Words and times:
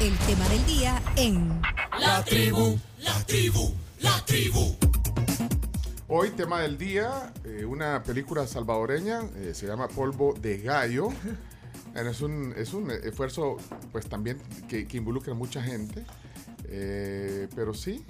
El 0.00 0.16
tema 0.26 0.46
del 0.48 0.64
día 0.66 1.02
en 1.16 1.60
La 1.98 2.22
tribu, 2.24 2.78
la 2.98 3.14
tribu, 3.24 3.72
la 4.00 4.24
tribu. 4.26 4.76
Hoy, 6.08 6.30
tema 6.30 6.60
del 6.60 6.76
día, 6.76 7.32
eh, 7.44 7.64
una 7.64 8.02
película 8.02 8.46
salvadoreña, 8.46 9.22
eh, 9.36 9.52
se 9.54 9.66
llama 9.66 9.88
Polvo 9.88 10.34
de 10.34 10.58
Gallo. 10.58 11.08
Eh, 11.94 12.06
Es 12.10 12.20
un, 12.20 12.52
es 12.58 12.74
un 12.74 12.90
esfuerzo, 12.90 13.56
pues 13.90 14.06
también, 14.06 14.36
que, 14.68 14.86
que 14.86 14.98
involucra 14.98 15.32
a 15.32 15.34
mucha 15.34 15.62
gente. 15.62 16.04
Eh, 16.68 17.48
pero 17.56 17.72
sí, 17.72 18.04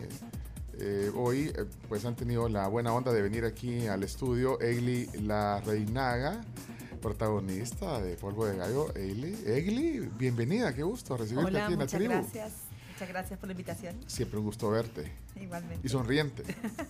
eh, 0.80 1.12
hoy, 1.14 1.52
eh, 1.56 1.66
pues 1.88 2.04
han 2.04 2.16
tenido 2.16 2.48
la 2.48 2.66
buena 2.66 2.92
onda 2.92 3.12
de 3.12 3.22
venir 3.22 3.44
aquí 3.44 3.86
al 3.86 4.02
estudio 4.02 4.60
Egli 4.60 5.06
La 5.22 5.60
Reinaga, 5.60 6.40
protagonista 6.98 8.00
de 8.00 8.16
Polvo 8.16 8.46
de 8.46 8.56
Gallo. 8.56 8.94
Egli, 8.96 9.36
Egli 9.46 10.00
bienvenida, 10.18 10.74
qué 10.74 10.82
gusto 10.82 11.16
recibirte 11.16 11.48
Hola, 11.48 11.64
aquí 11.64 11.72
en 11.74 11.78
la 11.78 11.84
muchas 11.84 11.98
tribu. 11.98 12.12
gracias. 12.14 12.52
Muchas 12.92 13.08
gracias 13.10 13.38
por 13.38 13.48
la 13.48 13.52
invitación. 13.52 13.94
Siempre 14.06 14.38
un 14.38 14.46
gusto 14.46 14.70
verte. 14.70 15.12
Igualmente. 15.38 15.86
Y 15.86 15.90
sonriente. 15.90 16.42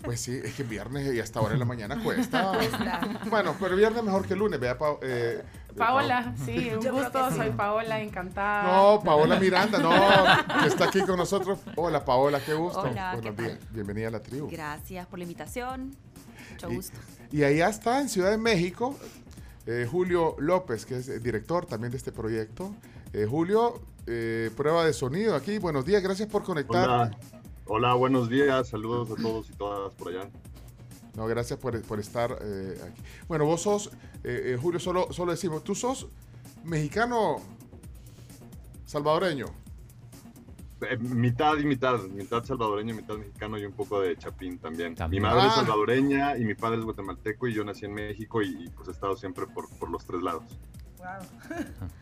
Pues 0.05 0.21
sí, 0.21 0.39
es 0.45 0.55
que 0.55 0.63
viernes 0.63 1.13
y 1.13 1.19
hasta 1.19 1.41
ahora 1.41 1.55
en 1.55 1.59
la 1.59 1.65
mañana 1.65 2.01
cuesta. 2.01 2.53
Cuesta. 2.57 3.21
Bueno, 3.29 3.57
pero 3.59 3.75
viernes 3.75 4.05
mejor 4.05 4.25
que 4.25 4.37
lunes, 4.37 4.61
vea, 4.61 4.79
Pa- 4.79 4.99
eh, 5.03 5.43
Paola, 5.77 6.33
sí, 6.45 6.71
un 6.77 6.81
Yo 6.81 6.93
gusto, 6.93 7.31
soy 7.35 7.51
Paola, 7.51 8.01
encantada. 8.01 8.63
No, 8.73 9.01
Paola 9.03 9.41
Miranda, 9.41 9.79
no, 9.81 10.61
que 10.63 10.69
está 10.69 10.85
aquí 10.85 11.01
con 11.01 11.17
nosotros. 11.17 11.59
Hola, 11.75 12.05
Paola, 12.05 12.39
qué 12.41 12.55
gusto. 12.55 12.83
Hola, 12.83 13.15
Buenos 13.15 13.35
¿qué 13.35 13.43
días. 13.43 13.59
Bienvenida 13.73 14.07
a 14.07 14.11
la 14.13 14.23
tribu. 14.23 14.49
Gracias 14.49 15.07
por 15.09 15.19
la 15.19 15.25
invitación. 15.25 15.97
Mucho 16.53 16.71
Y- 16.71 16.77
gusto. 16.77 16.97
Y 17.33 17.43
allá 17.43 17.69
está, 17.69 18.01
en 18.01 18.09
Ciudad 18.09 18.31
de 18.31 18.39
México, 18.39 18.97
eh, 19.67 19.87
Julio 19.91 20.37
López, 20.39 20.87
que 20.87 20.97
es 20.97 21.09
el 21.09 21.23
director 21.23 21.67
también 21.67 21.91
de 21.91 21.99
este 21.99 22.13
proyecto. 22.13 22.75
Eh, 23.13 23.27
Julio, 23.29 23.81
eh, 24.07 24.51
prueba 24.57 24.85
de 24.85 24.93
sonido 24.93 25.35
aquí. 25.35 25.59
Buenos 25.59 25.85
días, 25.85 26.03
gracias 26.03 26.29
por 26.29 26.43
conectar. 26.43 26.89
Hola, 26.89 27.19
hola, 27.67 27.95
buenos 27.95 28.29
días, 28.29 28.69
saludos 28.69 29.11
a 29.11 29.23
todos 29.23 29.51
y 29.51 29.53
todas 29.53 29.95
por 29.95 30.09
allá. 30.09 30.31
No, 31.17 31.27
gracias 31.27 31.59
por, 31.59 31.81
por 31.83 31.99
estar 31.99 32.39
eh, 32.43 32.79
aquí. 32.87 33.03
Bueno, 33.27 33.47
vos 33.47 33.63
sos, 33.63 33.91
eh, 34.23 34.53
eh, 34.53 34.59
Julio, 34.61 34.79
solo, 34.79 35.13
solo 35.13 35.33
decimos, 35.33 35.65
tú 35.65 35.75
sos 35.75 36.09
mexicano 36.63 37.37
salvadoreño. 38.85 39.47
Eh, 40.83 40.97
mitad 40.99 41.57
y 41.57 41.65
mitad, 41.65 41.99
mitad 42.09 42.45
salvadoreño, 42.45 42.95
mitad 42.95 43.17
mexicano 43.17 43.59
y 43.59 43.65
un 43.65 43.73
poco 43.73 44.01
de 44.03 44.17
chapín 44.19 44.59
también. 44.59 44.95
También. 44.95 45.23
Mi 45.23 45.29
madre 45.29 45.43
Ah. 45.45 45.49
es 45.49 45.55
salvadoreña 45.55 46.37
y 46.37 46.45
mi 46.45 46.55
padre 46.55 46.79
es 46.79 46.85
guatemalteco 46.85 47.49
y 47.49 47.55
yo 47.55 47.65
nací 47.65 47.87
en 47.87 47.95
México 47.95 48.43
y, 48.43 48.65
y, 48.65 48.69
pues 48.69 48.89
he 48.89 48.91
estado 48.93 49.17
siempre 49.17 49.47
por, 49.47 49.69
por 49.79 49.91
los 49.91 50.05
tres 50.05 50.23
lados. 50.23 50.45
Wow. 50.99 51.07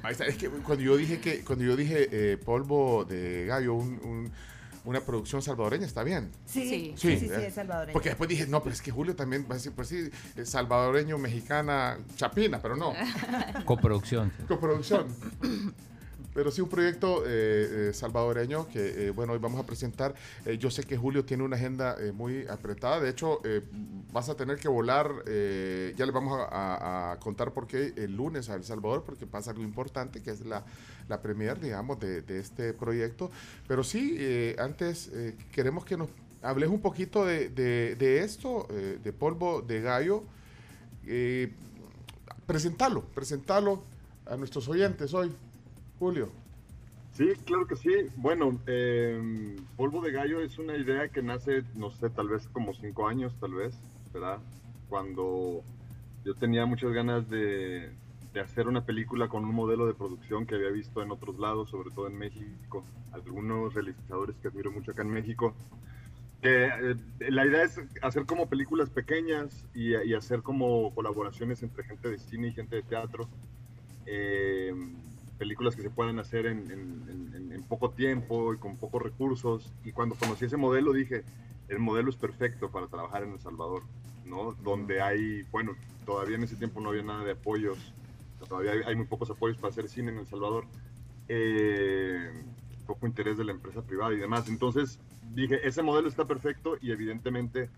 Ahí 0.03 0.13
está, 0.13 0.25
es 0.27 0.37
que 0.37 0.49
cuando 0.49 0.83
yo 0.83 0.97
dije 0.97 1.21
que 1.21 1.45
cuando 1.45 1.65
yo 1.65 1.77
dije 1.77 2.09
eh, 2.11 2.37
polvo 2.37 3.05
de 3.05 3.47
gallo, 3.47 3.75
un- 3.75 4.01
un- 4.05 4.33
una 4.87 5.01
producción 5.01 5.41
salvadoreña, 5.41 5.87
está 5.87 6.03
bien. 6.05 6.31
Sí, 6.45 6.69
Sí. 6.69 6.95
sí, 6.97 7.17
sí, 7.17 7.27
sí, 7.29 7.33
eh, 7.33 7.47
es 7.47 7.55
salvadoreño. 7.55 7.93
Porque 7.95 8.11
después 8.11 8.29
dije, 8.29 8.47
no, 8.47 8.61
pero 8.63 8.75
es 8.75 8.83
que 8.83 8.91
Julio 8.91 9.17
también 9.17 9.45
va 9.45 9.53
a 9.53 9.55
decir, 9.55 9.73
pues 9.73 9.89
sí, 9.89 10.11
salvadoreño, 10.45 11.17
mexicana, 11.17 11.99
chapina, 12.17 12.61
pero 12.61 12.77
no, 12.77 12.93
Coproducción. 13.65 14.33
coproducción. 14.49 15.07
Pero 16.35 16.51
sí 16.51 16.61
un 16.61 16.69
proyecto 16.69 17.23
eh, 17.25 17.91
eh, 17.91 17.91
salvadoreño 17.95 18.67
que, 18.67 19.07
eh, 19.07 19.11
bueno, 19.11 19.35
hoy 19.35 19.39
vamos 19.39 19.61
a 19.61 19.65
presentar. 19.65 20.15
Yo 20.59 20.69
sé 20.69 20.83
que 20.83 20.97
Julio 20.97 21.25
tiene 21.25 21.45
una 21.45 21.57
agenda 21.57 21.97
muy 22.13 22.45
apretada. 22.49 22.99
De 22.99 23.09
hecho, 23.09 23.41
vas 24.13 24.29
a 24.29 24.35
tener 24.35 24.59
que 24.59 24.67
volar, 24.69 25.09
ya 25.27 26.05
le 26.05 26.13
vamos 26.13 26.37
a, 26.51 27.17
contar 27.21 27.53
por 27.53 27.69
qué 27.69 27.93
el 27.97 28.17
lunes 28.17 28.51
a 28.51 28.55
El 28.57 28.65
Salvador, 28.65 29.05
porque 29.05 29.27
pasa 29.27 29.53
algo 29.53 29.63
importante, 29.63 30.23
que 30.23 30.33
es 30.33 30.45
la, 30.45 30.65
la 31.09 31.23
premier, 31.23 31.61
digamos, 31.61 32.01
de, 32.01 32.23
de 32.23 32.41
este 32.41 32.73
proyecto. 32.73 33.31
Pero 33.69 33.85
sí, 33.85 34.19
antes 34.59 35.11
queremos 35.53 35.85
que 35.85 35.97
nos 35.97 36.09
hables 36.43 36.69
un 36.69 36.81
poquito 36.81 37.25
de, 37.25 37.49
de- 37.49 38.19
esto, 38.25 38.67
de 38.71 39.13
polvo 39.13 39.63
de 39.63 39.81
gallo. 39.81 40.25
Presentarlo, 42.47 43.03
presentarlo 43.15 43.83
a 44.27 44.37
nuestros 44.37 44.69
oyentes 44.69 45.15
hoy. 45.15 45.33
Julio. 46.05 46.29
Sí, 47.13 47.33
claro 47.47 47.67
que 47.67 47.77
sí. 47.77 47.91
Bueno, 48.17 48.61
eh, 48.67 49.57
Polvo 49.75 50.03
de 50.03 50.13
Gallo 50.13 50.41
es 50.41 50.59
una 50.59 50.77
idea 50.77 51.09
que 51.09 51.23
nace, 51.23 51.65
no 51.77 51.91
sé, 51.91 52.11
tal 52.11 52.29
vez 52.29 52.47
como 52.49 52.75
cinco 52.75 53.09
años, 53.09 53.35
tal 53.41 53.55
vez, 53.55 53.75
¿verdad? 54.13 54.39
Cuando 54.91 55.63
yo 56.23 56.35
tenía 56.35 56.67
muchas 56.67 56.93
ganas 56.93 57.31
de, 57.31 57.91
de 58.35 58.41
hacer 58.41 58.69
una 58.69 58.85
película 58.85 59.29
con 59.29 59.47
un 59.47 59.55
modelo 59.55 59.87
de 59.87 59.95
producción 59.95 60.45
que 60.45 60.57
había 60.57 60.69
visto 60.69 61.03
en 61.03 61.11
otros 61.11 61.39
lados, 61.39 61.71
sobre 61.71 61.91
todo 61.91 62.07
en 62.07 62.19
México, 62.19 62.85
algunos 63.13 63.73
realizadores 63.73 64.37
que 64.37 64.49
admiro 64.49 64.71
mucho 64.73 64.91
acá 64.91 65.01
en 65.01 65.11
México. 65.11 65.55
Eh, 66.43 66.97
la 67.31 67.47
idea 67.47 67.63
es 67.63 67.81
hacer 68.03 68.27
como 68.27 68.47
películas 68.47 68.91
pequeñas 68.91 69.65
y, 69.73 69.97
y 69.97 70.13
hacer 70.13 70.43
como 70.43 70.95
colaboraciones 70.95 71.63
entre 71.63 71.83
gente 71.85 72.11
de 72.11 72.19
cine 72.19 72.49
y 72.49 72.53
gente 72.53 72.77
de 72.77 72.83
teatro. 72.83 73.27
Eh, 74.05 74.75
películas 75.39 75.75
que 75.77 75.83
se 75.83 75.91
puedan 75.91 76.19
hacer 76.19 76.47
en, 76.47 76.71
en- 76.71 77.33
en- 77.35 77.53
en 77.53 77.63
poco 77.65 77.91
tiempo 77.91 78.53
y 78.55 78.59
con 78.59 78.77
pocos 78.77 79.03
recursos. 79.03 79.73
Y 79.85 79.93
cuando 79.93 80.15
conocí 80.15 80.45
ese 80.47 80.57
modelo 80.57 80.93
dije, 80.93 81.25
el 81.69 81.79
modelo 81.79 82.11
es 82.11 82.17
perfecto 82.17 82.71
para 82.71 82.87
trabajar 82.89 83.23
en 83.25 83.33
El 83.33 83.41
Salvador, 83.41 83.83
¿no? 84.27 84.53
Donde 84.63 85.01
hay, 85.01 85.43
bueno, 85.51 85.73
todavía 86.05 86.37
en 86.37 86.43
ese 86.45 86.57
tiempo 86.57 86.81
no 86.81 86.91
había 86.91 87.03
nada 87.03 87.25
de 87.25 87.33
apoyos, 87.33 87.79
todavía 88.49 88.73
hay, 88.73 88.81
hay 88.87 88.97
muy 88.97 89.07
pocos 89.07 89.31
apoyos 89.31 89.57
para 89.59 89.71
hacer 89.71 89.89
cine 89.89 90.11
en 90.13 90.19
El 90.19 90.27
Salvador, 90.27 90.67
eh, 91.29 92.31
poco 92.87 93.07
interés 93.07 93.39
de 93.39 93.45
la 93.45 93.53
empresa 93.53 93.83
privada 93.83 94.13
y 94.13 94.19
demás. 94.19 94.49
Entonces 94.49 94.99
dije, 95.35 95.67
ese 95.67 95.83
modelo 95.83 96.09
está 96.09 96.27
perfecto 96.27 96.77
y 96.81 96.91
evidentemente 96.93 97.71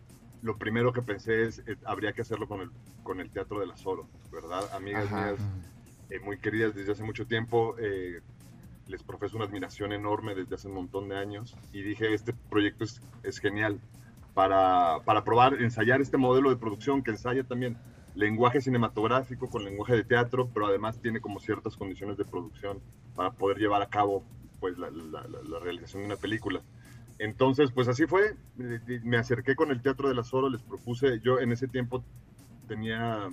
lo 0.43 0.57
primero 0.59 0.93
que 0.93 1.03
pensé 1.03 1.45
es, 1.45 1.61
eh, 1.67 1.77
habría 1.85 2.13
que 2.13 2.23
hacerlo 2.23 2.49
con 2.49 2.61
el, 2.61 2.71
con 3.05 3.21
el 3.21 3.31
Teatro 3.31 3.61
de 3.61 3.67
la 3.67 3.75
Oro, 3.85 4.09
¿verdad? 4.33 4.69
Amigas 4.75 5.07
Ajá. 5.07 5.17
mías 5.33 5.41
eh, 6.11 6.21
muy 6.21 6.39
queridas 6.39 6.75
desde 6.75 6.93
hace 6.93 7.03
mucho 7.05 7.27
tiempo. 7.27 7.77
eh, 7.79 8.21
les 8.87 9.03
profeso 9.03 9.37
una 9.37 9.47
admiración 9.47 9.93
enorme 9.93 10.35
desde 10.35 10.55
hace 10.55 10.69
un 10.69 10.75
montón 10.75 11.09
de 11.09 11.17
años 11.17 11.57
y 11.73 11.83
dije, 11.83 12.15
este 12.15 12.35
proyecto 12.51 12.85
es, 12.85 13.01
es 13.23 13.39
genial 13.41 13.81
para, 14.35 14.99
para 15.05 15.25
probar, 15.25 15.55
ensayar 15.61 16.01
este 16.01 16.17
modelo 16.19 16.51
de 16.51 16.57
producción 16.57 17.03
que 17.03 17.11
ensaya 17.11 17.43
también 17.45 17.77
lenguaje 18.15 18.61
cinematográfico 18.61 19.49
con 19.51 19.65
lenguaje 19.65 19.95
de 19.97 20.05
teatro, 20.05 20.49
pero 20.55 20.67
además 20.67 21.01
tiene 21.01 21.21
como 21.21 21.41
ciertas 21.41 21.77
condiciones 21.77 22.17
de 22.17 22.25
producción 22.25 22.81
para 23.15 23.33
poder 23.33 23.59
llevar 23.59 23.83
a 23.83 23.89
cabo 23.89 24.23
pues 24.61 24.79
la, 24.79 24.91
la- 24.91 25.27
la- 25.27 25.43
la 25.43 25.59
realización 25.61 26.03
de 26.03 26.07
una 26.07 26.17
película. 26.17 26.63
Entonces, 27.19 27.71
pues 27.73 27.89
así 27.89 28.07
fue, 28.07 28.37
eh, 28.61 29.01
me 29.05 29.17
acerqué 29.17 29.55
con 29.57 29.71
el 29.71 29.83
Teatro 29.83 30.09
de 30.09 30.15
la 30.15 30.23
Oro, 30.33 30.51
les 30.51 30.63
propuse, 30.63 31.21
yo 31.21 31.41
en 31.41 31.53
ese 31.53 31.67
tiempo 31.67 32.05
tenía 32.69 33.29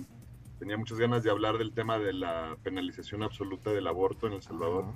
tenía 0.58 0.76
muchas 0.76 0.98
ganas 0.98 1.22
de 1.22 1.30
hablar 1.30 1.58
del 1.58 1.72
tema 1.72 1.98
de 1.98 2.12
la 2.12 2.56
penalización 2.62 3.22
absoluta 3.22 3.70
del 3.70 3.86
aborto 3.86 4.26
en 4.26 4.34
El 4.34 4.42
Salvador. 4.42 4.86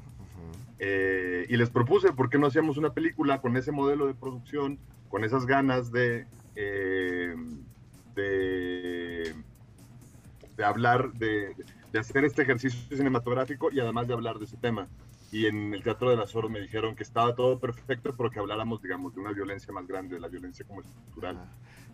Eh, 0.78 1.46
y 1.48 1.56
les 1.56 1.70
propuse, 1.70 2.12
¿por 2.12 2.30
qué 2.30 2.38
no 2.38 2.46
hacíamos 2.46 2.76
una 2.76 2.92
película 2.92 3.40
con 3.40 3.56
ese 3.56 3.72
modelo 3.72 4.06
de 4.06 4.14
producción, 4.14 4.78
con 5.08 5.24
esas 5.24 5.46
ganas 5.46 5.90
de, 5.90 6.26
eh, 6.54 7.34
de, 8.14 9.34
de 10.56 10.64
hablar, 10.64 11.12
de, 11.14 11.54
de 11.92 11.98
hacer 11.98 12.24
este 12.24 12.42
ejercicio 12.42 12.96
cinematográfico 12.96 13.70
y 13.72 13.80
además 13.80 14.06
de 14.06 14.14
hablar 14.14 14.38
de 14.38 14.44
ese 14.44 14.56
tema? 14.56 14.88
Y 15.30 15.46
en 15.46 15.74
el 15.74 15.82
Teatro 15.82 16.10
de 16.10 16.16
las 16.16 16.34
Horas 16.34 16.50
me 16.50 16.60
dijeron 16.60 16.96
que 16.96 17.02
estaba 17.02 17.34
todo 17.34 17.58
perfecto, 17.58 18.14
pero 18.16 18.30
que 18.30 18.38
habláramos, 18.38 18.80
digamos, 18.82 19.14
de 19.14 19.20
una 19.20 19.32
violencia 19.32 19.72
más 19.72 19.86
grande, 19.86 20.14
de 20.14 20.20
la 20.20 20.28
violencia 20.28 20.64
como 20.66 20.80
estructural. 20.80 21.36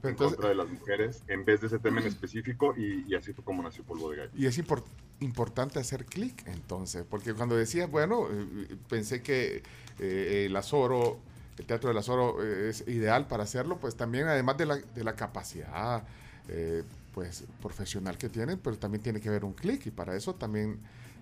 Pero 0.00 0.10
en 0.10 0.10
entonces, 0.10 0.36
contra 0.36 0.50
de 0.50 0.54
las 0.54 0.68
mujeres, 0.68 1.22
en 1.28 1.44
vez 1.44 1.60
de 1.60 1.66
ese 1.68 1.78
tema 1.78 2.00
en 2.00 2.06
especifico, 2.06 2.74
y, 2.76 3.04
y 3.08 3.14
así 3.14 3.32
fue 3.32 3.42
como 3.44 3.62
nació 3.62 3.84
Polvo 3.84 4.10
de 4.10 4.18
Gallo. 4.18 4.30
y 4.34 4.46
es 4.46 4.58
impor- 4.58 4.84
importante 5.20 5.78
hacer 5.80 6.04
clic 6.04 6.46
entonces, 6.46 7.04
porque 7.08 7.34
cuando 7.34 7.56
decías, 7.56 7.90
bueno, 7.90 8.28
eh, 8.30 8.76
pensé 8.88 9.22
que 9.22 9.62
eh, 9.98 10.44
el 10.46 10.54
Azoro, 10.56 11.18
el 11.58 11.66
Teatro 11.66 11.88
del 11.88 11.98
Azoro 11.98 12.42
eh, 12.42 12.68
es 12.68 12.86
ideal 12.86 13.26
para 13.26 13.44
hacerlo, 13.44 13.78
pues 13.78 13.96
también 13.96 14.26
además 14.26 14.58
de 14.58 14.66
la, 14.66 14.76
de 14.76 15.04
la 15.04 15.14
capacidad 15.16 16.04
eh, 16.48 16.82
pues 17.14 17.44
profesional 17.62 18.18
que 18.18 18.28
tienen, 18.28 18.58
pero 18.58 18.76
también 18.76 19.02
tiene 19.02 19.20
que 19.20 19.28
haber 19.28 19.44
un 19.44 19.54
clic 19.54 19.86
y 19.86 19.90
para 19.90 20.14
eso 20.16 20.34
también, 20.34 20.80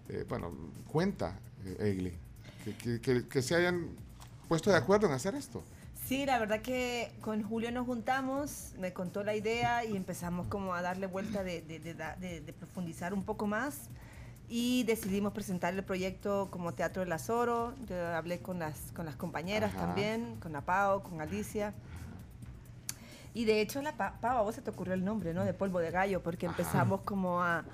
eh, 0.08 0.24
bueno, 0.28 0.50
cuenta, 0.88 1.38
eh, 1.38 1.51
Egli, 1.78 2.12
que, 2.64 2.74
que- 2.76 3.00
que- 3.00 3.28
que 3.28 3.42
se 3.42 3.54
hayan 3.54 3.88
puesto 4.48 4.70
de 4.70 4.76
acuerdo 4.76 5.06
en 5.06 5.12
hacer 5.12 5.34
esto. 5.34 5.62
Sí, 6.06 6.26
la 6.26 6.38
verdad 6.38 6.60
que 6.60 7.10
con 7.20 7.42
Julio 7.42 7.70
nos 7.70 7.86
juntamos, 7.86 8.72
me 8.78 8.92
contó 8.92 9.22
la 9.24 9.34
idea 9.34 9.84
y 9.84 9.96
empezamos 9.96 10.46
como 10.48 10.74
a 10.74 10.82
darle 10.82 11.06
vuelta 11.06 11.42
de, 11.44 11.62
de- 11.62 11.78
de 11.78 12.40
de- 12.40 12.52
profundizar 12.52 13.14
un 13.14 13.24
poco 13.24 13.46
más 13.46 13.88
y 14.48 14.82
decidimos 14.84 15.32
presentar 15.32 15.72
el 15.72 15.82
proyecto 15.84 16.48
como 16.50 16.74
Teatro 16.74 17.00
del 17.02 17.12
Azoro. 17.12 17.72
Yo 17.88 17.96
hablé 18.14 18.40
con 18.40 18.58
las, 18.58 18.92
con 18.94 19.06
las 19.06 19.16
compañeras 19.16 19.70
Ajá. 19.74 19.86
también, 19.86 20.36
con 20.40 20.52
la 20.52 20.60
Pau, 20.60 21.02
con 21.02 21.20
Alicia. 21.22 21.72
Y 23.32 23.46
de 23.46 23.62
hecho, 23.62 23.80
la 23.80 23.92
Pa- 23.96 24.18
Pau, 24.20 24.36
a 24.38 24.42
vos 24.42 24.54
se 24.54 24.60
te 24.60 24.68
ocurrió 24.70 24.92
el 24.92 25.04
nombre, 25.04 25.32
¿no? 25.32 25.44
De 25.44 25.54
Polvo 25.54 25.78
de 25.78 25.90
Gallo, 25.90 26.22
porque 26.22 26.46
Ajá. 26.46 26.54
empezamos 26.58 27.00
como 27.02 27.42
a, 27.42 27.64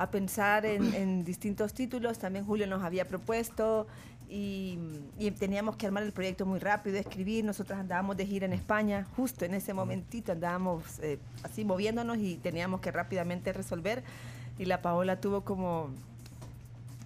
a 0.00 0.10
pensar 0.10 0.64
en, 0.64 0.94
en 0.94 1.24
distintos 1.24 1.74
títulos. 1.74 2.18
También 2.18 2.44
Julio 2.44 2.66
nos 2.66 2.82
había 2.82 3.06
propuesto 3.06 3.86
y, 4.30 4.78
y 5.18 5.30
teníamos 5.32 5.76
que 5.76 5.86
armar 5.86 6.02
el 6.04 6.12
proyecto 6.12 6.46
muy 6.46 6.60
rápido, 6.60 6.96
escribir. 6.98 7.44
Nosotros 7.44 7.78
andábamos 7.78 8.16
de 8.16 8.24
gira 8.26 8.46
en 8.46 8.52
España, 8.52 9.06
justo 9.16 9.44
en 9.44 9.54
ese 9.54 9.74
momentito 9.74 10.32
andábamos 10.32 10.82
eh, 11.00 11.18
así 11.42 11.64
moviéndonos 11.64 12.18
y 12.18 12.36
teníamos 12.36 12.80
que 12.80 12.92
rápidamente 12.92 13.52
resolver. 13.52 14.04
Y 14.58 14.66
la 14.66 14.82
Paola 14.82 15.20
tuvo 15.20 15.42
como 15.42 15.90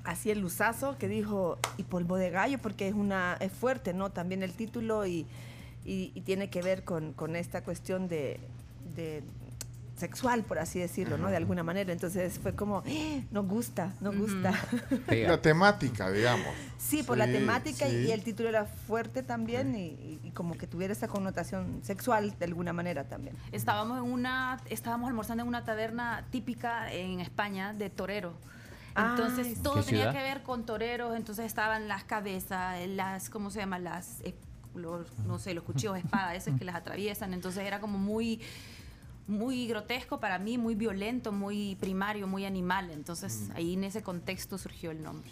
así 0.04 0.30
el 0.30 0.40
luzazo 0.40 0.98
que 0.98 1.08
dijo, 1.08 1.58
y 1.76 1.84
polvo 1.84 2.16
de 2.16 2.30
gallo, 2.30 2.58
porque 2.58 2.88
es, 2.88 2.94
una, 2.94 3.36
es 3.40 3.52
fuerte, 3.52 3.94
¿no? 3.94 4.10
También 4.10 4.42
el 4.42 4.52
título 4.52 5.06
y, 5.06 5.26
y- 5.84 6.10
y 6.14 6.20
tiene 6.22 6.50
que 6.50 6.60
ver 6.60 6.82
con, 6.82 7.12
con 7.12 7.36
esta 7.36 7.62
cuestión 7.62 8.08
de, 8.08 8.40
de 8.96 9.22
sexual, 10.02 10.42
por 10.42 10.58
así 10.58 10.78
decirlo, 10.78 11.16
¿no? 11.16 11.28
De 11.30 11.36
alguna 11.36 11.62
manera. 11.62 11.92
Entonces 11.92 12.38
fue 12.42 12.54
como, 12.54 12.82
"Eh, 12.86 13.24
nos 13.30 13.46
gusta, 13.46 13.92
nos 14.00 14.14
gusta. 14.16 14.52
La 15.08 15.40
temática, 15.40 16.10
digamos. 16.10 16.46
Sí, 16.78 17.02
por 17.02 17.16
la 17.16 17.26
temática 17.26 17.88
y- 17.88 17.90
sí. 17.90 18.08
y 18.08 18.10
el 18.12 18.22
título 18.22 18.48
era 18.48 18.64
fuerte 18.66 19.22
también 19.22 19.74
y, 19.76 19.86
y- 19.86 20.20
y 20.24 20.30
como 20.32 20.54
que 20.58 20.66
tuviera 20.66 20.92
esa 20.92 21.08
connotación 21.08 21.80
sexual 21.82 22.34
de 22.38 22.44
alguna 22.44 22.72
manera 22.72 23.04
también. 23.04 23.36
Estábamos 23.52 23.98
en 24.04 24.12
una, 24.12 24.60
estábamos 24.68 25.08
almorzando 25.08 25.42
en 25.42 25.48
una 25.48 25.64
taberna 25.64 26.24
típica 26.30 26.92
en 26.92 27.20
España 27.20 27.72
de 27.72 27.88
torero. 27.90 28.32
Entonces 28.96 29.46
Ay, 29.46 29.56
todo 29.62 29.76
¿Qué 29.76 29.82
tenía 29.84 30.00
ciudad? 30.02 30.12
que 30.12 30.22
ver 30.22 30.42
con 30.42 30.66
toreros, 30.66 31.16
entonces 31.16 31.46
estaban 31.46 31.88
las 31.88 32.04
cabezas, 32.04 32.76
las, 32.88 33.30
¿cómo 33.30 33.50
se 33.50 33.60
llama? 33.60 33.78
Las, 33.78 34.20
eh, 34.22 34.34
los, 34.74 35.06
no 35.26 35.38
sé, 35.38 35.54
los 35.54 35.64
cuchillos 35.64 35.94
de 35.94 36.00
espada, 36.00 36.34
esos 36.34 36.58
que 36.58 36.64
las 36.64 36.74
atraviesan, 36.76 37.32
entonces 37.34 37.64
era 37.66 37.78
como 37.80 37.98
muy, 37.98 38.40
muy 39.26 39.66
grotesco 39.66 40.20
para 40.20 40.38
mí, 40.38 40.58
muy 40.58 40.74
violento, 40.74 41.32
muy 41.32 41.76
primario, 41.76 42.26
muy 42.26 42.44
animal, 42.44 42.90
entonces 42.90 43.50
ahí 43.54 43.74
en 43.74 43.84
ese 43.84 44.02
contexto 44.02 44.58
surgió 44.58 44.90
el 44.90 45.02
nombre. 45.02 45.30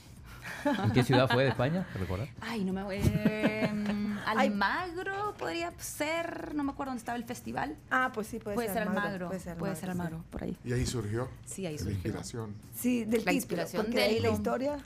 ¿En 0.65 0.93
qué 0.93 1.03
ciudad 1.03 1.29
fue 1.29 1.45
de 1.45 1.51
España? 1.51 1.87
¿Te 1.93 1.99
recuerdas? 1.99 2.29
Ay, 2.41 2.65
no 2.65 2.73
me 2.73 2.83
eh, 2.91 3.71
Almagro 4.27 5.35
podría 5.39 5.73
ser, 5.79 6.55
no 6.55 6.65
me 6.65 6.73
acuerdo 6.73 6.91
dónde 6.91 7.01
estaba 7.01 7.17
el 7.17 7.25
festival. 7.25 7.77
Ah, 7.91 8.11
pues 8.13 8.27
sí, 8.27 8.39
puede, 8.39 8.55
Puede, 8.55 8.73
ser 8.73 8.83
Almagro, 8.83 9.29
Puede 9.29 9.41
ser 9.41 9.57
puede 9.57 9.77
ser 9.77 9.91
Almagro, 9.91 10.17
Almagro, 10.17 10.31
por 10.31 10.45
ahí. 10.45 10.57
Y 10.65 10.73
ahí 10.73 10.87
surgió 10.87 11.29
Sí, 11.45 11.67
ahí 11.67 11.75
la 11.75 11.79
surgió. 11.79 11.95
inspiración. 11.95 12.55
Sí, 12.75 13.05
del 13.05 13.25
La 13.25 13.33
inspiración 13.33 13.91
del 13.91 13.99
ahí 14.03 14.21
la 14.21 14.31
historia... 14.31 14.79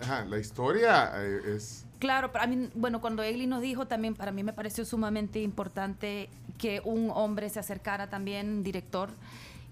Ajá, 0.00 0.24
la 0.24 0.38
historia 0.38 1.12
eh, 1.16 1.54
es... 1.56 1.84
Claro, 1.98 2.30
para 2.30 2.46
mí, 2.46 2.70
bueno, 2.74 3.00
cuando 3.00 3.22
Egli 3.22 3.46
nos 3.46 3.60
dijo 3.60 3.86
también, 3.86 4.14
para 4.14 4.30
mí 4.30 4.44
me 4.44 4.52
pareció 4.52 4.84
sumamente 4.84 5.40
importante 5.40 6.28
que 6.56 6.80
un 6.84 7.10
hombre 7.10 7.48
se 7.50 7.58
acercara 7.58 8.08
también, 8.08 8.62
director, 8.62 9.10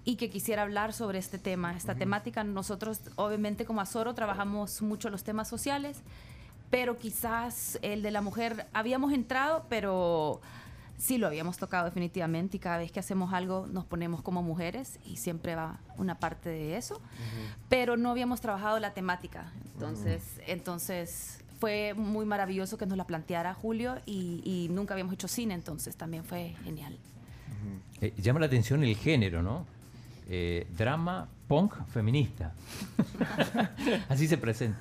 y 0.04 0.16
que 0.16 0.30
quisiera 0.30 0.62
hablar 0.62 0.92
sobre 0.92 1.18
este 1.18 1.38
tema, 1.38 1.76
esta 1.76 1.96
temática. 1.96 2.44
Nosotros, 2.44 3.00
obviamente, 3.16 3.64
como 3.64 3.80
Azoro, 3.80 4.14
trabajamos 4.14 4.80
mucho 4.82 5.10
los 5.10 5.24
temas 5.24 5.48
sociales, 5.48 5.98
pero 6.70 6.96
quizás 6.96 7.78
el 7.82 8.02
de 8.02 8.12
la 8.12 8.22
mujer 8.22 8.66
habíamos 8.72 9.12
entrado, 9.12 9.66
pero 9.68 10.40
sí 10.96 11.18
lo 11.18 11.26
habíamos 11.26 11.58
tocado 11.58 11.84
definitivamente 11.86 12.56
y 12.56 12.60
cada 12.60 12.78
vez 12.78 12.90
que 12.90 13.00
hacemos 13.00 13.32
algo 13.32 13.66
nos 13.66 13.84
ponemos 13.84 14.22
como 14.22 14.42
mujeres 14.42 14.98
y 15.04 15.18
siempre 15.18 15.54
va 15.54 15.80
una 15.98 16.18
parte 16.18 16.48
de 16.48 16.76
eso, 16.76 17.00
pero 17.68 17.96
no 17.96 18.10
habíamos 18.10 18.40
trabajado 18.40 18.78
la 18.78 18.94
temática. 18.94 19.52
Entonces, 19.74 20.40
entonces 20.46 21.44
fue 21.58 21.94
muy 21.94 22.24
maravilloso 22.26 22.76
que 22.78 22.86
nos 22.86 22.96
la 22.98 23.06
planteara 23.06 23.54
Julio 23.54 23.96
y, 24.06 24.42
y 24.44 24.68
nunca 24.72 24.94
habíamos 24.94 25.14
hecho 25.14 25.28
cine, 25.28 25.54
entonces 25.54 25.96
también 25.96 26.24
fue 26.24 26.54
genial. 26.64 26.96
Eh, 28.00 28.12
llama 28.18 28.40
la 28.40 28.46
atención 28.46 28.84
el 28.84 28.94
género, 28.96 29.42
¿no? 29.42 29.66
Eh, 30.28 30.66
drama 30.76 31.28
punk 31.48 31.74
feminista. 31.88 32.52
Así 34.08 34.26
se 34.26 34.36
presenta. 34.36 34.78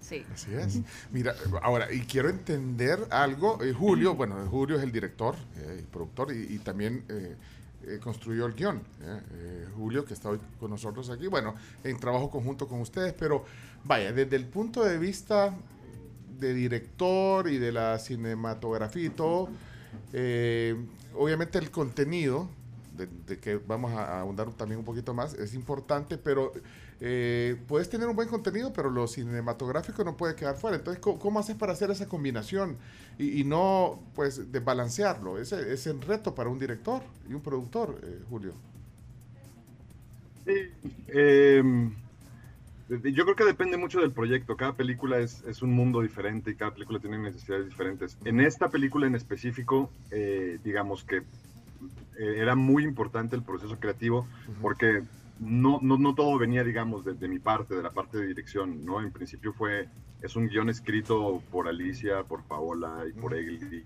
Sí. 0.00 0.24
Así 0.32 0.52
es. 0.54 0.80
Mira, 1.12 1.34
ahora, 1.62 1.92
y 1.92 2.00
quiero 2.00 2.28
entender 2.28 2.98
algo. 3.10 3.62
eh, 3.62 3.72
Julio, 3.72 4.14
bueno, 4.14 4.34
Julio 4.48 4.76
es 4.76 4.82
el 4.82 4.90
director 4.90 5.36
eh, 5.56 5.80
y 5.82 5.86
productor 5.86 6.34
y, 6.34 6.54
y 6.54 6.58
también 6.58 7.04
eh, 7.08 7.36
eh, 7.86 7.98
construyó 8.02 8.46
el 8.46 8.54
guion. 8.54 8.78
eh, 9.02 9.20
eh, 9.32 9.68
Julio, 9.76 10.04
que 10.04 10.14
está 10.14 10.30
hoy 10.30 10.40
con 10.58 10.70
nosotros 10.70 11.10
aquí, 11.10 11.26
bueno, 11.28 11.54
en 11.84 11.98
trabajo 12.00 12.28
conjunto 12.30 12.66
con 12.66 12.80
ustedes, 12.80 13.12
pero 13.12 13.44
vaya, 13.84 14.12
desde 14.12 14.34
el 14.36 14.46
punto 14.46 14.82
de 14.84 14.98
vista 14.98 15.54
de 16.40 16.54
director 16.54 17.48
y 17.48 17.58
de 17.58 17.72
la 17.72 17.98
cinematografía 17.98 19.06
y 19.06 19.10
todo, 19.10 19.48
eh, 20.12 20.74
obviamente 21.14 21.58
el 21.58 21.70
contenido, 21.70 22.48
de, 23.26 23.38
que 23.38 23.56
vamos 23.56 23.92
a, 23.92 24.20
ahondar 24.20 24.52
también 24.54 24.78
un 24.78 24.84
poquito 24.84 25.14
más, 25.14 25.34
es 25.34 25.54
importante, 25.54 26.18
pero 26.18 26.52
eh, 27.00 27.56
puedes 27.66 27.88
tener 27.88 28.08
un 28.08 28.16
buen 28.16 28.28
contenido, 28.28 28.72
pero 28.72 28.90
lo 28.90 29.06
cinematográfico 29.06 30.04
no 30.04 30.16
puede 30.16 30.34
quedar 30.34 30.56
fuera. 30.56 30.76
Entonces, 30.76 31.00
¿cómo, 31.00 31.38
haces 31.38 31.56
para 31.56 31.72
hacer 31.72 31.90
esa 31.90 32.06
combinación 32.06 32.76
y, 33.18 33.44
no, 33.44 34.00
pues, 34.14 34.52
desbalancearlo? 34.52 35.38
Ese 35.38 35.72
es 35.72 35.86
el 35.86 36.00
reto 36.02 36.34
para 36.34 36.50
un 36.50 36.58
director 36.58 37.02
y 37.28 37.34
un 37.34 37.40
productor, 37.40 38.00
eh, 38.02 38.20
Julio. 38.28 38.54
Sí, 40.46 40.54
de- 41.06 41.90
yo 42.90 43.24
creo 43.24 43.36
que 43.36 43.44
depende 43.44 43.76
mucho 43.76 44.00
del 44.00 44.12
proyecto. 44.12 44.56
Cada 44.56 44.74
película 44.74 45.18
es, 45.18 45.44
es 45.44 45.62
un 45.62 45.72
mundo 45.72 46.00
diferente 46.02 46.50
y 46.50 46.54
cada 46.56 46.72
película 46.72 46.98
tiene 46.98 47.18
necesidades 47.18 47.68
diferentes. 47.68 48.18
En 48.24 48.40
esta 48.40 48.68
película 48.68 49.06
en 49.06 49.14
específico, 49.14 49.90
eh, 50.10 50.58
digamos 50.64 51.04
que 51.04 51.18
eh, 51.18 51.22
era 52.18 52.54
muy 52.54 52.84
importante 52.84 53.36
el 53.36 53.42
proceso 53.42 53.78
creativo 53.78 54.26
porque 54.60 55.02
no, 55.38 55.78
no, 55.82 55.96
no 55.96 56.14
todo 56.14 56.38
venía, 56.38 56.64
digamos, 56.64 57.04
de, 57.04 57.14
de 57.14 57.28
mi 57.28 57.38
parte, 57.38 57.74
de 57.74 57.82
la 57.82 57.90
parte 57.90 58.18
de 58.18 58.26
dirección, 58.26 58.84
¿no? 58.84 59.00
En 59.00 59.10
principio 59.10 59.52
fue, 59.52 59.88
es 60.20 60.36
un 60.36 60.48
guion 60.48 60.68
escrito 60.68 61.42
por 61.50 61.66
Alicia, 61.68 62.24
por 62.24 62.42
Paola 62.42 63.04
y 63.08 63.18
por 63.18 63.34
Egli, 63.34 63.84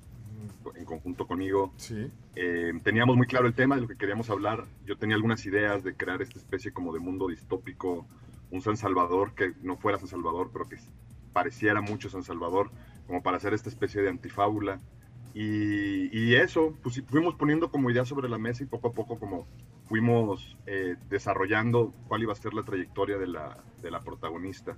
en 0.75 0.85
conjunto 0.85 1.27
conmigo. 1.27 1.73
Sí. 1.77 2.11
Eh, 2.35 2.73
teníamos 2.83 3.17
muy 3.17 3.27
claro 3.27 3.47
el 3.47 3.55
tema 3.55 3.77
de 3.77 3.83
lo 3.83 3.89
que 3.89 3.97
queríamos 3.97 4.31
hablar. 4.31 4.65
Yo 4.85 4.97
tenía 4.97 5.15
algunas 5.15 5.45
ideas 5.47 5.85
de 5.85 5.95
crear 5.95 6.23
esta 6.23 6.39
especie 6.39 6.73
como 6.73 6.93
de 6.93 6.99
mundo 6.99 7.29
distópico, 7.29 8.07
un 8.51 8.63
San 8.63 8.77
Salvador 8.77 9.35
que 9.35 9.55
no 9.63 9.77
fuera 9.77 9.99
San 9.99 10.09
Salvador, 10.09 10.51
pero 10.53 10.69
que 10.69 10.77
pareciera 11.33 11.81
mucho 11.81 12.09
San 12.09 12.23
Salvador, 12.23 12.71
como 13.07 13.23
para 13.23 13.37
hacer 13.37 13.55
esta 13.55 13.69
especie 13.69 14.03
de 14.03 14.11
antifábula. 14.11 14.81
Y, 15.35 16.35
eso, 16.35 16.77
pues 16.83 17.03
fuimos 17.09 17.35
poniendo 17.35 17.71
como 17.71 17.91
ideas 17.91 18.07
sobre 18.07 18.29
la 18.29 18.39
mesa 18.39 18.63
y 18.63 18.67
poco 18.67 18.89
a 18.89 18.93
poco 18.93 19.19
como 19.19 19.49
fuimos 19.89 20.57
eh, 20.67 20.97
desarrollando 21.11 21.93
cuál 22.07 22.23
iba 22.23 22.33
a 22.33 22.37
ser 22.37 22.55
la 22.55 22.63
trayectoria 22.63 23.19
de 23.19 23.27
la, 23.27 23.59
de 23.83 23.91
la 23.91 24.01
protagonista. 24.01 24.77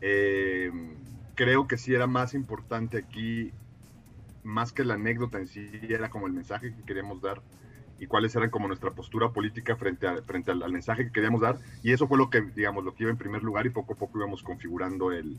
Eh, 0.00 0.70
creo 1.34 1.68
que 1.68 1.76
sí 1.76 1.94
era 1.94 2.06
más 2.06 2.32
importante 2.32 2.96
aquí 2.98 3.52
más 4.48 4.72
que 4.72 4.84
la 4.84 4.94
anécdota 4.94 5.38
en 5.38 5.46
sí, 5.46 5.68
era 5.88 6.08
como 6.08 6.26
el 6.26 6.32
mensaje 6.32 6.74
que 6.74 6.82
queríamos 6.82 7.20
dar 7.20 7.42
y 7.98 8.06
cuáles 8.06 8.34
eran 8.36 8.50
como 8.50 8.68
nuestra 8.68 8.90
postura 8.90 9.30
política 9.30 9.76
frente, 9.76 10.06
a, 10.06 10.22
frente 10.22 10.50
al, 10.50 10.62
al 10.62 10.72
mensaje 10.72 11.04
que 11.06 11.12
queríamos 11.12 11.40
dar. 11.40 11.58
Y 11.82 11.92
eso 11.92 12.06
fue 12.06 12.18
lo 12.18 12.30
que, 12.30 12.40
digamos, 12.42 12.84
lo 12.84 12.94
que 12.94 13.04
iba 13.04 13.10
en 13.10 13.18
primer 13.18 13.42
lugar 13.42 13.66
y 13.66 13.70
poco 13.70 13.94
a 13.94 13.96
poco 13.96 14.18
íbamos 14.18 14.42
configurando 14.42 15.10
el, 15.12 15.36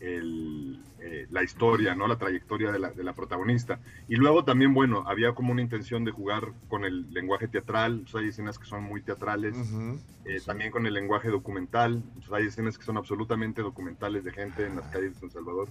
el, 0.00 0.80
eh, 1.00 1.26
la 1.30 1.42
historia, 1.42 1.94
¿no? 1.94 2.06
La 2.08 2.16
trayectoria 2.16 2.72
de 2.72 2.78
la, 2.78 2.90
de 2.90 3.04
la 3.04 3.12
protagonista. 3.12 3.78
Y 4.08 4.16
luego 4.16 4.44
también, 4.44 4.74
bueno, 4.74 5.04
había 5.06 5.32
como 5.32 5.52
una 5.52 5.62
intención 5.62 6.04
de 6.04 6.10
jugar 6.10 6.48
con 6.68 6.84
el 6.84 7.12
lenguaje 7.12 7.48
teatral, 7.48 8.02
o 8.04 8.08
sea, 8.08 8.20
hay 8.20 8.28
escenas 8.28 8.58
que 8.58 8.66
son 8.66 8.82
muy 8.82 9.02
teatrales, 9.02 9.56
Ujú. 9.56 9.98
eh, 10.24 10.40
también 10.44 10.70
con 10.70 10.86
el 10.86 10.94
lenguaje 10.94 11.28
documental, 11.28 12.02
o 12.18 12.22
sea, 12.22 12.38
hay 12.38 12.46
escenas 12.46 12.78
que 12.78 12.84
son 12.84 12.96
absolutamente 12.96 13.62
documentales 13.62 14.24
de 14.24 14.32
gente 14.32 14.66
en 14.66 14.76
las 14.76 14.86
calles 14.88 15.14
de 15.14 15.20
San 15.20 15.30
Salvador. 15.30 15.68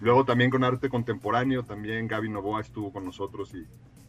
Luego 0.00 0.24
también 0.24 0.50
con 0.50 0.64
arte 0.64 0.88
contemporáneo, 0.88 1.62
también 1.62 2.08
Gaby 2.08 2.28
Novoa 2.28 2.60
estuvo 2.60 2.92
con 2.92 3.04
nosotros 3.04 3.54
y 3.54 3.66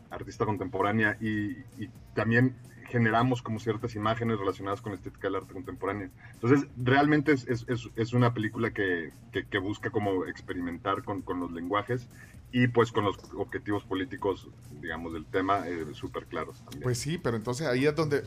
artista 0.10 0.46
contemporánea 0.46 1.18
y, 1.20 1.58
y 1.78 1.90
también 2.14 2.56
generamos 2.88 3.42
como 3.42 3.60
ciertas 3.60 3.96
imágenes 3.96 4.40
relacionadas 4.40 4.82
con 4.82 4.92
la 4.92 4.98
estética 4.98 5.28
del 5.28 5.38
arte 5.38 5.54
contemporáneo. 5.54 6.10
Entonces, 6.34 6.68
realmente 6.78 7.32
es, 7.32 7.48
es, 7.48 7.66
es, 7.68 7.90
es 7.96 8.14
una 8.14 8.34
película 8.34 8.72
que, 8.72 9.12
que, 9.32 9.46
que 9.46 9.58
busca 9.58 9.90
como 9.90 10.26
experimentar 10.26 11.04
con, 11.04 11.22
con, 11.22 11.40
los 11.40 11.52
lenguajes 11.52 12.08
y 12.52 12.68
pues 12.68 12.92
con 12.92 13.04
los 13.04 13.18
objetivos 13.36 13.84
políticos, 13.84 14.48
digamos, 14.82 15.14
del 15.14 15.26
tema 15.26 15.68
eh, 15.68 15.88
súper 15.94 16.26
claros 16.28 16.60
también. 16.60 16.84
Pues 16.84 17.00
sí, 17.00 17.18
pero 17.18 17.36
entonces 17.36 17.68
ahí 17.68 17.86
es 17.86 17.96
donde... 17.96 18.20
Eh, 18.20 18.24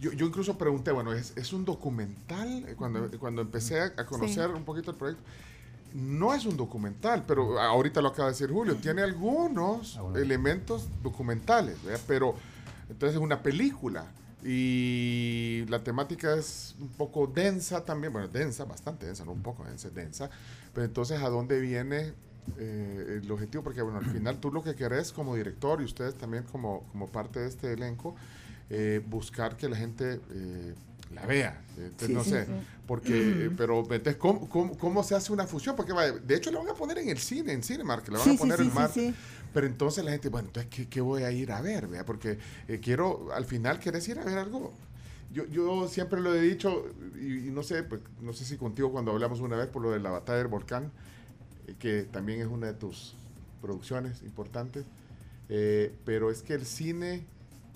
yo, 0.00 0.12
yo, 0.12 0.26
incluso 0.26 0.58
pregunté, 0.58 0.90
bueno, 0.90 1.12
¿es, 1.12 1.36
es 1.36 1.52
un 1.52 1.64
documental? 1.64 2.74
Cuando, 2.76 3.08
cuando 3.20 3.42
empecé 3.42 3.80
a, 3.80 3.92
a 3.96 4.06
conocer 4.06 4.50
sí. 4.50 4.56
un 4.56 4.64
poquito 4.64 4.90
el 4.90 4.96
proyecto 4.96 5.22
no 5.94 6.34
es 6.34 6.44
un 6.46 6.56
documental, 6.56 7.24
pero 7.26 7.60
ahorita 7.60 8.00
lo 8.00 8.08
acaba 8.08 8.28
de 8.28 8.32
decir 8.32 8.50
Julio, 8.50 8.76
tiene 8.76 9.02
algunos 9.02 9.96
ah, 9.96 10.02
bueno. 10.02 10.18
elementos 10.18 10.88
documentales, 11.02 11.76
pero 12.06 12.34
entonces 12.88 13.16
es 13.16 13.22
una 13.22 13.42
película 13.42 14.06
y 14.44 15.64
la 15.68 15.82
temática 15.84 16.34
es 16.34 16.74
un 16.80 16.88
poco 16.88 17.26
densa 17.26 17.84
también, 17.84 18.12
bueno, 18.12 18.28
densa, 18.28 18.64
bastante 18.64 19.06
densa, 19.06 19.24
no 19.24 19.32
un 19.32 19.42
poco 19.42 19.64
densa, 19.64 19.90
densa, 19.90 20.30
pero 20.74 20.84
entonces 20.84 21.20
¿a 21.22 21.28
dónde 21.28 21.60
viene 21.60 22.12
eh, 22.58 23.20
el 23.22 23.30
objetivo? 23.30 23.62
Porque 23.62 23.82
bueno, 23.82 23.98
al 23.98 24.06
final 24.12 24.38
tú 24.38 24.50
lo 24.50 24.62
que 24.62 24.74
querés 24.74 25.12
como 25.12 25.36
director 25.36 25.80
y 25.80 25.84
ustedes 25.84 26.14
también 26.14 26.44
como, 26.44 26.84
como 26.92 27.08
parte 27.08 27.40
de 27.40 27.48
este 27.48 27.72
elenco, 27.72 28.16
eh, 28.70 29.02
buscar 29.06 29.56
que 29.56 29.68
la 29.68 29.76
gente... 29.76 30.20
La 31.14 31.26
vea. 31.26 31.60
Entonces, 31.76 32.06
Sí, 32.08 32.12
no 32.12 32.24
sí, 32.24 32.30
sé, 32.30 32.46
sí. 32.46 32.52
porque, 32.86 33.50
pero 33.56 33.80
entonces, 33.80 34.16
¿cómo, 34.16 34.48
cómo, 34.48 34.76
cómo 34.78 35.02
se 35.02 35.14
hace 35.14 35.32
una 35.32 35.46
fusión? 35.46 35.76
Porque 35.76 35.92
de 36.24 36.36
hecho, 36.36 36.50
la 36.50 36.58
van 36.58 36.68
a 36.68 36.74
poner 36.74 36.98
en 36.98 37.08
el 37.08 37.18
cine, 37.18 37.52
en 37.52 37.62
Cinemark, 37.62 38.08
la 38.08 38.18
van 38.18 38.30
a 38.30 38.34
poner 38.38 38.60
en 38.60 38.74
mar. 38.74 38.90
Pero 39.52 39.66
entonces 39.66 40.04
la 40.04 40.12
gente, 40.12 40.28
bueno, 40.30 40.48
entonces, 40.48 40.70
¿qué, 40.74 40.88
qué 40.88 41.00
voy 41.00 41.24
a 41.24 41.30
ir 41.30 41.52
a 41.52 41.60
ver? 41.60 41.86
vea? 41.86 42.04
Porque 42.06 42.38
eh, 42.68 42.80
quiero, 42.82 43.28
al 43.34 43.44
final, 43.44 43.78
¿querés 43.78 44.08
ir 44.08 44.18
a 44.18 44.24
ver 44.24 44.38
algo? 44.38 44.72
Yo, 45.32 45.46
yo 45.46 45.88
siempre 45.88 46.20
lo 46.20 46.34
he 46.34 46.40
dicho, 46.40 46.86
y, 47.20 47.48
y 47.48 47.50
no 47.50 47.62
sé, 47.62 47.82
pues, 47.82 48.00
no 48.20 48.32
sé 48.32 48.44
si 48.44 48.56
contigo 48.56 48.90
cuando 48.92 49.12
hablamos 49.12 49.40
una 49.40 49.56
vez 49.56 49.66
por 49.68 49.82
lo 49.82 49.90
de 49.90 49.98
la 50.00 50.10
batalla 50.10 50.38
del 50.38 50.48
volcán, 50.48 50.90
eh, 51.66 51.74
que 51.78 52.02
también 52.04 52.40
es 52.40 52.46
una 52.46 52.66
de 52.68 52.74
tus 52.74 53.14
producciones 53.60 54.22
importantes, 54.22 54.84
eh, 55.48 55.94
pero 56.04 56.30
es 56.30 56.42
que 56.42 56.54
el 56.54 56.64
cine, 56.66 57.24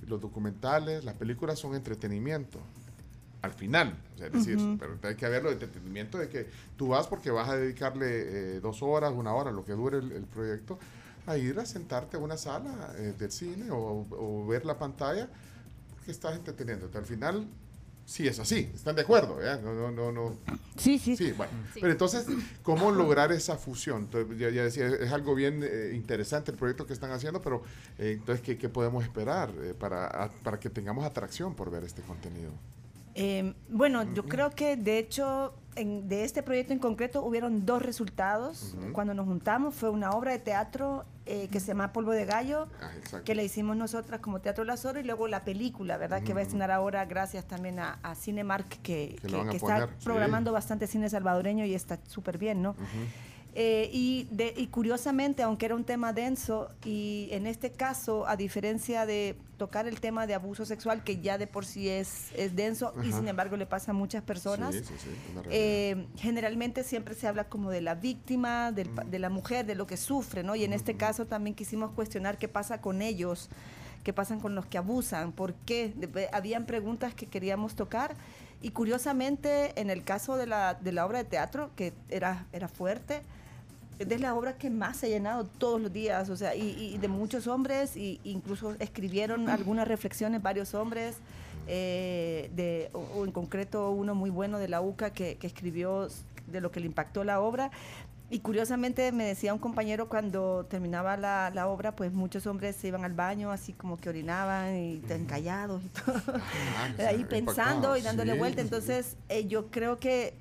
los 0.07 0.21
documentales, 0.21 1.05
las 1.05 1.15
películas 1.15 1.59
son 1.59 1.75
entretenimiento. 1.75 2.59
Al 3.47 3.55
final, 3.55 3.97
o 4.15 4.19
sea, 4.19 4.27
es 4.27 4.33
decir, 4.33 4.59
pero 4.79 4.99
hay 5.03 5.15
que 5.15 5.29
verlo 5.29 5.49
de 5.49 5.55
entretenimiento 5.55 6.19
de 6.19 6.29
que 6.29 6.47
tú 6.77 6.89
vas 6.89 7.07
porque 7.07 7.31
vas 7.31 7.49
a 7.49 7.57
dedicarle 7.57 8.57
eh, 8.57 8.61
dos 8.61 8.83
horas, 8.83 9.13
una 9.15 9.33
hora, 9.35 9.51
lo 9.53 9.65
que 9.65 9.73
dure 9.73 9.99
el, 9.99 10.13
el 10.13 10.25
proyecto, 10.25 10.79
a 11.27 11.37
ir 11.37 11.59
a 11.59 11.65
sentarte 11.67 12.17
a 12.17 12.21
una 12.21 12.37
sala 12.37 12.93
eh, 12.99 13.15
del 13.19 13.31
cine 13.33 13.71
o, 13.71 14.07
o 14.11 14.47
ver 14.47 14.65
la 14.67 14.79
pantalla 14.79 15.29
porque 15.95 16.11
estás 16.11 16.37
entreteniéndote. 16.37 16.99
Al 16.99 17.05
final, 17.07 17.47
sí 18.05 18.29
es 18.29 18.39
así, 18.39 18.71
están 18.75 18.95
de 18.97 19.03
acuerdo. 19.03 19.39
No, 19.63 19.75
no, 19.75 19.91
no, 19.91 20.13
no. 20.13 20.37
Sí, 20.77 20.99
sí. 20.99 21.17
Sí, 21.17 21.33
bueno. 21.33 21.53
Sí. 21.73 21.81
Pero 21.81 21.93
entonces, 21.93 22.27
¿cómo 22.63 22.91
lograr 22.93 23.33
esa 23.33 23.57
fusión? 23.57 24.03
Entonces, 24.03 24.39
ya, 24.39 24.51
ya 24.51 24.63
decía, 24.65 24.87
es 24.89 25.11
algo 25.13 25.35
bien 25.35 25.63
eh, 25.65 25.93
interesante 25.95 26.51
el 26.53 26.59
proyecto 26.59 26.87
que 26.87 26.93
están 26.93 27.11
haciendo, 27.13 27.41
pero 27.43 27.63
eh, 27.99 28.13
entonces, 28.19 28.45
¿qué, 28.45 28.59
qué 28.59 28.69
podemos 28.69 29.03
esperar 29.03 29.51
eh, 29.63 29.73
para, 29.73 30.07
a- 30.07 30.31
para 30.45 30.61
que 30.61 30.69
tengamos 30.69 31.05
atracción 31.05 31.55
por 31.55 31.71
ver 31.71 31.85
este 31.85 32.03
contenido? 32.03 32.51
Eh, 33.19 33.55
bueno, 33.71 34.03
yo 34.15 34.25
creo 34.27 34.51
que 34.51 34.77
de 34.77 34.99
hecho 34.99 35.55
en- 35.75 36.07
de 36.09 36.25
este 36.25 36.43
proyecto 36.43 36.73
en 36.75 36.79
concreto 36.79 37.23
hubieron 37.25 37.65
dos 37.67 37.83
resultados. 37.83 38.77
Cuando 38.93 39.15
nos 39.15 39.27
juntamos 39.27 39.75
fue 39.75 39.89
una 39.91 40.11
obra 40.11 40.33
de 40.33 40.39
teatro 40.39 41.05
eh, 41.27 41.49
que 41.51 41.59
se 41.61 41.69
llama 41.69 41.93
Polvo 41.93 42.13
de 42.13 42.25
Gallo, 42.25 42.69
Ah, 42.81 42.91
que 43.25 43.35
la 43.35 43.43
hicimos 43.43 43.77
nosotras 43.77 44.21
como 44.21 44.41
Teatro 44.41 44.65
Las 44.65 44.85
Oro 44.85 45.01
y 45.01 45.03
luego 45.03 45.27
la 45.29 45.45
película, 45.45 45.97
¿verdad? 45.97 46.23
Que 46.23 46.33
va 46.35 46.41
a 46.41 46.43
estrenar 46.45 46.71
ahora 46.71 47.05
gracias 47.05 47.45
también 47.47 47.79
a, 47.81 47.99
a 48.03 48.15
Cinemark 48.15 48.69
que, 48.83 49.19
está 49.53 49.87
sí. 49.89 50.05
programando 50.05 50.53
bastante 50.53 50.87
cine 50.87 51.11
salvadoreño 51.11 51.65
y 51.65 51.75
está 51.75 51.99
súper 52.07 52.39
bien, 52.39 52.63
¿no? 52.63 52.77
Eh, 53.59 53.89
y, 53.91 54.29
de- 54.31 54.53
y 54.55 54.67
curiosamente, 54.67 55.43
aunque 55.43 55.65
era 55.65 55.75
un 55.75 55.85
tema 55.85 56.13
denso, 56.13 56.69
y 56.85 57.29
en 57.33 57.47
este 57.47 57.71
caso, 57.73 58.27
a 58.29 58.37
diferencia 58.37 59.07
de 59.07 59.35
tocar 59.57 59.87
el 59.89 59.99
tema 59.99 60.27
de 60.27 60.35
abuso 60.35 60.67
sexual, 60.67 61.03
que 61.03 61.21
ya 61.23 61.39
de 61.39 61.47
por 61.47 61.65
sí 61.65 61.89
es, 61.89 62.27
es 62.37 62.55
denso, 62.55 62.93
y 63.03 63.13
sin 63.13 63.27
embargo 63.29 63.57
le 63.57 63.65
pasa 63.65 63.93
a 63.93 63.95
muchas 63.95 64.23
personas, 64.23 64.75
Sí, 64.75 64.83
sí, 64.85 64.93
sí, 65.03 65.09
una 65.33 65.41
realidad. 65.41 65.51
eh, 65.59 66.07
generalmente 66.19 66.85
siempre 66.85 67.15
se 67.15 67.27
habla 67.29 67.45
como 67.45 67.71
de 67.71 67.81
la 67.81 67.95
víctima, 67.95 68.73
del 68.73 68.91
pa- 68.91 69.05
de 69.05 69.19
la 69.19 69.31
mujer, 69.31 69.65
de 69.65 69.75
lo 69.75 69.87
que 69.87 69.97
sufre, 69.97 70.43
¿no? 70.43 70.55
Y 70.55 70.65
en 70.65 70.75
este 70.75 70.95
caso 70.99 71.25
también 71.25 71.57
quisimos 71.57 71.93
cuestionar 71.93 72.37
qué 72.37 72.49
pasa 72.49 72.83
con 72.83 73.01
ellos, 73.01 73.49
qué 74.05 74.13
pasa 74.13 74.37
con 74.37 74.55
los 74.55 74.67
que 74.67 74.77
abusan, 74.77 75.33
por 75.33 75.55
qué. 75.55 75.95
De- 75.97 76.29
habían 76.31 76.67
preguntas 76.67 77.15
que 77.15 77.25
queríamos 77.25 77.75
tocar. 77.75 78.15
Y 78.61 78.71
curiosamente, 78.73 79.79
en 79.81 79.89
el 79.89 80.05
caso 80.05 80.37
de 80.37 80.47
la, 80.47 80.75
de 80.75 80.93
la 80.93 81.07
obra 81.07 81.19
de 81.19 81.25
teatro, 81.25 81.71
que 81.75 81.95
era, 82.11 82.47
era 82.53 82.69
fuerte, 82.69 83.23
es 83.99 84.09
de 84.09 84.19
la 84.19 84.35
obra 84.35 84.57
que 84.59 84.71
más 84.71 84.99
se 84.99 85.07
ha 85.07 85.09
llenado 85.09 85.45
todos 85.45 85.81
los 85.81 85.93
días, 85.93 86.29
o 86.29 86.37
sea, 86.37 86.55
y, 86.55 86.95
y 86.95 86.99
de 86.99 87.09
muchos 87.09 87.47
hombres, 87.47 87.97
y 87.97 88.21
incluso 88.25 88.75
escribieron 88.79 89.49
algunas 89.49 89.89
reflexiones 89.89 90.43
varios 90.43 90.75
hombres, 90.75 91.17
eh, 91.69 92.51
de, 92.55 92.91
o, 92.93 93.01
o 93.17 93.25
en 93.25 93.33
concreto 93.33 93.91
uno 93.91 94.15
muy 94.15 94.31
bueno 94.31 94.59
de 94.59 94.69
la 94.69 94.81
UCA 94.81 95.11
que, 95.11 95.37
que 95.37 95.47
escribió 95.47 96.09
de 96.47 96.61
lo 96.61 96.71
que 96.71 96.81
le 96.81 96.87
impactó 96.87 97.25
la 97.25 97.41
obra. 97.41 97.71
Y 98.29 98.41
curiosamente 98.41 99.13
me 99.13 99.25
decía 99.25 99.55
un 99.55 99.61
compañero 99.61 100.09
cuando 100.09 100.67
terminaba 100.69 101.17
la, 101.17 101.51
la 101.55 101.69
obra, 101.69 101.95
pues 101.95 102.13
muchos 102.13 102.45
hombres 102.49 102.75
se 102.75 102.89
iban 102.89 103.05
al 103.05 103.13
baño 103.15 103.53
así 103.53 103.73
como 103.73 103.97
que 103.99 104.09
orinaban 104.09 104.77
y 104.77 104.97
tan 104.99 105.27
callados 105.27 105.81
y 105.85 105.89
todo 105.89 106.21
Ah, 106.35 106.91
ahí 107.09 107.25
pensando 107.25 107.97
y 107.97 108.03
dándole 108.03 108.33
Sí, 108.33 108.39
vuelta. 108.39 108.61
Entonces, 108.63 109.17
eh, 109.29 109.47
yo 109.47 109.69
creo 109.69 110.01
que 110.01 110.35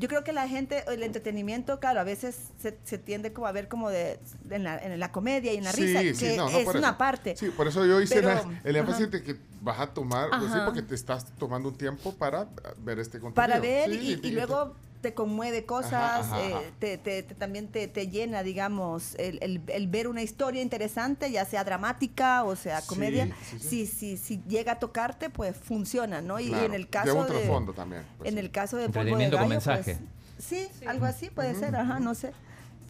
yo 0.00 0.08
creo 0.08 0.24
que 0.24 0.32
la 0.32 0.48
gente, 0.48 0.82
el 0.88 1.02
entretenimiento, 1.02 1.78
claro, 1.78 2.00
a 2.00 2.04
veces 2.04 2.34
se, 2.58 2.78
se 2.84 2.96
tiende 2.96 3.34
como 3.34 3.46
a 3.46 3.52
ver 3.52 3.68
como 3.68 3.90
de, 3.90 4.18
de 4.44 4.56
en, 4.56 4.64
la, 4.64 4.78
en 4.78 4.98
la 4.98 5.12
comedia 5.12 5.52
y 5.52 5.58
en 5.58 5.64
la 5.64 5.72
Sí, 5.72 5.86
risa, 5.86 6.00
sí, 6.00 6.26
que 6.30 6.36
no, 6.38 6.48
no, 6.50 6.58
es 6.58 6.66
una 6.74 6.96
parte. 6.96 7.36
Sí, 7.36 7.50
por 7.50 7.68
eso 7.68 7.84
yo 7.84 8.00
hice 8.00 8.14
Pero, 8.16 8.28
la- 8.28 8.60
el 8.64 8.76
énfasis 8.76 9.02
ajá. 9.08 9.10
de 9.18 9.22
que 9.22 9.36
vas 9.60 9.78
a 9.78 9.92
tomar, 9.92 10.30
pues 10.38 10.50
sí, 10.52 10.58
porque 10.64 10.80
te 10.80 10.94
estás 10.94 11.26
tomando 11.36 11.68
un 11.68 11.76
tiempo 11.76 12.14
para 12.14 12.48
ver 12.78 12.98
este 12.98 13.20
contenido. 13.20 13.34
para 13.34 13.60
ver 13.60 13.92
y 13.92 14.30
luego 14.30 14.74
te 15.00 15.14
conmueve 15.14 15.64
cosas, 15.64 15.92
Ajá, 15.92 16.18
ajá, 16.20 16.40
eh, 16.44 16.52
ajá. 16.54 16.62
te, 16.78 16.98
te- 16.98 17.22
te- 17.22 17.34
también 17.34 17.68
te, 17.68 17.88
te 17.88 18.08
llena, 18.08 18.42
digamos, 18.42 19.14
el, 19.16 19.38
el- 19.42 19.62
el 19.68 19.88
ver 19.88 20.08
una 20.08 20.22
historia 20.22 20.60
interesante, 20.62 21.30
ya 21.30 21.44
sea 21.44 21.64
dramática 21.64 22.44
o 22.44 22.54
sea 22.56 22.80
Sí, 22.80 22.86
comedia, 22.88 23.26
sí, 23.26 23.58
sí. 23.58 23.68
Si, 23.68 23.86
si, 23.86 24.16
si 24.16 24.42
llega 24.46 24.72
a 24.72 24.78
tocarte, 24.78 25.30
pues 25.30 25.56
funciona, 25.56 26.20
¿no? 26.20 26.38
Y 26.38 26.48
Claro, 26.48 26.66
en 26.66 26.74
el 26.74 26.88
caso 26.88 27.06
lleva 27.26 27.26
un 27.26 27.66
de... 27.66 27.72
también. 27.72 28.02
pues 28.18 28.28
en 28.28 28.34
sí. 28.34 28.40
el 28.40 28.50
caso 28.50 28.76
de 28.76 28.88
Polvo 28.88 29.16
de 29.16 29.24
Gallo, 29.24 29.38
pues, 29.38 29.48
mensaje. 29.48 29.98
sí, 30.38 30.68
algo 30.86 31.06
así 31.06 31.30
puede 31.30 31.54
ser, 31.54 31.74
ajá, 31.76 31.98
no 32.00 32.14
sé. 32.14 32.32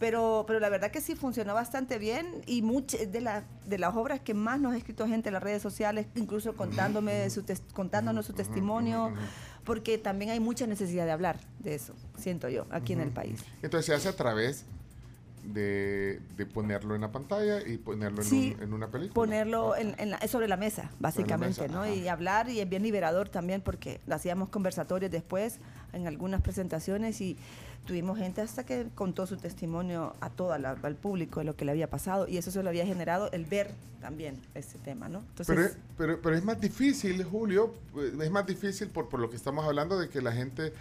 Pero, 0.01 0.45
pero 0.47 0.59
la 0.59 0.67
verdad 0.69 0.89
que 0.89 0.99
sí 0.99 1.13
funcionó 1.15 1.53
bastante 1.53 1.99
bien 1.99 2.41
y 2.47 2.63
muchas 2.63 3.11
de, 3.11 3.21
la- 3.21 3.43
de 3.67 3.77
las 3.77 3.95
obras 3.95 4.19
que 4.19 4.33
más 4.33 4.59
nos 4.59 4.73
ha 4.73 4.77
escrito 4.77 5.07
gente 5.07 5.29
en 5.29 5.33
las 5.33 5.43
redes 5.43 5.61
sociales, 5.61 6.07
incluso 6.15 6.55
contándome 6.55 7.29
su 7.29 7.43
tes- 7.43 7.61
contándonos 7.73 8.25
su 8.25 8.33
testimonio, 8.33 9.13
porque 9.63 9.99
también 9.99 10.31
hay 10.31 10.39
mucha 10.39 10.65
necesidad 10.65 11.05
de 11.05 11.11
hablar 11.11 11.39
de 11.59 11.75
eso, 11.75 11.93
siento 12.17 12.49
yo, 12.49 12.65
aquí 12.71 12.93
en 12.93 13.01
el 13.01 13.11
país. 13.11 13.43
Entonces 13.61 13.85
se 13.85 13.93
hace 13.93 14.09
a 14.09 14.15
través 14.15 14.65
de, 15.43 16.19
de 16.37 16.45
ponerlo 16.45 16.93
en 16.95 17.01
la 17.01 17.11
pantalla 17.11 17.61
y 17.67 17.77
ponerlo 17.77 18.21
en, 18.21 18.27
un- 18.55 18.61
en 18.63 18.73
una 18.73 18.87
película. 18.87 19.13
Ponerlo 19.13 19.75
en, 19.75 19.95
en 19.97 20.11
la- 20.11 20.27
sobre 20.27 20.47
la 20.47 20.57
mesa, 20.57 20.91
básicamente, 20.99 21.61
mesa, 21.61 21.73
¿no? 21.73 21.81
ajá. 21.83 21.91
Y 21.93 22.07
hablar, 22.07 22.49
y 22.49 22.59
es 22.59 22.69
bien 22.69 22.83
liberador 22.83 23.29
también, 23.29 23.61
porque 23.61 24.01
hacíamos 24.09 24.49
conversatorios 24.49 25.11
después 25.11 25.59
en 25.93 26.07
algunas 26.07 26.41
presentaciones 26.41 27.21
y 27.21 27.37
tuvimos 27.85 28.17
gente 28.17 28.41
hasta 28.41 28.63
que 28.65 28.87
contó 28.95 29.25
su 29.25 29.37
testimonio 29.37 30.15
a 30.21 30.29
todo 30.29 30.53
al 30.53 30.95
público 30.95 31.39
de 31.39 31.45
lo 31.45 31.55
que 31.55 31.65
le 31.65 31.71
había 31.71 31.89
pasado, 31.89 32.27
y 32.27 32.37
eso 32.37 32.51
se 32.51 32.61
lo 32.61 32.69
había 32.69 32.85
generado 32.85 33.31
el 33.31 33.45
ver 33.45 33.71
también 34.01 34.35
ese 34.55 34.77
tema, 34.79 35.09
¿no? 35.09 35.19
Entonces, 35.19 35.47
Pero, 35.47 35.65
es- 35.65 35.77
pero, 35.97 36.21
pero 36.21 36.35
es 36.35 36.43
más 36.43 36.59
difícil, 36.61 37.23
Julio, 37.23 37.73
eh, 37.97 38.13
es 38.21 38.31
más 38.31 38.45
difícil 38.45 38.87
por, 38.89 39.09
por 39.09 39.19
lo 39.19 39.29
que 39.29 39.35
estamos 39.35 39.65
hablando 39.65 39.99
de 39.99 40.09
que 40.09 40.21
la 40.21 40.31
gente, 40.31 40.73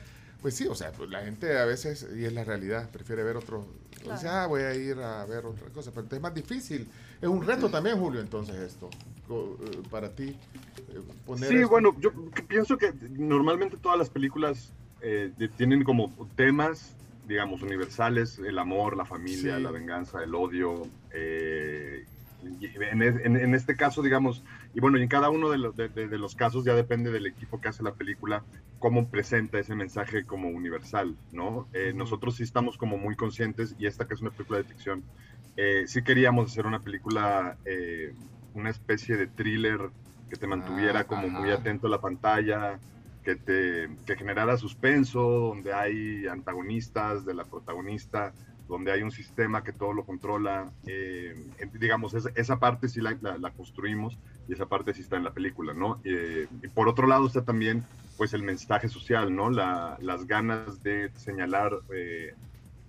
pues 0.43 0.55
sí, 0.55 0.67
o 0.67 0.75
sea, 0.75 0.93
pues 0.93 1.09
la 1.11 1.21
gente 1.23 1.59
a 1.59 1.65
veces, 1.65 2.07
y 2.17 2.25
es 2.25 2.33
la 2.33 2.45
realidad, 2.45 2.89
prefiere 2.91 3.23
ver 3.23 3.37
otro, 3.37 3.67
dice, 4.11 4.29
ah, 4.29 4.47
voy 4.47 4.63
a 4.63 4.75
ir 4.75 4.99
a 4.99 5.25
ver 5.27 5.45
otra 5.47 5.69
cosa, 5.69 5.91
pero 5.95 6.07
es 6.11 6.21
más 6.21 6.35
difícil, 6.35 6.87
es 7.21 7.29
un 7.29 7.45
reto 7.47 7.71
también, 7.71 7.99
Julio, 7.99 8.21
entonces 8.21 8.57
esto, 8.57 8.89
co- 9.29 9.57
eh, 9.63 9.83
para 9.91 10.11
ti, 10.11 10.29
eh, 10.29 11.01
poner 11.27 11.49
Sí, 11.49 11.57
esto- 11.57 11.69
bueno, 11.71 11.95
yo 12.01 12.11
pienso 12.49 12.77
que 12.79 12.93
normalmente 13.11 13.77
todas 13.79 13.99
las 13.99 14.09
películas 14.11 14.71
eh, 15.03 15.33
tienen 15.57 15.85
como 15.85 16.15
temas, 16.37 16.99
digamos, 17.23 17.63
universales, 17.63 18.39
el 18.39 18.59
amor, 18.59 18.97
la 18.97 19.05
familia, 19.07 19.57
Sí. 19.57 19.63
la 19.63 19.71
venganza, 19.71 20.23
el 20.23 20.35
odio. 20.35 20.93
eh, 21.13 22.07
en, 22.43 23.03
en- 23.03 23.37
en 23.37 23.55
este 23.55 23.77
caso, 23.77 24.03
digamos, 24.03 24.43
y 24.73 24.81
bueno, 24.81 24.97
y 24.99 25.03
en 25.03 25.09
cada 25.09 25.29
uno 25.31 25.51
de, 25.51 25.59
los- 25.59 25.77
de- 25.77 25.89
de- 25.91 26.09
de 26.09 26.19
los 26.19 26.35
casos 26.35 26.65
ya 26.65 26.75
depende 26.75 27.11
del 27.11 27.27
equipo 27.27 27.61
que 27.61 27.69
hace 27.69 27.83
la 27.83 27.95
película, 27.95 28.47
cómo 28.79 29.11
presenta 29.11 29.59
ese 29.59 29.75
mensaje 29.75 30.25
como 30.25 30.49
universal, 30.49 31.19
¿no? 31.31 31.69
Eh, 31.73 31.93
nosotros 31.95 32.37
sí 32.37 32.43
estamos 32.45 32.79
como 32.79 32.97
muy 32.97 33.15
conscientes, 33.17 33.75
y 33.79 33.87
esta 33.87 34.07
que 34.07 34.15
es 34.15 34.23
una 34.23 34.31
película 34.31 34.59
de 34.59 34.65
ficción, 34.65 35.05
eh, 35.57 35.85
sí 35.87 36.03
queríamos 36.03 36.51
hacer 36.51 36.67
una 36.67 36.83
película, 36.83 37.59
eh, 37.65 38.15
una 38.53 38.71
especie 38.71 39.17
de 39.17 39.27
thriller 39.29 39.93
que 40.29 40.37
te 40.37 40.47
mantuviera 40.47 41.01
Ah, 41.01 41.05
como 41.05 41.29
muy 41.29 41.51
ajá. 41.51 41.59
atento 41.61 41.87
a 41.89 41.91
la 41.91 42.01
pantalla, 42.01 42.81
que 43.23 43.37
te 43.37 43.89
que 44.07 44.17
generara 44.17 44.57
suspenso, 44.57 45.21
donde 45.23 45.73
hay 45.75 46.27
antagonistas 46.27 47.25
de 47.25 47.35
la 47.35 47.47
protagonista, 47.47 48.35
donde 48.67 48.93
hay 48.93 49.03
un 49.03 49.11
sistema 49.11 49.63
que 49.65 49.73
todo 49.73 49.93
lo 49.93 50.05
controla. 50.07 50.73
eh, 50.87 51.35
digamos, 51.73 52.15
es- 52.15 52.29
esa 52.37 52.59
parte 52.59 52.89
sí 52.89 53.01
la, 53.01 53.17
la- 53.21 53.39
la 53.39 53.51
construimos 53.53 54.19
y 54.47 54.53
esa 54.55 54.67
parte 54.67 54.95
sí 54.95 55.03
está 55.03 55.17
en 55.17 55.25
la 55.25 55.35
película, 55.35 55.75
¿no? 55.75 56.01
Eh, 56.05 56.49
y 56.63 56.69
por 56.69 56.89
otro 56.89 57.07
lado 57.07 57.27
está 57.27 57.45
también, 57.45 57.89
pues, 58.17 58.33
el 58.35 58.43
mensaje 58.43 58.89
social, 58.89 59.35
¿no? 59.35 59.51
La- 59.51 59.97
las 60.01 60.27
ganas 60.27 60.83
de 60.83 61.13
señalar, 61.17 61.73
eh, 61.95 62.37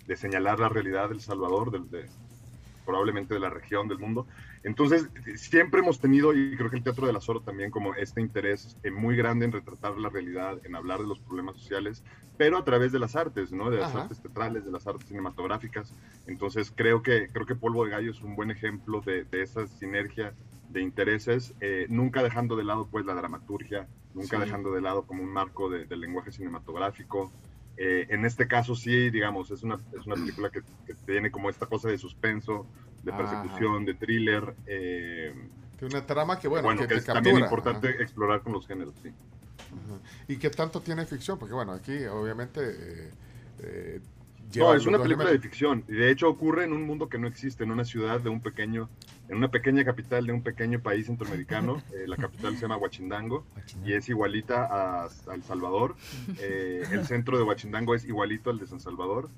de 0.06 0.16
señalar 0.18 0.60
la 0.60 0.70
realidad 0.70 1.10
del 1.10 1.22
Salvador, 1.22 1.72
del, 1.72 1.90
de, 1.90 2.12
probablemente 2.86 3.34
de 3.34 3.40
la 3.40 3.50
región, 3.50 3.88
del 3.88 4.00
mundo. 4.00 4.28
Entonces, 4.64 5.10
siempre 5.36 5.80
hemos 5.82 6.00
tenido, 6.00 6.34
y 6.34 6.56
creo 6.56 6.70
que 6.70 6.78
el 6.78 6.84
Teatro 6.84 7.08
del 7.08 7.16
Azoro 7.16 7.42
también, 7.42 7.72
como 7.72 7.96
este 7.96 8.22
interés 8.22 8.78
eh, 8.84 8.92
muy 8.92 9.16
grande 9.16 9.46
en 9.46 9.52
retratar 9.52 9.98
la 9.98 10.10
realidad, 10.10 10.60
en 10.64 10.76
hablar 10.76 11.00
de 11.02 11.08
los 11.08 11.20
problemas 11.22 11.56
sociales, 11.58 12.04
pero 12.38 12.58
a 12.58 12.64
través 12.64 12.92
de 12.92 13.00
las 13.00 13.16
artes, 13.16 13.52
¿no? 13.52 13.70
De 13.72 13.78
las 13.78 13.94
Ajá. 13.94 13.96
artes 13.96 14.22
teatrales, 14.22 14.66
de 14.66 14.72
las 14.72 14.88
artes 14.88 15.08
cinematográficas. 15.08 15.96
Entonces, 16.26 16.72
creo 16.76 17.02
que, 17.02 17.30
creo 17.32 17.46
que 17.46 17.56
Polvo 17.56 17.86
de 17.86 17.92
Gallo 17.92 18.12
es 18.12 18.22
un 18.22 18.36
buen 18.36 18.52
ejemplo 18.52 19.02
de, 19.06 19.26
de 19.26 19.42
esa 19.42 19.68
sinergia 19.68 20.36
de 20.68 20.82
intereses, 20.82 21.56
eh, 21.60 21.86
nunca 21.90 22.24
dejando 22.24 22.56
de 22.56 22.64
lado, 22.64 22.90
pues, 22.90 23.06
la 23.06 23.14
dramaturgia 23.16 23.90
nunca 24.14 24.38
Sí. 24.38 24.38
dejando 24.40 24.74
de 24.74 24.82
lado 24.82 25.06
como 25.06 25.24
un 25.24 25.32
marco 25.32 25.70
de- 25.70 25.86
del 25.86 26.02
lenguaje 26.02 26.32
cinematográfico. 26.32 27.34
Eh, 27.78 28.08
en 28.10 28.26
este 28.26 28.48
caso 28.48 28.76
sí, 28.76 29.10
digamos, 29.10 29.52
es 29.52 29.64
una, 29.64 29.76
es 29.92 30.06
una 30.06 30.18
película 30.18 30.50
que, 30.52 30.62
que 30.86 30.96
tiene 31.06 31.32
como 31.32 31.50
esta 31.50 31.68
cosa 31.68 31.90
de 31.90 31.98
suspenso, 31.98 32.70
de 33.04 33.12
Ajá. 33.12 33.18
persecución, 33.18 33.86
de 33.86 33.94
thriller. 33.96 34.56
eh, 34.68 35.34
Tiene 35.80 35.96
una 35.96 36.06
trama 36.06 36.40
que, 36.40 36.48
bueno, 36.48 36.66
bueno, 36.66 36.88
que, 36.88 36.96
es 36.96 37.06
también 37.06 37.38
importante 37.40 37.90
Ajá. 37.90 38.04
explorar 38.04 38.42
con 38.42 38.54
los 38.54 38.68
géneros, 38.68 38.94
sí. 39.02 39.10
Ajá. 39.10 40.00
¿Y 40.28 40.38
qué 40.38 40.50
tanto 40.50 40.82
tiene 40.82 41.06
ficción? 41.06 41.38
Porque, 41.40 41.54
bueno, 41.54 41.72
aquí, 41.74 42.06
obviamente. 42.06 42.60
eh, 42.64 43.12
eh, 43.64 44.00
No, 44.56 44.74
es 44.74 44.86
una 44.86 45.02
película 45.02 45.30
de 45.32 45.40
ficción 45.40 45.84
y 45.88 45.94
de 45.94 46.12
hecho 46.12 46.28
ocurre 46.28 46.66
en 46.66 46.74
un 46.74 46.84
mundo 46.86 47.08
que 47.08 47.18
no 47.18 47.28
existe, 47.28 47.64
en 47.64 47.72
una 47.72 47.86
ciudad 47.86 48.20
de 48.20 48.30
un 48.30 48.42
pequeño, 48.42 48.90
en 49.30 49.38
una 49.38 49.50
pequeña 49.50 49.86
capital 49.86 50.26
de 50.26 50.34
un 50.34 50.42
pequeño 50.44 50.82
país 50.82 51.06
centroamericano. 51.08 51.82
Eh, 51.94 52.08
la 52.08 52.18
capital 52.18 52.56
se 52.56 52.62
llama 52.64 52.78
Huachindango 52.78 53.46
y 53.86 53.94
es 53.94 54.10
igualita 54.10 54.66
a, 54.66 55.04
a 55.06 55.34
El 55.36 55.44
Salvador. 55.44 55.96
Eh, 56.40 56.84
el 56.92 57.06
centro 57.06 57.38
de 57.38 57.44
Huachindango 57.44 57.96
es 57.96 58.04
igualito 58.06 58.50
al 58.50 58.60
de 58.60 58.66
San 58.68 58.80
Salvador, 58.80 59.30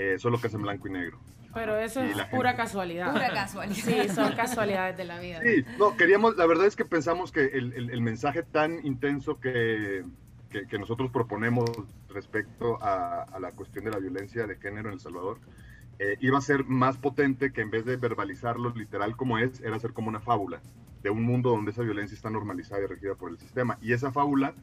eh, 0.00 0.16
solo 0.18 0.40
que 0.40 0.46
es 0.46 0.54
en 0.54 0.62
blanco 0.62 0.86
y 0.88 0.92
negro. 0.92 1.18
Pero 1.54 1.76
eso 1.78 2.04
Y 2.04 2.10
es 2.10 2.12
pura 2.26 2.50
gente- 2.50 2.56
casualidad. 2.62 3.12
Pura 3.12 3.30
casualidad. 3.30 3.82
Sí, 3.84 4.08
son 4.14 4.32
casualidades 4.36 4.96
de 4.96 5.04
la 5.04 5.18
vida. 5.18 5.40
Sí, 5.42 5.64
no, 5.78 5.96
queríamos, 5.96 6.36
la 6.36 6.46
verdad 6.46 6.66
es 6.66 6.76
que 6.76 6.84
pensamos 6.84 7.32
que 7.32 7.46
el, 7.46 7.72
el- 7.72 7.90
el 7.90 8.00
mensaje 8.00 8.42
tan 8.42 8.84
intenso 8.86 9.40
que, 9.40 10.04
que, 10.50 10.66
que 10.66 10.78
nosotros 10.78 11.10
proponemos 11.10 11.68
respecto 12.10 12.82
a, 12.82 13.22
a 13.22 13.40
la 13.40 13.50
cuestión 13.52 13.84
de 13.86 13.90
la 13.90 13.98
violencia 13.98 14.46
de 14.46 14.56
género 14.56 14.88
en 14.88 14.94
El 14.94 15.00
Salvador 15.00 15.38
eh, 15.98 16.16
iba 16.20 16.38
a 16.38 16.42
ser 16.42 16.64
más 16.64 16.96
potente 16.96 17.52
que 17.52 17.60
en 17.62 17.70
vez 17.70 17.84
de 17.84 17.96
verbalizarlo 17.96 18.70
literal 18.74 19.16
como 19.16 19.38
es, 19.38 19.60
era 19.62 19.78
ser 19.80 19.92
como 19.94 20.08
una 20.08 20.20
fábula 20.20 20.60
de 21.02 21.10
un 21.10 21.24
mundo 21.24 21.50
donde 21.50 21.72
esa 21.72 21.82
violencia 21.82 22.14
está 22.14 22.30
normalizada 22.30 22.82
y 22.82 22.86
regida 22.86 23.14
por 23.16 23.30
el 23.30 23.38
sistema. 23.38 23.78
Y 23.80 23.92
esa 23.94 24.12
fábula 24.12 24.54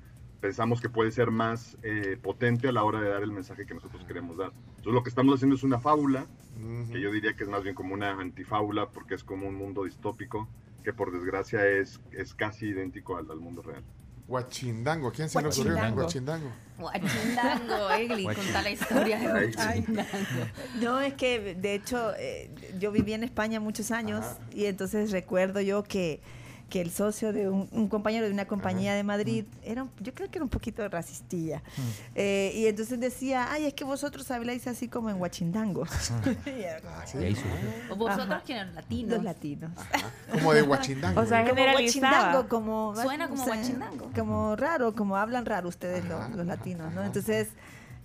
pensamos 0.45 0.79
que 0.79 0.89
puede 0.89 1.09
ser 1.09 1.31
más 1.31 1.75
eh, 1.81 2.19
potente 2.21 2.67
a 2.67 2.71
la 2.71 2.83
hora 2.83 3.01
de 3.01 3.09
dar 3.09 3.23
el 3.23 3.31
mensaje 3.31 3.65
que 3.65 3.73
nosotros 3.73 4.03
queremos 4.05 4.37
dar. 4.37 4.51
Entonces 4.77 4.93
lo 4.93 5.01
que 5.01 5.09
estamos 5.09 5.33
haciendo 5.33 5.55
es 5.55 5.63
una 5.63 5.79
fábula 5.79 6.27
Ujú. 6.55 6.91
que 6.91 7.01
yo 7.01 7.11
diría 7.11 7.33
que 7.35 7.45
es 7.45 7.49
más 7.49 7.63
bien 7.63 7.73
como 7.73 7.95
una 7.95 8.11
antifábula 8.11 8.89
porque 8.89 9.15
es 9.15 9.23
como 9.23 9.47
un 9.47 9.55
mundo 9.55 9.85
distópico 9.85 10.47
que 10.83 10.93
por 10.93 11.11
desgracia 11.11 11.65
es, 11.67 11.99
es 12.11 12.35
casi 12.35 12.67
idéntico 12.67 13.17
al, 13.17 13.31
al 13.31 13.39
mundo 13.39 13.63
real. 13.63 13.83
Guachindango. 14.27 15.11
¿Quién 15.11 15.29
se 15.29 15.41
le 15.41 15.47
ocurrió? 15.47 15.73
Guachindango. 15.95 16.51
Guachindango. 16.77 17.89
Egli, 17.97 18.25
contá 18.25 18.61
la 18.61 18.69
historia 18.69 19.17
de 19.17 19.51
Guachindango. 19.51 20.11
No, 20.79 21.01
es 21.01 21.15
que 21.15 21.55
de 21.55 21.73
hecho 21.73 22.13
eh, 22.19 22.51
yo 22.79 22.91
viví 22.91 23.13
en 23.13 23.23
España 23.23 23.59
muchos 23.59 23.89
años 23.89 24.23
Ajá. 24.23 24.37
y 24.53 24.65
entonces 24.65 25.09
recuerdo 25.09 25.59
yo 25.61 25.81
que, 25.81 26.21
que 26.69 26.81
el 26.81 26.89
socio 26.91 27.31
de 27.31 27.47
un, 27.47 27.69
un 27.71 27.87
compañero 27.87 28.25
de 28.25 28.33
una 28.33 28.45
compañía 28.45 28.93
de 28.95 29.03
Madrid 29.03 29.45
era, 29.63 29.83
un- 29.83 29.91
yo 29.99 30.13
creo 30.13 30.29
que 30.29 30.39
era 30.39 30.43
un 30.43 30.49
poquito 30.49 30.87
racistilla. 30.89 31.61
Eh, 32.15 32.51
y 32.55 32.65
entonces 32.65 32.99
decía, 32.99 33.51
ay, 33.51 33.65
es 33.65 33.73
que 33.73 33.83
vosotros 33.83 34.29
habláis 34.31 34.65
así 34.67 34.87
como 34.87 35.09
en 35.09 35.21
Huachindango. 35.21 35.85
Y 36.45 36.49
era 36.49 36.81
como, 36.81 36.95
Ah. 36.95 37.05
Y 37.13 37.17
ahí 37.23 37.35
surgió. 37.35 37.69
O 37.91 37.95
Vosotros 37.95 38.43
que 38.43 38.53
eran 38.53 38.73
latinos. 38.73 39.11
Los 39.15 39.23
latinos. 39.23 39.71
Ajá. 39.77 40.11
Como 40.31 40.53
de 40.53 40.61
Guachindango. 40.63 41.21
O 41.21 41.25
sea. 41.25 41.43
Como 41.43 41.55
generalizaba. 41.55 42.09
Huachindango, 42.17 42.49
como... 42.49 42.95
Suena 42.95 43.27
como 43.27 43.41
o 43.41 43.45
sea, 43.45 43.55
Huachindango. 43.55 44.11
Como 44.15 44.55
raro, 44.55 44.95
como 44.95 45.17
hablan 45.17 45.45
raro 45.45 45.69
ustedes 45.69 46.03
los, 46.05 46.29
los 46.31 46.45
latinos, 46.45 46.91
¿no? 46.93 47.03
Entonces, 47.03 47.49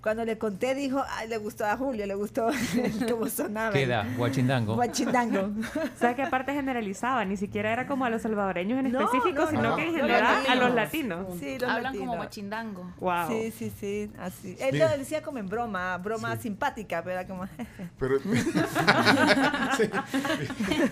cuando 0.02 0.25
le 0.25 0.38
conté, 0.38 0.75
dijo, 0.75 1.02
ay, 1.11 1.28
le 1.28 1.37
gustó 1.38 1.66
a 1.66 1.76
Julio, 1.76 2.07
le 2.07 2.14
gustó 2.14 2.49
cómo 3.11 3.26
sonaba. 3.28 3.73
Queda 3.73 4.07
Guachindango. 4.16 4.75
Huachindango. 4.76 5.50
O 5.61 5.99
sea, 5.99 6.14
que 6.16 6.23
aparte 6.23 6.54
generalizaba, 6.54 7.25
ni 7.25 7.37
siquiera 7.37 7.73
era 7.73 7.87
como 7.87 8.04
a 8.07 8.11
los 8.11 8.23
salvadoreños 8.23 8.78
en 8.78 8.90
No, 8.92 9.00
específico, 9.00 9.42
no, 9.45 9.50
sino 9.50 9.62
no, 9.62 9.76
que 9.76 9.83
en 9.83 9.92
los 9.92 9.97
general 10.00 10.45
a 10.49 10.54
los 10.54 10.75
latinos. 10.75 11.26
Sí, 11.38 11.59
los 11.59 11.69
Hablan 11.69 11.83
latinos. 11.85 12.07
como 12.07 12.16
Guachindango. 12.16 12.92
Wow. 12.99 13.28
Sí, 13.28 13.52
sí, 13.57 13.73
sí, 13.78 14.11
así. 14.19 14.57
Él 14.59 14.78
lo 14.78 14.88
decía 14.88 15.23
como 15.23 15.38
en 15.38 15.49
broma, 15.49 15.97
broma 15.99 16.37
simpática, 16.37 17.02
pero 17.02 17.19
era 17.21 17.26
como... 17.26 17.47
Pero, 17.99 18.19
Sí. 19.76 19.90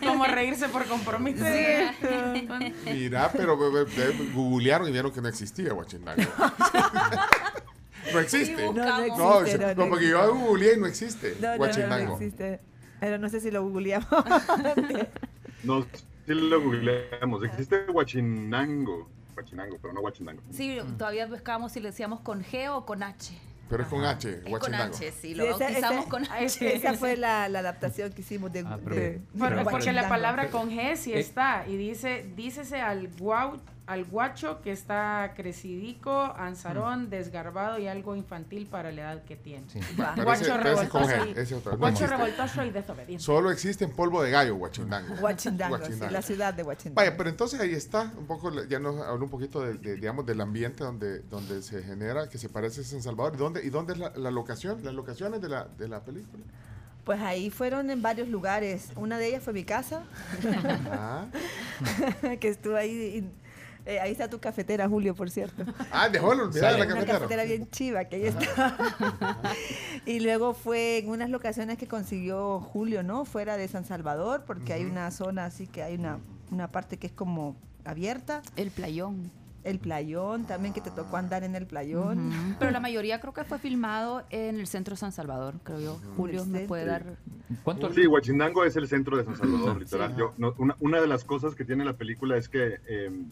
Como 0.06 0.24
reírse 0.24 0.68
por 0.68 0.84
compromiso. 0.86 1.44
Mira, 2.84 3.30
pero 3.32 3.56
be- 3.58 3.84
be- 3.84 4.30
googlearon 4.34 4.88
y 4.88 4.92
vieron 4.92 5.10
que 5.12 5.21
no 5.21 5.28
existía 5.28 5.73
Guachindango. 5.73 6.23
No 8.12 8.18
existe. 8.21 8.64
No, 8.66 8.73
no 8.73 8.99
existe, 9.02 9.58
no, 9.58 9.75
no, 9.75 9.84
no 9.84 9.90
porque 9.90 10.08
yo 10.08 10.34
googleé 10.34 10.75
y 10.75 10.80
no 10.80 10.86
existe 10.86 11.36
No, 11.40 11.40
no, 11.40 11.47
no, 11.47 11.52
no 11.52 11.58
Guachindango. 11.58 12.12
existe. 12.14 12.60
Pero 13.00 13.18
no 13.18 13.28
sé 13.28 13.40
si 13.40 13.50
lo 13.50 13.62
googleamos. 13.62 14.08
No, 15.64 15.82
sí 16.26 16.34
lo 16.34 16.60
googleamos. 16.62 17.42
Existe 17.44 17.84
Huachinango, 17.90 19.08
Huachinango, 19.36 19.76
pero 19.82 19.92
no 19.94 20.00
Huachinango. 20.00 20.42
Sí, 20.52 20.78
todavía 20.97 21.26
buscábamos 21.26 21.73
si 21.73 21.80
le 21.80 21.88
decíamos 21.90 22.21
con 22.21 22.44
G 22.44 22.68
o 22.71 22.86
con 22.86 23.02
H. 23.02 23.36
Pero 23.68 23.82
es 23.82 23.88
con 23.90 24.02
H, 24.04 24.42
Es 24.47 24.58
con. 24.58 24.75
H, 24.75 25.12
sí, 25.12 25.34
lo 25.34 25.44
Sí, 25.44 25.50
esa- 25.50 25.58
bautizamos 25.58 25.99
esa- 26.00 26.08
con 26.08 26.25
H. 26.25 26.75
Esa 26.76 26.94
fue 26.94 27.16
la, 27.16 27.49
la 27.50 27.58
adaptación 27.58 28.12
que 28.12 28.23
hicimos 28.23 28.50
de... 28.52 28.60
Ah, 28.60 28.78
pero- 28.82 28.97
de- 28.97 29.00
pero- 29.02 29.12
de 29.12 29.21
Bueno, 29.34 29.64
porque 29.71 29.92
la 29.92 30.08
palabra 30.08 30.49
con 30.49 30.71
G 30.71 30.97
sí 30.97 31.12
Eh. 31.12 31.18
está 31.21 31.66
y 31.68 31.76
dice, 31.76 32.25
dícese 32.34 32.80
al 32.80 33.08
guau, 33.18 33.60
al 33.88 34.04
guacho 34.04 34.60
que 34.60 34.70
está 34.70 35.32
crecidico, 35.34 36.12
ansarón, 36.36 37.10
desgarbado 37.10 37.78
y 37.78 37.88
algo 37.88 38.14
infantil 38.14 38.66
para 38.66 38.92
la 38.92 39.00
edad 39.00 39.24
que 39.24 39.34
tiene. 39.36 39.64
Sí. 39.68 39.80
Guacho 40.22 40.56
revoltoso 42.06 42.62
y- 42.64 42.68
y 42.68 42.70
desobediente. 42.70 43.18
Solo 43.24 43.50
existe 43.50 43.84
en 43.84 43.90
polvo 43.92 44.22
de 44.22 44.30
gallo, 44.30 44.54
Guachindango. 44.56 45.14
Huachindango, 45.14 45.78
sí, 45.84 45.94
la 46.10 46.22
ciudad 46.22 46.52
de 46.54 46.62
Huachindango. 46.62 46.96
Vaya, 47.00 47.16
pero 47.16 47.30
entonces 47.30 47.58
ahí 47.60 47.72
está, 47.72 48.12
un 48.16 48.26
poco, 48.26 48.52
ya 48.66 48.78
nos 48.78 49.00
habló 49.00 49.24
un 49.24 49.30
poquito 49.30 49.62
de, 49.62 49.74
de, 49.74 49.94
digamos, 49.94 50.26
del 50.26 50.40
ambiente 50.40 50.84
donde, 50.84 51.20
donde 51.22 51.62
se 51.62 51.82
genera, 51.82 52.28
que 52.28 52.36
se 52.38 52.48
parece 52.48 52.82
a 52.82 52.84
San 52.84 53.02
Salvador. 53.02 53.34
¿Y 53.34 53.38
dónde, 53.38 53.64
y 53.64 53.70
dónde 53.70 53.94
es 53.94 53.98
la, 53.98 54.12
la 54.16 54.30
locación, 54.30 54.84
las 54.84 54.94
locaciones 54.94 55.40
de 55.40 55.48
la, 55.48 55.64
de 55.78 55.88
la 55.88 56.00
película? 56.00 56.44
Pues 57.04 57.20
ahí 57.22 57.48
fueron 57.48 57.88
en 57.88 58.02
varios 58.02 58.28
lugares. 58.28 58.90
Una 58.96 59.16
de 59.16 59.28
ellas 59.28 59.42
fue 59.42 59.54
mi 59.54 59.64
casa, 59.64 60.02
Ah, 60.90 61.24
que 62.40 62.48
estuvo 62.48 62.76
ahí. 62.76 63.26
Eh, 63.88 64.00
ahí 64.00 64.12
está 64.12 64.28
tu 64.28 64.38
cafetera, 64.38 64.88
Julio, 64.88 65.14
por 65.14 65.30
cierto. 65.30 65.64
ah 65.90 66.08
dejó 66.08 66.34
la 66.34 66.44
olvidada 66.44 66.72
de 66.72 66.78
la 66.78 66.84
Una 66.84 66.94
cafetera. 66.94 67.18
cafetera 67.18 67.44
bien 67.44 67.70
chiva 67.70 68.04
que 68.04 68.16
ahí 68.16 68.24
está. 68.26 68.76
y 70.06 70.20
luego 70.20 70.54
fue 70.54 70.98
en 70.98 71.08
unas 71.10 71.30
locaciones 71.30 71.78
que 71.78 71.86
consiguió 71.88 72.60
Julio, 72.60 73.02
¿no? 73.02 73.24
Fuera 73.24 73.56
de 73.56 73.66
San 73.68 73.84
Salvador, 73.84 74.44
porque 74.46 74.72
hay 74.72 74.84
una 74.84 75.10
zona 75.10 75.46
así 75.46 75.66
que 75.66 75.82
hay 75.82 75.94
una, 75.94 76.18
una 76.50 76.70
parte 76.70 76.96
que 76.98 77.06
es 77.08 77.12
como 77.12 77.56
abierta. 77.84 78.42
El 78.56 78.70
playón. 78.70 79.30
El 79.64 79.80
playón, 79.80 80.44
también 80.44 80.72
que 80.72 80.80
te 80.80 80.90
tocó 80.90 81.16
andar 81.16 81.42
en 81.44 81.54
el 81.56 81.66
playón. 81.66 82.30
Pero 82.58 82.70
la 82.70 82.80
mayoría 82.80 83.20
creo 83.20 83.34
que 83.34 83.44
fue 83.44 83.58
filmado 83.58 84.22
en 84.30 84.60
el 84.60 84.66
centro 84.66 84.92
de 84.94 84.98
San 84.98 85.12
Salvador, 85.12 85.54
creo 85.64 85.80
yo. 85.80 86.00
Julio 86.16 86.44
me 86.46 86.60
puede 86.60 86.86
dar. 86.86 87.04
¿Cuánto? 87.64 87.92
Sí, 87.92 88.06
Huachindango 88.06 88.64
es 88.64 88.76
el 88.76 88.86
centro 88.88 89.16
de 89.16 89.24
San 89.24 89.36
Salvador, 89.36 89.74
Sí. 89.74 89.80
literal. 89.84 90.10
Sí. 90.12 90.18
Yo, 90.18 90.32
no, 90.38 90.54
una, 90.58 90.76
una 90.80 91.00
de 91.00 91.06
las 91.08 91.24
cosas 91.24 91.54
que 91.54 91.64
tiene 91.64 91.84
la 91.84 91.94
película 91.94 92.36
es 92.36 92.48
que 92.48 92.74
eh, 92.86 93.06
en- 93.06 93.30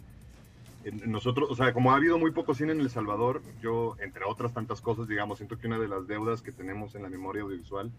nosotros, 0.93 1.51
o 1.51 1.55
sea, 1.57 1.73
como 1.73 1.93
ha 1.93 1.97
habido 1.97 2.19
muy 2.19 2.31
poco 2.31 2.55
cine 2.55 2.73
en 2.73 2.81
El 2.81 2.91
Salvador, 2.91 3.43
yo, 3.61 3.97
entre 4.01 4.25
otras 4.25 4.53
tantas 4.53 4.81
cosas, 4.81 5.09
digamos, 5.09 5.39
siento 5.39 5.59
que 5.59 5.67
una 5.67 5.79
de 5.79 5.89
las 5.89 6.07
deudas 6.07 6.43
que 6.43 6.53
tenemos 6.53 6.95
en 6.95 7.03
la 7.03 7.09
memoria 7.09 7.43
audiovisual 7.43 7.91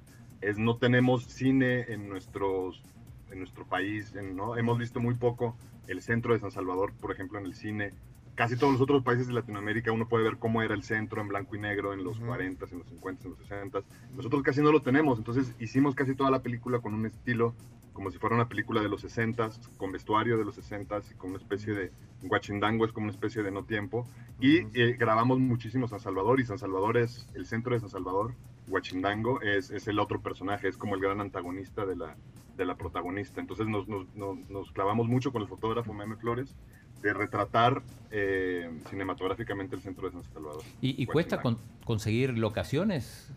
es 0.41 0.57
no 0.57 0.77
tenemos 0.77 1.25
cine 1.25 1.91
en 1.91 2.07
nuestros 2.09 2.81
en 3.29 3.39
nuestro 3.39 3.65
país, 3.65 4.15
en- 4.15 4.37
¿no? 4.37 4.55
Hemos 4.55 4.77
visto 4.77 5.01
muy 5.01 5.13
poco 5.15 5.57
el 5.87 6.01
centro 6.01 6.33
de 6.33 6.39
San 6.39 6.51
Salvador, 6.51 6.93
por 7.01 7.11
ejemplo, 7.11 7.37
en 7.39 7.45
el 7.45 7.55
cine. 7.55 7.91
Casi 8.35 8.55
todos 8.55 8.71
los 8.71 8.81
otros 8.81 9.03
países 9.03 9.27
de 9.27 9.33
Latinoamérica 9.33 9.91
uno 9.91 10.07
puede 10.07 10.23
ver 10.23 10.37
cómo 10.37 10.61
era 10.61 10.73
el 10.73 10.83
centro 10.83 11.21
en 11.21 11.27
blanco 11.27 11.55
y 11.55 11.59
negro 11.59 11.91
en 11.93 12.05
los 12.05 12.17
Ujú. 12.19 12.27
40, 12.27 12.65
en 12.71 12.79
los 12.79 12.87
50, 12.87 13.23
en 13.25 13.31
los 13.31 13.39
60. 13.39 13.81
Nosotros 14.15 14.43
casi 14.43 14.61
no 14.61 14.71
lo 14.71 14.81
tenemos, 14.81 15.17
entonces 15.17 15.53
hicimos 15.59 15.93
casi 15.93 16.15
toda 16.15 16.31
la 16.31 16.41
película 16.41 16.79
con 16.79 16.93
un 16.93 17.05
estilo 17.05 17.53
como 17.97 18.11
si 18.11 18.19
fuera 18.19 18.35
una 18.35 18.47
película 18.47 18.79
de 18.79 18.89
los 18.89 19.01
60, 19.01 19.49
con 19.77 19.91
vestuario 19.91 20.37
de 20.37 20.45
los 20.45 20.53
60 20.53 21.01
y 21.11 21.15
con 21.15 21.31
una 21.31 21.39
especie 21.39 21.73
de 21.73 21.91
guachindango, 22.21 22.85
es 22.85 22.91
como 22.91 23.05
una 23.05 23.11
especie 23.11 23.41
de 23.41 23.49
no 23.49 23.63
tiempo. 23.63 24.07
Y 24.39 24.57
eh, 24.79 24.95
grabamos 24.99 25.39
muchísimo 25.39 25.87
San 25.87 25.99
Salvador 25.99 26.39
y 26.39 26.45
San 26.45 26.59
Salvador 26.59 26.97
es 26.97 27.27
el 27.33 27.47
centro 27.47 27.73
de 27.73 27.79
San 27.79 27.89
Salvador. 27.89 28.35
Guachindango 28.67 29.41
es, 29.41 29.71
es 29.71 29.87
el 29.87 29.97
otro 29.97 30.21
personaje, 30.21 30.67
es 30.67 30.77
como 30.77 30.93
el 30.93 31.01
gran 31.01 31.21
antagonista 31.21 31.87
de 31.87 31.95
la, 31.95 32.15
de 32.55 32.65
la 32.65 32.75
protagonista. 32.75 33.41
Entonces 33.41 33.65
nos, 33.65 33.87
nos, 33.87 34.05
nos, 34.15 34.47
nos 34.51 34.71
clavamos 34.73 35.07
mucho 35.07 35.31
con 35.31 35.41
el 35.41 35.47
fotógrafo 35.47 35.91
Meme 35.91 36.17
Flores 36.17 36.53
de 37.01 37.13
retratar 37.15 37.81
eh, 38.11 38.69
cinematográficamente 38.91 39.75
el 39.75 39.81
centro 39.81 40.05
de 40.07 40.13
San 40.13 40.23
Salvador. 40.31 40.61
¿Y, 40.81 41.01
y 41.01 41.07
cuesta 41.07 41.41
con- 41.41 41.57
conseguir 41.83 42.37
locaciones? 42.37 43.31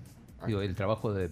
Digo, 0.46 0.60
el 0.60 0.74
trabajo 0.74 1.14
de 1.14 1.30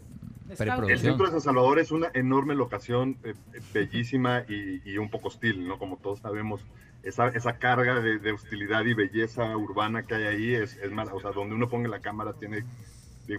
El 0.49 0.99
centro 0.99 1.27
de 1.27 1.33
San 1.33 1.41
Salvador 1.41 1.79
es 1.79 1.91
una 1.91 2.09
enorme 2.15 2.55
locación 2.55 3.17
eh, 3.25 3.35
eh, 3.55 3.61
bellísima 3.73 4.45
y, 4.49 4.81
y 4.85 4.99
un 4.99 5.11
poco 5.11 5.29
hostil, 5.29 5.67
¿no? 5.67 5.79
Como 5.79 5.97
todos 5.97 6.21
sabemos, 6.21 6.65
esa, 7.03 7.29
esa 7.29 7.59
carga 7.59 8.01
de, 8.01 8.19
de 8.19 8.33
hostilidad 8.33 8.85
y 8.85 8.95
belleza 8.95 9.57
urbana 9.57 10.05
que 10.05 10.15
hay 10.15 10.25
ahí 10.25 10.55
es, 10.55 10.77
es 10.77 10.91
más, 10.91 11.09
o 11.13 11.21
sea, 11.21 11.33
donde 11.33 11.55
uno 11.55 11.69
ponga 11.69 11.89
la 11.89 12.01
cámara 12.01 12.33
tiene 12.35 12.65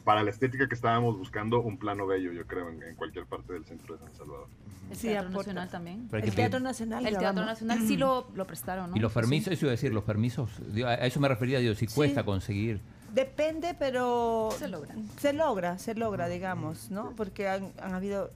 para 0.04 0.22
la 0.22 0.30
estética 0.30 0.67
que 0.67 0.76
estábamos 0.76 1.17
buscando, 1.17 1.62
un 1.62 1.78
plano 1.80 2.06
bello, 2.06 2.32
yo 2.32 2.45
creo, 2.45 2.69
en, 2.69 2.84
en 2.84 2.95
cualquier 2.95 3.26
parte 3.26 3.54
del 3.54 3.65
centro 3.65 3.95
de 3.98 4.02
San 4.06 4.15
Salvador. 4.15 4.48
El 4.91 4.95
Sí, 4.95 5.08
Teatro 5.08 5.30
aporta. 5.30 5.54
Nacional 5.54 5.69
también. 5.69 6.10
El 6.12 6.36
Teatro 6.36 6.60
Nacional. 6.60 7.06
El 7.06 7.17
Teatro 7.17 7.41
vamos. 7.41 7.45
Nacional 7.45 7.80
sí 7.88 7.98
lo, 7.98 8.28
lo 8.36 8.45
prestaron, 8.45 8.91
¿no? 8.91 8.98
Y 8.98 9.00
los 9.00 9.12
permisos, 9.12 9.54
eso 9.54 9.65
iba 9.65 9.72
a 9.72 9.76
decir, 9.76 9.93
los 9.93 10.04
permisos, 10.04 10.52
a 10.86 10.93
eso 11.08 11.19
me 11.19 11.28
refería, 11.28 11.60
digo, 11.60 11.74
si 11.74 11.88
cuesta 11.88 12.24
conseguir. 12.24 12.82
Depende, 13.13 13.76
pero 13.78 14.50
Se 14.58 14.67
logra. 14.67 14.95
Se 15.19 15.34
logra, 15.34 15.78
se 15.80 15.95
logra, 15.95 16.28
digamos, 16.28 16.89
¿no? 16.91 17.12
Porque 17.15 17.48
han, 17.48 17.72
han 17.82 17.93
habido, 17.93 18.32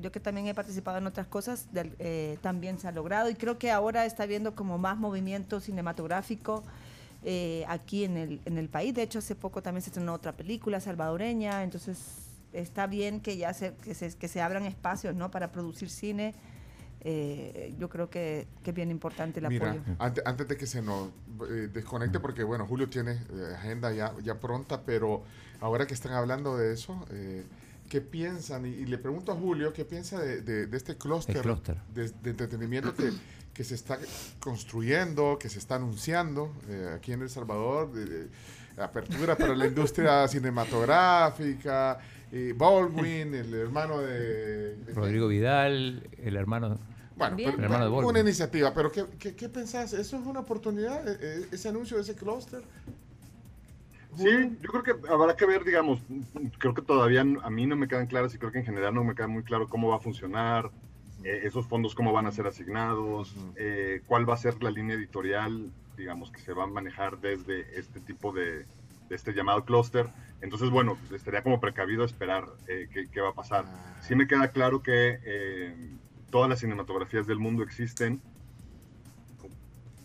yo 0.00 0.12
que 0.12 0.20
también 0.20 0.46
he 0.46 0.54
participado 0.54 0.98
en 0.98 1.06
otras 1.06 1.26
cosas, 1.26 1.72
del- 1.72 1.94
eh, 1.98 2.38
también 2.42 2.78
se 2.78 2.88
ha 2.88 2.92
logrado 2.92 3.30
y 3.30 3.34
creo 3.34 3.58
que 3.58 3.70
ahora 3.70 4.04
está 4.04 4.24
habiendo 4.24 4.54
como 4.54 4.78
más 4.78 4.96
movimiento 4.98 5.60
cinematográfico 5.60 6.62
eh, 7.24 7.64
aquí 7.68 8.04
en 8.04 8.16
el, 8.16 8.40
en 8.44 8.58
el 8.58 8.68
país. 8.68 8.94
De 8.94 9.02
hecho, 9.02 9.18
hace 9.20 9.34
poco 9.34 9.62
también 9.62 9.82
se 9.82 9.90
estrenó 9.90 10.12
otra 10.14 10.32
película 10.32 10.80
salvadoreña, 10.80 11.62
entonces 11.62 11.98
está 12.52 12.86
bien 12.86 13.20
que 13.20 13.36
ya 13.36 13.52
se, 13.54 13.74
que 13.76 13.94
se, 13.94 14.14
que 14.16 14.28
se 14.28 14.40
abran 14.40 14.64
espacios, 14.64 15.14
¿no? 15.14 15.30
Para 15.30 15.50
producir 15.52 15.90
cine. 15.90 16.34
Eh, 17.08 17.72
yo 17.78 17.88
creo 17.88 18.10
que, 18.10 18.48
que 18.64 18.70
es 18.70 18.74
bien 18.76 18.90
importante 18.90 19.38
el 19.38 19.46
Mira, 19.48 19.70
apoyo. 19.70 19.82
antes, 20.00 20.24
antes 20.26 20.48
de 20.48 20.56
que 20.56 20.66
se 20.66 20.82
nos 20.82 21.10
eh, 21.48 21.68
desconecte, 21.72 22.18
porque 22.18 22.42
bueno, 22.42 22.66
Julio 22.66 22.88
tiene 22.88 23.12
eh, 23.12 23.54
agenda 23.56 23.92
ya, 23.92 24.12
ya 24.24 24.40
pronta, 24.40 24.82
pero 24.84 25.22
ahora 25.60 25.86
que 25.86 25.94
están 25.94 26.12
hablando 26.14 26.56
de 26.56 26.72
eso, 26.74 27.06
eh, 27.12 27.44
¿qué 27.88 28.00
piensan? 28.00 28.66
Y, 28.66 28.70
y 28.70 28.86
le 28.86 28.98
pregunto 28.98 29.30
a 29.30 29.36
Julio, 29.36 29.72
¿qué 29.72 29.84
piensa 29.84 30.18
de, 30.20 30.40
de- 30.42 30.66
de 30.66 30.76
este 30.76 30.96
clúster 30.96 31.44
de, 31.94 32.08
de 32.24 32.30
entretenimiento 32.30 32.92
que, 32.92 33.10
que 33.54 33.62
se 33.62 33.76
está 33.76 33.98
construyendo, 34.40 35.38
que 35.38 35.48
se 35.48 35.60
está 35.60 35.76
anunciando 35.76 36.52
eh, 36.68 36.90
aquí 36.96 37.12
en 37.12 37.22
El 37.22 37.30
Salvador? 37.30 37.92
de- 37.92 38.04
de 38.76 38.82
apertura 38.82 39.36
para 39.38 39.54
la 39.56 39.66
industria 39.66 40.28
cinematográfica, 41.00 41.98
eh, 42.30 42.52
Baldwin, 42.54 43.34
el 43.34 43.54
hermano 43.54 44.00
de- 44.00 44.76
Rodrigo 44.94 45.28
Vidal, 45.28 46.02
el 46.18 46.36
hermano. 46.36 46.78
Bueno, 47.16 47.36
pero- 47.36 48.06
una 48.06 48.20
iniciativa, 48.20 48.72
pero 48.74 48.92
¿qué, 48.92 49.06
qué, 49.18 49.34
qué 49.34 49.48
pensás? 49.48 49.92
¿Eso 49.92 50.16
es 50.16 50.26
una 50.26 50.40
oportunidad? 50.40 51.06
eh, 51.08 51.18
eh, 51.20 51.46
¿Ese 51.52 51.68
anuncio 51.68 51.96
de 51.96 52.02
ese 52.02 52.14
clúster? 52.14 52.62
Sí, 54.16 54.58
yo 54.62 54.70
creo 54.70 54.82
que 54.82 55.08
habrá 55.10 55.36
que 55.36 55.44
ver, 55.44 55.62
digamos, 55.64 56.00
creo 56.58 56.72
que 56.72 56.82
todavía 56.82 57.20
a 57.20 57.50
mí 57.50 57.66
no 57.66 57.76
me 57.76 57.86
quedan 57.88 58.06
claras 58.06 58.34
y 58.34 58.38
creo 58.38 58.50
que 58.50 58.58
en 58.60 58.64
general 58.64 58.94
no 58.94 59.04
me 59.04 59.14
queda 59.14 59.28
muy 59.28 59.42
claro 59.42 59.68
cómo 59.68 59.88
va 59.88 59.96
a 59.96 60.00
funcionar, 60.00 60.70
eh, 61.22 61.40
esos 61.44 61.66
fondos 61.66 61.94
cómo 61.94 62.12
van 62.12 62.26
a 62.26 62.32
ser 62.32 62.46
asignados, 62.46 63.34
eh, 63.56 64.00
cuál 64.06 64.28
va 64.28 64.34
a 64.34 64.38
ser 64.38 64.62
la 64.62 64.70
línea 64.70 64.96
editorial, 64.96 65.70
digamos, 65.98 66.30
que 66.30 66.40
se 66.40 66.54
va 66.54 66.64
a 66.64 66.66
manejar 66.66 67.18
desde 67.20 67.78
este 67.78 68.00
tipo 68.00 68.32
de, 68.32 68.64
de 69.08 69.16
este 69.16 69.32
llamado 69.32 69.64
clúster. 69.64 70.06
Entonces, 70.40 70.70
bueno, 70.70 70.98
estaría 71.14 71.42
como 71.42 71.60
precavido 71.60 72.04
esperar 72.04 72.46
eh, 72.68 72.88
qué, 72.92 73.08
qué 73.10 73.20
va 73.20 73.30
a 73.30 73.34
pasar. 73.34 73.64
Sí 74.00 74.14
me 74.14 74.26
queda 74.26 74.48
claro 74.48 74.82
que 74.82 75.18
eh, 75.24 75.74
todas 76.36 76.50
las 76.50 76.58
cinematografías 76.60 77.26
del 77.26 77.38
mundo 77.38 77.62
existen 77.62 78.20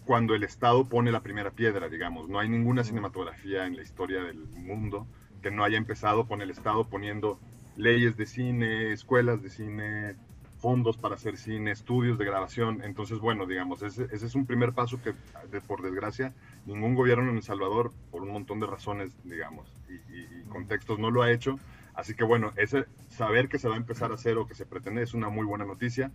cuando 0.06 0.34
el 0.34 0.44
Estado 0.46 0.88
pone 0.88 1.12
la 1.12 1.20
primera 1.20 1.52
piedra, 1.52 1.89
digamos. 1.89 2.30
No 2.30 2.39
hay 2.39 2.48
ninguna 2.48 2.86
cinematografía 2.86 3.65
en 3.65 3.76
la 3.76 3.82
historia 3.82 4.24
del 4.24 4.38
mundo 4.38 5.06
que 5.41 5.52
no 5.52 5.65
haya 5.65 5.76
empezado 5.78 6.26
con 6.30 6.41
el 6.41 6.50
Estado 6.50 6.86
poniendo 6.86 7.38
leyes 7.76 8.15
de 8.15 8.26
cine, 8.26 8.94
escuelas 8.94 9.44
de 9.44 9.50
cine, 9.50 10.15
fondos 10.62 10.96
para 10.96 11.15
hacer 11.15 11.36
cine, 11.36 11.72
estudios 11.72 12.17
de 12.17 12.24
grabación. 12.24 12.82
Entonces, 12.82 13.20
bueno, 13.20 13.46
digamos, 13.46 13.82
ese, 13.82 14.06
ese 14.10 14.26
es 14.26 14.34
un 14.34 14.46
primer 14.46 14.72
paso 14.72 15.02
que, 15.02 15.12
de- 15.52 15.60
por 15.60 15.82
desgracia, 15.82 16.34
ningún 16.65 16.96
gobierno 16.96 17.30
en 17.30 17.36
El 17.36 17.44
Salvador, 17.44 17.91
por 18.10 18.22
un 18.22 18.32
montón 18.32 18.62
de 18.62 18.67
razones, 18.67 19.12
digamos, 19.26 19.67
y, 19.89 19.96
y- 20.15 20.28
y 20.39 20.44
contextos, 20.48 20.98
no 20.98 21.12
lo 21.12 21.24
ha 21.24 21.32
hecho. 21.34 21.60
Así 22.02 22.16
que, 22.16 22.24
bueno, 22.26 22.54
ese 22.58 22.88
saber 23.08 23.50
que 23.50 23.60
se 23.60 23.70
va 23.70 23.76
a 23.76 23.78
empezar 23.78 24.12
a 24.12 24.16
hacer 24.16 24.38
o 24.38 24.48
que 24.48 24.56
se 24.56 24.66
pretende 24.68 25.04
es 25.04 25.14
una 25.14 25.30
muy 25.30 25.46
buena 25.46 25.66
noticia. 25.66 26.14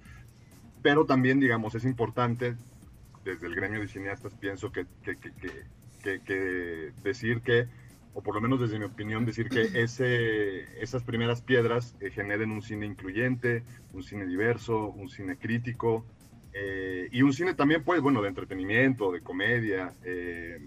Pero 0.82 1.06
también, 1.06 1.40
digamos, 1.40 1.74
es 1.74 1.84
importante 1.84 2.58
desde 3.24 3.46
el 3.48 3.54
gremio 3.56 3.80
de 3.80 3.88
cineastas 3.88 4.36
pienso 4.36 4.72
que, 4.72 4.86
que, 5.02 5.18
que, 5.18 5.34
que, 5.34 5.64
que- 6.02 6.22
que 6.24 6.34
decir 7.02 7.42
que, 7.42 7.68
o 8.12 8.22
por 8.22 8.34
lo 8.36 8.40
menos 8.40 8.60
desde 8.60 8.78
mi 8.78 8.84
opinión, 8.86 9.24
decir 9.26 9.50
que 9.50 9.70
ese, 9.74 10.82
esas 10.82 11.04
primeras 11.04 11.42
piedras 11.42 11.96
eh, 12.00 12.10
generen 12.10 12.52
un 12.52 12.62
cine 12.62 12.86
incluyente, 12.86 13.66
un 13.92 14.02
cine 14.04 14.26
diverso, 14.26 14.88
un 14.92 15.08
cine 15.08 15.38
crítico, 15.38 16.08
eh, 16.52 17.08
y 17.12 17.22
un 17.22 17.32
cine 17.32 17.54
también, 17.54 17.84
pues, 17.84 18.00
bueno, 18.02 18.22
de 18.22 18.28
entretenimiento, 18.28 19.12
de 19.12 19.22
comedia, 19.22 19.96
eh, 20.02 20.58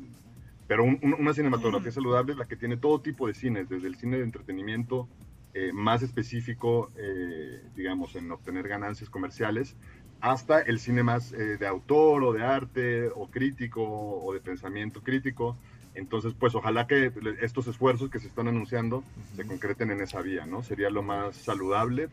pero 0.69 0.83
un- 0.83 0.99
un- 1.01 1.15
una 1.15 1.33
cinematografía 1.33 1.91
saludable 1.91 2.33
es 2.33 2.37
la 2.37 2.45
que 2.47 2.55
tiene 2.55 2.77
todo 2.77 3.01
tipo 3.01 3.25
de 3.25 3.33
cines, 3.33 3.67
desde 3.67 3.87
el 3.87 3.95
cine 3.95 4.17
de 4.17 4.23
entretenimiento 4.23 5.09
eh, 5.55 5.71
más 5.73 6.03
específico, 6.03 6.91
eh, 6.95 7.63
digamos, 7.75 8.15
en 8.15 8.31
obtener 8.31 8.67
ganancias 8.67 9.09
comerciales, 9.09 9.75
hasta 10.21 10.61
el 10.61 10.79
cine 10.79 11.01
más 11.01 11.33
eh, 11.33 11.57
de 11.57 11.65
autor 11.65 12.23
o 12.23 12.33
de 12.33 12.43
arte 12.43 13.07
o 13.15 13.27
crítico 13.31 13.81
o 13.83 14.31
de 14.31 14.41
pensamiento 14.41 15.01
crítico. 15.01 15.57
Entonces, 15.95 16.35
pues 16.39 16.53
ojalá 16.53 16.85
que 16.85 17.11
estos 17.41 17.65
esfuerzos 17.65 18.11
que 18.11 18.19
se 18.19 18.27
están 18.27 18.47
anunciando 18.47 19.03
se 19.35 19.43
concreten 19.43 19.89
en 19.89 20.01
esa 20.01 20.21
vía, 20.21 20.45
¿no? 20.45 20.61
Sería 20.61 20.91
lo 20.91 21.01
más 21.01 21.35
saludable 21.35 22.09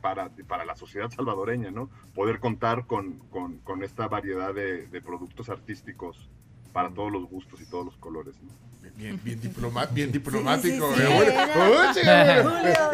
para, 0.00 0.30
para 0.46 0.64
la 0.64 0.74
sociedad 0.74 1.10
salvadoreña, 1.10 1.70
¿no? 1.70 1.90
Poder 2.14 2.40
contar 2.40 2.86
con, 2.86 3.18
con, 3.28 3.58
con 3.58 3.82
esta 3.82 4.08
variedad 4.08 4.54
de, 4.54 4.86
de 4.86 5.00
productos 5.02 5.50
artísticos 5.50 6.30
para 6.72 6.90
todos 6.90 7.10
los 7.12 7.24
gustos 7.28 7.60
y 7.60 7.66
todos 7.66 7.84
los 7.86 7.96
colores, 7.96 8.34
¿no? 8.42 8.50
Bien, 8.96 9.20
bien, 9.22 9.40
diploma- 9.40 9.86
bien 9.92 10.10
diplomático. 10.10 10.92
sí, 10.94 11.02
eh, 11.02 11.06
Julio. 11.06 11.32
Julio, 11.54 11.84
eh, 12.04 12.44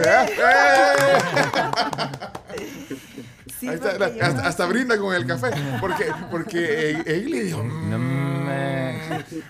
eh. 0.05 1.35
Sí, 3.61 3.69
Ahí 3.69 3.75
está, 3.77 3.97
porque 3.97 4.19
yo- 4.19 4.25
hasta, 4.25 4.47
hasta 4.49 4.67
brinda 4.67 4.99
con 4.99 5.15
el 5.15 5.27
café. 5.27 5.51
Porque, 5.81 6.07
porque 6.31 6.91
eh, 6.91 7.03
Egli 7.07 7.41
dijo. 7.41 7.63
No 7.63 7.99
"Mm". 7.99 8.01
me- 8.01 8.34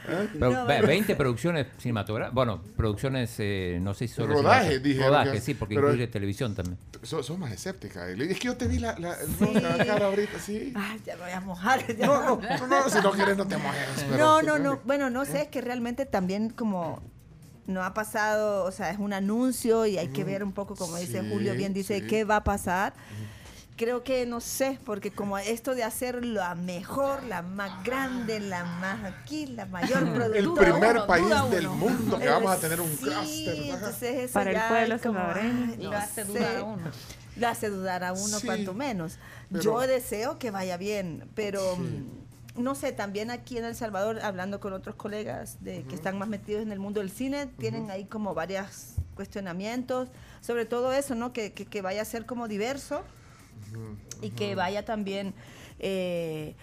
Pero 0.06 0.24
No, 0.34 0.50
ve- 0.50 0.64
bueno. 0.64 0.86
20 0.86 1.16
producciones 1.16 1.66
cinematográficas, 1.78 2.34
bueno, 2.34 2.62
producciones, 2.76 3.34
eh, 3.38 3.78
no 3.82 3.94
sé 3.94 4.08
si 4.08 4.14
solo 4.14 4.34
Rodaje, 4.34 4.78
dijeron 4.80 5.08
Rodaje, 5.08 5.32
que- 5.32 5.40
sí, 5.40 5.54
porque 5.54 5.74
pero- 5.74 5.88
incluye 5.88 6.06
televisión 6.08 6.54
también. 6.54 6.78
Sos, 7.02 7.26
sos 7.26 7.38
más 7.38 7.52
escéptica. 7.52 8.08
Egli. 8.08 8.30
Es 8.32 8.38
que 8.38 8.46
yo 8.46 8.56
te 8.56 8.66
vi 8.66 8.78
la, 8.78 8.98
la, 8.98 9.14
Sí. 9.16 9.52
la 9.54 9.84
cara 9.84 10.06
ahorita, 10.06 10.38
sí. 10.38 10.72
Ay, 10.74 11.00
ya 11.04 11.16
me 11.16 11.22
voy 11.22 11.32
a 11.32 11.40
mojar. 11.40 11.86
ya. 11.96 12.06
No, 12.06 12.40
no, 12.40 12.66
no, 12.66 12.88
si 12.90 13.00
no 13.00 13.10
quieres 13.12 13.36
no 13.36 13.46
te 13.46 13.56
mojes. 13.56 13.80
pero- 14.10 14.16
No, 14.18 14.42
no, 14.42 14.58
no. 14.58 14.80
Bueno, 14.84 15.10
no 15.10 15.24
sé, 15.24 15.42
es 15.42 15.48
que 15.48 15.60
realmente 15.60 16.06
también 16.06 16.50
como 16.50 17.02
no 17.66 17.82
ha 17.82 17.94
pasado, 17.94 18.64
o 18.64 18.70
sea, 18.72 18.90
es 18.90 18.98
un 18.98 19.12
anuncio 19.14 19.86
y 19.86 19.96
hay 19.96 20.08
que 20.08 20.22
ver 20.24 20.44
un 20.44 20.52
poco, 20.52 20.74
como 20.76 20.96
dice 20.98 21.22
Sí, 21.22 21.28
Julio, 21.30 21.54
bien 21.54 21.72
dice, 21.72 22.00
sí. 22.00 22.06
qué 22.06 22.24
va 22.24 22.36
a 22.36 22.44
pasar. 22.44 22.92
Creo 23.76 24.04
que 24.04 24.24
no 24.24 24.40
sé, 24.40 24.78
porque 24.84 25.10
como 25.10 25.36
esto 25.36 25.74
de 25.74 25.82
hacer 25.82 26.24
la 26.24 26.54
mejor, 26.54 27.24
la 27.24 27.42
más 27.42 27.82
grande, 27.82 28.38
la 28.38 28.64
más 28.64 29.02
aquí, 29.04 29.46
la 29.46 29.66
mayor 29.66 30.04
El 30.04 30.12
productora. 30.12 30.70
primer 30.72 30.96
uno, 30.96 31.06
país 31.08 31.26
del 31.50 31.66
uno. 31.66 31.74
mundo 31.76 32.18
que 32.20 32.28
vamos 32.28 32.52
a 32.52 32.58
tener 32.60 32.80
un 32.80 32.88
sí, 32.96 33.70
entonces 33.70 34.14
eso 34.26 34.34
Para 34.34 34.50
el 34.52 34.68
pueblo 34.68 35.02
como, 35.02 35.18
ay, 35.34 35.76
Lo 35.80 35.90
hace 35.92 36.24
dudar 36.24 36.56
a 36.56 36.62
uno. 36.62 36.90
Lo 37.36 37.48
hace 37.48 37.68
dudar 37.68 38.04
a 38.04 38.12
uno, 38.12 38.38
Sí, 38.38 38.46
cuanto 38.46 38.74
menos. 38.74 39.18
pero- 39.50 39.62
Yo 39.64 39.80
deseo 39.80 40.38
que 40.38 40.52
vaya 40.52 40.76
bien, 40.76 41.28
pero 41.34 41.76
mm, 41.76 42.62
no 42.62 42.76
sé, 42.76 42.92
también 42.92 43.32
aquí 43.32 43.58
en 43.58 43.64
El 43.64 43.74
Salvador, 43.74 44.20
hablando 44.22 44.60
con 44.60 44.72
otros 44.72 44.94
colegas 44.94 45.56
de, 45.64 45.82
que 45.82 45.96
están 45.96 46.16
más 46.16 46.28
metidos 46.28 46.62
en 46.62 46.70
el 46.70 46.78
mundo 46.78 47.00
del 47.00 47.10
cine, 47.10 47.48
tienen 47.58 47.90
ahí 47.90 48.04
como 48.04 48.34
varios 48.34 48.92
cuestionamientos, 49.16 50.10
sobre 50.40 50.64
todo 50.64 50.92
eso, 50.92 51.16
¿no? 51.16 51.32
Que, 51.32 51.52
que, 51.52 51.66
que 51.66 51.82
vaya 51.82 52.02
a 52.02 52.04
ser 52.04 52.24
como 52.24 52.46
diverso 52.46 53.02
y 54.22 54.30
que 54.30 54.54
vaya 54.54 54.84
también... 54.84 55.34
eh, 55.78 56.54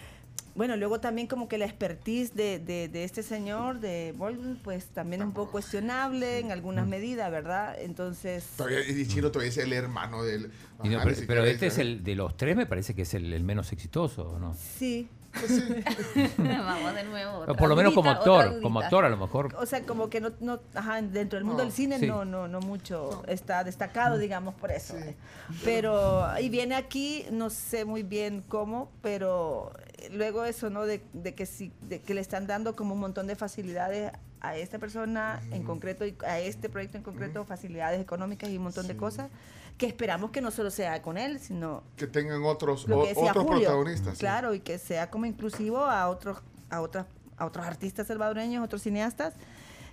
bueno, 0.54 0.76
luego 0.76 1.00
también 1.00 1.26
como 1.28 1.48
que 1.48 1.56
la 1.56 1.64
expertise 1.64 2.34
de, 2.34 2.58
de, 2.58 2.88
de 2.88 3.04
este 3.04 3.22
señor, 3.22 3.80
de 3.80 4.14
Baldwin, 4.18 4.58
pues 4.62 4.86
también 4.88 5.22
es 5.22 5.28
un 5.28 5.32
poco 5.32 5.52
cuestionable 5.52 6.40
en 6.40 6.52
algunas 6.52 6.86
medidas, 6.86 7.30
¿verdad? 7.30 7.74
Entonces... 7.80 8.44
Todavía, 8.58 8.86
y 8.86 9.06
Chino 9.06 9.30
todavía 9.30 9.48
es 9.50 9.56
el 9.56 9.72
hermano 9.72 10.22
del. 10.22 10.50
Y 10.82 10.90
no, 10.90 10.98
Ajá, 10.98 11.08
pero, 11.26 11.46
este 11.46 11.68
es 11.68 11.78
el 11.78 12.04
de 12.04 12.14
los 12.16 12.36
tres, 12.36 12.54
me 12.54 12.66
parece 12.66 12.94
que 12.94 13.02
es 13.02 13.14
el, 13.14 13.32
el 13.32 13.44
menos 13.44 13.72
exitoso, 13.72 14.38
¿no? 14.38 14.54
Sí, 14.54 15.08
Vamos 16.38 16.94
de 16.94 17.04
nuevo. 17.04 17.32
O 17.32 17.40
otra 17.42 17.54
por 17.54 17.68
lo 17.68 17.76
menos 17.76 17.94
como 17.94 18.10
actor, 18.10 18.60
como 18.60 18.80
actor 18.80 19.04
a 19.04 19.08
lo 19.08 19.16
mejor. 19.16 19.54
O 19.58 19.66
sea, 19.66 19.82
como 19.84 20.08
que 20.10 20.20
no, 20.20 20.30
no 20.40 20.60
ajá, 20.74 21.00
dentro 21.02 21.38
del 21.38 21.44
mundo 21.44 21.62
No, 21.62 21.64
del 21.64 21.72
cine 21.72 21.98
sí. 21.98 22.06
no, 22.06 22.24
no, 22.24 22.48
no 22.48 22.60
mucho 22.60 23.22
está 23.26 23.64
destacado, 23.64 24.18
digamos, 24.18 24.54
por 24.54 24.70
eso. 24.70 24.96
eh. 24.96 25.16
Pero, 25.64 26.26
y 26.40 26.48
viene 26.48 26.74
aquí, 26.74 27.24
no 27.30 27.50
sé 27.50 27.84
muy 27.84 28.02
bien 28.02 28.42
cómo, 28.48 28.90
pero 29.02 29.72
luego 30.12 30.44
eso, 30.44 30.70
¿no? 30.70 30.84
De, 30.84 31.02
de 31.12 31.34
que 31.34 31.46
sí, 31.46 31.72
de 31.82 32.00
que 32.00 32.14
le 32.14 32.20
están 32.20 32.46
dando 32.46 32.76
como 32.76 32.94
un 32.94 33.00
montón 33.00 33.26
de 33.26 33.36
facilidades 33.36 34.12
a 34.40 34.56
esta 34.56 34.78
persona 34.80 35.40
en 35.52 35.62
concreto 35.62 36.04
y 36.04 36.16
a 36.26 36.40
este 36.40 36.68
proyecto 36.68 36.98
en 36.98 37.04
concreto, 37.04 37.44
facilidades 37.44 38.00
económicas 38.00 38.50
y 38.50 38.56
un 38.56 38.64
montón 38.64 38.88
de 38.88 38.96
cosas 38.96 39.30
que 39.78 39.86
esperamos 39.86 40.30
que 40.30 40.40
no 40.40 40.50
solo 40.50 40.70
sea 40.70 41.02
con 41.02 41.18
él, 41.18 41.40
sino 41.40 41.82
Que 41.96 42.06
tengan 42.06 42.42
otros, 42.44 42.84
o- 42.84 43.02
que 43.02 43.12
otros 43.16 43.44
Julio, 43.44 43.60
protagonistas. 43.62 44.14
sí. 44.14 44.20
Claro, 44.20 44.54
y 44.54 44.60
que 44.60 44.78
sea 44.78 45.10
como 45.10 45.26
inclusivo 45.26 45.78
a 45.78 46.08
otros, 46.08 46.38
a 46.70 46.80
otros, 46.80 47.06
a 47.36 47.46
otros 47.46 47.66
artistas 47.66 48.06
salvadoreños, 48.06 48.64
otros 48.64 48.82
cineastas, 48.82 49.34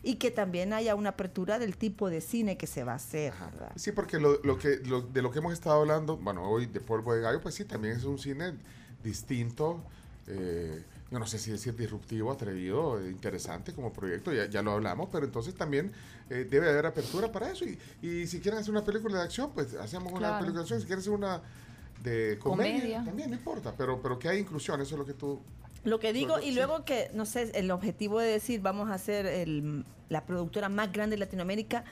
y 0.03 0.15
que 0.15 0.31
también 0.31 0.71
haya 0.73 0.95
una 0.95 1.09
apertura 1.09 1.59
del 1.59 1.75
tipo 1.75 2.09
de 2.09 2.21
cine 2.21 2.57
que 2.57 2.67
se 2.67 2.83
va 2.83 2.93
a 2.93 2.95
hacer. 2.95 3.33
¿verdad? 3.51 3.71
Sí, 3.75 3.91
porque 3.91 4.19
lo, 4.19 4.39
lo 4.43 4.57
que, 4.57 4.77
lo- 4.85 5.01
de 5.01 5.21
lo 5.21 5.31
que 5.31 5.39
hemos 5.39 5.53
estado 5.53 5.79
hablando, 5.81 6.15
bueno, 6.17 6.43
hoy 6.49 6.67
de 6.67 6.79
Polvo 6.79 7.13
de 7.13 7.21
Gallo, 7.21 7.41
pues 7.41 7.55
sí, 7.55 7.65
también 7.65 7.97
es 7.97 8.03
un 8.05 8.17
cine 8.19 8.53
distinto, 9.03 9.81
eh, 10.27 10.83
no 11.12 11.26
sé 11.26 11.39
si 11.39 11.50
decir 11.52 11.76
disruptivo, 11.76 12.32
atrevido, 12.32 13.04
interesante 13.10 13.74
como 13.74 13.91
proyecto, 13.91 14.32
ya, 14.32 14.45
ya 14.48 14.62
lo 14.62 14.72
hablamos, 14.74 15.10
pero 15.12 15.26
entonces 15.26 15.56
también 15.56 15.91
eh, 16.30 16.45
debe 16.50 16.69
haber 16.69 16.86
apertura 16.86 17.32
para 17.32 17.52
eso. 17.52 17.65
Y, 17.65 17.80
y 18.02 18.28
si 18.28 18.39
quieren 18.39 18.60
hacer 18.60 18.72
una 18.72 18.86
película 18.86 19.17
de 19.17 19.24
acción, 19.24 19.52
pues 19.54 19.74
hacemos 19.74 20.13
una 20.13 20.38
película 20.38 20.60
de 20.60 20.62
acción. 20.62 20.80
Si 20.82 20.86
quieren 20.86 21.00
hacer 21.00 21.13
una 21.13 21.41
de 22.04 22.38
comedia, 22.39 22.74
Comedia. 22.80 23.04
también 23.04 23.30
no 23.32 23.36
importa, 23.38 23.74
pero, 23.76 24.00
pero 24.02 24.19
que 24.19 24.30
haya 24.30 24.39
inclusión, 24.39 24.80
eso 24.82 24.95
es 24.95 25.00
lo 25.00 25.06
que 25.06 25.13
tú... 25.13 25.39
Lo 25.84 26.00
que 26.00 26.13
digo, 26.13 26.39
y 26.39 26.50
Sí. 26.50 26.52
luego 26.54 26.86
que, 26.86 27.10
no 27.13 27.26
sé, 27.26 27.52
el 27.56 27.72
objetivo 27.72 28.19
de 28.19 28.28
decir 28.28 28.62
vamos 28.62 28.89
a 28.91 28.98
ser 28.98 29.26
el- 29.26 29.86
la 30.10 30.26
productora 30.26 30.69
más 30.69 30.91
grande 30.91 31.15
de 31.15 31.19
Latinoamérica, 31.19 31.84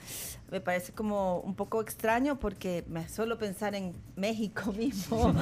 me 0.52 0.60
parece 0.60 0.92
como 0.92 1.40
un 1.40 1.56
poco 1.56 1.82
extraño 1.82 2.40
porque 2.40 2.84
me 2.88 3.08
suelo 3.08 3.38
pensar 3.38 3.76
en 3.76 3.94
México 4.16 4.74
mismo, 4.78 5.34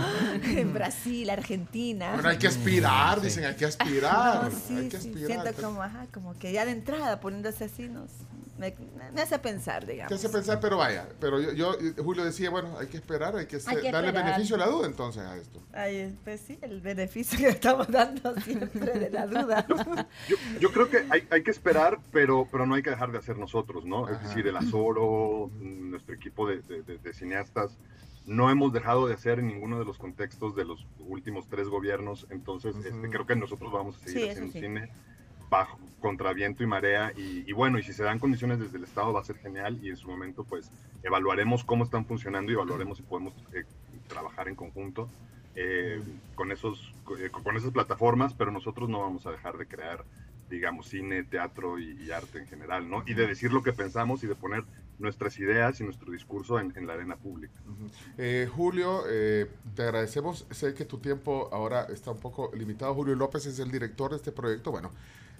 en 0.43 0.73
Brasil, 0.73 1.29
Argentina. 1.29 2.13
Bueno, 2.13 2.29
hay 2.29 2.37
que 2.37 2.47
aspirar, 2.47 3.21
dicen, 3.21 3.45
hay 3.45 3.55
que 3.55 3.65
aspirar. 3.65 4.43
No, 4.45 4.51
sí, 4.51 4.75
hay 4.75 4.89
que 4.89 4.99
sí, 4.99 5.09
aspirar. 5.09 5.43
siento 5.43 5.61
como, 5.61 5.81
ajá, 5.81 6.05
como 6.13 6.37
que 6.37 6.51
ya 6.51 6.65
de 6.65 6.71
entrada 6.71 7.19
poniéndose 7.19 7.65
así, 7.65 7.87
nos, 7.87 8.11
me, 8.57 8.73
me 9.13 9.21
hace 9.21 9.37
pensar, 9.39 9.85
digamos. 9.85 10.09
Te 10.09 10.15
hace 10.15 10.29
pensar, 10.29 10.59
pero 10.59 10.77
vaya, 10.77 11.07
pero 11.19 11.39
yo, 11.41 11.51
yo- 11.53 12.03
Julio 12.03 12.23
decía, 12.23 12.49
bueno, 12.49 12.77
hay 12.79 12.87
que 12.87 12.97
esperar, 12.97 13.35
hay 13.35 13.45
que, 13.47 13.57
Hay 13.57 13.77
que 13.81 13.91
darle 13.91 14.07
esperar. 14.09 14.25
beneficio 14.25 14.55
a 14.55 14.59
la 14.59 14.67
duda 14.67 14.87
entonces 14.87 15.23
a 15.23 15.35
esto. 15.37 15.61
Ay, 15.73 16.17
pues 16.23 16.41
sí, 16.41 16.57
el 16.61 16.79
beneficio 16.81 17.37
que 17.37 17.49
estamos 17.49 17.87
dando 17.89 18.33
siempre 18.41 18.97
de 18.99 19.09
la 19.09 19.27
duda. 19.27 19.65
Yo, 20.29 20.35
yo 20.59 20.71
creo 20.71 20.89
que 20.89 21.05
hay, 21.09 21.27
hay 21.29 21.43
que 21.43 21.51
esperar, 21.51 21.99
pero, 22.11 22.47
pero 22.51 22.65
no 22.65 22.75
hay 22.75 22.83
que 22.83 22.89
dejar 22.91 23.11
de 23.11 23.17
hacer 23.17 23.37
nosotros, 23.37 23.85
¿no? 23.85 24.07
Es 24.07 24.17
Ajá. 24.17 24.27
decir, 24.29 24.47
el 24.47 24.55
Azoro, 24.55 25.49
mm, 25.59 25.91
nuestro 25.91 26.15
equipo 26.15 26.47
de, 26.47 26.61
de- 26.61 26.83
de- 26.83 26.97
de 26.97 27.13
cineastas, 27.13 27.77
no 28.25 28.49
hemos 28.49 28.73
dejado 28.73 29.07
de 29.07 29.13
hacer 29.13 29.37
en 29.39 29.47
ninguno 29.47 29.77
de 29.77 29.85
los 29.85 29.97
contextos 29.99 30.55
de 30.55 30.65
los 30.65 30.87
últimos 30.99 31.47
tres 31.47 31.67
gobiernos, 31.67 32.25
entonces 32.31 32.75
este, 32.77 33.09
creo 33.11 33.27
que 33.27 33.35
nosotros 33.35 33.71
vamos 33.71 33.97
a 33.97 33.99
seguir 33.99 34.23
Sí, 34.23 34.29
haciendo 34.29 34.51
sí. 34.53 34.59
cine 34.61 34.91
bajo 35.57 35.79
contra 35.99 36.33
viento 36.33 36.63
y 36.63 36.67
marea 36.67 37.11
y, 37.15 37.43
y 37.47 37.51
bueno, 37.53 37.79
y 37.79 37.83
si 37.83 37.93
se 37.93 38.03
dan 38.03 38.19
condiciones 38.19 38.59
desde 38.59 38.77
el 38.77 38.83
Estado 38.83 39.11
va 39.11 39.21
a 39.21 39.23
ser 39.23 39.37
genial 39.37 39.79
y 39.81 39.89
en 39.89 39.97
su 39.97 40.07
momento 40.07 40.43
pues 40.43 40.69
evaluaremos 41.03 41.63
cómo 41.63 41.83
están 41.83 42.05
funcionando 42.05 42.51
y 42.51 42.55
evaluaremos 42.55 42.97
si 42.97 43.03
podemos 43.03 43.33
eh, 43.53 43.63
trabajar 44.07 44.47
en 44.47 44.55
conjunto 44.55 45.09
eh, 45.55 46.01
con, 46.35 46.51
esos, 46.51 46.93
eh, 47.17 47.29
con 47.31 47.55
esas 47.55 47.71
plataformas, 47.71 48.33
pero 48.33 48.51
nosotros 48.51 48.89
no 48.89 48.99
vamos 48.99 49.25
a 49.25 49.31
dejar 49.31 49.57
de 49.57 49.67
crear, 49.67 50.03
digamos, 50.49 50.89
cine, 50.89 51.23
teatro 51.23 51.79
y, 51.79 51.97
y 52.03 52.11
arte 52.11 52.39
en 52.39 52.47
general, 52.47 52.89
¿no? 52.89 53.03
Y 53.07 53.13
de 53.13 53.25
decir 53.25 53.51
lo 53.51 53.63
que 53.63 53.71
pensamos 53.71 54.23
y 54.23 54.27
de 54.27 54.35
poner 54.35 54.63
nuestras 54.99 55.37
ideas 55.39 55.79
y 55.79 55.83
nuestro 55.83 56.11
discurso 56.11 56.59
en, 56.59 56.73
en 56.75 56.87
la 56.87 56.93
arena 56.93 57.15
pública. 57.15 57.53
Ujú. 57.65 57.89
Eh, 58.17 58.49
Julio, 58.53 59.03
eh, 59.09 59.49
te 59.75 59.83
agradecemos. 59.83 60.45
Sé 60.51 60.73
que 60.73 60.85
tu 60.85 60.97
tiempo 60.99 61.49
ahora 61.51 61.85
está 61.85 62.11
un 62.11 62.19
poco 62.19 62.51
limitado. 62.53 62.93
Julio 62.93 63.15
López 63.15 63.45
es 63.45 63.59
el 63.59 63.71
director 63.71 64.11
de 64.11 64.17
este 64.17 64.31
proyecto. 64.31 64.71
Bueno, 64.71 64.91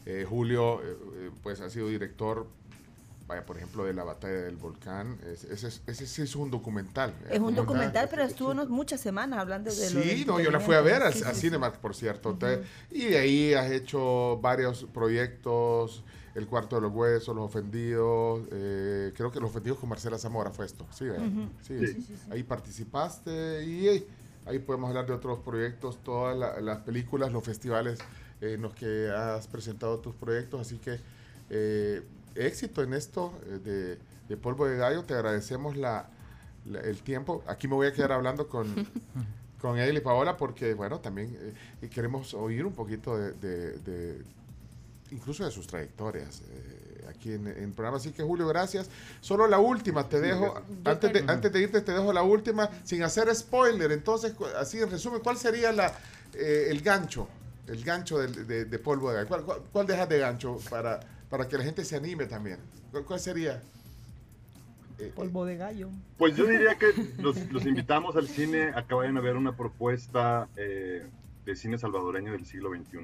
eh, 0.05 0.25
Julio, 0.27 0.81
eh, 0.81 0.97
eh, 1.15 1.31
pues 1.41 1.61
ha 1.61 1.69
sido 1.69 1.87
director, 1.87 2.45
vaya, 3.27 3.43
por 3.45 3.57
ejemplo, 3.57 3.85
de 3.85 3.93
la 3.93 4.03
batalla 4.03 4.41
del 4.41 4.55
volcán. 4.55 5.17
Es- 5.31 5.43
Ese, 5.45 5.67
es- 5.67 5.81
ese 5.87 6.05
sí 6.05 6.21
es 6.21 6.35
un 6.35 6.51
documental. 6.51 7.13
Es 7.29 7.39
un 7.39 7.55
documental, 7.55 8.07
pero 8.09 8.23
Sí. 8.25 8.31
estuvo 8.31 8.51
unos 8.51 8.69
muchas 8.69 9.01
semanas 9.01 9.39
hablando 9.39 9.71
de 9.73 9.89
lo 9.89 10.01
Sí, 10.03 10.23
no, 10.27 10.39
yo 10.39 10.51
la 10.51 10.59
fui 10.59 10.75
a 10.75 10.81
ver 10.81 11.01
a, 11.01 11.07
experimento. 11.09 11.29
a 11.29 11.31
Sí, 11.31 11.35
sí, 11.35 11.41
sí. 11.41 11.47
Cinemark, 11.47 11.77
por 11.79 11.95
cierto. 11.95 12.35
Te- 12.35 12.61
y 12.91 13.05
de 13.05 13.17
ahí 13.17 13.53
has 13.55 13.71
hecho 13.71 14.37
varios 14.41 14.85
proyectos, 14.93 16.03
El 16.35 16.47
Cuarto 16.47 16.75
de 16.75 16.81
los 16.81 16.91
Huesos, 16.93 17.33
Los 17.33 17.45
Ofendidos, 17.45 18.41
eh, 18.51 19.13
creo 19.15 19.31
que 19.31 19.39
Los 19.39 19.49
Ofendidos 19.51 19.79
con 19.79 19.87
Marcela 19.89 20.17
Zamora 20.17 20.51
fue 20.51 20.65
esto. 20.65 20.85
Sí, 20.91 21.05
¿verdad? 21.05 21.25
Ujú. 21.27 21.47
sí, 21.61 21.79
Sí. 21.79 21.93
sí. 22.07 22.15
ahí 22.29 22.43
participaste 22.43 23.63
y 23.63 23.87
eh, 23.87 24.07
ahí 24.45 24.59
podemos 24.59 24.89
hablar 24.89 25.05
de 25.07 25.13
otros 25.13 25.39
proyectos, 25.39 25.97
todas 26.03 26.37
la- 26.37 26.59
las 26.61 26.79
películas, 26.79 27.31
los 27.31 27.41
festivales 27.43 27.99
en 28.53 28.61
los 28.61 28.73
que 28.75 29.09
has 29.11 29.47
presentado 29.47 29.99
tus 29.99 30.15
proyectos. 30.15 30.61
Así 30.61 30.77
que 30.77 30.99
eh, 31.49 32.01
éxito 32.35 32.83
en 32.83 32.93
esto 32.93 33.33
eh, 33.47 33.59
de, 33.63 33.97
de 34.29 34.37
Polvo 34.37 34.67
de 34.67 34.77
Gallo. 34.77 35.03
Te 35.03 35.13
agradecemos 35.13 35.75
la, 35.75 36.07
la- 36.65 36.81
el 36.81 37.01
tiempo. 37.01 37.43
Aquí 37.47 37.67
me 37.67 37.75
voy 37.75 37.87
a 37.87 37.93
quedar 37.93 38.11
hablando 38.11 38.47
con, 38.47 38.67
con 39.61 39.77
él 39.79 39.97
y 39.97 40.01
Paola 40.01 40.37
porque, 40.37 40.73
bueno, 40.73 40.99
también 40.99 41.37
eh, 41.81 41.89
queremos 41.89 42.33
oír 42.33 42.65
un 42.65 42.73
poquito 42.73 43.17
de, 43.17 43.31
de- 43.33 43.77
de- 43.79 44.21
incluso 45.11 45.45
de 45.45 45.51
sus 45.51 45.67
trayectorias 45.67 46.41
eh, 46.49 47.05
aquí 47.09 47.31
en, 47.33 47.45
el 47.47 47.71
programa. 47.71 47.97
Así 47.97 48.11
que, 48.11 48.23
Julio, 48.23 48.47
gracias. 48.47 48.89
Solo 49.21 49.47
la 49.47 49.59
última, 49.59 50.09
te 50.09 50.19
dejo, 50.19 50.55
antes 50.83 51.13
de, 51.13 51.19
antes 51.31 51.53
de 51.53 51.61
irte, 51.61 51.81
te 51.81 51.91
dejo 51.91 52.11
la 52.11 52.23
última, 52.23 52.69
sin 52.83 53.03
hacer 53.03 53.33
spoiler. 53.35 53.91
Entonces, 53.91 54.33
así 54.57 54.79
en 54.79 54.89
resumen, 54.89 55.21
¿cuál 55.23 55.37
sería 55.37 55.71
la, 55.71 55.93
eh, 56.33 56.67
el 56.69 56.81
gancho? 56.81 57.27
El 57.67 57.83
gancho 57.83 58.19
del- 58.19 58.45
de, 58.47 58.65
de 58.65 58.79
polvo 58.79 59.09
de 59.09 59.15
gallo. 59.15 59.27
¿Cuál, 59.27 59.43
cuál, 59.43 59.59
cuál 59.71 59.87
dejas 59.87 60.07
de 60.09 60.19
gancho 60.19 60.59
para, 60.69 60.99
para 61.29 61.47
que 61.47 61.57
la 61.57 61.63
gente 61.63 61.83
se 61.83 61.95
anime 61.95 62.25
también? 62.27 62.59
¿Cuál, 62.91 63.05
cuál 63.05 63.19
sería? 63.19 63.61
Eh, 64.99 65.11
Polvo 65.15 65.45
de 65.45 65.57
gallo. 65.57 65.89
Pues 66.17 66.35
yo 66.37 66.45
diría 66.45 66.75
que 66.75 66.87
los, 67.21 67.37
los 67.51 67.65
invitamos 67.65 68.15
al 68.15 68.27
cine 68.29 68.71
a 68.75 68.85
que 68.87 68.93
vayan 68.93 69.17
a 69.17 69.21
ver 69.21 69.35
una 69.35 69.55
propuesta 69.55 70.47
eh, 70.55 71.05
de 71.45 71.55
cine 71.55 71.77
salvadoreño 71.77 72.31
del 72.31 72.45
siglo 72.45 72.69
XXI, 72.69 72.97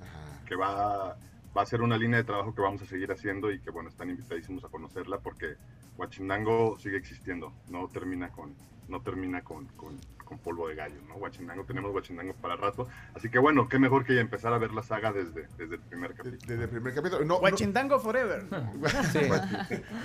ajá. 0.00 0.44
que 0.46 0.56
va, 0.56 1.16
va 1.56 1.62
a 1.62 1.66
ser 1.66 1.82
una 1.82 1.96
línea 1.96 2.18
de 2.18 2.24
trabajo 2.24 2.52
que 2.54 2.62
vamos 2.62 2.82
a 2.82 2.86
seguir 2.86 3.12
haciendo 3.12 3.52
y 3.52 3.60
que, 3.60 3.70
bueno, 3.70 3.88
están 3.90 4.10
invitadísimos 4.10 4.64
a 4.64 4.68
conocerla 4.68 5.18
porque 5.18 5.54
Huachinango 5.96 6.78
sigue 6.80 6.96
existiendo, 6.96 7.52
no 7.68 7.86
termina 7.88 8.30
con, 8.30 8.52
no 8.88 9.00
termina 9.02 9.42
con, 9.42 9.66
con- 9.76 10.00
con 10.26 10.38
polvo 10.38 10.68
de 10.68 10.74
gallo, 10.74 10.96
¿no? 11.08 11.14
Huachinango, 11.14 11.64
tenemos 11.64 11.94
Huachinango 11.94 12.34
para 12.34 12.56
rato, 12.56 12.86
así 13.14 13.30
que, 13.30 13.38
bueno, 13.38 13.68
qué 13.68 13.78
mejor 13.78 14.04
que 14.04 14.18
empezar 14.20 14.52
a 14.52 14.58
ver 14.58 14.72
la 14.72 14.82
saga 14.82 15.12
desde, 15.12 15.46
desde 15.56 15.76
el 15.76 15.80
primer 15.80 16.10
De- 16.10 16.16
capítulo. 16.16 16.40
Desde 16.46 16.64
el 16.64 16.68
primer 16.68 16.94
capítulo. 16.94 17.20
No, 17.24 17.34
no- 17.36 17.40
Huachindango 17.40 17.98
Forever. 18.00 18.44
Sí. 19.12 19.20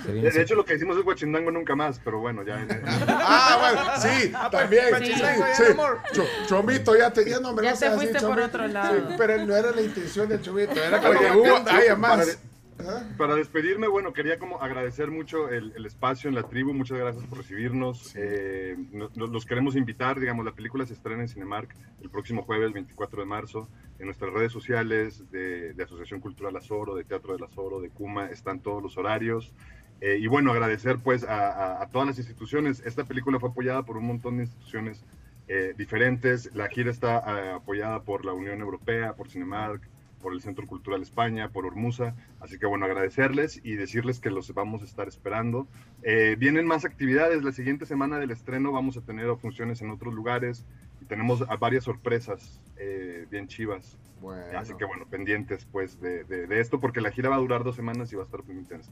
Se 0.04 0.12
De, 0.12 0.30
de 0.30 0.42
hecho, 0.42 0.54
lo 0.54 0.64
que 0.64 0.74
decimos 0.74 0.96
es 0.96 1.04
Huachinango 1.04 1.50
nunca 1.50 1.74
más, 1.74 2.00
pero 2.04 2.20
bueno, 2.20 2.42
ya... 2.44 2.64
Ah, 3.08 3.58
bueno, 3.60 3.90
sí, 4.00 4.32
también. 4.50 4.84
pues, 4.90 5.02
sí, 5.08 5.12
Chomito, 5.12 5.46
ya 5.46 5.54
sí. 5.54 5.64
no 6.16 6.46
Chomito, 6.46 6.96
ya 6.96 7.10
te 7.12 7.28
ya 7.28 7.40
no, 7.40 7.48
hombre, 7.50 7.64
Ya 7.66 7.72
no 7.72 7.76
te 7.76 7.80
seas 7.80 7.94
así, 7.96 8.06
fuiste 8.06 8.26
por 8.26 8.40
otro 8.40 8.66
lado. 8.68 8.94
Sí, 9.08 9.14
pero 9.18 9.44
no 9.44 9.56
era 9.56 9.70
la 9.72 9.82
intención 9.82 10.28
del 10.28 10.40
Chomito, 10.40 10.72
era 10.82 11.00
como 11.00 11.18
que 11.18 11.30
hubo, 11.32 11.56
haya 11.70 11.96
más. 11.96 12.18
para- 12.26 12.51
Ajá. 12.78 13.06
Para 13.16 13.34
despedirme, 13.36 13.86
bueno, 13.86 14.12
quería 14.12 14.38
como 14.38 14.60
agradecer 14.60 15.10
mucho 15.10 15.48
el, 15.50 15.72
el 15.76 15.86
espacio 15.86 16.28
en 16.28 16.34
la 16.34 16.42
tribu, 16.44 16.72
muchas 16.74 16.98
gracias 16.98 17.24
por 17.26 17.38
recibirnos. 17.38 18.12
Eh, 18.16 18.76
no- 18.92 19.10
no- 19.14 19.26
los 19.26 19.46
queremos 19.46 19.76
invitar, 19.76 20.18
digamos, 20.18 20.44
la 20.44 20.52
película 20.54 20.84
se 20.86 20.94
estrena 20.94 21.22
en 21.22 21.28
Cinemark 21.28 21.74
el 22.02 22.10
próximo 22.10 22.42
jueves 22.42 22.72
24 22.72 23.20
de 23.20 23.26
marzo. 23.26 23.68
En 23.98 24.06
nuestras 24.06 24.32
redes 24.32 24.50
sociales 24.52 25.30
de, 25.30 25.74
de 25.74 25.82
Asociación 25.84 26.20
Cultural 26.20 26.56
Azoro, 26.56 26.94
de 26.96 27.04
Teatro 27.04 27.34
del 27.34 27.44
Azoro, 27.44 27.80
de 27.80 27.90
Cuma, 27.90 28.26
están 28.26 28.60
todos 28.60 28.82
los 28.82 28.96
horarios. 28.96 29.54
Eh, 30.00 30.16
y 30.18 30.26
bueno, 30.26 30.50
agradecer 30.50 30.98
pues 30.98 31.22
a, 31.22 31.50
a- 31.52 31.82
a 31.82 31.88
todas 31.90 32.08
las 32.08 32.18
instituciones. 32.18 32.82
Esta 32.84 33.04
película 33.04 33.38
fue 33.38 33.50
apoyada 33.50 33.84
por 33.84 33.96
un 33.96 34.06
montón 34.06 34.38
de 34.38 34.44
instituciones 34.44 35.04
eh, 35.46 35.74
diferentes. 35.76 36.52
La 36.54 36.68
gira 36.68 36.90
está 36.90 37.18
eh, 37.18 37.50
apoyada 37.52 38.02
por 38.02 38.24
la 38.24 38.32
Unión 38.32 38.60
Europea, 38.60 39.12
por 39.14 39.28
Cinemark, 39.28 39.82
por 40.22 40.32
el 40.32 40.40
Centro 40.40 40.66
Cultural 40.66 41.02
España, 41.02 41.50
por 41.50 41.66
Ormusa. 41.66 42.14
Así 42.40 42.58
que 42.58 42.66
bueno, 42.66 42.86
agradecerles 42.86 43.60
y 43.62 43.74
decirles 43.74 44.20
que 44.20 44.30
los 44.30 44.54
vamos 44.54 44.80
a 44.80 44.86
estar 44.86 45.08
esperando. 45.08 45.66
Eh, 46.02 46.36
vienen 46.38 46.66
más 46.66 46.86
actividades. 46.86 47.42
La 47.42 47.52
siguiente 47.52 47.84
semana 47.84 48.18
del 48.18 48.30
estreno 48.30 48.72
vamos 48.72 48.96
a 48.96 49.02
tener 49.02 49.26
funciones 49.36 49.82
en 49.82 49.90
otros 49.90 50.14
lugares 50.14 50.64
y 51.02 51.04
tenemos 51.04 51.44
varias 51.58 51.84
sorpresas 51.84 52.60
eh, 52.76 53.26
bien 53.30 53.48
chivas. 53.48 53.98
Bueno. 54.20 54.56
Así 54.56 54.74
que 54.74 54.84
bueno, 54.84 55.04
pendientes 55.10 55.66
pues 55.72 56.00
de, 56.00 56.22
de- 56.24 56.46
de 56.46 56.60
esto 56.60 56.78
porque 56.78 57.00
la 57.00 57.10
gira 57.10 57.28
va 57.28 57.36
a 57.36 57.40
durar 57.40 57.64
dos 57.64 57.74
semanas 57.74 58.12
y 58.12 58.16
va 58.16 58.22
a 58.22 58.26
estar 58.26 58.44
muy 58.44 58.56
intensa. 58.56 58.90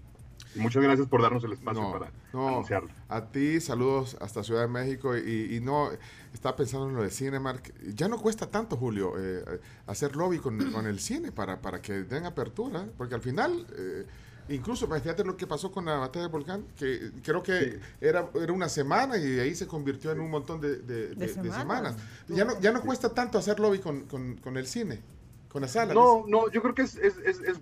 Y 0.57 0.59
muchas 0.59 0.83
gracias 0.83 1.07
por 1.07 1.23
darnos 1.23 1.45
el 1.45 1.53
espacio 1.53 1.81
No, 1.83 1.93
para 1.93 2.11
no. 2.33 2.49
anunciarlo. 2.49 2.91
A 3.09 3.27
ti, 3.31 3.61
saludos 3.61 4.17
hasta 4.21 4.43
Ciudad 4.43 4.63
de 4.63 4.69
México. 4.69 5.17
Y, 5.17 5.55
y 5.55 5.61
no, 5.61 5.91
estaba 6.35 6.57
pensando 6.57 6.89
en 6.89 6.97
lo 6.97 7.03
de 7.05 7.11
Cinemark. 7.11 7.73
Ya 7.95 8.09
no 8.09 8.19
cuesta 8.19 8.51
tanto, 8.51 8.77
Julio, 8.77 9.13
eh, 9.17 9.61
hacer 9.87 10.17
lobby 10.17 10.39
con, 10.39 10.73
con 10.73 10.87
el 10.89 10.99
cine 10.99 11.31
para, 11.31 11.61
para 11.61 11.81
que 11.81 12.03
den 12.03 12.25
apertura. 12.27 12.85
Porque 12.99 13.15
al 13.15 13.21
final, 13.21 13.65
eh, 13.79 14.07
incluso, 14.55 14.89
pues, 14.89 15.03
fíjate 15.03 15.25
lo 15.25 15.37
que 15.37 15.47
pasó 15.47 15.71
con 15.73 15.85
la 15.87 15.97
batalla 15.97 16.25
del 16.25 16.33
volcán, 16.33 16.65
que 16.77 17.11
creo 17.23 17.43
que 17.43 17.59
Sí. 17.61 17.77
era, 18.01 18.29
era 18.35 18.53
una 18.53 18.69
semana 18.69 19.17
y 19.17 19.23
de 19.27 19.41
ahí 19.43 19.55
se 19.55 19.67
convirtió 19.67 20.13
en 20.13 20.21
un 20.21 20.31
montón 20.31 20.61
de, 20.61 20.77
de- 20.79 21.09
de- 21.09 21.15
de 21.15 21.29
semanas. 21.29 21.59
semanas. 21.59 21.97
Ya 22.29 22.45
no, 22.45 22.61
ya 22.61 22.73
no 22.73 22.83
cuesta 22.83 23.13
tanto 23.15 23.39
hacer 23.39 23.61
lobby 23.61 23.79
con, 23.79 24.03
con- 24.07 24.37
con 24.37 24.57
el 24.57 24.67
cine, 24.67 25.01
con 25.49 25.63
las 25.63 25.73
salas. 25.73 25.95
No, 25.95 26.25
no, 26.29 26.51
yo 26.51 26.63
creo 26.63 26.75
que 26.75 26.83
es, 26.83 26.97
es- 26.97 27.19
es- 27.25 27.41
es- 27.41 27.61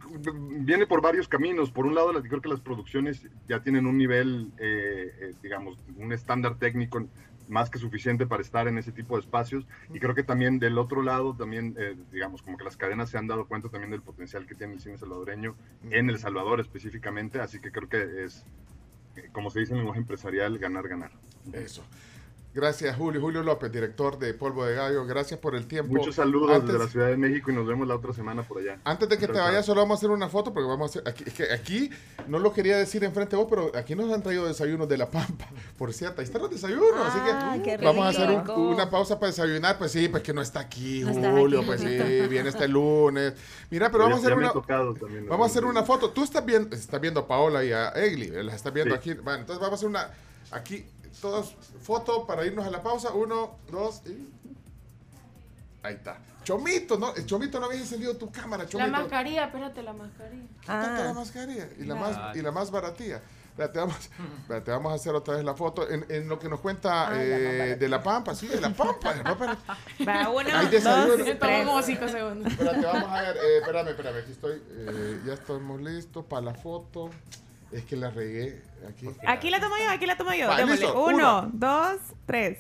viene 0.60 0.86
por 0.86 1.00
varios 1.00 1.28
caminos. 1.28 1.70
Por 1.70 1.86
un 1.86 1.94
lado, 1.94 2.12
las- 2.12 2.22
creo 2.24 2.40
que 2.40 2.48
las 2.48 2.60
producciones 2.60 3.22
ya 3.48 3.62
tienen 3.62 3.86
un 3.86 3.96
nivel, 3.96 4.50
eh, 4.58 5.14
eh, 5.20 5.34
digamos, 5.42 5.78
un 5.96 6.12
estándar 6.12 6.58
técnico 6.58 7.06
más 7.48 7.70
que 7.70 7.78
suficiente 7.78 8.26
para 8.26 8.42
estar 8.42 8.68
en 8.68 8.78
ese 8.78 8.92
tipo 8.92 9.16
de 9.16 9.20
espacios. 9.20 9.66
Y 9.92 9.98
creo 9.98 10.14
que 10.14 10.22
también 10.22 10.58
del 10.58 10.78
otro 10.78 11.02
lado, 11.02 11.34
también, 11.34 11.74
eh, 11.78 11.96
digamos, 12.12 12.42
como 12.42 12.56
que 12.56 12.64
las 12.64 12.76
cadenas 12.76 13.10
se 13.10 13.18
han 13.18 13.26
dado 13.26 13.46
cuenta 13.46 13.68
también 13.68 13.90
del 13.90 14.02
potencial 14.02 14.46
que 14.46 14.54
tiene 14.54 14.74
el 14.74 14.80
cine 14.80 14.98
salvadoreño 14.98 15.54
en 15.90 16.10
El 16.10 16.18
Salvador 16.18 16.60
específicamente. 16.60 17.40
Así 17.40 17.60
que 17.60 17.72
creo 17.72 17.88
que 17.88 18.24
es, 18.24 18.44
eh, 19.16 19.28
como 19.32 19.50
se 19.50 19.60
dice 19.60 19.72
en 19.72 19.78
lenguaje 19.78 20.00
empresarial, 20.00 20.58
ganar, 20.58 20.88
ganar. 20.88 21.10
Eso. 21.52 21.84
Gracias, 22.60 22.96
Julio. 22.96 23.20
Julio 23.20 23.44
López, 23.44 23.70
director 23.70 24.18
de 24.18 24.34
Polvo 24.34 24.64
de 24.66 24.74
Gallo. 24.74 25.06
Gracias 25.06 25.38
por 25.38 25.54
el 25.54 25.68
tiempo. 25.68 25.94
Muchos 25.94 26.16
saludos 26.16 26.50
Antes- 26.50 26.66
desde 26.72 26.84
la 26.84 26.90
Ciudad 26.90 27.06
de 27.06 27.16
México 27.16 27.52
y 27.52 27.54
nos 27.54 27.64
vemos 27.68 27.86
la 27.86 27.94
otra 27.94 28.12
semana 28.12 28.42
por 28.42 28.58
allá. 28.58 28.80
Antes 28.82 29.08
de 29.08 29.16
que 29.16 29.28
te 29.28 29.38
vayas, 29.38 29.64
solo 29.64 29.80
vamos 29.82 29.94
a 29.94 29.98
hacer 29.98 30.10
una 30.10 30.28
foto 30.28 30.52
porque 30.52 30.66
vamos 30.68 30.96
a 30.96 30.98
hacer. 30.98 31.08
Aquí, 31.08 31.22
es 31.24 31.34
que 31.34 31.52
aquí 31.52 31.90
no 32.26 32.40
lo 32.40 32.52
quería 32.52 32.76
decir 32.76 33.04
enfrente 33.04 33.36
de 33.36 33.42
vos, 33.42 33.46
pero 33.48 33.70
aquí 33.76 33.94
nos 33.94 34.12
han 34.12 34.24
traído 34.24 34.44
desayunos 34.44 34.88
de 34.88 34.98
La 34.98 35.08
Pampa. 35.08 35.48
Por 35.78 35.92
cierto, 35.92 36.20
ahí 36.20 36.24
están 36.24 36.42
los 36.42 36.50
desayunos. 36.50 36.90
así 37.06 37.18
que 37.20 37.62
qué 37.62 37.76
vamos 37.84 38.04
a 38.06 38.08
hacer 38.08 38.28
un- 38.28 38.50
una 38.74 38.90
pausa 38.90 39.20
para 39.20 39.30
desayunar. 39.30 39.78
Pues 39.78 39.92
sí, 39.92 40.08
pues 40.08 40.24
que 40.24 40.32
no 40.32 40.42
está 40.42 40.58
aquí, 40.58 41.02
No 41.04 41.10
está 41.10 41.30
Julio. 41.30 41.58
aquí. 41.60 41.66
Pues 41.68 41.80
sí, 41.80 42.26
viene 42.28 42.48
este 42.48 42.66
lunes. 42.66 43.34
Mira, 43.70 43.88
pero 43.92 44.02
vamos 44.02 44.18
a 44.18 44.22
hacer 44.22 44.36
una. 44.36 44.48
ha 44.48 44.52
tocado 44.52 44.94
también, 44.94 45.28
Vamos 45.28 45.46
a 45.46 45.50
hacer 45.52 45.64
una 45.64 45.84
foto. 45.84 46.10
Tú 46.10 46.24
estás 46.24 46.44
viendo, 46.44 46.74
estás 46.74 47.00
viendo 47.00 47.20
a 47.20 47.28
Paola 47.28 47.62
y 47.64 47.70
a 47.70 47.90
Egli, 47.90 48.28
las 48.42 48.56
estás 48.56 48.72
viendo 48.72 48.94
Sí. 48.96 48.98
aquí. 49.12 49.20
Bueno, 49.22 49.42
entonces 49.42 49.60
vamos 49.60 49.74
a 49.74 49.76
hacer 49.76 49.88
una. 49.88 50.10
Aquí, 50.50 50.86
todos, 51.20 51.54
foto 51.82 52.26
para 52.26 52.44
irnos 52.46 52.66
a 52.66 52.70
la 52.70 52.82
pausa. 52.82 53.12
Uno, 53.12 53.56
dos 53.70 54.02
y. 54.06 54.28
Ahí 55.82 55.94
está. 55.94 56.18
Chomito, 56.44 56.98
¿no? 56.98 57.12
Chomito 57.26 57.60
no 57.60 57.66
había 57.66 57.78
encendido 57.80 58.16
tu 58.16 58.30
cámara, 58.32 58.64
La 58.64 58.68
Chomito. 58.68 58.90
mascarilla, 58.90 59.44
espérate, 59.44 59.82
la 59.82 59.92
mascarilla. 59.92 60.46
Quítate 60.60 61.00
Ah. 61.02 61.04
la 61.04 61.12
mascarilla 61.14 61.68
y 61.78 61.84
la, 61.84 61.94
La- 61.94 62.00
más, 62.00 62.36
y 62.36 62.42
la 62.42 62.52
más 62.52 62.70
baratía. 62.70 63.22
Espérate, 63.50 63.78
vamos, 63.80 63.96
espérate, 64.42 64.70
vamos 64.70 64.92
a 64.92 64.94
hacer 64.94 65.14
otra 65.14 65.34
vez 65.34 65.44
la 65.44 65.54
foto. 65.54 65.88
En, 65.88 66.04
en 66.08 66.28
lo 66.28 66.38
que 66.38 66.48
nos 66.48 66.60
cuenta 66.60 67.08
Ah, 67.08 67.10
la 67.14 67.22
eh, 67.22 67.76
de 67.76 67.88
La 67.88 68.02
Pampa, 68.02 68.34
sí, 68.34 68.46
de 68.48 68.60
La 68.60 68.70
Pampa. 68.70 69.14
La. 69.16 69.34
Va, 70.06 70.30
uno, 70.30 70.48
Hay 70.52 70.66
desayuno. 70.68 71.16
dos, 71.16 71.26
Toma 71.26 71.38
tres. 71.38 71.66
como 71.66 71.82
cinco 71.82 72.08
segundos. 72.08 72.52
Espérate, 72.52 72.86
vamos 72.86 73.10
a 73.10 73.22
ver. 73.22 73.36
eh, 73.36 73.58
espérame, 73.58 73.88
espérame, 73.88 74.16
aquí 74.22 74.32
estoy. 74.32 74.62
eh, 74.70 75.20
ya 75.26 75.34
estamos 75.34 75.80
listos 75.80 76.24
para 76.24 76.42
la 76.42 76.54
foto. 76.54 77.10
Es 77.72 77.84
que 77.84 77.96
la 77.96 78.10
regué 78.10 78.62
aquí. 78.88 79.08
Aquí 79.26 79.50
la 79.50 79.60
tomo 79.60 79.76
yo, 79.76 79.90
aquí 79.90 80.06
la 80.06 80.16
tomo 80.16 80.32
yo. 80.32 80.48
Listo, 80.66 81.04
Uno, 81.04 81.14
uno. 81.42 81.50
dos, 81.52 82.00
tres. 82.26 82.58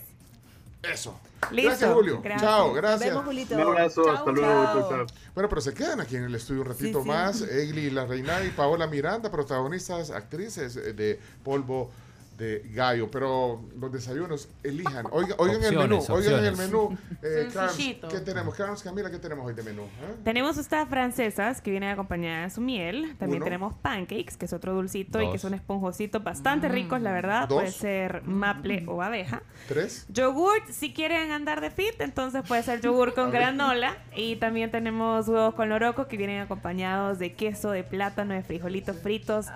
Eso. 0.82 1.18
Listo. 1.50 1.70
Gracias, 1.70 1.92
Julio. 1.94 2.20
Gracias. 2.22 2.42
Chao, 2.50 2.66
Nos 2.68 2.76
gracias. 2.76 3.10
vemos, 3.10 3.24
Julito. 3.24 3.54
Un 3.54 3.60
abrazo, 3.62 4.04
Chao, 4.04 4.14
hasta 4.16 4.30
luego. 4.32 4.64
chao. 4.64 4.80
chao, 4.80 4.90
chao. 5.06 5.06
Bueno, 5.34 5.48
pero 5.48 5.60
se 5.60 5.74
quedan 5.74 6.00
aquí 6.00 6.16
en 6.16 6.24
el 6.24 6.34
estudio 6.34 6.60
un 6.62 6.68
ratito 6.68 6.98
Sí, 6.98 7.02
sí. 7.02 7.08
más. 7.08 7.40
Egli 7.42 7.90
La 7.90 8.06
Reina 8.06 8.44
y 8.44 8.50
Paola 8.50 8.86
Miranda, 8.86 9.30
protagonistas, 9.30 10.10
actrices 10.10 10.76
eh, 10.76 10.92
de 10.92 11.18
Polvo 11.42 11.90
de 12.38 12.62
Gallo. 12.72 13.10
Pero 13.10 13.60
los 13.78 13.92
desayunos, 13.92 14.48
elijan. 14.62 15.06
Oigan, 15.10 15.34
oigan 15.38 15.62
el 15.64 15.76
menú. 15.76 15.96
Opciones, 15.96 16.10
Oigan 16.28 16.44
el 16.44 16.50
opciones. 16.54 16.72
menú. 16.72 16.98
Eh, 17.20 17.48
Carms. 17.52 17.76
¿Qué 17.76 18.20
tenemos? 18.24 18.54
Carms, 18.54 18.80
Camila, 18.82 19.10
¿qué 19.10 19.18
tenemos 19.18 19.44
hoy 19.44 19.52
de 19.52 19.62
menú? 19.64 19.82
eh? 19.82 20.14
Tenemos 20.22 20.56
estas 20.56 20.88
francesas 20.88 21.60
que 21.60 21.72
vienen 21.72 21.90
acompañadas 21.90 22.52
de 22.52 22.54
su 22.54 22.60
miel. 22.60 23.16
También 23.18 23.42
Uno. 23.42 23.44
tenemos 23.44 23.74
pancakes, 23.74 24.36
que 24.38 24.44
es 24.46 24.52
otro 24.52 24.72
dulcito 24.72 25.20
y 25.20 25.26
que 25.26 25.32
Dos. 25.32 25.40
son 25.40 25.54
esponjositos 25.54 26.22
bastante 26.22 26.68
ricos, 26.68 27.00
la 27.02 27.12
verdad. 27.12 27.48
Dos. 27.48 27.58
Puede 27.58 27.72
ser 27.72 28.22
maple 28.22 28.84
o 28.86 29.02
abeja. 29.02 29.42
¿Tres? 29.66 30.06
Yogurt, 30.10 30.68
si 30.70 30.92
quieren 30.94 31.32
andar 31.32 31.60
de 31.60 31.70
fit, 31.70 32.00
entonces 32.00 32.42
puede 32.46 32.62
ser 32.62 32.80
yogur 32.80 33.14
con 33.14 33.30
granola. 33.32 33.96
Y 34.14 34.36
también 34.36 34.70
tenemos 34.70 35.26
huevos 35.26 35.54
con 35.54 35.68
loroco 35.68 36.06
que 36.06 36.16
vienen 36.16 36.40
acompañados 36.40 37.18
de 37.18 37.32
queso, 37.34 37.72
de 37.72 37.82
plátano, 37.82 38.32
de 38.34 38.42
frijolitos 38.44 38.96
fritos, 38.96 39.46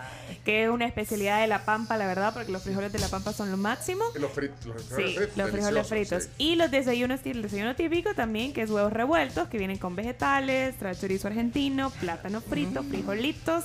que 0.45 0.65
es 0.65 0.71
una 0.71 0.87
especialidad 0.87 1.41
de 1.41 1.47
La 1.47 1.65
Pampa, 1.65 1.97
la 1.97 2.07
verdad, 2.09 2.35
porque 2.35 2.51
los 2.51 2.65
frijoles 2.73 2.93
de 2.93 2.99
La 2.99 3.09
Pampa 3.09 3.33
son 3.33 3.51
lo 3.51 3.57
máximo. 3.57 4.05
Los 4.15 4.33
fritos. 4.33 4.67
Los 4.67 4.83
Sí, 4.83 4.93
frijoles 4.93 5.17
fritos. 5.17 5.37
los 5.37 5.51
frijoles 5.51 5.87
fritos. 5.89 6.23
sí. 6.25 6.31
Y 6.39 6.57
los 6.57 6.71
desayunos, 6.71 7.21
el 7.25 7.43
desayuno 7.43 7.75
típico 7.77 8.15
también, 8.15 8.53
que 8.53 8.63
es 8.63 8.71
huevos 8.71 8.93
revueltos, 8.93 9.49
que 9.49 9.59
vienen 9.59 9.79
con 9.79 9.95
vegetales, 9.97 10.77
trae 10.79 10.97
chorizo 10.97 11.29
argentino, 11.29 11.91
plátano 11.91 12.41
frito, 12.41 12.83
frijolitos. 12.83 13.65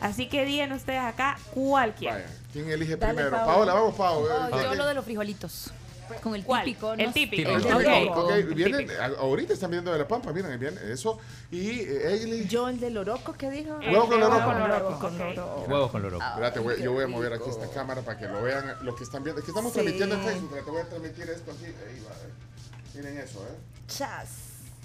Así 0.00 0.28
que 0.28 0.44
digan 0.44 0.72
ustedes 0.72 1.00
acá 1.00 1.38
cuál 1.52 1.94
quieren. 1.94 2.22
Vaya, 2.22 2.34
¿quién 2.52 2.70
elige 2.70 2.96
Dale, 2.96 3.14
primero? 3.14 3.36
Paola. 3.44 3.74
Vamos, 3.74 3.94
Paola. 3.96 4.48
Yo 4.50 4.72
eh, 4.72 4.76
lo 4.76 4.86
de 4.86 4.94
los 4.94 5.04
frijolitos. 5.04 5.72
Con 6.22 6.34
el 6.34 6.44
¿Cuál? 6.44 6.64
típico. 6.64 6.92
El 6.94 7.06
no- 7.06 7.12
típico. 7.12 7.50
el 7.50 7.62
Típico. 7.62 7.78
típico, 7.78 8.12
Ok. 8.12 8.24
ok, 8.24 8.30
El 8.32 8.54
vienen, 8.54 8.86
típico. 8.86 9.02
ahorita 9.18 9.52
están 9.52 9.70
viendo 9.70 9.92
de 9.92 9.98
la 9.98 10.08
pampa, 10.08 10.32
miren, 10.32 10.58
bien, 10.58 10.78
eso. 10.90 11.18
Y 11.50 11.80
eh. 11.80 12.46
Yo, 12.48 12.68
el 12.68 12.80
del 12.80 12.96
Oroco, 12.98 13.32
¿qué 13.34 13.50
dijo? 13.50 13.76
Huevo 13.78 14.08
con 14.08 14.20
con 14.20 14.30
Huevo 14.32 14.98
con. 14.98 15.18
Huevos 15.72 15.90
con 15.90 16.02
loroco. 16.02 16.24
Espérate, 16.24 16.60
güey, 16.60 16.82
yo 16.82 16.92
voy 16.92 17.04
a 17.04 17.08
mover 17.08 17.32
aquí 17.32 17.48
esta 17.48 17.68
cámara 17.70 18.02
para 18.02 18.18
que 18.18 18.26
lo 18.26 18.42
vean 18.42 18.74
los 18.82 18.94
que 18.96 19.04
están 19.04 19.22
viendo. 19.22 19.40
Es 19.40 19.44
que 19.44 19.50
estamos 19.50 19.72
Sí. 19.72 19.78
transmitiendo 19.80 20.14
en 20.16 20.22
Facebook, 20.22 20.50
pero 20.52 20.64
te 20.64 20.70
voy 20.70 20.80
a 20.80 20.84
transmitir 20.88 21.30
esto 21.30 21.50
aquí. 21.52 21.64
Ahí 21.66 22.04
va, 22.06 22.12
eh. 22.12 22.32
Miren 22.94 23.18
eso, 23.18 23.40
¿eh? 23.42 23.56
Chas. 23.86 24.28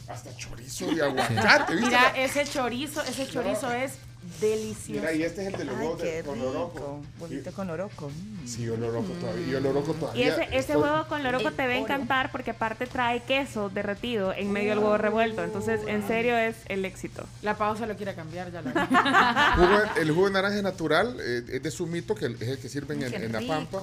Hasta 0.08 0.36
chorizo 0.36 0.88
de 0.88 1.02
aguacate, 1.02 1.74
¿viste? 1.76 1.88
Mira, 1.88 2.02
la- 2.12 2.18
ese 2.22 2.44
chorizo, 2.46 3.02
ese 3.04 3.28
chorizo 3.28 3.72
es 3.72 3.94
delicioso. 4.40 5.00
Mira, 5.02 5.14
y 5.14 5.24
este 5.24 5.42
es 5.42 5.54
el 5.54 5.58
de 5.60 5.66
los 5.66 5.76
huevos 5.78 6.02
de- 6.02 6.24
con 6.24 6.40
loroco. 6.40 7.02
Huevito 7.20 7.52
con 7.52 7.70
Oroco. 7.70 8.10
Mm. 8.10 8.48
Sí, 8.48 8.64
yo 8.64 8.76
loroco 8.78 9.08
todavía. 9.14 9.60
Loroco 9.60 9.92
Y 9.92 10.00
todavía. 10.00 10.28
ese, 10.34 10.44
ese 10.44 10.58
estoy- 10.58 10.76
huevo 10.82 11.08
con 11.08 11.24
loroco 11.24 11.48
El 11.50 11.56
te 11.56 11.66
va 11.68 11.74
a 11.74 11.78
encantar 11.78 12.32
porque 12.32 12.52
aparte 12.52 12.86
trae 12.88 13.22
queso 13.24 13.70
derretido 13.70 14.34
en 14.34 14.52
medio 14.52 14.70
del 14.72 14.80
huevo 14.80 14.98
revuelto. 14.98 15.44
Entonces, 15.44 15.82
en 15.88 16.06
serio, 16.08 16.38
es 16.38 16.56
el 16.68 16.86
éxito. 16.86 17.26
La 17.42 17.58
pausa 17.58 17.86
lo 17.86 17.96
quiere 17.96 18.14
cambiar, 18.16 18.52
ya 18.52 18.62
la 18.62 18.74
Jugo- 19.58 20.02
el 20.02 20.12
jugo 20.12 20.26
de 20.28 20.32
naranja 20.34 20.62
natural, 20.62 21.18
eh, 21.22 21.44
es 21.54 21.64
de 21.64 21.72
sumito, 21.72 22.16
que 22.16 22.26
es 22.26 22.42
el 22.42 22.58
que 22.60 22.70
sirven 22.70 23.02
en, 23.04 23.32
la 23.32 23.42
pampa. 23.42 23.82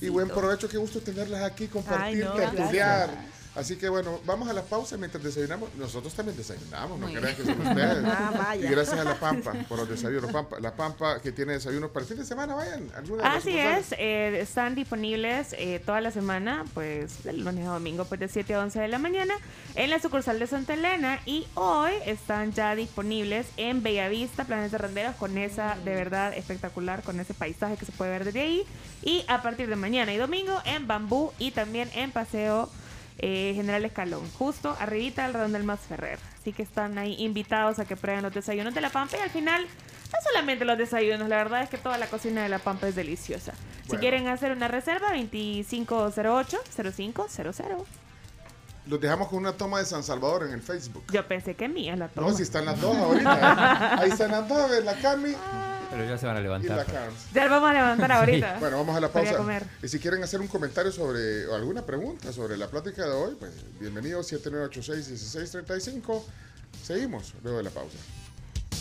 Y 0.00 0.08
buen 0.08 0.28
provecho, 0.28 0.68
qué 0.68 0.76
gusto 0.78 1.00
tenerlas 1.00 1.42
aquí, 1.42 1.66
compartir, 1.68 2.24
Ay, 2.24 2.28
no, 2.28 2.32
tertuliar. 2.34 3.10
Así 3.56 3.76
que 3.76 3.88
bueno, 3.88 4.20
vamos 4.26 4.48
a 4.48 4.52
la 4.52 4.62
pausa 4.62 4.98
mientras 4.98 5.24
desayunamos. 5.24 5.74
Nosotros 5.76 6.12
también 6.12 6.36
desayunamos, 6.36 6.98
no 6.98 7.06
crean 7.06 7.34
que 7.34 7.44
son 7.44 7.60
ustedes. 7.66 8.04
Ah, 8.18 8.32
vaya. 8.36 8.66
Y 8.66 8.70
gracias 8.70 8.98
a 8.98 9.04
la 9.04 9.14
Pampa 9.14 9.52
por 9.68 9.78
los 9.78 9.88
desayunos. 9.88 10.30
Pampa, 10.30 10.58
la 10.60 10.74
Pampa 10.74 11.20
que 11.20 11.32
tiene 11.32 11.54
desayunos 11.54 11.90
para 11.90 12.02
el 12.02 12.08
fin 12.08 12.18
de 12.18 12.24
semana, 12.24 12.54
vayan. 12.54 12.90
Así 13.22 13.56
es, 13.56 13.92
eh, 13.92 14.40
están 14.40 14.74
disponibles 14.74 15.54
eh, 15.58 15.80
toda 15.84 16.00
la 16.00 16.10
semana, 16.10 16.64
pues 16.74 17.24
del 17.24 17.44
lunes 17.44 17.66
a 17.66 17.70
domingo, 17.70 18.04
pues 18.04 18.20
de 18.20 18.28
7 18.28 18.54
a 18.54 18.60
11 18.60 18.80
de 18.80 18.88
la 18.88 18.98
mañana, 18.98 19.34
en 19.74 19.90
la 19.90 19.98
sucursal 20.00 20.38
de 20.38 20.46
Santa 20.46 20.74
Elena. 20.74 21.20
Y 21.26 21.46
hoy 21.54 21.92
están 22.04 22.52
ya 22.52 22.74
disponibles 22.74 23.46
en 23.56 23.82
Bellavista, 23.82 24.44
Planes 24.44 24.72
de 24.72 24.78
Renderos, 24.78 25.16
con 25.16 25.36
esa 25.38 25.76
de 25.84 25.94
verdad 25.94 26.34
espectacular, 26.34 27.02
con 27.02 27.20
ese 27.20 27.34
paisaje 27.34 27.76
que 27.76 27.86
se 27.86 27.92
puede 27.92 28.10
ver 28.10 28.24
desde 28.24 28.40
ahí. 28.40 28.66
Y 29.02 29.24
a 29.28 29.42
partir 29.42 29.68
de 29.68 29.76
mañana 29.76 30.12
y 30.12 30.16
domingo 30.16 30.60
en 30.64 30.86
Bambú 30.86 31.32
y 31.38 31.50
también 31.50 31.90
en 31.94 32.10
Paseo 32.12 32.70
eh, 33.18 33.52
General 33.54 33.84
Escalón, 33.84 34.28
justo 34.32 34.76
arribita 34.78 35.24
del 35.24 35.34
Redondel 35.34 35.64
Más 35.64 35.80
Ferrer. 35.80 36.18
Así 36.38 36.52
que 36.52 36.62
están 36.62 36.98
ahí 36.98 37.16
invitados 37.18 37.78
a 37.78 37.84
que 37.84 37.96
prueben 37.96 38.22
los 38.22 38.34
desayunos 38.34 38.74
de 38.74 38.80
La 38.80 38.90
Pampa 38.90 39.16
y 39.16 39.20
al 39.20 39.30
final 39.30 39.64
no 39.64 40.18
solamente 40.22 40.64
los 40.64 40.78
desayunos, 40.78 41.28
la 41.28 41.36
verdad 41.36 41.62
es 41.62 41.68
que 41.68 41.78
toda 41.78 41.98
la 41.98 42.06
cocina 42.06 42.42
de 42.42 42.48
La 42.48 42.58
Pampa 42.58 42.88
es 42.88 42.94
deliciosa. 42.94 43.52
Si 43.88 43.96
quieren 43.98 44.26
hacer 44.28 44.52
una 44.52 44.68
reserva, 44.68 45.14
2508-0500. 45.14 48.05
Los 48.86 49.00
dejamos 49.00 49.28
con 49.28 49.38
una 49.38 49.52
toma 49.52 49.80
de 49.80 49.84
San 49.84 50.02
Salvador 50.04 50.44
en 50.44 50.52
el 50.52 50.62
Facebook. 50.62 51.04
Yo 51.12 51.26
pensé 51.26 51.54
que 51.56 51.68
mía 51.68 51.96
la 51.96 52.08
toma. 52.08 52.28
No, 52.28 52.36
si 52.36 52.44
están 52.44 52.64
las 52.64 52.80
dos 52.80 52.96
ahorita. 52.96 53.34
¿eh? 53.34 53.40
Ahí 54.02 54.10
están 54.10 54.30
las 54.30 54.48
dos, 54.48 54.58
a 54.58 54.66
ver, 54.68 54.84
la 54.84 54.94
Cami 54.94 55.34
Pero 55.90 56.04
ya 56.04 56.16
se 56.16 56.26
van 56.26 56.36
a 56.36 56.40
y 56.40 56.44
la 56.44 56.48
levantar. 56.58 56.86
Carms. 56.86 57.32
Ya 57.34 57.48
vamos 57.48 57.68
a 57.70 57.72
levantar 57.72 58.12
ahorita. 58.12 58.58
Bueno, 58.60 58.76
vamos 58.78 58.96
a 58.96 59.00
la 59.00 59.08
a 59.08 59.12
pausa. 59.12 59.36
comer. 59.36 59.64
Y 59.82 59.88
si 59.88 59.98
quieren 59.98 60.22
hacer 60.22 60.40
un 60.40 60.46
comentario 60.46 60.92
sobre 60.92 61.46
o 61.46 61.54
alguna 61.56 61.84
pregunta 61.84 62.32
sobre 62.32 62.56
la 62.56 62.68
plática 62.68 63.04
de 63.04 63.10
hoy, 63.12 63.34
pues 63.38 63.50
bienvenidos 63.80 64.32
7986-1635. 64.32 66.22
Seguimos 66.84 67.34
luego 67.42 67.58
de 67.58 67.64
la 67.64 67.70
pausa. 67.70 67.98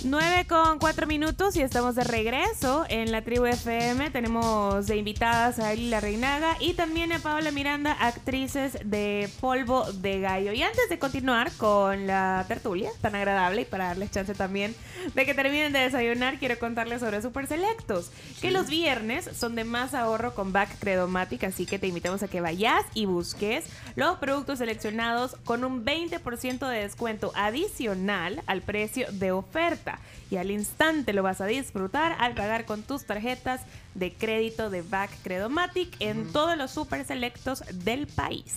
9 0.05 0.45
con 0.47 0.77
4 0.77 1.07
minutos 1.07 1.55
y 1.55 1.61
estamos 1.61 1.95
de 1.95 2.03
regreso 2.03 2.85
en 2.89 3.11
la 3.11 3.23
tribu 3.23 3.45
FM. 3.45 4.11
Tenemos 4.11 4.85
de 4.85 4.97
invitadas 4.97 5.57
a 5.57 5.73
Eli 5.73 5.89
La 5.89 5.99
Reinaga 5.99 6.57
y 6.59 6.75
también 6.75 7.11
a 7.11 7.17
Paola 7.17 7.49
Miranda, 7.49 7.91
actrices 7.93 8.77
de 8.85 9.27
Polvo 9.41 9.91
de 9.93 10.19
Gallo. 10.19 10.53
Y 10.53 10.61
antes 10.61 10.89
de 10.89 10.99
continuar 10.99 11.51
con 11.53 12.05
la 12.05 12.45
tertulia 12.47 12.91
tan 13.01 13.15
agradable 13.15 13.61
y 13.61 13.65
para 13.65 13.85
darles 13.87 14.11
chance 14.11 14.35
también 14.35 14.75
de 15.15 15.25
que 15.25 15.33
terminen 15.33 15.73
de 15.73 15.79
desayunar, 15.79 16.37
quiero 16.37 16.59
contarles 16.59 16.99
sobre 16.99 17.23
Super 17.23 17.47
Selectos, 17.47 18.11
que 18.41 18.51
los 18.51 18.69
viernes 18.69 19.27
son 19.35 19.55
de 19.55 19.63
más 19.63 19.95
ahorro 19.95 20.35
con 20.35 20.53
Back 20.53 20.77
Credomatic, 20.77 21.45
así 21.45 21.65
que 21.65 21.79
te 21.79 21.87
invitamos 21.87 22.21
a 22.21 22.27
que 22.27 22.41
vayas 22.41 22.85
y 22.93 23.07
busques 23.07 23.65
los 23.95 24.19
productos 24.19 24.59
seleccionados 24.59 25.35
con 25.45 25.63
un 25.63 25.83
20% 25.83 26.69
de 26.69 26.81
descuento 26.81 27.31
adicional 27.33 28.43
al 28.45 28.61
precio 28.61 29.11
de 29.11 29.31
oferta. 29.31 29.94
Y 30.31 30.37
al 30.37 30.51
instante 30.51 31.13
lo 31.13 31.23
vas 31.23 31.41
a 31.41 31.45
disfrutar 31.45 32.15
al 32.19 32.33
pagar 32.35 32.65
con 32.65 32.83
tus 32.83 33.05
tarjetas 33.05 33.61
de 33.93 34.13
crédito 34.13 34.69
de 34.69 34.81
Back 34.81 35.11
Credomatic 35.23 35.95
en 35.99 36.31
todos 36.31 36.57
los 36.57 36.71
super 36.71 37.05
selectos 37.05 37.63
del 37.73 38.07
país. 38.07 38.55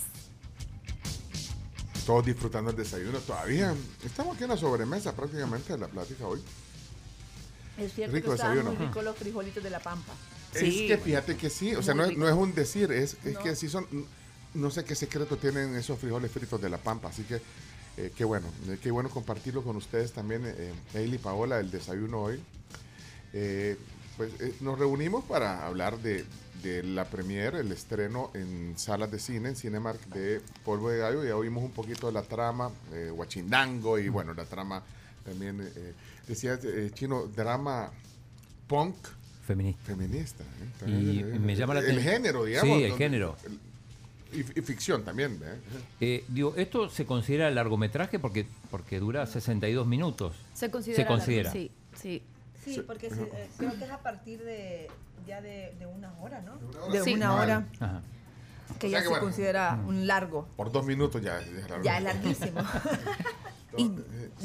Todos 2.05 2.25
disfrutando 2.25 2.71
el 2.71 2.77
desayuno 2.77 3.19
todavía. 3.19 3.73
Estamos 4.03 4.35
aquí 4.35 4.43
en 4.43 4.49
la 4.49 4.57
sobremesa 4.57 5.15
prácticamente 5.15 5.73
de 5.73 5.79
la 5.79 5.87
plática 5.87 6.25
hoy. 6.25 6.41
Es 7.77 7.93
cierto 7.93 8.15
Rico 8.15 8.29
que 8.29 8.35
estaban 8.35 8.55
desayuno. 8.57 8.75
muy 8.77 8.87
ricos 8.87 9.03
los 9.03 9.15
frijolitos 9.15 9.63
de 9.63 9.69
la 9.69 9.79
pampa. 9.79 10.11
Sí. 10.53 10.85
Es 10.89 10.97
que 10.97 11.03
fíjate 11.03 11.37
que 11.37 11.49
sí, 11.51 11.75
o 11.75 11.83
sea, 11.83 11.93
no 11.93 12.03
es, 12.05 12.17
no 12.17 12.27
es 12.27 12.33
un 12.33 12.53
decir, 12.55 12.91
es, 12.91 13.15
es 13.23 13.35
No. 13.35 13.43
que 13.43 13.55
sí 13.55 13.69
son... 13.69 13.85
no 14.55 14.71
sé 14.71 14.83
qué 14.83 14.95
secreto 14.95 15.37
tienen 15.37 15.75
esos 15.75 15.99
frijoles 15.99 16.31
fritos 16.31 16.59
de 16.59 16.69
la 16.69 16.79
pampa, 16.79 17.09
así 17.09 17.21
que 17.23 17.39
eh, 17.97 18.11
qué 18.15 18.23
bueno, 18.23 18.47
eh, 18.67 18.77
qué 18.81 18.91
bueno 18.91 19.09
compartirlo 19.09 19.63
con 19.63 19.75
ustedes 19.75 20.11
también, 20.13 20.43
eh, 20.45 20.73
Ailey 20.95 21.17
Paola, 21.19 21.59
el 21.59 21.71
desayuno 21.71 22.21
hoy. 22.21 22.39
Eh, 23.33 23.77
pues 24.17 24.31
eh, 24.41 24.53
nos 24.61 24.77
reunimos 24.79 25.23
para 25.25 25.65
hablar 25.65 25.97
de, 25.99 26.25
de 26.63 26.83
la 26.83 27.05
premier, 27.05 27.55
el 27.55 27.71
estreno 27.71 28.31
en 28.33 28.73
salas 28.77 29.11
de 29.11 29.19
cine, 29.19 29.49
en 29.49 29.55
Cinemark 29.55 29.99
de 30.07 30.41
Polvo 30.65 30.89
de 30.89 30.97
Gallo. 30.99 31.23
Ya 31.23 31.35
oímos 31.35 31.63
un 31.63 31.71
poquito 31.71 32.07
de 32.07 32.13
la 32.13 32.23
trama, 32.23 32.71
eh, 32.91 33.11
Huachindango 33.13 33.97
y 33.99 34.09
bueno, 34.09 34.33
la 34.33 34.45
trama 34.45 34.83
también, 35.23 35.61
eh, 35.61 35.93
decía 36.27 36.59
Chino, 36.93 37.27
drama 37.27 37.91
punk 38.67 38.95
Feminista. 39.45 39.83
feminista. 39.85 40.43
¿eh? 40.85 40.89
Y 40.89 41.39
me 41.39 41.55
llama 41.55 41.73
la 41.75 41.79
El 41.81 41.97
aten- 41.97 42.01
género, 42.03 42.43
digamos. 42.45 42.77
Sí, 42.77 42.83
el 42.83 42.89
donde- 42.91 43.03
género. 43.05 43.35
Y, 44.31 44.39
y 44.41 44.61
ficción 44.61 45.03
también. 45.03 45.39
¿eh? 45.43 45.59
Eh, 46.01 46.23
digo, 46.27 46.53
esto 46.55 46.89
se 46.89 47.05
considera 47.05 47.49
largometraje 47.49 48.19
porque, 48.19 48.45
porque 48.69 48.99
dura 48.99 49.25
62 49.25 49.87
minutos. 49.87 50.35
Se 50.53 50.69
considera. 50.69 51.03
Se 51.03 51.07
considera. 51.07 51.51
Sí, 51.51 51.71
sí. 51.95 52.23
Sí, 52.63 52.75
Sí. 52.75 52.81
porque 52.85 53.09
se- 53.09 53.23
eh, 53.23 53.49
creo 53.57 53.71
que 53.77 53.85
es 53.85 53.91
a 53.91 53.99
partir 53.99 54.43
de 54.43 54.87
ya 55.25 55.41
de, 55.41 55.73
de 55.79 55.85
una 55.87 56.13
hora, 56.19 56.41
¿no? 56.41 56.57
De 56.91 57.01
Sí. 57.03 57.13
una 57.13 57.33
hora, 57.35 57.65
Ajá. 57.79 58.01
que 58.79 58.87
O 58.87 58.89
sea 58.89 58.89
ya 58.89 58.97
que 58.99 59.03
se 59.03 59.09
bueno. 59.09 59.23
considera 59.23 59.79
un 59.87 60.05
largo. 60.07 60.47
Por 60.55 60.71
dos 60.71 60.85
minutos 60.85 61.21
ya, 61.21 61.39
ya 61.39 61.45
es 61.59 61.69
largo. 61.69 61.83
Ya 61.83 61.97
es 61.97 62.03
larguísimo. 62.03 62.61
Y 63.77 63.91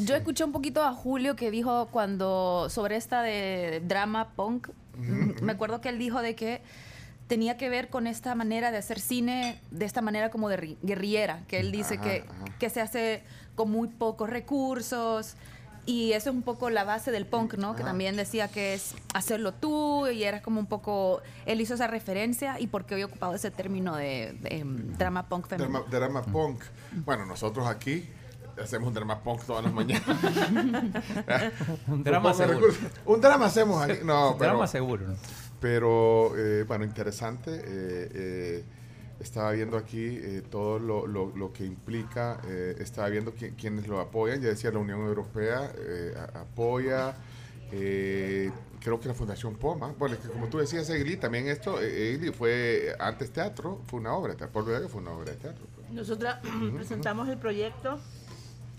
yo 0.05 0.15
escuché 0.17 0.45
un 0.45 0.53
poquito 0.53 0.83
a 0.85 0.93
Julio 0.93 1.35
que 1.35 1.51
dijo 1.51 1.89
cuando 1.91 2.69
sobre 2.69 2.97
esta 2.97 3.23
de 3.23 3.83
drama 3.85 4.29
punk, 4.37 4.69
me 5.43 5.53
acuerdo 5.53 5.81
que 5.81 5.89
él 5.89 5.99
dijo 5.99 6.21
de 6.21 6.37
que 6.37 6.61
tenía 7.27 7.57
que 7.57 7.69
ver 7.69 7.89
con 7.89 8.07
esta 8.07 8.35
manera 8.35 8.71
de 8.71 8.79
hacer 8.79 9.01
cine, 9.01 9.61
de 9.71 9.85
esta 9.87 10.01
manera 10.03 10.31
como 10.31 10.49
de 10.49 10.59
ri- 10.59 10.77
guerrillera, 10.83 11.41
que 11.49 11.61
él 11.61 11.73
dice 11.73 11.95
Ajá, 11.95 12.03
que, 12.03 12.25
ajá. 12.29 12.59
que 12.59 12.71
se 12.71 12.81
hace 12.81 13.23
con 13.55 13.71
muy 13.71 13.89
pocos 13.89 14.29
recursos. 14.31 15.37
Y 15.87 16.13
eso 16.13 16.31
es 16.31 16.37
un 16.37 16.41
poco 16.41 16.71
la 16.71 16.83
base 16.85 17.11
del 17.11 17.27
punk, 17.27 17.55
¿no? 17.55 17.75
Que 17.77 17.83
Ajá. 17.83 17.91
también 17.91 18.17
decía 18.17 18.49
que 18.49 18.73
es 18.73 18.95
hacerlo 19.13 19.53
tú 19.53 20.07
y 20.09 20.25
era 20.25 20.41
como 20.41 20.59
un 20.59 20.65
poco... 20.67 21.21
Él 21.45 21.61
hizo 21.61 21.75
esa 21.75 21.87
referencia 21.87 22.59
y 22.59 22.69
por 22.69 22.87
qué 22.87 22.95
había 22.95 23.05
ocupado 23.05 23.35
ese 23.35 23.51
término 23.51 23.95
de, 23.95 24.35
de, 24.41 24.61
em, 24.61 24.97
drama 24.97 25.29
punk 25.29 25.47
femenino. 25.47 25.85
Drama, 25.91 26.21
drama 26.21 26.23
punk. 26.33 26.63
Bueno, 27.05 27.27
nosotros 27.27 27.67
aquí 27.67 28.09
hacemos 28.63 28.95
drama 28.95 29.21
punk 29.21 29.43
todas 29.45 29.63
las 29.63 29.75
mañanas. 29.75 30.05
Un 31.87 32.03
drama 32.03 32.33
seguro. 32.33 32.67
Un 33.05 33.21
drama 33.21 33.45
hacemos 33.47 33.83
aquí. 33.83 33.99
No, 34.05 34.37
pero, 34.39 34.53
drama 34.53 34.67
seguro. 34.67 35.07
¿no? 35.09 35.15
Pero 35.65 36.37
eh, 36.37 36.63
bueno, 36.65 36.85
interesante. 36.85 37.51
eh, 37.55 37.63
eh, 38.13 38.65
estaba 39.19 39.53
viendo 39.53 39.79
aquí 39.79 40.21
todo 40.51 40.79
lo, 40.79 41.07
lo- 41.07 41.35
lo 41.35 41.53
que 41.55 41.65
implica. 41.65 42.39
estaba 42.79 43.09
viendo 43.09 43.35
qui- 43.35 43.55
quienes 43.57 43.89
lo 43.89 43.99
apoyan. 43.99 44.43
Ya 44.43 44.49
decía, 44.51 44.71
la 44.71 44.81
Unión 44.81 45.01
Europea 45.01 45.73
apoya. 46.35 47.15
creo 47.71 49.01
que 49.01 49.09
la 49.09 49.15
Fundación 49.15 49.55
Poma. 49.55 49.95
Bueno, 49.99 50.17
es 50.17 50.21
que 50.21 50.29
como 50.29 50.49
tú 50.49 50.59
decías, 50.59 50.91
Egli, 50.91 51.17
también 51.17 51.49
esto, 51.49 51.81
Egli 51.81 52.31
fue 52.31 52.95
antes 53.01 53.31
teatro, 53.33 53.81
fue 53.87 54.01
una 54.01 54.13
obra. 54.13 54.35
Por 54.49 54.67
verdad 54.67 54.83
que 54.83 54.89
fue 54.89 55.01
una 55.01 55.13
obra 55.13 55.31
de 55.31 55.39
teatro. 55.39 55.65
pues. 55.77 55.91
Nosotras 55.93 56.41
presentamos 56.75 57.27
el 57.31 57.39
proyecto 57.39 57.99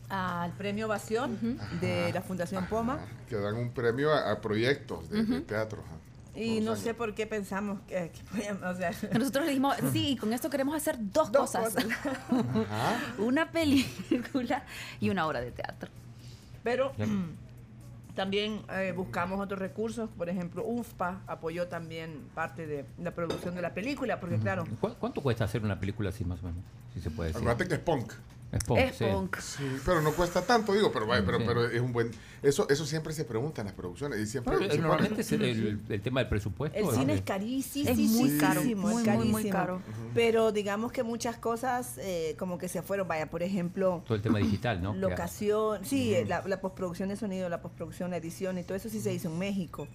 al 0.09 0.51
premio 0.51 0.85
Ovación 0.85 1.57
de 1.81 2.11
la 2.13 2.21
Fundación 2.21 2.67
Poma. 2.67 2.99
Que 3.27 3.37
dan 3.37 3.55
un 3.55 3.71
premio 3.71 4.13
a, 4.13 4.31
a 4.31 4.39
proyectos 4.39 5.09
de, 5.09 5.23
de 5.23 5.41
teatro. 5.41 5.81
Y 6.35 6.59
no 6.59 6.75
sé 6.75 6.93
por 6.93 7.13
qué 7.15 7.25
pensamos 7.27 7.79
que, 7.87 8.11
que 8.11 8.21
podíamos, 8.29 8.63
o 8.63 8.75
sea, 8.77 8.91
Nosotros 9.17 9.45
le 9.45 9.51
dijimos, 9.51 9.75
sí, 9.93 10.09
y 10.09 10.17
con 10.17 10.33
esto 10.33 10.49
queremos 10.49 10.75
hacer 10.75 10.97
dos, 10.99 11.31
Dos 11.31 11.51
cosas. 11.51 11.75
una 13.17 13.51
película 13.51 14.63
y 14.99 15.09
una 15.09 15.25
obra 15.27 15.41
de 15.41 15.51
teatro. 15.51 15.89
pero 16.63 16.93
Ya. 16.97 17.05
también 18.15 18.61
eh, 18.71 18.93
buscamos 18.95 19.39
otros 19.39 19.59
recursos, 19.59 20.09
por 20.17 20.29
ejemplo, 20.29 20.63
UFPA 20.65 21.21
apoyó 21.27 21.67
también 21.67 22.27
parte 22.33 22.67
de 22.67 22.85
la 23.01 23.11
producción 23.11 23.55
de 23.55 23.61
la 23.61 23.73
película, 23.73 24.19
porque 24.19 24.37
claro, 24.37 24.65
¿Cu- 24.81 24.95
¿Cuánto 24.99 25.21
cuesta 25.21 25.43
hacer 25.45 25.63
una 25.63 25.79
película 25.79 26.09
así 26.09 26.25
más 26.25 26.39
o 26.43 26.47
menos? 26.47 26.63
Si 26.93 27.01
se 27.01 27.09
puede 27.11 27.29
decir. 27.29 27.41
Acuérdate 27.41 27.67
que 27.67 27.75
es 27.75 27.79
punk. 27.81 28.13
Es 28.51 28.63
punk, 28.63 28.79
es 28.79 28.95
sí. 28.95 29.03
punk. 29.03 29.37
Sí, 29.39 29.63
pero 29.85 30.01
no 30.01 30.13
cuesta 30.13 30.41
tanto, 30.41 30.71
digo, 30.73 30.89
pero, 30.91 31.05
vaya, 31.07 31.25
pero, 31.25 31.39
Sí. 31.39 31.43
pero 31.45 31.67
es 31.67 31.81
un 31.81 31.91
buen... 31.91 32.11
Eso 32.41 32.69
eso 32.69 32.85
siempre 32.85 33.11
se 33.11 33.25
pregunta 33.25 33.61
en 33.61 33.65
las 33.67 33.75
producciones 33.75 34.19
y 34.19 34.25
siempre... 34.27 34.55
Normalmente 34.77 35.21
es 35.21 35.31
el, 35.33 35.41
el- 35.43 35.81
el 35.89 36.01
tema 36.01 36.21
del 36.21 36.29
presupuesto. 36.29 36.77
el 36.77 36.85
¿no? 36.85 36.91
cine 36.91 37.15
es 37.15 37.21
carísimo, 37.21 37.89
Es 37.89 37.97
muy 37.97 38.37
carísimo, 38.37 38.39
caro, 38.39 38.59
es 38.61 38.65
muy, 38.67 38.75
muy, 38.75 39.03
muy 39.03 39.03
carísimo. 39.03 39.51
caro. 39.51 39.81
Pero 40.13 40.51
digamos 40.53 40.91
que 40.93 41.03
muchas 41.03 41.35
cosas 41.37 41.97
eh, 41.97 42.35
como 42.39 42.57
que 42.57 42.69
se 42.69 42.81
fueron, 42.81 43.07
vaya, 43.07 43.29
por 43.29 43.43
ejemplo, 43.43 44.03
Todo 44.05 44.15
el 44.15 44.21
tema 44.21 44.39
digital, 44.39 44.81
¿no? 44.81 44.93
Locación, 44.93 45.83
sí, 45.83 46.15
la, 46.27 46.41
la 46.47 46.61
postproducción 46.61 47.09
de 47.09 47.17
sonido, 47.17 47.49
la 47.49 47.61
postproducción, 47.61 48.11
la 48.11 48.17
edición 48.17 48.57
y 48.57 48.63
todo 48.63 48.75
eso 48.77 48.89
sí 48.89 49.01
se 49.01 49.11
hizo 49.13 49.27
en 49.27 49.37
México. 49.39 49.87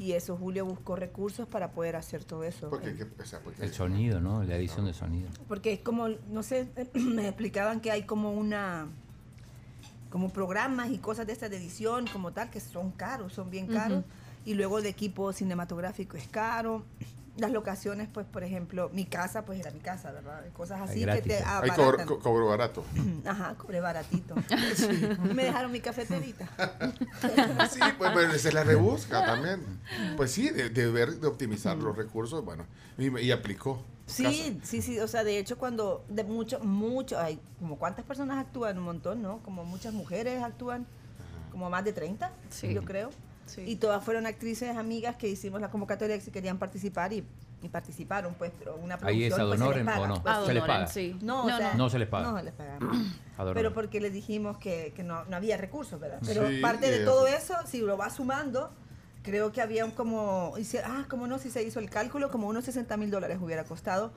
Y 0.00 0.12
eso 0.12 0.34
Julio 0.34 0.64
buscó 0.64 0.96
recursos 0.96 1.46
para 1.46 1.72
poder 1.72 1.94
hacer 1.94 2.24
todo 2.24 2.42
eso. 2.42 2.70
Porque, 2.70 2.88
Eh, 2.88 2.96
que- 2.96 3.22
o 3.22 3.26
sea, 3.26 3.38
porque- 3.40 3.62
El 3.62 3.74
sonido, 3.74 4.18
¿no? 4.18 4.42
La 4.42 4.56
edición 4.56 4.86
de 4.86 4.94
sonido. 4.94 5.28
Porque 5.46 5.74
es 5.74 5.80
como, 5.80 6.08
no 6.08 6.42
sé, 6.42 6.68
me 6.94 7.28
explicaban 7.28 7.82
que 7.82 7.90
hay 7.90 8.04
como 8.04 8.32
una, 8.32 8.86
como 10.08 10.30
programas 10.32 10.90
y 10.90 10.96
cosas 10.96 11.26
de 11.26 11.34
esta 11.34 11.50
de 11.50 11.58
edición 11.58 12.06
como 12.14 12.32
tal 12.32 12.48
que 12.48 12.60
son 12.60 12.92
caros, 12.92 13.34
son 13.34 13.50
bien 13.50 13.66
caros. 13.66 14.02
Y 14.46 14.54
luego 14.54 14.78
el 14.78 14.86
equipo 14.86 15.34
cinematográfico 15.34 16.16
es 16.16 16.26
caro. 16.28 16.82
Las 17.40 17.52
locaciones, 17.52 18.06
pues, 18.12 18.26
por 18.26 18.44
ejemplo, 18.44 18.90
mi 18.92 19.06
casa, 19.06 19.46
pues 19.46 19.58
era 19.58 19.70
mi 19.70 19.80
casa, 19.80 20.12
¿verdad? 20.12 20.44
Cosas 20.52 20.82
así 20.82 21.06
que 21.06 21.22
te. 21.22 21.42
Ahí 21.42 21.70
cobro, 21.70 22.04
co- 22.06 22.18
cobro 22.18 22.46
barato. 22.48 22.84
Ajá, 23.24 23.54
cobré 23.56 23.80
baratito. 23.80 24.34
Me 25.34 25.44
dejaron 25.44 25.72
mi 25.72 25.80
cafeterita. 25.80 26.46
sí, 27.72 27.80
pues 27.96 28.10
pero 28.14 28.38
se 28.38 28.52
la 28.52 28.62
rebusca 28.62 29.24
también. 29.24 29.64
Pues 30.18 30.32
sí, 30.32 30.50
de, 30.50 30.68
de 30.68 30.90
ver, 30.90 31.18
de 31.18 31.26
optimizar 31.28 31.78
los 31.78 31.96
recursos, 31.96 32.44
bueno, 32.44 32.66
y, 32.98 33.08
y 33.20 33.30
aplicó. 33.32 33.82
Sí, 34.04 34.60
sí, 34.62 34.82
sí, 34.82 34.98
o 35.00 35.08
sea, 35.08 35.24
de 35.24 35.38
hecho 35.38 35.56
cuando 35.56 36.04
de 36.08 36.24
mucho, 36.24 36.60
mucho, 36.60 37.18
hay 37.18 37.40
como 37.58 37.78
cuántas 37.78 38.04
personas 38.04 38.38
actúan, 38.38 38.76
un 38.76 38.84
montón, 38.84 39.22
¿no? 39.22 39.38
Como 39.44 39.64
muchas 39.64 39.94
mujeres 39.94 40.42
actúan, 40.42 40.86
como 41.52 41.70
más 41.70 41.84
de 41.84 41.94
30, 41.94 42.32
Sí. 42.50 42.74
yo 42.74 42.84
creo. 42.84 43.10
Sí. 43.50 43.62
Y 43.66 43.76
todas 43.76 44.02
fueron 44.04 44.26
actrices 44.26 44.76
amigas 44.76 45.16
que 45.16 45.28
hicimos 45.28 45.60
la 45.60 45.70
convocatoria 45.70 46.16
que 46.16 46.22
si 46.24 46.30
querían 46.30 46.58
participar 46.58 47.12
y, 47.12 47.24
y 47.62 47.68
participaron, 47.68 48.34
pues, 48.34 48.52
pero 48.58 48.76
una 48.76 48.98
Ahí 49.02 49.24
es 49.24 49.34
producción, 49.34 49.72
pues, 49.72 49.84
paga, 49.84 50.00
¿o 50.00 50.06
no? 50.06 50.22
pues. 50.22 50.36
Se 50.46 50.54
les 50.54 50.62
paga. 50.64 50.86
sí. 50.86 51.16
No, 51.20 51.44
o 51.44 51.48
sea, 51.48 51.74
No 51.74 51.90
se 51.90 51.98
les 51.98 52.08
paga. 52.08 52.30
No 52.30 52.38
se 52.38 52.44
les 52.44 52.54
pagamos. 52.54 52.96
Adoro. 53.38 53.54
Pero 53.54 53.72
porque 53.74 54.00
les 54.00 54.12
dijimos 54.12 54.56
que, 54.58 54.92
que 54.94 55.02
no, 55.02 55.24
no 55.24 55.36
había 55.36 55.56
recursos, 55.56 55.98
¿verdad? 56.00 56.20
Pero 56.26 56.48
Sí, 56.48 56.60
parte 56.60 56.90
de 56.90 57.02
eso. 57.02 57.10
todo 57.10 57.26
eso, 57.26 57.54
si 57.66 57.80
lo 57.80 57.96
vas 57.96 58.14
sumando, 58.16 58.70
creo 59.22 59.52
que 59.52 59.60
había 59.60 59.84
un 59.84 59.90
como, 59.90 60.54
ah, 60.84 61.04
como 61.08 61.26
no, 61.26 61.38
si 61.38 61.50
se 61.50 61.62
hizo 61.62 61.80
el 61.80 61.90
cálculo, 61.90 62.30
como 62.30 62.48
unos 62.48 62.64
60 62.64 62.96
mil 62.96 63.10
dólares 63.10 63.38
hubiera 63.40 63.64
costado 63.64 64.12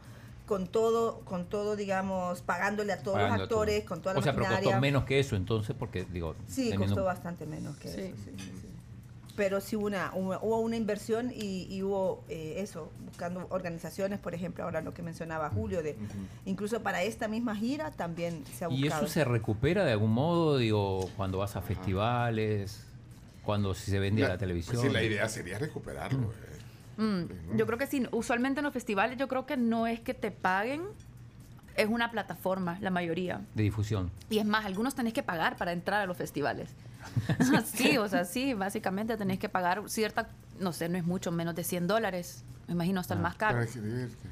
con 0.46 0.68
todo, 0.68 1.22
con 1.22 1.46
todo, 1.46 1.78
digamos, 1.78 2.42
pagándole 2.42 2.92
a 2.92 2.98
todos 3.02 3.16
Pagando 3.16 3.36
los 3.38 3.44
actores, 3.44 3.80
todo. 3.80 3.88
con 3.90 4.02
toda 4.02 4.14
la 4.16 4.20
O 4.20 4.24
sea, 4.24 4.34
pero 4.36 4.46
costó 4.48 4.80
menos 4.82 5.06
que 5.06 5.20
eso 5.20 5.38
entonces, 5.38 5.74
porque 5.78 6.06
digo. 6.12 6.36
Sí, 6.48 6.74
costó 6.76 7.06
bastante 7.06 7.46
menos 7.46 7.78
que 7.78 7.88
Sí. 7.88 8.02
eso, 8.02 8.16
sí, 8.26 8.32
sí, 8.38 8.52
sí. 8.62 8.68
Pero 9.36 9.62
sí 9.62 9.76
hubo 9.76 9.88
una, 9.88 10.12
hubo, 10.14 10.60
una 10.60 10.76
inversión 10.76 11.32
y, 11.36 11.66
y 11.68 11.82
hubo 11.82 12.24
eh, 12.30 12.56
eso, 12.58 12.92
buscando 13.06 13.48
organizaciones, 13.50 14.20
por 14.20 14.36
ejemplo, 14.36 14.64
ahora 14.64 14.82
lo 14.82 14.94
que 14.94 15.02
mencionaba 15.02 15.50
Julio, 15.50 15.82
de 15.82 15.96
incluso 16.46 16.84
para 16.84 17.02
esta 17.02 17.28
misma 17.28 17.56
gira 17.56 17.90
también 17.90 18.44
se 18.56 18.66
ha 18.66 18.70
¿Y 18.70 18.82
buscado. 18.84 19.06
eso 19.06 19.14
se 19.14 19.26
recupera 19.26 19.86
de 19.86 19.94
algún 19.94 20.12
modo, 20.12 20.58
digo, 20.60 21.10
cuando 21.18 21.40
vas 21.40 21.56
a 21.56 21.62
festivales, 21.64 22.86
cuando 23.44 23.74
si 23.74 23.90
se 23.92 24.00
vende 24.00 24.24
a 24.24 24.28
la 24.28 24.34
pues 24.34 24.40
televisión? 24.42 24.78
sí, 24.82 24.90
la 24.90 25.02
idea 25.04 25.28
sería 25.28 25.58
recuperarlo. 25.58 26.32
eh. 26.32 27.02
Mm, 27.02 27.58
Yo 27.58 27.66
creo 27.66 27.80
que 27.80 27.88
sí. 27.88 28.06
Usualmente 28.12 28.60
en 28.60 28.66
los 28.66 28.74
festivales 28.74 29.18
yo 29.18 29.28
creo 29.28 29.48
que 29.48 29.58
no 29.58 29.88
es 29.88 30.00
que 30.00 30.14
te 30.14 30.30
paguen, 30.30 30.82
es 31.76 31.88
una 31.88 32.12
plataforma, 32.12 32.78
la 32.82 32.92
mayoría. 32.92 33.42
De 33.56 33.64
difusión. 33.64 34.12
Y 34.30 34.38
es 34.38 34.46
más, 34.46 34.64
algunos 34.66 34.94
tenés 34.94 35.12
que 35.14 35.24
pagar 35.24 35.58
para 35.58 35.72
entrar 35.72 36.02
a 36.02 36.06
los 36.06 36.16
festivales. 36.18 36.70
sí, 37.66 37.98
o 37.98 38.08
sea, 38.08 38.26
sí, 38.26 38.54
básicamente 38.54 39.18
tenés 39.18 39.40
que 39.40 39.50
pagar 39.50 39.84
cierta, 39.88 40.30
no 40.60 40.74
sé, 40.74 40.90
no 40.90 40.98
es 40.98 41.06
mucho, 41.06 41.32
menos 41.32 41.56
de 41.56 41.64
100 41.64 41.88
dólares. 41.88 42.44
Me 42.68 42.74
imagino 42.74 43.00
hasta 43.02 43.14
el 43.14 43.20
Ah, 43.20 43.24
más 43.24 43.36
caro. 43.36 43.54
Para 43.56 43.66
escribirte. 43.66 44.30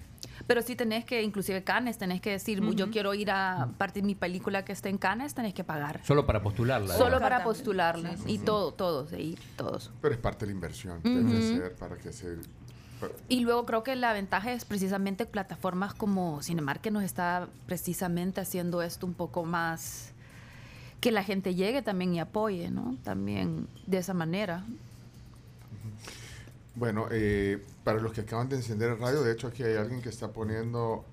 Pero 0.47 0.61
sí 0.61 0.75
tenés 0.75 1.05
que, 1.05 1.21
inclusive 1.23 1.63
Cannes, 1.63 1.97
tenés 1.97 2.21
que 2.21 2.31
decir, 2.31 2.61
yo 2.75 2.89
quiero 2.91 3.13
ir 3.13 3.29
a 3.31 3.69
parte 3.77 4.01
de 4.01 4.05
mi 4.07 4.15
película 4.15 4.63
que 4.65 4.71
esté 4.71 4.89
en 4.89 4.97
Cannes, 4.97 5.33
tenés 5.33 5.53
que 5.53 5.63
pagar. 5.63 5.99
Solo 6.03 6.25
para 6.25 6.41
postularla. 6.41 6.95
Solo 6.95 7.19
para 7.19 7.43
postularla. 7.43 8.15
Y 8.25 8.39
todo, 8.39 8.73
todos, 8.73 9.13
ahí, 9.13 9.37
todos. 9.55 9.91
Pero 10.01 10.13
es 10.13 10.19
parte 10.19 10.45
de 10.45 10.51
la 10.51 10.55
inversión 10.55 11.01
que 11.01 11.09
hay 11.09 11.25
que 11.25 11.37
hacer 11.37 11.75
para 11.75 11.95
que 11.97 12.11
se... 12.13 12.37
para- 12.99 13.13
Y 13.29 13.41
luego 13.41 13.65
creo 13.65 13.83
que 13.83 13.95
la 13.95 14.13
ventaja 14.13 14.51
es 14.51 14.65
precisamente 14.65 15.25
plataformas 15.25 15.93
como 15.93 16.41
Cinemark 16.41 16.81
que 16.81 16.91
nos 16.91 17.03
está 17.03 17.47
precisamente 17.65 18.41
haciendo 18.41 18.81
esto 18.81 19.05
un 19.05 19.13
poco 19.13 19.43
más 19.45 20.11
que 21.01 21.11
la 21.11 21.23
gente 21.23 21.55
llegue 21.55 21.81
también 21.81 22.13
y 22.13 22.19
apoye, 22.19 22.69
¿no? 22.69 22.95
También 23.03 23.67
de 23.87 23.97
esa 23.97 24.13
manera. 24.13 24.63
Bueno, 26.75 27.07
eh, 27.11 27.61
para 27.83 27.99
los 27.99 28.13
que 28.13 28.21
acaban 28.21 28.47
de 28.47 28.55
encender 28.55 28.91
el 28.91 28.99
radio, 28.99 29.23
de 29.23 29.33
hecho 29.33 29.47
aquí 29.47 29.63
hay 29.63 29.75
alguien 29.75 30.01
que 30.01 30.09
está 30.09 30.31
poniendo 30.31 31.03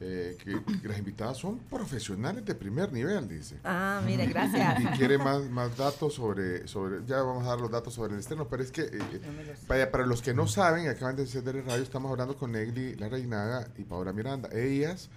eh, 0.00 0.36
que, 0.44 0.80
que 0.82 0.88
las 0.88 0.98
invitadas 0.98 1.38
son 1.38 1.58
profesionales 1.58 2.44
de 2.44 2.54
primer 2.54 2.92
nivel, 2.92 3.26
dice. 3.26 3.56
Ah, 3.64 4.02
mire, 4.04 4.26
gracias. 4.26 4.80
Y 4.80 4.86
quiere 4.98 5.16
más, 5.16 5.48
más 5.48 5.74
datos 5.76 6.14
sobre, 6.14 6.68
sobre, 6.68 7.04
ya 7.06 7.22
vamos 7.22 7.44
a 7.44 7.50
dar 7.50 7.60
los 7.60 7.70
datos 7.70 7.94
sobre 7.94 8.12
el 8.12 8.20
estreno, 8.20 8.46
pero 8.46 8.62
es 8.62 8.70
que, 8.70 8.82
eh, 8.82 9.22
vaya, 9.66 9.90
para 9.90 10.04
los 10.04 10.20
que 10.20 10.34
no 10.34 10.46
saben, 10.46 10.86
acaban 10.88 11.16
de 11.16 11.22
encender 11.22 11.56
el 11.56 11.64
radio, 11.64 11.82
estamos 11.82 12.10
hablando 12.10 12.36
con 12.36 12.52
Negli 12.52 12.94
La 12.96 13.08
Reinaga 13.08 13.68
y 13.78 13.84
Paola 13.84 14.12
Miranda. 14.12 14.50
Ellas 14.52 15.08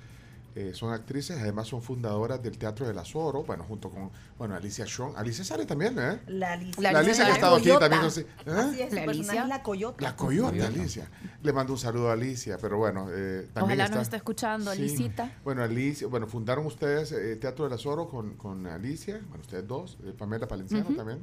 eh, 0.60 0.74
son 0.74 0.92
actrices, 0.92 1.38
además 1.40 1.68
son 1.68 1.82
fundadoras 1.84 2.42
del 2.42 2.58
Teatro 2.58 2.88
del 2.88 2.98
Azoro, 2.98 3.44
bueno, 3.44 3.64
junto 3.64 3.90
con, 3.90 4.10
bueno, 4.38 4.56
Alicia 4.56 4.88
Sean. 4.88 5.12
Alicia 5.16 5.44
sale 5.44 5.66
también, 5.66 5.98
¿eh? 6.00 6.20
La 6.28 6.54
Alicia. 6.54 6.92
La 6.92 7.00
Alicia 7.00 7.26
que 7.26 7.32
ha 7.32 7.36
estado 7.36 7.56
aquí 7.58 7.70
también, 7.80 8.02
no 8.02 8.10
sé, 8.10 8.22
¿eh? 8.22 8.26
Así 8.48 8.82
es, 8.82 8.94
La 8.94 9.02
Alicia. 9.04 9.44
es 9.44 9.48
la 9.50 9.62
coyota. 9.62 10.02
La 10.02 10.16
Coyota, 10.16 10.50
Coyota. 10.50 10.68
Alicia. 10.68 11.10
Le 11.44 11.54
mando 11.54 11.74
un 11.74 11.80
saludo 11.80 12.10
a 12.10 12.14
Alicia, 12.14 12.58
pero 12.60 12.78
bueno, 12.78 13.08
eh, 13.12 13.48
también 13.54 13.80
Ojalá 13.80 13.84
está, 13.86 13.96
nos 13.98 14.04
esté 14.04 14.16
escuchando, 14.18 14.74
Sí. 14.74 14.80
Alicita. 14.80 15.32
Bueno, 15.44 15.62
Alicia, 15.64 16.08
bueno, 16.08 16.28
fundaron 16.28 16.66
ustedes 16.66 17.12
eh, 17.12 17.36
Teatro 17.36 17.66
del 17.66 17.74
Azoro 17.74 18.08
con, 18.10 18.36
con 18.36 18.66
Alicia, 18.68 19.20
bueno, 19.30 19.42
ustedes 19.42 19.68
dos, 19.68 19.98
eh, 20.04 20.14
Pamela 20.18 20.48
Palenciano 20.48 20.90
también. 20.96 21.20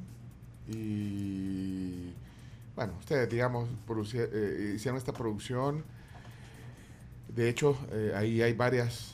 Y 0.68 2.12
bueno, 2.74 2.95
ustedes, 2.99 3.28
digamos, 3.28 3.68
eh, 4.14 4.72
hicieron 4.76 4.99
esta 4.99 5.12
producción. 5.12 5.85
De 7.28 7.49
hecho, 7.49 7.76
eh, 7.91 8.12
ahí 8.16 8.43
hay 8.43 8.53
varias, 8.53 9.13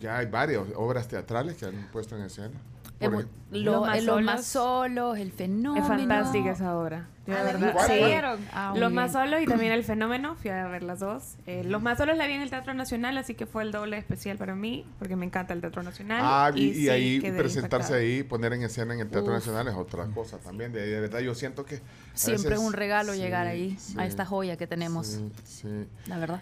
ya 0.00 0.18
hay 0.18 0.26
varias 0.26 0.62
obras 0.76 1.08
teatrales 1.08 1.56
que 1.56 1.66
han 1.66 1.88
puesto 1.92 2.16
en 2.16 2.22
escena. 2.24 2.50
Por 2.98 3.08
Hemos- 3.12 3.24
ej- 3.24 3.28
lo- 3.50 3.72
Los 3.72 3.86
más 3.86 3.98
eh, 3.98 4.02
los 4.02 4.22
más 4.22 4.44
solos, 4.46 5.18
el 5.18 5.30
fenómeno. 5.30 5.82
Es 5.84 5.88
fantástica 5.88 6.52
esa 6.52 6.76
obra. 6.78 7.06
Ah, 7.26 7.30
de 7.30 7.34
¿la 7.34 7.42
verdad, 7.44 7.74
sí. 7.86 7.92
¿Cuál? 7.98 8.38
Ah, 8.52 8.72
Los 8.76 8.90
más 8.92 9.12
solos 9.12 9.42
y 9.42 9.46
también 9.46 9.72
el 9.72 9.84
fenómeno, 9.84 10.34
fui 10.36 10.50
a 10.50 10.66
ver 10.68 10.82
las 10.82 11.00
dos. 11.00 11.36
Eh, 11.46 11.62
los 11.64 11.82
más 11.82 11.98
solos 11.98 12.16
la 12.16 12.26
vi 12.26 12.34
en 12.34 12.40
el 12.42 12.48
Teatro 12.50 12.72
Nacional, 12.72 13.18
así 13.18 13.34
que 13.34 13.44
fue 13.46 13.64
el 13.64 13.72
doble 13.72 13.98
especial 13.98 14.38
para 14.38 14.54
mí, 14.54 14.86
porque 14.98 15.14
me 15.16 15.26
encanta 15.26 15.52
el 15.52 15.60
Teatro 15.60 15.82
Nacional. 15.82 16.20
Ah, 16.22 16.50
y, 16.54 16.68
y 16.68 16.74
sí, 16.74 16.88
ahí 16.88 17.20
presentarse 17.20 17.58
impactada. 17.60 17.96
ahí, 17.98 18.22
poner 18.22 18.52
en 18.54 18.62
escena 18.62 18.94
en 18.94 19.00
el 19.00 19.08
Teatro 19.10 19.32
Uf. 19.32 19.38
Nacional 19.40 19.68
es 19.68 19.74
otra 19.74 20.06
cosa 20.06 20.38
también. 20.38 20.72
De, 20.72 20.86
de 20.86 21.00
verdad, 21.00 21.18
yo 21.20 21.34
siento 21.34 21.64
que... 21.66 21.82
Siempre 22.14 22.44
es 22.44 22.50
veces- 22.50 22.58
un 22.66 22.72
regalo 22.72 23.12
sí, 23.12 23.18
llegar 23.18 23.46
ahí, 23.46 23.76
sí, 23.78 23.94
a 23.98 24.06
esta 24.06 24.24
joya 24.24 24.56
que 24.56 24.66
tenemos, 24.66 25.06
Sí, 25.08 25.32
sí. 25.44 25.86
la 26.06 26.16
verdad. 26.18 26.40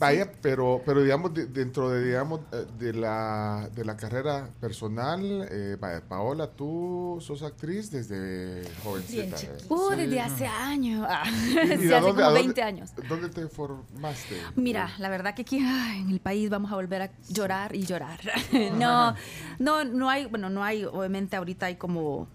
Vaya, 0.00 0.32
pero, 0.40 0.80
pero 0.84 1.02
digamos, 1.02 1.32
de- 1.34 1.46
dentro 1.46 1.90
de, 1.90 2.02
digamos, 2.04 2.40
eh, 2.52 2.64
de 2.78 2.92
la, 2.94 3.68
de 3.74 3.84
la 3.84 3.96
carrera 3.96 4.48
personal, 4.58 5.46
eh, 5.50 5.76
vaya, 5.78 6.00
Paola, 6.08 6.48
tú 6.50 7.18
sos 7.20 7.42
actriz 7.42 7.90
desde 7.90 8.62
jovencita. 8.82 9.22
Bien 9.22 9.34
chiquita. 9.36 9.74
Uh, 9.74 9.90
Sí. 9.90 9.96
desde 9.96 10.20
hace 10.20 10.46
años. 10.46 11.06
Ah, 11.08 11.22
¿Y- 11.30 11.50
y 11.64 11.66
desde 11.68 11.94
a 11.94 11.98
hace 11.98 12.06
dónde- 12.06 12.22
como 12.22 12.24
dónde- 12.30 12.40
20 12.42 12.62
años. 12.62 12.90
¿Dónde 13.08 13.28
te 13.28 13.46
formaste? 13.48 14.36
Mira, 14.56 14.90
la 14.98 15.10
verdad 15.10 15.34
que 15.34 15.42
aquí 15.42 15.58
ay, 15.62 16.00
en 16.00 16.10
el 16.10 16.20
país 16.20 16.48
vamos 16.48 16.72
a 16.72 16.76
volver 16.76 17.02
a 17.02 17.10
llorar 17.28 17.76
y 17.76 17.84
llorar. 17.84 18.20
no, 18.78 19.14
no, 19.58 19.84
no 19.84 20.08
hay, 20.08 20.24
bueno, 20.26 20.48
no 20.48 20.64
hay, 20.64 20.84
obviamente 20.86 21.36
ahorita 21.36 21.66
hay 21.66 21.76
como, 21.76 22.26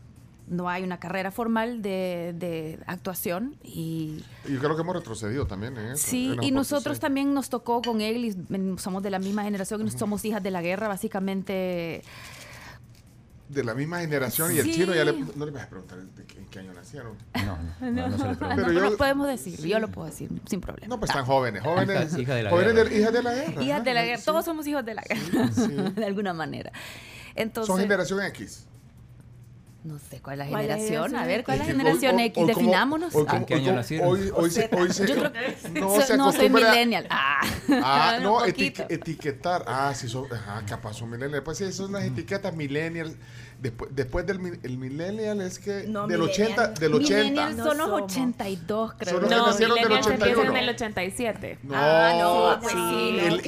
no 0.48 0.70
hay 0.70 0.84
una 0.84 1.00
carrera 1.00 1.32
formal 1.32 1.82
de, 1.82 2.34
de 2.38 2.80
actuación 2.86 3.56
y 3.64 4.24
Yo 4.48 4.60
creo 4.60 4.76
que 4.76 4.82
hemos 4.84 4.96
retrocedido 4.96 5.48
también 5.48 5.76
en 5.78 5.88
eso. 5.94 6.08
sí, 6.08 6.34
en 6.34 6.44
y 6.44 6.52
nosotros 6.52 6.98
sí. 6.98 7.02
también 7.02 7.34
nos 7.34 7.50
tocó 7.50 7.82
con 7.82 8.00
él 8.02 8.26
y 8.26 8.78
somos 8.78 9.02
de 9.02 9.10
la 9.10 9.20
misma 9.20 9.44
generación 9.44 9.86
y 9.88 9.92
somos 9.92 10.24
hijas 10.26 10.44
de 10.44 10.52
la 10.52 10.62
guerra, 10.62 10.88
básicamente. 10.88 12.04
De 13.48 13.64
la 13.64 13.76
misma 13.76 14.00
generación 14.00 14.56
y 14.56 14.58
el 14.58 14.72
chino, 14.74 14.96
ya 14.96 15.06
le, 15.06 15.14
no 15.36 15.46
le 15.46 15.52
vas 15.52 15.64
a 15.66 15.70
preguntar 15.70 16.00
en 16.00 16.46
qué 16.48 16.60
año 16.60 16.74
nacieron. 16.74 17.16
No, 17.46 17.58
no, 17.80 17.92
no, 17.92 18.08
no 18.10 18.18
se 18.18 18.28
le 18.28 18.36
pregunta. 18.38 18.56
Pero 18.56 18.68
no, 18.68 18.74
yo- 18.74 18.90
lo 18.90 18.98
podemos 18.98 19.28
decir, 19.28 19.60
yo 19.68 19.80
lo 19.80 19.88
puedo 19.88 20.08
decir 20.08 20.30
sin 20.48 20.62
problema. 20.62 20.88
No, 20.88 21.00
pues 21.00 21.12
están 21.12 21.26
jóvenes, 21.26 21.62
jóvenes. 21.64 22.12
Hija- 22.14 22.22
hija 22.22 22.34
de 22.36 22.44
la 22.44 22.50
jóvenes 22.50 22.74
guerra. 22.74 22.90
de- 22.90 23.00
hijas 23.00 23.14
de 23.14 23.24
la 23.24 23.34
guerra. 23.36 23.64
Hijas 23.64 23.84
de 23.86 23.94
la 23.94 24.04
guerra, 24.06 24.18
sí. 24.20 24.26
todos 24.26 24.46
somos 24.46 24.66
hijos 24.66 24.84
de 24.84 24.94
la 24.96 25.04
guerra, 25.04 25.52
Sí. 25.52 25.68
de 25.96 26.06
alguna 26.06 26.34
manera. 26.34 26.72
Entonces, 27.36 27.68
Son 27.72 27.80
generación 27.80 28.20
X. 28.24 28.66
no 29.86 30.00
sé 30.00 30.20
cuál 30.20 30.42
es 30.42 30.46
la 30.48 30.52
¿Cuál 30.52 30.66
es 30.66 30.72
generación, 30.72 31.08
esa? 31.14 31.22
a 31.22 31.28
ver, 31.28 31.44
¿cuál 31.44 31.62
es 31.62 31.68
la 31.68 31.72
generación 31.74 32.20
X? 32.20 32.42
hoy 32.42 32.48
Definámonos. 32.48 33.14
hoy 33.14 33.26
Ah. 33.28 33.38
¿En 33.38 33.46
qué 33.46 33.54
hoy 33.54 33.60
año 33.62 33.74
nacieron? 33.74 34.08
Hoy, 34.10 34.32
hoy 34.34 34.50
se, 34.50 34.70
hoy 34.76 34.92
se- 34.92 35.06
Yo 35.08 35.16
creo 35.16 35.32
no 35.74 35.96
So- 35.96 36.02
se 36.02 36.18
no 36.18 36.32
soy 36.32 36.50
millennial. 36.50 37.06
Ah, 37.12 37.42
Ah, 37.84 38.18
no, 38.22 38.40
etique- 38.46 38.88
etiquetar. 38.90 39.64
Ah, 39.68 39.94
sí, 39.96 40.08
son, 40.10 40.26
ajá, 40.34 40.64
capaz 40.68 40.94
son 40.96 41.12
millennials. 41.12 41.44
Pues 41.44 41.60
sí, 41.60 41.72
son 41.72 41.92
unas 41.92 42.04
etiquetas 42.04 42.56
millennials. 42.56 43.16
Después, 43.62 43.90
después 43.96 44.26
del 44.26 44.60
el 44.64 44.78
millennial 44.78 45.40
es 45.42 45.60
que 45.60 45.86
No, 45.88 46.08
del 46.08 46.20
millennial. 46.20 46.60
80, 46.60 46.68
del 46.80 46.94
80. 46.96 47.16
Millennials 47.24 47.56
son 47.58 47.66
los 47.66 47.78
No 47.78 47.86
somos. 47.86 48.02
82, 48.12 48.94
creo. 48.98 49.14
Son 49.14 49.22
los 49.22 49.30
que 49.30 49.36
No, 49.36 49.48
nacieron 49.48 49.76
del 49.76 49.84
millennials 49.86 50.08
empiezan 50.08 50.40
81. 50.40 50.52
en 50.58 50.64
el 50.64 50.70
87. 50.76 51.60
No, 51.64 51.74
Ah, 51.78 52.14
no, 52.20 52.60
pues 52.60 52.74
Sí, 52.74 52.78
sí. 52.80 52.84
el- 52.84 53.16
no, 53.16 53.22
y 53.22 53.28
el- 53.28 53.36
y 53.36 53.42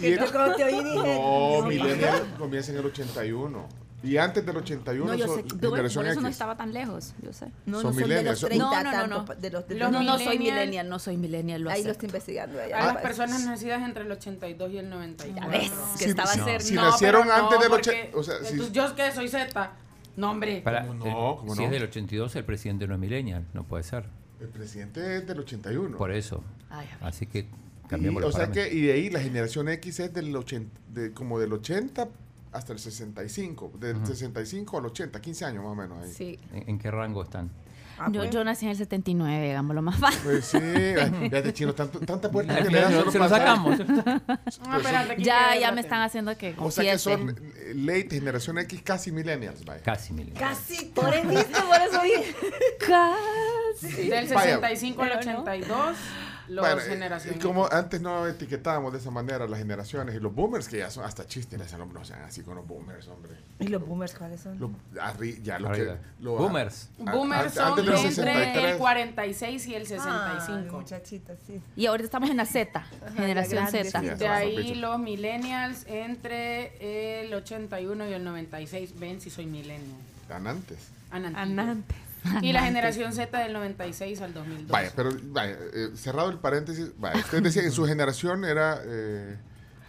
que 0.00 0.08
el- 0.14 0.18
yo 0.20 0.26
creo 0.26 0.56
que 0.56 0.64
hoy 0.64 0.72
dije. 0.84 0.94
No, 0.94 1.60
no, 1.60 1.66
millennial 1.66 2.34
comienza 2.38 2.70
en 2.72 2.78
el 2.78 2.86
81. 2.86 3.68
Y 4.02 4.16
antes 4.16 4.44
del 4.44 4.56
81 4.56 5.12
No, 5.12 5.14
yo 5.16 5.26
son 5.26 5.36
sé, 5.36 5.42
por 5.56 5.70
generación 5.70 6.06
eso 6.06 6.20
no 6.20 6.26
X. 6.26 6.34
estaba 6.34 6.56
tan 6.56 6.72
lejos, 6.72 7.14
yo 7.22 7.32
sé. 7.32 7.46
No, 7.66 7.80
Son 7.80 7.82
no 7.82 7.82
son 7.82 7.96
de 7.96 8.02
millennials, 8.02 8.30
los 8.30 8.38
son- 8.40 8.48
30 8.48 8.64
No, 8.66 8.70
no, 8.72 8.82
no, 8.82 8.90
tanto, 8.90 9.18
no. 9.18 9.24
pa- 9.24 9.34
de 9.36 9.50
los, 9.50 9.68
de 9.68 9.74
Los 9.76 9.92
No, 9.92 10.02
no 10.02 10.18
soy 10.18 10.38
millennial, 10.38 10.88
no 10.88 10.98
soy 10.98 11.16
millennial, 11.16 11.62
lo 11.62 11.70
Ahí 11.70 11.84
lo 11.84 11.92
estoy 11.92 12.06
investigando. 12.06 12.60
ahí 12.60 12.70
las 12.70 12.96
personas 12.96 13.44
nacidas 13.44 13.82
entre 13.82 14.02
el 14.04 14.10
82 14.12 14.72
y 14.72 14.78
el 14.78 14.90
91. 14.90 15.40
Ya 15.40 15.46
ves, 15.46 15.70
que 15.98 16.04
Si- 16.04 16.10
estaba 16.10 16.32
cerca. 16.32 16.60
si 16.60 16.74
No, 16.74 16.82
nacieron 16.82 17.28
no, 17.28 17.32
antes 17.34 17.60
del 17.60 17.68
porque- 17.70 17.90
80. 17.90 18.18
O 18.18 18.22
sea, 18.24 18.34
si- 18.42 18.52
entonces, 18.54 18.72
yo 18.72 18.94
que 18.96 19.12
soy 19.12 19.28
Z. 19.28 19.72
No, 20.16 20.30
hombre. 20.32 20.60
Para- 20.62 20.86
¿Cómo 20.86 20.94
no? 20.94 21.06
eh, 21.06 21.36
¿Cómo 21.38 21.54
si 21.54 21.60
no? 21.60 21.66
es 21.66 21.70
del 21.72 21.82
82, 21.84 22.34
el 22.36 22.44
presidente 22.44 22.86
no 22.88 22.94
es 22.94 23.00
millennial, 23.00 23.44
no 23.54 23.64
puede 23.64 23.82
ser. 23.84 24.04
el 24.40 24.48
presidente 24.48 25.18
es 25.18 25.26
del 25.28 25.38
81. 25.38 25.96
Por 25.96 26.10
eso. 26.10 26.42
Ay. 26.68 26.88
Así 27.00 27.26
que 27.26 27.38
Y, 27.38 27.46
cambiamos 27.88 28.22
o 28.24 28.26
los 28.26 28.34
sea 28.34 28.50
que, 28.50 28.72
y 28.74 28.80
de 28.80 28.92
ahí 28.94 29.08
la 29.08 29.20
generación 29.20 29.68
X 29.68 30.00
es 30.00 30.12
del 30.12 30.34
80, 30.34 30.76
de, 30.88 31.12
como 31.12 31.38
del 31.38 31.52
80 31.52 32.08
hasta 32.52 32.72
el 32.72 32.78
65. 32.78 33.72
Del 33.78 34.06
65 34.06 34.78
al 34.78 34.86
80, 34.86 35.20
15 35.20 35.44
años 35.44 35.64
más 35.64 35.72
o 35.72 35.74
menos 35.74 36.04
ahí. 36.04 36.12
Sí. 36.12 36.38
¿En, 36.52 36.70
en 36.70 36.78
qué 36.78 36.90
rango 36.90 37.22
están? 37.22 37.50
Ah, 37.98 38.08
yo, 38.10 38.22
pues. 38.22 38.30
yo 38.32 38.42
nací 38.42 38.64
en 38.64 38.70
el 38.70 38.76
79, 38.76 39.46
digámoslo 39.46 39.82
más 39.82 39.98
fácil. 39.98 40.20
Pues 40.24 40.44
sí, 40.46 40.58
ay, 40.58 41.12
fíjate 41.20 41.52
chino, 41.52 41.74
tanto, 41.74 42.00
tanta 42.00 42.30
puerta 42.30 42.56
que 42.56 42.70
le 42.70 42.82
solo 42.90 43.10
se 43.10 43.18
lo 43.18 43.28
sacamos. 43.28 43.78
Espérate, 43.78 45.12
aquí 45.12 45.22
Ya, 45.22 45.56
ya 45.58 45.72
me 45.72 45.82
están 45.82 46.02
haciendo 46.02 46.36
que 46.36 46.54
O 46.58 46.70
sea 46.70 46.92
que 46.92 46.98
son 46.98 47.36
late, 47.74 48.08
generación 48.10 48.58
X, 48.58 48.82
casi 48.82 49.12
millennials, 49.12 49.64
vaya. 49.64 49.82
Casi 49.82 50.12
millennial. 50.12 50.42
Casi, 50.42 50.86
por 50.86 51.14
eso, 51.14 51.26
por 51.28 51.80
eso 51.80 52.02
dije. 52.02 52.34
Casi. 52.78 54.08
Del 54.08 54.26
Vaya. 54.28 54.54
65 54.56 55.02
al 55.02 55.08
Pero 55.08 55.32
no. 55.32 55.40
82, 55.42 55.96
los 56.54 56.64
Bueno, 56.66 56.80
generaciones. 56.82 57.38
y 57.38 57.42
como 57.42 57.66
antes 57.70 58.00
no 58.00 58.26
etiquetábamos 58.26 58.92
de 58.92 58.98
esa 58.98 59.10
manera 59.10 59.46
las 59.46 59.58
generaciones 59.58 60.14
y 60.14 60.20
los 60.20 60.34
boomers, 60.34 60.68
que 60.68 60.78
ya 60.78 60.90
son 60.90 61.04
hasta 61.04 61.26
chistes, 61.26 61.58
le 61.58 61.64
hacen 61.64 61.78
los- 61.80 61.92
no 61.92 62.04
sean 62.04 62.22
así 62.22 62.42
con 62.42 62.54
los 62.56 62.66
boomers, 62.66 63.08
hombre. 63.08 63.32
¿Y 63.60 63.68
los 63.68 63.84
boomers 63.86 64.14
cuáles 64.14 64.40
son? 64.40 64.58
Los- 64.58 64.70
ya 65.42 65.58
los 65.58 65.70
Arriba. 65.70 65.94
que. 65.96 66.22
lo- 66.24 66.36
Boomers. 66.36 66.88
a- 67.06 67.12
Boomers 67.12 67.42
antes- 67.42 67.54
son 67.54 67.78
entre 67.78 67.96
63. 67.98 68.72
el 68.72 68.78
46 68.78 69.66
y 69.66 69.74
el 69.74 69.82
Ay, 69.82 69.86
65. 69.86 70.76
muchachita, 70.78 71.34
sí. 71.46 71.60
Y 71.76 71.86
ahorita 71.86 72.04
estamos 72.06 72.30
en 72.30 72.36
la 72.36 72.46
Z, 72.46 72.84
generación 73.16 73.66
Z. 73.68 74.00
sí. 74.00 74.06
de 74.18 74.28
ahí 74.28 74.74
los 74.74 74.98
millennials 74.98 75.84
entre 75.86 77.22
el 77.24 77.32
81 77.34 78.08
y 78.08 78.12
el 78.12 78.24
96. 78.24 78.98
Ven 78.98 79.20
si 79.20 79.30
soy 79.30 79.46
millennial. 79.46 79.96
Tan 80.28 80.46
antes. 80.46 80.88
Anantito. 81.10 81.94
Y 82.40 82.52
la 82.52 82.62
generación 82.62 83.12
Z 83.12 83.36
del 83.38 83.52
96 83.52 84.20
al 84.20 84.32
2002. 84.34 84.68
Vaya, 84.68 84.92
pero 84.94 85.10
vaya, 85.24 85.56
eh, 85.74 85.90
cerrado 85.94 86.30
el 86.30 86.38
paréntesis, 86.38 86.92
vaya, 86.98 87.18
usted 87.20 87.42
decía 87.42 87.62
que 87.62 87.68
en 87.68 87.74
su 87.74 87.84
generación 87.84 88.44
era 88.44 88.80
eh, 88.84 89.36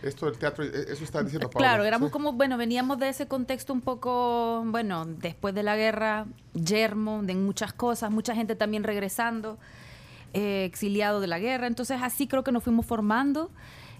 esto 0.01 0.25
del 0.25 0.38
teatro, 0.38 0.63
eh, 0.63 0.71
eso 0.89 1.03
está 1.03 1.21
diciendo 1.23 1.49
Paula. 1.49 1.67
Claro, 1.67 1.84
éramos 1.84 2.09
Sí. 2.09 2.13
como, 2.13 2.34
bueno, 2.34 2.57
veníamos 2.57 2.97
de 2.99 3.09
ese 3.09 3.27
contexto 3.27 3.71
un 3.71 3.81
poco, 3.81 4.63
bueno, 4.65 5.05
después 5.05 5.53
de 5.53 5.63
la 5.63 5.75
guerra, 5.77 6.25
yermo, 6.53 7.21
de 7.23 7.36
muchas 7.36 7.71
cosas, 7.73 8.09
mucha 8.11 8.34
gente 8.36 8.55
también 8.55 8.84
regresando, 8.84 9.57
eh, 10.34 10.65
exiliado 10.65 11.19
de 11.21 11.27
la 11.27 11.38
guerra. 11.39 11.67
Entonces 11.67 11.99
así 12.01 12.27
creo 12.27 12.43
que 12.43 12.51
nos 12.51 12.63
fuimos 12.63 12.86
formando. 12.86 13.51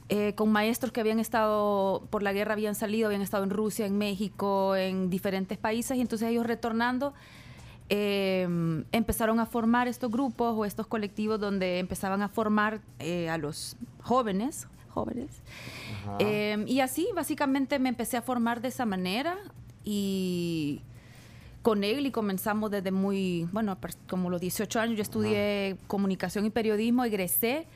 eh, 0.10 0.34
con 0.36 0.52
maestros 0.52 0.92
que 0.92 1.00
habían 1.00 1.18
estado 1.22 2.06
por 2.10 2.24
la 2.24 2.34
guerra, 2.34 2.52
habían 2.54 2.76
salido, 2.76 3.08
habían 3.08 3.22
estado 3.22 3.46
en 3.46 3.50
Rusia, 3.52 3.86
en 3.86 3.98
México, 3.98 4.76
en 4.76 5.10
diferentes 5.10 5.58
países, 5.58 5.96
y 5.96 6.02
entonces 6.02 6.28
ellos 6.28 6.46
retornando 6.46 7.14
eh, 7.96 8.48
empezaron 8.92 9.40
a 9.40 9.46
formar 9.46 9.88
estos 9.88 10.10
grupos 10.10 10.56
o 10.58 10.66
estos 10.66 10.88
colectivos 10.88 11.40
donde 11.40 11.78
empezaban 11.78 12.24
a 12.24 12.28
formar 12.28 12.82
eh, 12.98 13.30
a 13.30 13.38
los 13.38 13.76
jóvenes, 14.02 14.68
jóvenes. 14.90 15.30
Eh, 16.18 16.66
y 16.68 16.80
así 16.80 17.08
básicamente 17.14 17.78
me 17.78 17.90
empecé 17.90 18.18
a 18.18 18.24
formar 18.24 18.62
de 18.62 18.70
esa 18.70 18.88
manera 18.88 19.38
y 19.84 20.82
con 21.62 21.84
él 21.84 22.08
y 22.08 22.12
comenzamos 22.12 22.72
desde 22.72 22.90
muy, 22.90 23.48
bueno, 23.52 23.78
como 24.10 24.32
los 24.32 24.42
18 24.42 24.80
años, 24.80 24.98
yo 24.98 25.04
estudié 25.04 25.78
comunicación 25.86 26.48
y 26.48 26.50
periodismo, 26.50 27.06
egresé 27.06 27.68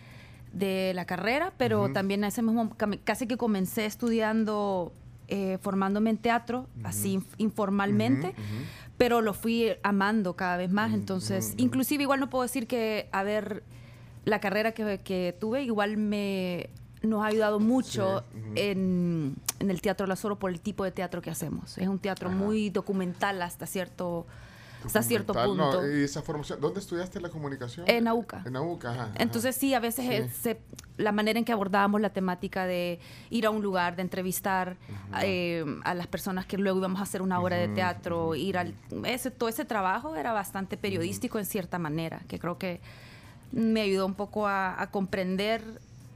de 0.52 0.94
la 0.96 1.06
carrera, 1.06 1.54
pero 1.60 1.94
también 1.94 2.24
a 2.24 2.30
ese 2.30 2.42
mismo, 2.42 2.76
casi 3.04 3.28
que 3.28 3.38
comencé 3.38 3.86
estudiando, 3.86 4.94
eh, 5.28 5.58
formándome 5.62 6.10
en 6.10 6.18
teatro, 6.18 6.68
así 6.84 7.18
inf- 7.18 7.36
informalmente, 7.38 8.34
pero 8.98 9.22
lo 9.22 9.34
fui 9.34 9.72
amando 9.84 10.36
cada 10.36 10.58
vez 10.58 10.72
más, 10.72 10.94
entonces, 10.94 11.54
inclusive 11.58 12.04
igual 12.04 12.20
no 12.20 12.30
puedo 12.30 12.44
decir 12.44 12.66
que, 12.68 13.10
a 13.12 13.24
ver, 13.24 13.64
la 14.26 14.40
carrera 14.40 14.72
que, 14.74 15.00
que 15.04 15.36
tuve 15.40 15.64
igual 15.64 15.98
me 15.98 16.70
nos 17.04 17.24
ha 17.24 17.28
ayudado 17.28 17.60
mucho 17.60 18.24
Sí, 18.34 18.40
en, 18.56 19.36
en 19.60 19.70
el 19.70 19.82
Teatro 19.82 20.08
La 20.08 20.16
Soro 20.16 20.40
por 20.40 20.50
el 20.50 20.60
tipo 20.60 20.84
de 20.84 20.92
teatro 20.92 21.22
que 21.22 21.30
hacemos. 21.30 21.78
Es 21.78 21.88
un 21.88 22.00
teatro 22.00 22.30
muy 22.30 22.70
documental 22.72 23.42
hasta 23.44 23.68
cierto, 23.68 24.26
hasta 24.86 25.02
cierto 25.02 25.34
punto. 25.34 25.82
no, 25.82 25.88
y 25.98 26.04
esa 26.04 26.22
formación, 26.22 26.60
¿dónde 26.62 26.80
estudiaste 26.80 27.20
la 27.22 27.30
comunicación? 27.30 27.86
En 27.90 28.08
AUCA. 28.08 28.44
En 28.46 28.56
AUCA, 28.56 28.92
ajá, 28.92 29.04
ajá. 29.04 29.14
Entonces 29.18 29.56
sí, 29.56 29.74
a 29.74 29.80
veces 29.80 30.06
Sí. 30.06 30.14
es, 30.14 30.34
se- 30.36 30.60
la 30.98 31.12
manera 31.12 31.38
en 31.38 31.46
que 31.46 31.52
abordábamos 31.52 32.02
la 32.02 32.10
temática 32.10 32.66
de 32.66 33.00
ir 33.30 33.46
a 33.46 33.50
un 33.52 33.62
lugar, 33.62 33.96
de 33.96 34.02
entrevistar 34.02 34.78
eh, 35.22 35.64
a 35.84 35.94
las 35.94 36.08
personas 36.08 36.46
que 36.46 36.58
luego 36.58 36.80
íbamos 36.80 37.00
a 37.00 37.04
hacer 37.04 37.22
una 37.22 37.40
obra 37.40 37.56
de 37.58 37.68
teatro, 37.68 38.34
ir 38.36 38.58
al... 38.58 38.74
Ese, 39.06 39.30
todo 39.30 39.48
ese 39.50 39.64
trabajo 39.66 40.16
era 40.16 40.32
bastante 40.34 40.76
periodístico 40.78 41.38
en 41.40 41.46
cierta 41.46 41.78
manera, 41.80 42.22
que 42.28 42.40
creo 42.40 42.58
que 42.58 42.80
me 43.52 43.82
ayudó 43.82 44.06
un 44.08 44.16
poco 44.16 44.48
a, 44.48 44.82
a 44.82 44.90
comprender 44.90 45.62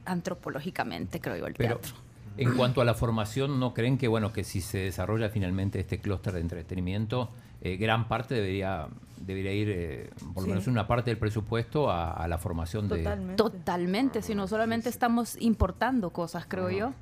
antropológicamente, 0.04 1.20
creo 1.20 1.36
yo, 1.36 1.46
el 1.46 1.54
Pero 1.54 1.78
teatro. 1.78 1.94
en 2.36 2.54
cuanto 2.54 2.80
a 2.80 2.84
la 2.84 2.94
formación, 2.94 3.58
¿no 3.60 3.74
creen 3.74 3.98
que 3.98 4.08
bueno 4.08 4.32
que 4.32 4.44
si 4.44 4.60
se 4.60 4.78
desarrolla 4.78 5.28
finalmente 5.28 5.80
este 5.80 5.98
clúster 6.00 6.32
de 6.34 6.40
entretenimiento, 6.40 7.28
eh, 7.62 7.76
gran 7.76 8.08
parte 8.08 8.34
debería 8.34 8.88
debería 9.16 9.52
ir, 9.52 9.68
eh, 9.70 10.10
por 10.34 10.38
lo 10.38 10.42
Sí. 10.42 10.48
menos 10.48 10.66
una 10.66 10.88
parte 10.88 11.10
del 11.10 11.16
presupuesto 11.18 11.90
a, 11.92 12.10
a 12.12 12.26
la 12.26 12.38
formación 12.38 12.88
de... 12.88 12.98
Totalmente. 12.98 13.36
Totalmente, 13.36 14.20
si 14.22 14.34
no 14.34 14.48
solamente 14.48 14.84
sí. 14.84 14.88
estamos 14.90 15.40
importando 15.40 16.10
cosas, 16.10 16.44
creo 16.48 16.70
yo, 16.70 16.92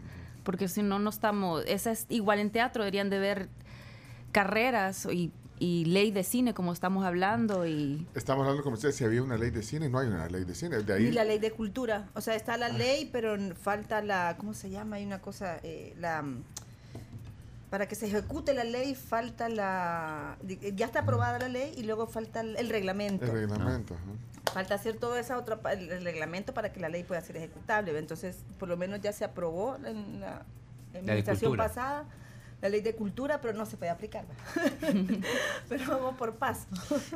porque 0.45 0.69
si 0.69 0.83
no, 0.83 0.99
no 0.99 1.09
estamos, 1.09 1.65
esa 1.67 1.93
es 1.93 2.05
igual 2.11 2.39
en 2.41 2.51
teatro, 2.51 2.85
deberían 2.85 3.09
de 3.09 3.19
ver 3.19 3.49
carreras 4.33 5.07
y, 5.11 5.33
y 5.59 5.87
ley 5.87 6.11
de 6.11 6.23
cine, 6.23 6.55
como 6.55 6.73
estamos 6.73 7.05
hablando, 7.05 7.67
y 7.67 8.07
Estamos 8.15 8.43
hablando 8.43 8.63
como 8.63 8.75
ustedes, 8.75 8.97
si 8.97 9.05
había 9.05 9.23
una 9.23 9.37
ley 9.39 9.51
de 9.51 9.63
cine, 9.63 9.89
no 9.89 9.99
hay 9.99 10.09
una 10.09 10.29
ley 10.29 10.45
de 10.45 10.55
cine. 10.55 10.79
De 10.83 10.93
ahí, 10.93 11.05
Ni 11.05 11.13
la 11.13 11.25
ley 11.25 11.39
de 11.39 11.51
cultura. 11.53 12.09
O 12.15 12.21
sea, 12.21 12.35
está 12.35 12.57
la 12.57 12.69
ley, 12.69 13.09
pero 13.13 13.37
falta 13.55 14.03
la. 14.03 14.37
¿Cómo 14.39 14.55
se 14.55 14.71
llama? 14.71 14.97
Hay 14.97 15.05
una 15.05 15.21
cosa. 15.21 15.59
eh, 15.63 15.95
la 15.99 16.23
mm, 16.23 16.43
Para 17.71 17.87
que 17.87 17.95
se 17.95 18.07
ejecute 18.07 18.53
la 18.53 18.65
ley, 18.65 18.95
falta 18.97 19.49
la. 19.49 20.37
Ya 20.75 20.87
está 20.87 21.01
aprobada 21.01 21.39
la 21.39 21.49
ley 21.49 21.73
y 21.77 21.85
luego 21.85 22.09
falta 22.09 22.41
el, 22.41 22.57
el 22.57 22.69
reglamento. 22.69 23.25
el 23.27 23.31
reglamento. 23.33 23.95
Falta 24.53 24.75
hacer 24.75 24.97
todo 24.97 25.17
esa 25.17 25.39
otra 25.39 25.61
pa- 25.63 25.73
el, 25.75 25.89
el 25.91 26.03
reglamento 26.03 26.53
para 26.53 26.73
que 26.73 26.81
la 26.81 26.89
ley 26.89 27.05
pueda 27.05 27.21
ser 27.21 27.37
ejecutable. 27.37 27.97
Entonces, 27.97 28.39
por 28.59 28.69
lo 28.69 28.77
menos 28.77 29.01
ya 29.01 29.13
se 29.13 29.25
aprobó 29.25 29.77
en 29.85 30.21
la 30.21 30.45
administración 30.95 31.57
pasada 31.57 32.07
la 32.61 32.69
ley 32.69 32.81
de 32.81 32.95
cultura, 32.97 33.41
pero 33.41 33.57
no 33.57 33.65
se 33.65 33.77
puede 33.77 33.91
aplicar. 33.93 34.25
pero 35.69 35.85
vamos 35.89 36.17
por 36.17 36.35
paso. 36.35 36.67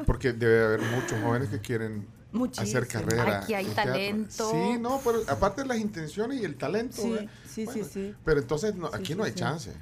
Porque 0.06 0.32
debe 0.32 0.64
haber 0.64 0.80
muchos 0.82 1.20
jóvenes 1.20 1.48
que 1.48 1.60
quieren 1.60 2.06
Muchísimo. 2.32 2.66
hacer 2.80 2.86
carrera. 2.86 3.38
Aquí 3.40 3.54
hay 3.54 3.64
teatro. 3.66 3.92
talento. 3.92 4.50
Sí, 4.50 4.78
no, 4.78 5.00
pero 5.04 5.20
aparte 5.28 5.62
de 5.62 5.68
las 5.68 5.78
intenciones 5.78 6.40
y 6.40 6.44
el 6.44 6.56
talento. 6.56 7.02
Sí, 7.02 7.10
¿verdad? 7.10 7.30
sí, 7.48 7.66
sí, 7.66 7.84
sí. 7.84 8.14
Pero 8.24 8.40
entonces 8.40 8.74
no, 8.76 8.86
aquí 8.86 9.06
sí, 9.08 9.14
no 9.16 9.24
hay 9.24 9.32
sí. 9.32 9.38
chance. 9.38 9.72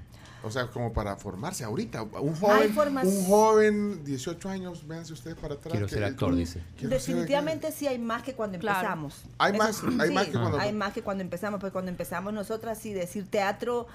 O 0.44 0.50
sea, 0.50 0.66
como 0.66 0.92
para 0.92 1.16
formarse 1.16 1.62
ahorita. 1.64 2.02
Un 2.02 2.34
joven, 2.34 2.76
un 3.04 3.24
joven, 3.26 4.04
18 4.04 4.48
años, 4.48 4.86
véanse 4.86 5.12
ustedes 5.12 5.36
para 5.36 5.54
atrás. 5.54 5.70
Quiero 5.72 5.86
que- 5.86 5.94
ser 5.94 6.04
actor, 6.04 6.34
dice. 6.34 6.60
Definitivamente 6.80 7.70
sí 7.72 7.86
hay 7.86 7.98
más 7.98 8.22
que 8.22 8.34
cuando 8.34 8.58
Claro. 8.58 8.78
empezamos. 8.80 9.22
Hay 9.38 9.52
Eso 9.54 9.62
más- 9.62 9.76
sí. 9.76 9.86
hay 10.00 10.10
más 10.10 10.26
que 10.26 10.32
cuando- 10.32 10.58
Hay 10.58 10.72
más 10.72 10.92
que 10.92 11.02
cuando 11.02 11.22
empezamos, 11.22 11.60
porque 11.60 11.72
cuando 11.72 11.90
empezamos 11.90 12.32
nosotras 12.32 12.78
sí 12.78 12.92
decir 12.92 13.26
teatro 13.30 13.86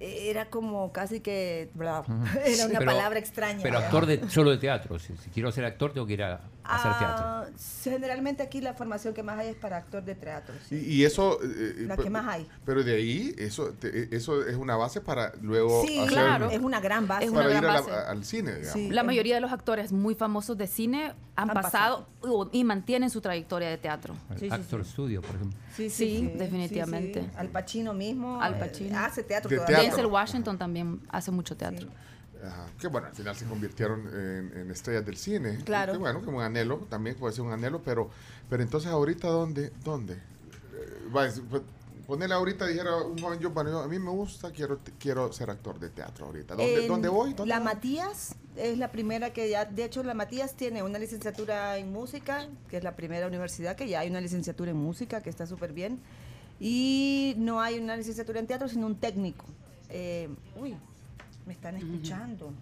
era 0.00 0.48
como 0.50 0.92
casi 0.92 1.20
que 1.20 1.70
bla, 1.74 2.04
era 2.46 2.66
una 2.66 2.78
Pero- 2.78 2.90
palabra 2.92 3.18
extraña. 3.18 3.60
Pero 3.62 3.78
actor 3.78 4.06
de, 4.06 4.28
solo 4.30 4.50
de 4.50 4.58
teatro. 4.58 4.98
Si, 4.98 5.16
si 5.16 5.30
quiero 5.30 5.50
ser 5.52 5.64
actor, 5.64 5.92
tengo 5.92 6.06
que 6.06 6.12
ir 6.14 6.22
a, 6.22 6.40
a 6.64 6.76
hacer 6.76 6.92
teatro. 6.98 7.24
Ah, 7.26 7.46
generalmente 7.82 8.42
aquí 8.42 8.60
la 8.60 8.74
formación 8.74 9.14
que 9.14 9.22
más 9.22 9.38
hay 9.38 9.48
es 9.48 9.56
para 9.56 9.76
actor 9.78 10.04
de 10.04 10.14
teatro. 10.14 10.54
sí. 10.68 10.76
Y, 10.86 10.94
y 10.98 11.04
eso. 11.04 11.38
eh, 11.42 11.74
La 11.86 11.96
pe- 11.96 12.04
que 12.04 12.10
más 12.10 12.26
hay. 12.26 12.46
Pero 12.64 12.82
de 12.84 12.94
ahí, 12.96 13.34
eso, 13.38 13.72
te- 13.78 14.14
eso 14.14 14.46
es 14.46 14.56
una 14.56 14.76
base 14.76 15.00
para 15.00 15.32
luego. 15.40 15.82
Sí, 15.86 15.98
hacer- 15.98 16.08
claro. 16.12 16.50
es 16.50 16.60
una 16.60 16.80
gran 16.80 17.06
base. 17.08 17.24
Es 17.24 17.30
una 17.30 17.42
Para 17.42 17.54
ir 17.56 17.62
la- 17.62 18.08
al 18.10 18.24
cine, 18.24 18.52
digamos. 18.54 18.72
Sí. 18.72 18.90
la 18.90 19.02
mayoría 19.02 19.34
de 19.34 19.40
los 19.40 19.52
actores 19.52 19.92
muy 19.92 20.14
famosos 20.14 20.56
de 20.58 20.66
cine 20.66 21.12
han, 21.40 21.50
Han 21.50 21.54
pasado, 21.54 22.06
y 22.52 22.64
mantienen 22.64 23.10
su 23.10 23.20
trayectoria 23.20 23.68
de 23.68 23.78
teatro. 23.78 24.14
El 24.30 24.38
sí, 24.40 24.48
sí, 24.48 24.54
Actor 24.54 24.84
Studio, 24.84 25.22
por 25.22 25.36
ejemplo. 25.36 25.56
Sí, 25.76 25.88
Sí, 25.88 26.32
definitivamente. 26.36 27.30
Al 27.36 27.48
Pacino 27.48 27.94
mismo. 27.94 28.42
Al 28.42 28.54
eh, 28.54 28.58
Pacino. 28.58 28.98
hace 28.98 29.22
teatro 29.22 29.48
De 29.48 29.56
todavía. 29.56 29.76
teatro. 29.76 29.96
Denzel 29.96 30.12
Washington 30.12 30.58
también 30.58 31.00
hace 31.08 31.30
mucho 31.30 31.56
teatro. 31.56 31.86
Sí. 31.86 31.94
Ajá. 32.44 32.66
Que 32.80 32.88
bueno, 32.88 33.06
al 33.06 33.14
final 33.14 33.36
se 33.36 33.44
convirtieron 33.46 34.00
en, 34.08 34.58
en 34.58 34.70
estrellas 34.72 35.06
del 35.06 35.16
cine. 35.16 35.58
Claro. 35.64 35.92
Que 35.92 35.98
bueno, 35.98 36.22
como 36.22 36.38
un 36.38 36.42
anhelo, 36.44 36.78
también 36.90 37.14
puede 37.16 37.32
ser 37.34 37.44
un 37.44 37.52
anhelo, 37.52 37.82
pero, 37.84 38.10
pero 38.50 38.62
entonces 38.62 38.90
ahorita, 38.90 39.28
¿dónde? 39.28 39.72
¿Dónde? 39.84 40.18
Ponele 42.08 42.32
ahorita, 42.32 42.66
dijera 42.66 42.96
un 42.96 43.18
joven 43.18 43.38
yo, 43.38 43.50
bueno, 43.50 43.80
a 43.80 43.86
mí 43.86 43.98
me 43.98 44.10
gusta, 44.10 44.50
quiero, 44.50 44.80
quiero 44.98 45.30
ser 45.30 45.50
actor 45.50 45.78
de 45.78 45.90
teatro 45.90 46.24
ahorita. 46.24 46.54
¿Dónde, 46.54 46.82
En 46.84 46.88
¿dónde 46.88 47.08
voy? 47.10 47.34
¿Dónde 47.34 47.50
la 47.50 47.58
voy? 47.58 47.66
Matías 47.66 48.34
es 48.56 48.78
la 48.78 48.90
primera 48.90 49.34
que 49.34 49.50
ya, 49.50 49.66
de 49.66 49.84
hecho 49.84 50.02
la 50.02 50.14
Matías 50.14 50.54
tiene 50.54 50.82
una 50.82 50.98
licenciatura 50.98 51.76
en 51.76 51.92
música, 51.92 52.48
que 52.70 52.78
es 52.78 52.82
la 52.82 52.96
primera 52.96 53.26
universidad 53.26 53.76
que 53.76 53.86
ya 53.86 54.00
hay 54.00 54.08
una 54.08 54.22
licenciatura 54.22 54.70
en 54.70 54.78
música, 54.78 55.22
que 55.22 55.28
está 55.28 55.46
súper 55.46 55.74
bien. 55.74 56.00
Y 56.58 57.34
no 57.36 57.60
hay 57.60 57.78
una 57.78 57.94
licenciatura 57.94 58.40
en 58.40 58.46
teatro, 58.46 58.68
sino 58.68 58.86
un 58.86 58.96
técnico. 58.96 59.44
Eh, 59.90 60.30
uy, 60.58 60.76
me 61.44 61.52
están 61.52 61.76
escuchando. 61.76 62.54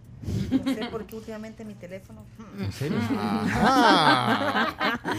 No 0.50 0.74
sé 0.74 0.84
por 0.90 1.06
qué 1.06 1.16
últimamente 1.16 1.64
mi 1.64 1.74
teléfono... 1.74 2.24
¿En 2.58 2.72
serio? 2.72 2.98
Ajá. 3.00 5.00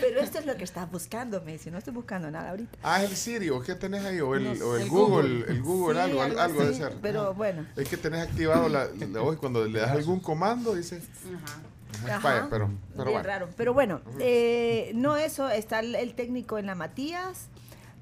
Pero 0.00 0.20
esto 0.20 0.38
es 0.38 0.46
lo 0.46 0.56
que 0.56 0.64
estás 0.64 0.90
buscando, 0.90 1.40
me 1.42 1.52
dice. 1.52 1.70
No 1.70 1.78
estoy 1.78 1.92
buscando 1.92 2.30
nada 2.30 2.50
ahorita. 2.50 2.78
Ah, 2.82 3.02
el 3.02 3.16
Siri, 3.16 3.50
¿o 3.50 3.60
qué 3.60 3.74
tenés 3.74 4.04
ahí? 4.04 4.20
O 4.20 4.34
el, 4.36 4.44
No 4.44 4.50
o 4.52 4.54
sé. 4.54 4.76
el 4.76 4.82
El 4.82 4.88
Google, 4.88 5.28
Google. 5.38 5.52
el 5.52 5.62
Google, 5.62 5.94
Sí, 5.94 6.00
algo, 6.00 6.22
algo 6.22 6.40
algo 6.40 6.64
de 6.64 6.74
ser. 6.74 6.96
pero 7.02 7.20
Ajá. 7.22 7.30
bueno. 7.30 7.66
Es 7.76 7.88
que 7.88 7.96
tenés 7.96 8.22
activado 8.28 8.68
la, 8.68 8.86
la- 8.86 9.22
hoy 9.22 9.36
cuando 9.36 9.64
le 9.66 9.80
das 9.80 9.90
algún 9.90 10.20
comando, 10.20 10.74
dice. 10.74 11.02
Ajá, 12.04 12.16
Ajá. 12.16 12.28
Vaya, 12.28 12.46
pero, 12.48 12.70
pero 12.96 13.10
bueno. 13.10 13.22
raro. 13.26 13.48
Pero 13.56 13.74
bueno, 13.74 14.00
eh, 14.20 14.92
no 14.94 15.16
eso, 15.16 15.48
está 15.50 15.80
el, 15.80 15.94
el 15.96 16.14
técnico 16.14 16.58
en 16.58 16.66
la 16.66 16.76
Matías, 16.76 17.48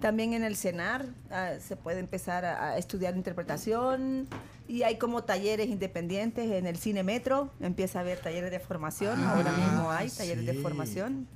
también 0.01 0.33
en 0.35 0.45
el 0.45 0.57
CENAR 0.57 1.07
ah, 1.31 1.53
se 1.61 1.77
puede 1.77 2.01
empezar 2.01 2.45
a, 2.45 2.71
a 2.71 2.79
estudiar 2.79 3.17
interpretación 3.17 4.29
y 4.69 4.83
hay 4.83 4.99
como 4.99 5.25
talleres 5.25 5.69
independientes 5.69 6.51
en 6.51 6.67
el 6.67 6.77
Cine 6.77 7.03
Metro, 7.05 7.51
empieza 7.61 7.99
a 8.01 8.03
haber 8.03 8.19
talleres 8.19 8.51
de 8.51 8.59
formación, 8.61 9.19
Ah, 9.23 9.35
ahora 9.37 9.53
mismo 9.53 9.91
hay 9.91 10.11
talleres 10.11 10.45
de 10.47 10.55
formación. 10.55 11.27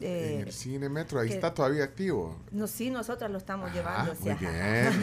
eh, 0.00 0.36
En 0.40 0.46
el 0.46 0.52
cine 0.52 0.88
metro, 0.88 1.18
ahí 1.20 1.28
que- 1.28 1.34
está 1.34 1.52
todavía 1.52 1.82
activo. 1.84 2.36
no, 2.52 2.66
sí, 2.68 2.88
nosotras 2.90 3.30
lo 3.30 3.38
estamos 3.38 3.70
Ah, 3.70 3.74
llevando. 3.74 4.14
muy 4.20 4.34
bien. 4.34 5.00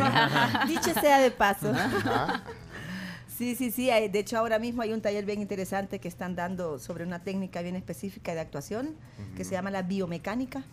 Dicho 0.68 0.94
sea 1.00 1.20
de 1.20 1.32
paso. 1.32 1.70
Ajá. 1.72 2.44
Sí, 3.38 3.56
sí, 3.56 3.70
sí. 3.72 3.88
De 3.88 4.20
hecho, 4.20 4.38
ahora 4.38 4.60
mismo 4.60 4.82
hay 4.82 4.94
un 4.94 5.02
taller 5.02 5.26
bien 5.26 5.42
interesante 5.42 6.00
que 6.00 6.08
están 6.08 6.36
dando 6.36 6.80
sobre 6.80 7.04
una 7.04 7.24
técnica 7.24 7.62
bien 7.62 7.76
específica 7.76 8.34
de 8.34 8.40
actuación 8.40 8.96
que 9.36 9.44
se 9.44 9.52
llama 9.52 9.72
la 9.72 9.82
biomecánica. 9.82 10.64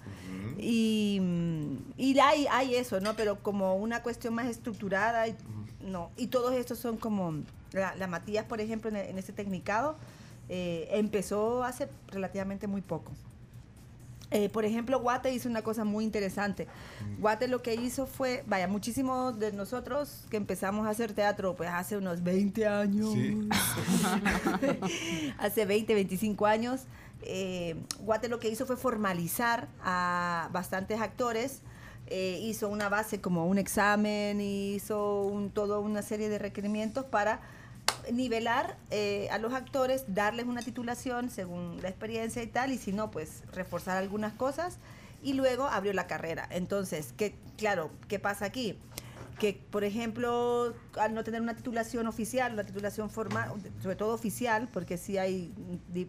Y, 0.59 1.21
y 1.97 2.17
hay, 2.21 2.47
hay 2.51 2.77
eso, 2.77 3.01
¿no? 3.01 3.15
Pero 3.15 3.43
como 3.43 3.75
una 3.75 4.03
cuestión 4.03 4.35
más 4.35 4.47
estructurada, 4.47 5.27
y, 5.27 5.35
no. 5.81 6.11
Y 6.17 6.29
todos 6.29 6.55
estos 6.55 6.79
son 6.79 6.99
como, 6.99 7.35
la, 7.73 7.97
la 7.97 8.07
Matías, 8.07 8.45
por 8.45 8.61
ejemplo, 8.61 8.91
en, 8.91 8.97
en 8.97 9.19
este 9.19 9.33
tecnicado, 9.33 9.97
eh, 10.49 10.89
empezó 10.93 11.65
hace 11.65 11.89
relativamente 12.09 12.69
muy 12.69 12.81
poco. 12.81 13.11
Eh, 14.35 14.49
por 14.49 14.65
ejemplo, 14.65 14.99
Guate 14.99 15.33
hizo 15.33 15.49
una 15.49 15.61
cosa 15.63 15.85
muy 15.85 16.05
interesante. 16.05 16.67
Guate 17.19 17.49
lo 17.49 17.61
que 17.63 17.75
hizo 17.75 18.07
fue, 18.07 18.43
vaya, 18.47 18.67
muchísimos 18.67 19.39
de 19.39 19.53
nosotros 19.53 20.25
que 20.31 20.39
empezamos 20.39 20.87
a 20.87 20.91
hacer 20.91 21.13
teatro, 21.13 21.55
pues 21.55 21.69
hace 21.71 21.97
unos 21.99 22.23
20 22.23 22.67
años, 22.67 23.13
Sí. 23.13 23.49
hace 25.39 25.65
20, 25.67 25.95
25 25.95 26.47
años, 26.47 26.83
eh, 27.23 27.77
Guate 28.01 28.29
lo 28.29 28.39
que 28.39 28.49
hizo 28.49 28.67
fue 28.67 28.77
formalizar 28.77 29.69
a 29.83 30.49
bastantes 30.53 31.01
actores. 31.01 31.63
eh, 32.09 32.39
hizo 32.43 32.69
una 32.69 32.89
base 32.91 33.21
como 33.21 33.47
un 33.47 33.57
examen, 33.59 34.41
hizo 34.41 35.23
un, 35.23 35.51
toda 35.51 35.79
una 35.79 36.03
serie 36.03 36.29
de 36.29 36.39
requerimientos 36.39 37.05
para 37.07 37.41
nivelar 38.13 38.77
eh, 38.91 39.29
a 39.31 39.39
los 39.39 39.53
actores, 39.53 40.05
darles 40.09 40.47
una 40.47 40.63
titulación 40.63 41.31
según 41.31 41.81
la 41.83 41.89
experiencia 41.89 42.43
y 42.43 42.47
tal, 42.47 42.73
y 42.73 42.79
si 42.79 42.93
no, 42.93 43.11
pues 43.11 43.43
reforzar 43.53 43.97
algunas 43.97 44.33
cosas 44.33 44.79
y 45.23 45.35
luego 45.35 45.67
abrió 45.67 45.93
la 45.93 46.07
carrera. 46.07 46.47
Entonces, 46.51 47.15
¿qué, 47.17 47.35
claro, 47.57 47.91
¿qué 48.09 48.19
pasa 48.19 48.45
aquí? 48.47 48.79
Que, 49.39 49.61
por 49.71 49.85
ejemplo, 49.85 50.75
al 50.99 51.15
no 51.15 51.25
tener 51.25 51.41
una 51.41 51.55
titulación 51.57 52.07
oficial, 52.07 52.53
una 52.53 52.65
titulación 52.65 53.09
formal, 53.11 53.51
sobre 53.83 53.97
todo 53.97 54.15
oficial, 54.15 54.69
porque 54.73 54.99
sí 54.99 55.19
hay 55.19 55.53
di- 55.93 56.09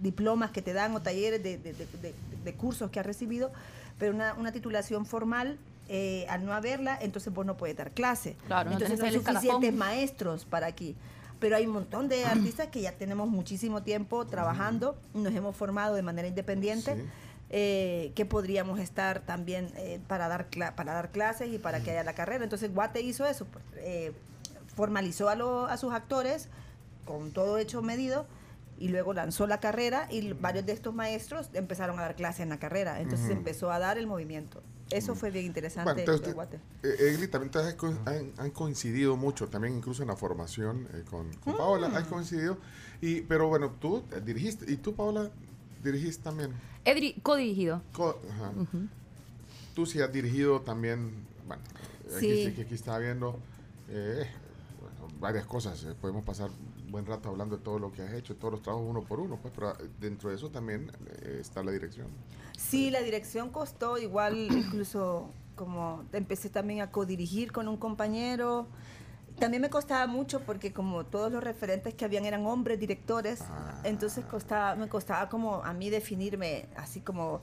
diplomas 0.00 0.50
que 0.52 0.62
te 0.62 0.72
dan 0.72 0.94
o 0.94 1.02
talleres 1.02 1.42
de- 1.42 1.58
de- 1.58 1.72
de- 1.72 2.14
de 2.44 2.54
cursos 2.54 2.90
que 2.90 3.00
has 3.00 3.06
recibido, 3.06 3.52
pero 3.98 4.14
una, 4.14 4.34
una 4.34 4.52
titulación 4.52 5.04
formal, 5.06 5.58
eh, 5.88 6.26
al 6.28 6.44
no 6.44 6.52
haberla, 6.52 6.98
entonces 7.00 7.32
vos 7.32 7.44
no 7.46 7.56
puedes 7.56 7.76
dar 7.76 7.90
clase. 7.92 8.36
Claro, 8.46 8.70
entonces 8.72 8.98
no 8.98 9.04
hay 9.06 9.12
suficientes 9.12 9.74
maestros 9.74 10.44
para 10.44 10.66
aquí. 10.66 10.94
Pero 11.40 11.56
hay 11.56 11.66
un 11.66 11.72
montón 11.72 12.08
de 12.08 12.24
artistas 12.24 12.66
que 12.68 12.80
ya 12.80 12.92
tenemos 12.92 13.28
muchísimo 13.28 13.82
tiempo 13.82 14.26
trabajando, 14.26 14.96
nos 15.14 15.32
hemos 15.34 15.54
formado 15.56 15.94
de 15.94 16.02
manera 16.02 16.26
independiente. 16.28 16.96
Sí. 16.96 17.02
eh, 17.50 18.12
que 18.14 18.26
podríamos 18.26 18.78
estar 18.78 19.20
también 19.20 19.70
eh, 19.76 20.00
para, 20.06 20.28
dar 20.28 20.48
para 20.76 20.92
dar 20.92 21.10
clases 21.10 21.48
y 21.50 21.58
para 21.58 21.80
que 21.80 21.92
haya 21.92 22.04
la 22.04 22.12
carrera. 22.12 22.44
Entonces 22.44 22.74
Guate 22.74 23.00
hizo 23.00 23.24
eso, 23.24 23.46
pues, 23.46 23.64
eh, 23.76 24.12
formalizó 24.76 25.30
a, 25.30 25.34
lo- 25.34 25.66
a 25.66 25.78
sus 25.78 25.94
actores 25.94 26.48
con 27.06 27.30
todo 27.32 27.56
hecho 27.56 27.80
medido 27.80 28.26
y 28.78 28.88
luego 28.88 29.14
lanzó 29.14 29.46
la 29.46 29.60
carrera 29.60 30.06
y 30.10 30.34
varios 30.34 30.66
de 30.66 30.72
estos 30.72 30.94
maestros 30.94 31.48
empezaron 31.54 31.98
a 31.98 32.02
dar 32.02 32.16
clases 32.16 32.40
en 32.40 32.50
la 32.50 32.58
carrera. 32.58 33.00
Entonces 33.00 33.28
Ujú. 33.30 33.38
empezó 33.38 33.70
a 33.72 33.78
dar 33.78 33.96
el 33.96 34.06
movimiento. 34.06 34.62
Eso 34.90 35.14
fue 35.14 35.30
bien 35.30 35.44
interesante 35.46 35.84
Bueno, 35.84 36.00
entonces, 36.00 36.26
de 36.26 36.32
Guate. 36.32 36.60
eh, 36.82 36.96
Egli, 37.14 37.28
también 37.28 37.52
han, 37.56 37.76
co- 37.76 37.94
han- 38.06 38.32
han 38.38 38.50
coincidido 38.50 39.16
mucho, 39.16 39.48
también 39.48 39.76
incluso 39.76 40.02
en 40.02 40.08
la 40.08 40.16
formación 40.16 40.88
eh, 40.94 41.04
con, 41.10 41.30
con 41.36 41.56
Paola, 41.56 41.88
Mm. 41.88 41.96
han 41.96 42.04
coincidido. 42.06 42.56
Y, 43.00 43.20
pero 43.22 43.48
bueno, 43.48 43.70
tú 43.80 44.02
eh, 44.12 44.20
dirigiste, 44.24 44.70
y 44.70 44.76
tú, 44.78 44.94
Paola, 44.94 45.30
dirigiste 45.84 46.22
también. 46.22 46.52
He 46.84 46.94
diri- 46.94 47.22
codirigido. 47.22 47.82
Co- 47.92 48.18
ajá. 48.30 48.52
Tú 49.74 49.86
sí 49.86 50.00
has 50.00 50.12
dirigido 50.12 50.60
también, 50.62 51.12
bueno, 51.46 51.62
aquí, 52.16 52.20
Sí. 52.20 52.46
sí 52.46 52.52
que 52.54 52.62
aquí 52.62 52.74
estaba 52.74 52.98
viendo 52.98 53.38
eh, 53.90 54.26
bueno, 54.80 55.14
varias 55.20 55.46
cosas. 55.46 55.82
eh, 55.84 55.94
podemos 56.00 56.24
pasar 56.24 56.50
un 56.84 56.90
buen 56.92 57.06
rato 57.06 57.28
hablando 57.28 57.56
de 57.58 57.62
todo 57.62 57.78
lo 57.78 57.92
que 57.92 58.02
has 58.02 58.12
hecho, 58.14 58.34
todos 58.36 58.52
los 58.54 58.62
trabajos 58.62 58.86
uno 58.88 59.02
por 59.02 59.20
uno, 59.20 59.38
pues, 59.40 59.52
pero 59.54 59.72
eh, 59.72 59.88
dentro 60.00 60.30
de 60.30 60.36
eso 60.36 60.48
también 60.50 60.90
eh, 61.22 61.38
está 61.40 61.62
la 61.62 61.70
dirección. 61.72 62.06
Sí, 62.58 62.90
la 62.90 63.00
dirección 63.00 63.50
costó 63.50 63.98
igual, 63.98 64.34
incluso 64.50 65.30
como 65.54 66.04
empecé 66.12 66.50
también 66.50 66.80
a 66.80 66.90
codirigir 66.90 67.52
con 67.52 67.68
un 67.68 67.76
compañero. 67.76 68.66
También 69.38 69.62
me 69.62 69.70
costaba 69.70 70.06
mucho 70.08 70.40
porque 70.40 70.72
como 70.72 71.06
todos 71.06 71.30
los 71.30 71.42
referentes 71.44 71.94
que 71.94 72.04
habían 72.04 72.24
eran 72.26 72.44
hombres 72.46 72.80
directores, 72.80 73.42
Ah. 73.48 73.80
entonces 73.84 74.24
costaba, 74.24 74.74
me 74.74 74.88
costaba 74.88 75.28
como 75.28 75.62
a 75.64 75.72
mí 75.72 75.88
definirme 75.90 76.66
así 76.76 77.00
como 77.00 77.40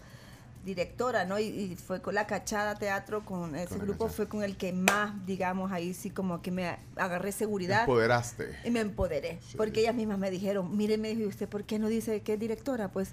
directora, 0.66 1.24
¿no? 1.26 1.39
Y, 1.39 1.43
y 1.45 1.76
fue 1.76 2.01
con 2.01 2.16
la 2.16 2.28
Cachada 2.28 2.76
Teatro, 2.76 3.24
con 3.24 3.55
ese 3.55 3.70
Con 3.78 3.80
grupo 3.88 4.09
fue 4.09 4.28
con 4.28 4.43
el 4.43 4.57
que 4.57 4.74
más, 4.74 5.26
digamos, 5.26 5.72
ahí 5.72 5.93
sí 5.93 6.09
como 6.09 6.41
que 6.41 6.51
me 6.51 6.78
agarré 6.95 7.32
seguridad. 7.32 7.82
Empoderaste. 7.82 8.49
Y 8.66 8.72
me 8.72 8.80
empoderé, 8.82 9.39
Sí. 9.47 9.55
porque 9.57 9.82
ellas 9.82 9.95
mismas 9.95 10.18
me 10.18 10.32
dijeron, 10.32 10.76
mire, 10.76 10.97
me 10.97 11.09
dijo, 11.09 11.22
¿y 11.22 11.26
usted 11.28 11.47
por 11.47 11.63
qué 11.63 11.78
no 11.80 11.88
dice 11.88 12.22
que 12.22 12.34
es 12.34 12.39
directora? 12.39 12.89
Pues 12.89 13.11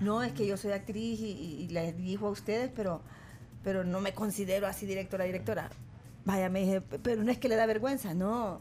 no, 0.00 0.22
es 0.22 0.32
que 0.32 0.46
yo 0.46 0.56
soy 0.56 0.72
actriz 0.72 1.18
y, 1.20 1.24
y- 1.64 1.68
les 1.70 1.96
dijo 1.96 2.26
a 2.26 2.30
ustedes, 2.30 2.70
pero, 2.76 3.00
pero 3.64 3.82
no 3.84 4.00
me 4.00 4.12
considero 4.12 4.66
así 4.66 4.84
directora, 4.86 5.24
directora. 5.24 5.70
Vaya, 6.26 6.48
me 6.50 6.60
dije, 6.60 6.80
pero 6.82 7.24
no 7.24 7.30
es 7.32 7.38
que 7.38 7.48
le 7.48 7.56
da 7.56 7.64
vergüenza, 7.66 8.12
no. 8.14 8.60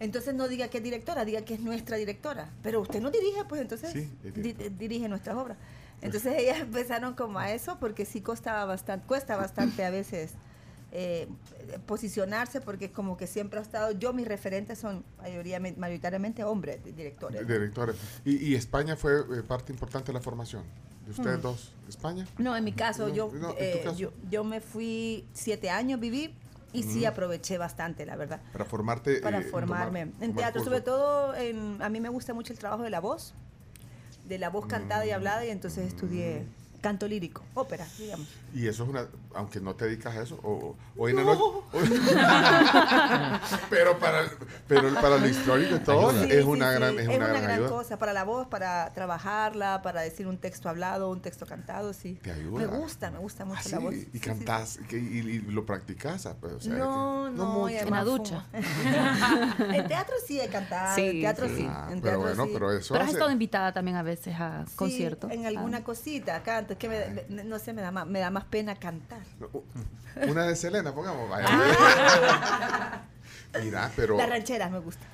Entonces 0.00 0.34
no 0.34 0.46
diga 0.46 0.68
que 0.68 0.78
es 0.78 0.84
directora, 0.84 1.24
diga 1.24 1.40
que 1.42 1.54
es 1.54 1.60
nuestra 1.60 1.96
directora. 1.96 2.50
Pero 2.62 2.80
usted 2.80 3.00
no 3.00 3.10
dirige, 3.10 3.44
pues 3.48 3.60
entonces 3.62 3.92
Sí, 3.92 4.08
di- 4.22 4.52
dirige 4.78 5.08
nuestras 5.08 5.36
obras. 5.36 5.56
Entonces 6.00 6.34
ellas 6.38 6.60
empezaron 6.60 7.14
como 7.14 7.38
a 7.38 7.52
eso, 7.52 7.78
porque 7.80 8.04
sí 8.04 8.20
costaba 8.20 8.64
bastante, 8.64 9.06
cuesta 9.06 9.36
bastante 9.36 9.84
a 9.84 9.90
veces 9.90 10.32
eh, 10.92 11.28
posicionarse, 11.86 12.60
porque 12.60 12.90
como 12.92 13.16
que 13.16 13.26
siempre 13.26 13.58
ha 13.58 13.62
estado, 13.62 13.92
yo 13.92 14.12
mis 14.12 14.26
referentes 14.26 14.78
son 14.78 15.04
mayoría, 15.18 15.60
mayoritariamente 15.60 16.44
hombres, 16.44 16.82
di- 16.84 16.92
directores. 16.92 17.42
¿no? 17.42 17.46
Directores. 17.48 17.96
Y, 18.24 18.36
y 18.36 18.54
España 18.54 18.96
fue 18.96 19.20
eh, 19.20 19.42
parte 19.46 19.72
importante 19.72 20.08
de 20.08 20.14
la 20.14 20.20
formación. 20.22 20.62
¿De 21.04 21.12
ustedes 21.12 21.38
Mm. 21.38 21.42
dos? 21.42 21.72
¿España? 21.88 22.26
No, 22.38 22.54
en 22.56 22.64
mi 22.64 22.72
caso, 22.72 23.08
No, 23.08 23.14
yo, 23.14 23.30
no, 23.34 23.50
¿en 23.50 23.56
tu 23.56 23.62
eh, 23.62 23.80
caso? 23.84 23.96
yo, 23.98 24.12
yo 24.30 24.44
me 24.44 24.60
fui 24.60 25.26
siete 25.32 25.70
años, 25.70 25.98
viví, 26.00 26.34
y 26.72 26.82
sí 26.82 27.06
aproveché 27.06 27.56
bastante, 27.56 28.04
la 28.04 28.14
verdad, 28.16 28.42
Para 28.52 28.66
formarte. 28.66 29.20
para 29.20 29.38
eh, 29.40 29.42
formarme. 29.42 30.00
tomar- 30.06 30.14
en 30.22 30.30
tomar 30.30 30.36
teatro, 30.36 30.60
cursos. 30.60 30.64
sobre 30.64 30.80
todo, 30.82 31.34
en, 31.34 31.80
a 31.82 31.88
mí 31.88 31.98
me 32.00 32.10
gusta 32.10 32.34
mucho 32.34 32.52
el 32.52 32.58
trabajo 32.58 32.82
de 32.82 32.90
la 32.90 33.00
voz, 33.00 33.32
de 34.28 34.38
la 34.38 34.50
voz 34.50 34.66
cantada 34.66 35.04
Mm. 35.04 35.08
y 35.08 35.10
hablada, 35.10 35.44
y 35.46 35.50
entonces 35.50 35.86
estudié 35.88 36.44
canto 36.80 37.08
lírico, 37.08 37.42
ópera, 37.54 37.86
digamos. 37.98 38.28
Y 38.54 38.66
eso 38.66 38.84
es 38.84 38.88
una. 38.88 39.06
Aunque 39.34 39.60
no 39.60 39.74
te 39.76 39.84
dedicas 39.86 40.16
a 40.16 40.22
eso. 40.22 40.38
O, 40.42 40.76
o 40.96 41.08
en 41.08 41.16
la 41.16 41.22
noche- 41.24 41.42
pero, 43.70 43.98
para, 43.98 44.24
pero 44.66 44.92
para 44.94 45.18
lo 45.18 45.28
histórico 45.28 45.76
y 45.76 45.78
todo, 45.80 46.10
Ayuda. 46.10 46.24
es 46.24 46.30
Sí, 46.44 46.48
una 46.48 46.70
sí, 46.72 46.78
gran, 46.78 46.92
sí. 46.94 47.00
es 47.02 47.08
una 47.08 47.26
gran, 47.28 47.50
ayuda. 47.50 47.68
cosa 47.68 47.98
para 47.98 48.12
la 48.12 48.24
voz, 48.24 48.46
para 48.48 48.92
trabajarla, 48.94 49.82
para 49.82 50.00
decir 50.02 50.26
un 50.26 50.38
texto 50.38 50.68
hablado, 50.68 51.10
un 51.10 51.20
texto 51.20 51.46
cantado, 51.46 51.92
sí. 51.92 52.18
Te 52.22 52.32
ayuda. 52.32 52.58
Me 52.58 52.66
gusta, 52.66 53.10
me 53.10 53.18
gusta 53.18 53.44
mucho 53.44 53.60
Ah, 53.60 53.68
la 53.70 53.78
sí, 53.78 53.84
voz. 53.84 53.94
Y 53.94 54.00
Sí, 54.00 54.08
sí, 54.14 54.20
cantás, 54.20 54.78
que- 54.88 54.98
y, 54.98 55.18
y 55.18 55.38
lo 55.40 55.64
practicas. 55.66 56.26
ah, 56.26 56.36
pues, 56.40 56.52
o 56.54 56.60
sea, 56.60 56.72
No, 56.74 57.26
que- 57.30 57.36
no, 57.36 57.46
mucho. 57.46 57.74
y 57.74 57.76
En 57.78 57.90
la 57.90 58.04
ducha. 58.04 58.46
en 58.52 59.86
teatro 59.88 60.14
sí 60.26 60.40
he 60.40 60.48
cantado, 60.48 60.94
Sí, 60.96 61.02
en 61.06 61.20
teatro 61.20 61.48
sí. 61.48 61.56
sí. 61.56 61.66
Ah, 61.68 61.88
en 61.92 62.00
pero 62.00 62.18
teatro 62.18 62.20
bueno, 62.20 62.44
sí. 62.46 62.50
pero 62.54 62.72
eso 62.72 62.94
Pero 62.94 63.04
has 63.04 63.10
estado 63.12 63.30
invitada 63.30 63.72
también 63.72 63.96
a 63.96 64.02
veces 64.02 64.34
a 64.38 64.64
Sí, 64.66 64.74
conciertos. 64.76 65.30
En 65.30 65.46
alguna 65.46 65.84
cosita, 65.84 66.42
canto, 66.42 66.72
es 66.72 66.78
que 66.78 66.88
me- 66.88 67.24
me- 67.28 67.44
no 67.44 67.58
sé, 67.58 67.72
me 67.72 67.82
da, 67.82 67.90
más, 67.90 68.06
me 68.06 68.18
da 68.20 68.30
más 68.30 68.37
pena 68.44 68.74
cantar. 68.76 69.22
Una 70.28 70.44
de 70.46 70.56
Selena, 70.56 70.94
pongamos. 70.94 71.28
vaya. 71.30 73.02
Mira, 73.62 73.90
pero. 73.96 74.16
Las 74.16 74.28
rancheras 74.28 74.70
me 74.70 74.78
gusta. 74.78 75.04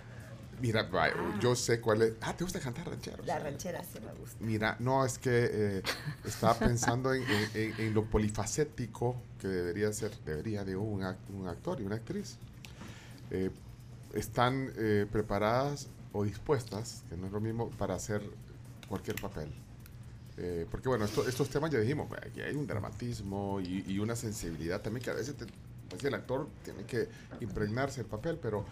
Mira, 0.60 0.84
vaya, 0.84 1.14
yo 1.40 1.54
sé 1.56 1.80
cuál 1.80 2.02
es. 2.02 2.14
Ah, 2.20 2.32
¿te 2.34 2.44
gusta 2.44 2.60
cantar 2.60 2.88
rancheros? 2.88 3.26
Las 3.26 3.42
rancheras 3.42 3.86
sí 3.92 3.98
me 4.00 4.12
gusta. 4.14 4.36
Mira, 4.40 4.76
no, 4.78 5.04
es 5.04 5.18
que 5.18 5.48
eh, 5.52 5.82
estaba 6.24 6.54
pensando 6.58 7.12
en, 7.12 7.22
en- 7.22 7.50
en- 7.54 7.74
en 7.80 7.94
lo 7.94 8.04
polifacético 8.04 9.16
que 9.40 9.48
debería 9.48 9.92
ser, 9.92 10.12
debería 10.24 10.64
de 10.64 10.76
un, 10.76 11.02
act- 11.02 11.18
un 11.28 11.48
actor 11.48 11.80
y 11.80 11.84
una 11.84 11.96
actriz. 11.96 12.38
Eh, 13.30 13.50
están 14.14 14.72
eh, 14.76 15.06
preparadas 15.10 15.88
o 16.12 16.22
dispuestas, 16.24 17.02
que 17.10 17.16
no 17.16 17.26
es 17.26 17.32
lo 17.32 17.40
mismo, 17.40 17.68
para 17.70 17.94
hacer 17.94 18.22
cualquier 18.88 19.20
papel. 19.20 19.52
Eh, 20.36 20.66
porque 20.70 20.88
bueno, 20.88 21.04
esto- 21.04 21.26
estos 21.28 21.48
temas 21.48 21.70
ya 21.70 21.78
dijimos, 21.78 22.06
pues, 22.08 22.20
aquí 22.24 22.40
hay 22.40 22.54
un 22.56 22.66
dramatismo 22.66 23.60
y, 23.60 23.84
y 23.86 23.98
una 24.00 24.16
sensibilidad 24.16 24.80
también 24.80 25.04
que 25.04 25.10
a 25.10 25.14
veces 25.14 25.36
te- 25.36 25.46
pues, 25.88 26.02
el 26.04 26.14
actor 26.14 26.48
tiene 26.64 26.84
que 26.84 27.08
impregnarse 27.40 28.00
el 28.00 28.06
papel, 28.06 28.38
pero, 28.42 28.64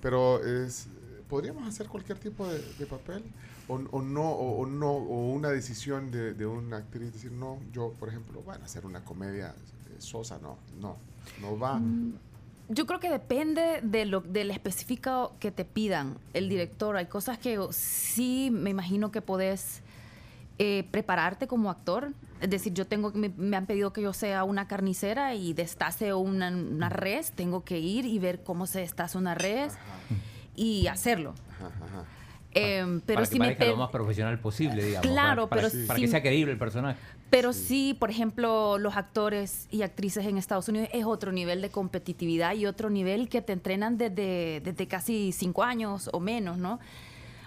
pero 0.00 0.42
es, 0.42 0.86
podríamos 1.28 1.68
hacer 1.68 1.88
cualquier 1.88 2.18
tipo 2.18 2.46
de, 2.48 2.58
de 2.78 2.86
papel 2.86 3.22
o, 3.68 3.74
o 3.74 4.02
no 4.02 4.30
o, 4.30 4.60
o 4.62 4.66
no 4.66 4.90
o 4.92 5.30
una 5.32 5.50
decisión 5.50 6.10
de, 6.10 6.32
de 6.32 6.46
una 6.46 6.78
actriz 6.78 7.12
decir 7.12 7.32
no, 7.32 7.58
yo 7.72 7.92
por 7.98 8.08
ejemplo, 8.08 8.40
bueno, 8.42 8.64
hacer 8.64 8.86
una 8.86 9.04
comedia 9.04 9.48
eh, 9.50 9.96
sosa, 10.00 10.38
no, 10.40 10.56
no, 10.80 10.96
no 11.42 11.58
va. 11.58 11.80
Yo 12.70 12.86
creo 12.86 12.98
que 13.00 13.10
depende 13.10 13.80
de 13.82 14.06
lo 14.06 14.20
del 14.20 14.50
específico 14.52 15.34
que 15.40 15.50
te 15.50 15.64
pidan 15.64 16.16
el 16.34 16.48
director. 16.48 16.96
Hay 16.96 17.06
cosas 17.06 17.36
que 17.38 17.58
sí 17.72 18.48
me 18.52 18.70
imagino 18.70 19.10
que 19.10 19.20
podés 19.20 19.82
eh, 20.62 20.86
prepararte 20.90 21.46
como 21.46 21.70
actor. 21.70 22.12
Es 22.42 22.50
decir, 22.50 22.74
yo 22.74 22.86
tengo 22.86 23.10
me, 23.14 23.30
me 23.30 23.56
han 23.56 23.64
pedido 23.64 23.94
que 23.94 24.02
yo 24.02 24.12
sea 24.12 24.44
una 24.44 24.68
carnicera 24.68 25.34
y 25.34 25.54
destace 25.54 26.12
una, 26.12 26.48
una 26.50 26.90
res, 26.90 27.32
tengo 27.32 27.64
que 27.64 27.78
ir 27.78 28.04
y 28.04 28.18
ver 28.18 28.42
cómo 28.42 28.66
se 28.66 28.80
destaza 28.80 29.18
una 29.18 29.34
res 29.34 29.72
y 30.54 30.86
hacerlo. 30.86 31.34
Ajá, 31.56 31.70
ajá. 31.82 32.04
Em, 32.52 33.00
pero 33.00 33.14
para 33.18 33.26
si 33.26 33.32
que 33.34 33.38
me 33.38 33.44
parezca 33.46 33.64
lo 33.66 33.76
más 33.76 33.90
profesional 33.90 34.38
posible, 34.38 34.84
digamos. 34.84 35.08
Claro, 35.08 35.48
para, 35.48 35.62
para- 35.70 35.86
para 35.86 35.98
que 36.00 36.08
sea 36.08 36.20
creíble 36.20 36.52
el 36.52 36.58
personaje. 36.58 36.98
Pero 37.30 37.52
sí. 37.54 37.96
por 37.98 38.10
ejemplo, 38.10 38.76
los 38.76 38.96
actores 38.96 39.66
y 39.70 39.80
actrices 39.82 40.26
en 40.26 40.36
Estados 40.36 40.68
Unidos 40.68 40.88
es 40.92 41.04
otro 41.06 41.32
nivel 41.32 41.62
de 41.62 41.70
competitividad 41.70 42.54
y 42.54 42.66
otro 42.66 42.90
nivel 42.90 43.28
que 43.30 43.40
te 43.40 43.52
entrenan 43.54 43.96
desde, 43.96 44.60
desde 44.62 44.86
casi 44.88 45.32
cinco 45.32 45.62
años 45.62 46.10
o 46.12 46.20
menos, 46.20 46.58
¿no? 46.58 46.80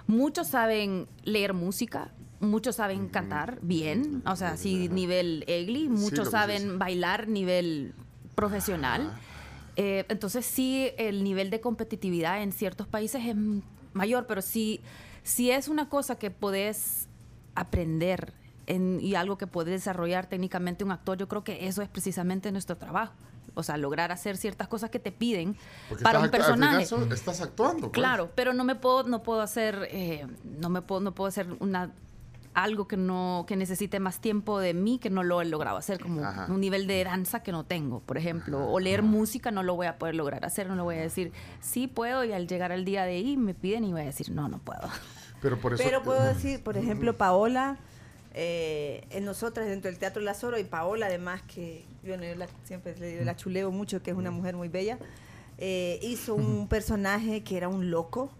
Muchos 0.07 0.47
saben 0.47 1.07
leer 1.23 1.53
música, 1.53 2.11
muchos 2.43 2.75
saben 2.75 3.07
cantar 3.07 3.59
bien, 3.61 4.21
o 4.25 4.35
sea, 4.35 4.57
sí, 4.57 4.89
nivel 4.89 5.43
Egli, 5.47 5.89
muchos 5.89 6.29
saben 6.29 6.77
bailar 6.79 7.27
nivel 7.27 7.93
profesional. 8.35 9.13
Eh, 9.75 10.05
entonces 10.09 10.45
sí, 10.45 10.91
el 10.97 11.23
nivel 11.23 11.49
de 11.49 11.59
competitividad 11.59 12.43
en 12.43 12.51
ciertos 12.51 12.87
países 12.87 13.25
es 13.25 13.35
mayor, 13.93 14.27
pero 14.27 14.41
sí, 14.41 14.81
sí 15.23 15.49
es 15.51 15.67
una 15.67 15.89
cosa 15.89 16.15
que 16.19 16.29
podés 16.31 17.07
aprender 17.55 18.33
en- 18.67 18.99
y 19.01 19.15
algo 19.15 19.37
que 19.37 19.47
puede 19.47 19.71
desarrollar 19.71 20.27
técnicamente 20.27 20.83
un 20.83 20.91
actor, 20.91 21.17
yo 21.17 21.27
creo 21.27 21.43
que 21.43 21.67
eso 21.67 21.81
es 21.81 21.89
precisamente 21.89 22.51
nuestro 22.51 22.77
trabajo. 22.77 23.13
O 23.55 23.61
sea, 23.61 23.77
lograr 23.77 24.11
hacer 24.11 24.35
ciertas 24.37 24.67
cosas 24.67 24.89
que 24.89 24.97
te 24.99 25.11
piden 25.11 25.55
Porque 25.89 26.03
para 26.03 26.19
un 26.19 26.29
personaje. 26.31 26.85
son- 26.87 27.11
estás 27.11 27.39
actuando. 27.41 27.81
pues. 27.81 27.91
Claro, 27.91 28.31
pero 28.35 28.51
no 28.53 28.63
me 28.63 28.73
puedo, 28.75 29.03
no 29.03 29.21
puedo 29.21 29.41
hacer, 29.41 29.87
eh, 29.91 30.25
no 30.59 30.69
me 30.69 30.81
puedo, 30.81 31.01
no 31.01 31.13
puedo 31.13 31.27
hacer 31.27 31.47
una 31.59 31.91
algo 32.53 32.87
que 32.87 32.97
no, 32.97 33.45
que 33.47 33.55
necesite 33.55 33.99
más 33.99 34.19
tiempo 34.19 34.59
de 34.59 34.73
mí 34.73 34.99
que 34.99 35.09
no 35.09 35.23
lo 35.23 35.41
he 35.41 35.45
logrado 35.45 35.77
hacer, 35.77 35.99
como 35.99 36.23
Ajá. 36.23 36.45
un 36.49 36.59
nivel 36.61 36.85
de 36.87 37.03
danza 37.03 37.41
que 37.41 37.51
no 37.51 37.63
tengo, 37.65 37.99
por 38.01 38.17
ejemplo, 38.17 38.69
o 38.69 38.79
leer 38.79 39.01
música 39.03 39.51
no 39.51 39.63
lo 39.63 39.75
voy 39.75 39.87
a 39.87 39.97
poder 39.97 40.15
lograr 40.15 40.45
hacer, 40.45 40.67
no 40.67 40.75
lo 40.75 40.83
voy 40.83 40.95
a 40.95 41.01
decir, 41.01 41.31
sí 41.61 41.87
puedo, 41.87 42.23
y 42.23 42.31
al 42.31 42.47
llegar 42.47 42.71
al 42.71 42.85
día 42.85 43.03
de 43.05 43.13
ahí 43.15 43.37
me 43.37 43.53
piden 43.53 43.83
y 43.85 43.91
voy 43.91 44.01
a 44.01 44.05
decir, 44.05 44.29
no, 44.31 44.47
no 44.49 44.59
puedo. 44.59 44.81
Pero 45.41 45.59
por 45.59 45.73
eso. 45.73 45.83
Pero 45.83 46.03
puedo 46.03 46.23
decir, 46.33 46.61
por 46.63 46.77
ejemplo, 46.77 47.17
Paola, 47.17 47.77
eh, 48.33 49.05
en 49.11 49.25
nosotras 49.25 49.67
dentro 49.67 49.89
del 49.91 49.99
Teatro 49.99 50.21
Lazoro, 50.21 50.57
y 50.57 50.63
Paola 50.63 51.07
además, 51.07 51.41
que 51.43 51.85
yo, 52.03 52.17
no- 52.17 52.23
yo 52.23 52.35
la- 52.35 52.47
siempre 52.63 52.95
le- 52.97 53.25
la 53.25 53.35
chuleo 53.35 53.71
mucho, 53.71 54.01
que 54.01 54.11
es 54.11 54.17
una 54.17 54.31
mujer 54.31 54.55
muy 54.55 54.69
bella, 54.69 54.97
eh, 55.57 55.99
hizo 56.01 56.33
un 56.35 56.67
personaje 56.69 57.43
que 57.43 57.57
era 57.57 57.67
un 57.67 57.91
loco, 57.91 58.31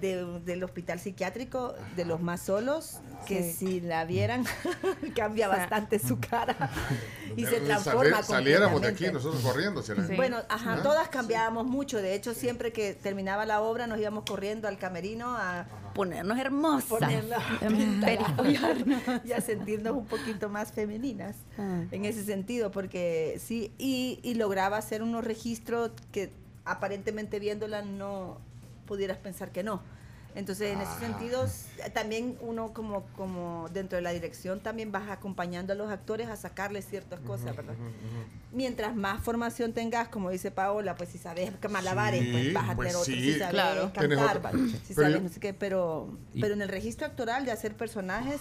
de- 0.00 0.40
del 0.40 0.62
hospital 0.64 1.00
psiquiátrico, 1.00 1.74
de 1.96 2.04
los 2.04 2.20
más 2.20 2.42
solos, 2.42 3.00
que 3.26 3.52
si 3.52 3.80
la 3.80 4.04
vieran, 4.04 4.44
cambia 5.16 5.48
bastante 5.48 5.98
su 5.98 6.18
cara 6.20 6.70
y 7.36 7.44
se 7.44 7.60
transforma. 7.60 8.22
Saliéramos 8.22 8.80
de 8.80 8.88
aquí 8.88 9.06
nosotros 9.10 9.42
corriendo. 9.42 9.82
Sí. 9.82 9.92
Bueno, 10.16 10.38
ajá, 10.48 10.76
¿Ah? 10.78 10.82
todas 10.82 11.08
cambiábamos 11.08 11.66
mucho. 11.66 12.00
De 12.00 12.14
hecho, 12.14 12.34
siempre 12.34 12.72
que 12.72 12.94
terminaba 12.94 13.44
la 13.46 13.60
obra 13.60 13.86
nos 13.86 13.98
íbamos 13.98 14.24
corriendo 14.24 14.68
al 14.68 14.78
camerino 14.78 15.36
a 15.36 15.66
Ponernos 15.94 16.38
hermosas. 16.38 17.00
y 19.24 19.32
a 19.32 19.40
sentirnos 19.40 19.94
un 19.96 20.06
poquito 20.06 20.48
más 20.48 20.72
femeninas 20.72 21.36
Ah. 21.58 21.82
en 21.90 22.04
ese 22.04 22.24
sentido, 22.24 22.70
porque 22.70 23.40
sí, 23.44 23.72
y, 23.78 24.20
y 24.22 24.34
lograba 24.34 24.76
hacer 24.76 25.02
unos 25.02 25.24
registros 25.24 25.90
que 26.12 26.30
aparentemente 26.64 27.40
viéndola 27.40 27.82
no 27.82 28.38
pudieras 28.88 29.18
pensar 29.18 29.52
que 29.52 29.62
no. 29.62 29.80
Entonces, 30.34 30.72
en 30.72 30.80
esos 30.80 30.98
sentidos, 30.98 31.64
también 31.94 32.36
uno 32.40 32.72
como, 32.72 33.04
como 33.16 33.68
dentro 33.72 33.96
de 33.96 34.02
la 34.02 34.10
dirección 34.12 34.60
también 34.60 34.92
vas 34.92 35.08
acompañando 35.10 35.72
a 35.72 35.76
los 35.76 35.90
actores 35.90 36.28
a 36.28 36.36
sacarles 36.36 36.86
ciertas 36.86 37.18
cosas, 37.20 37.56
¿verdad? 37.56 37.74
Mientras 38.52 38.94
más 38.94 39.22
formación 39.22 39.72
tengas, 39.72 40.08
como 40.08 40.30
dice 40.30 40.50
Paola, 40.50 40.94
pues 40.96 41.08
si 41.10 41.18
sabes 41.18 41.50
que 41.60 41.68
malabares, 41.68 42.22
Sí, 42.22 42.30
pues 42.32 42.54
vas 42.54 42.70
a 42.70 42.76
pues 42.76 42.88
tener 42.88 42.96
otro, 43.02 43.14
sí. 43.14 43.20
si 43.32 43.38
sabes 43.38 43.50
Claro. 43.54 43.92
Cantar, 43.92 44.40
si 44.86 44.94
Pero 44.94 45.08
sabes 45.08 45.14
yo- 45.16 45.20
no 45.22 45.28
sé 45.28 45.40
qué, 45.40 45.54
pero, 45.54 46.08
pero 46.40 46.54
en 46.54 46.62
el 46.62 46.68
registro 46.68 47.06
actoral 47.06 47.44
de 47.44 47.50
hacer 47.52 47.74
personajes, 47.76 48.40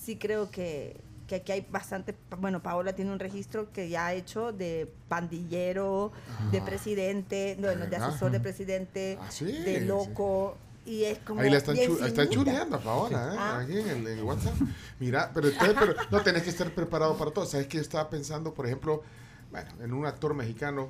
sí 0.00 0.16
creo 0.16 0.50
que, 0.50 1.00
que 1.26 1.36
aquí 1.36 1.52
hay 1.52 1.66
bastante, 1.70 2.14
bueno, 2.38 2.62
Paola 2.62 2.94
tiene 2.94 3.12
un 3.12 3.18
registro 3.18 3.72
que 3.72 3.88
ya 3.88 4.06
ha 4.06 4.14
hecho 4.14 4.52
de 4.52 4.90
pandillero, 5.08 6.12
de 6.52 6.60
presidente, 6.60 7.56
bueno, 7.58 7.86
de 7.86 7.96
Ajá. 7.96 8.06
asesor 8.08 8.30
de 8.30 8.40
presidente, 8.40 9.18
Ah, 9.20 9.30
sí, 9.30 9.44
de 9.46 9.80
sí. 9.80 9.84
loco, 9.86 10.56
y 10.84 11.02
es 11.04 11.18
como 11.18 11.40
Ahí 11.40 11.50
la 11.50 11.56
están, 11.58 11.74
chu- 11.76 12.04
están 12.04 12.28
chuleando 12.28 12.80
ahora, 12.84 13.32
¿eh? 13.34 13.36
Ah. 13.38 13.58
Aquí 13.60 13.76
en 13.78 13.88
el, 13.88 14.06
en 14.06 14.22
WhatsApp. 14.22 14.54
Mira, 15.00 15.32
pero, 15.34 15.48
pero 15.58 15.94
no 16.12 16.20
tenés 16.22 16.44
que 16.44 16.50
estar 16.50 16.70
preparado 16.70 17.16
para 17.18 17.32
todo. 17.32 17.44
¿Sabes 17.44 17.66
que 17.66 17.78
Yo 17.78 17.82
estaba 17.82 18.08
pensando, 18.08 18.54
por 18.54 18.66
ejemplo, 18.66 19.02
bueno, 19.50 19.68
en 19.82 19.92
un 19.92 20.06
actor 20.06 20.32
mexicano 20.34 20.88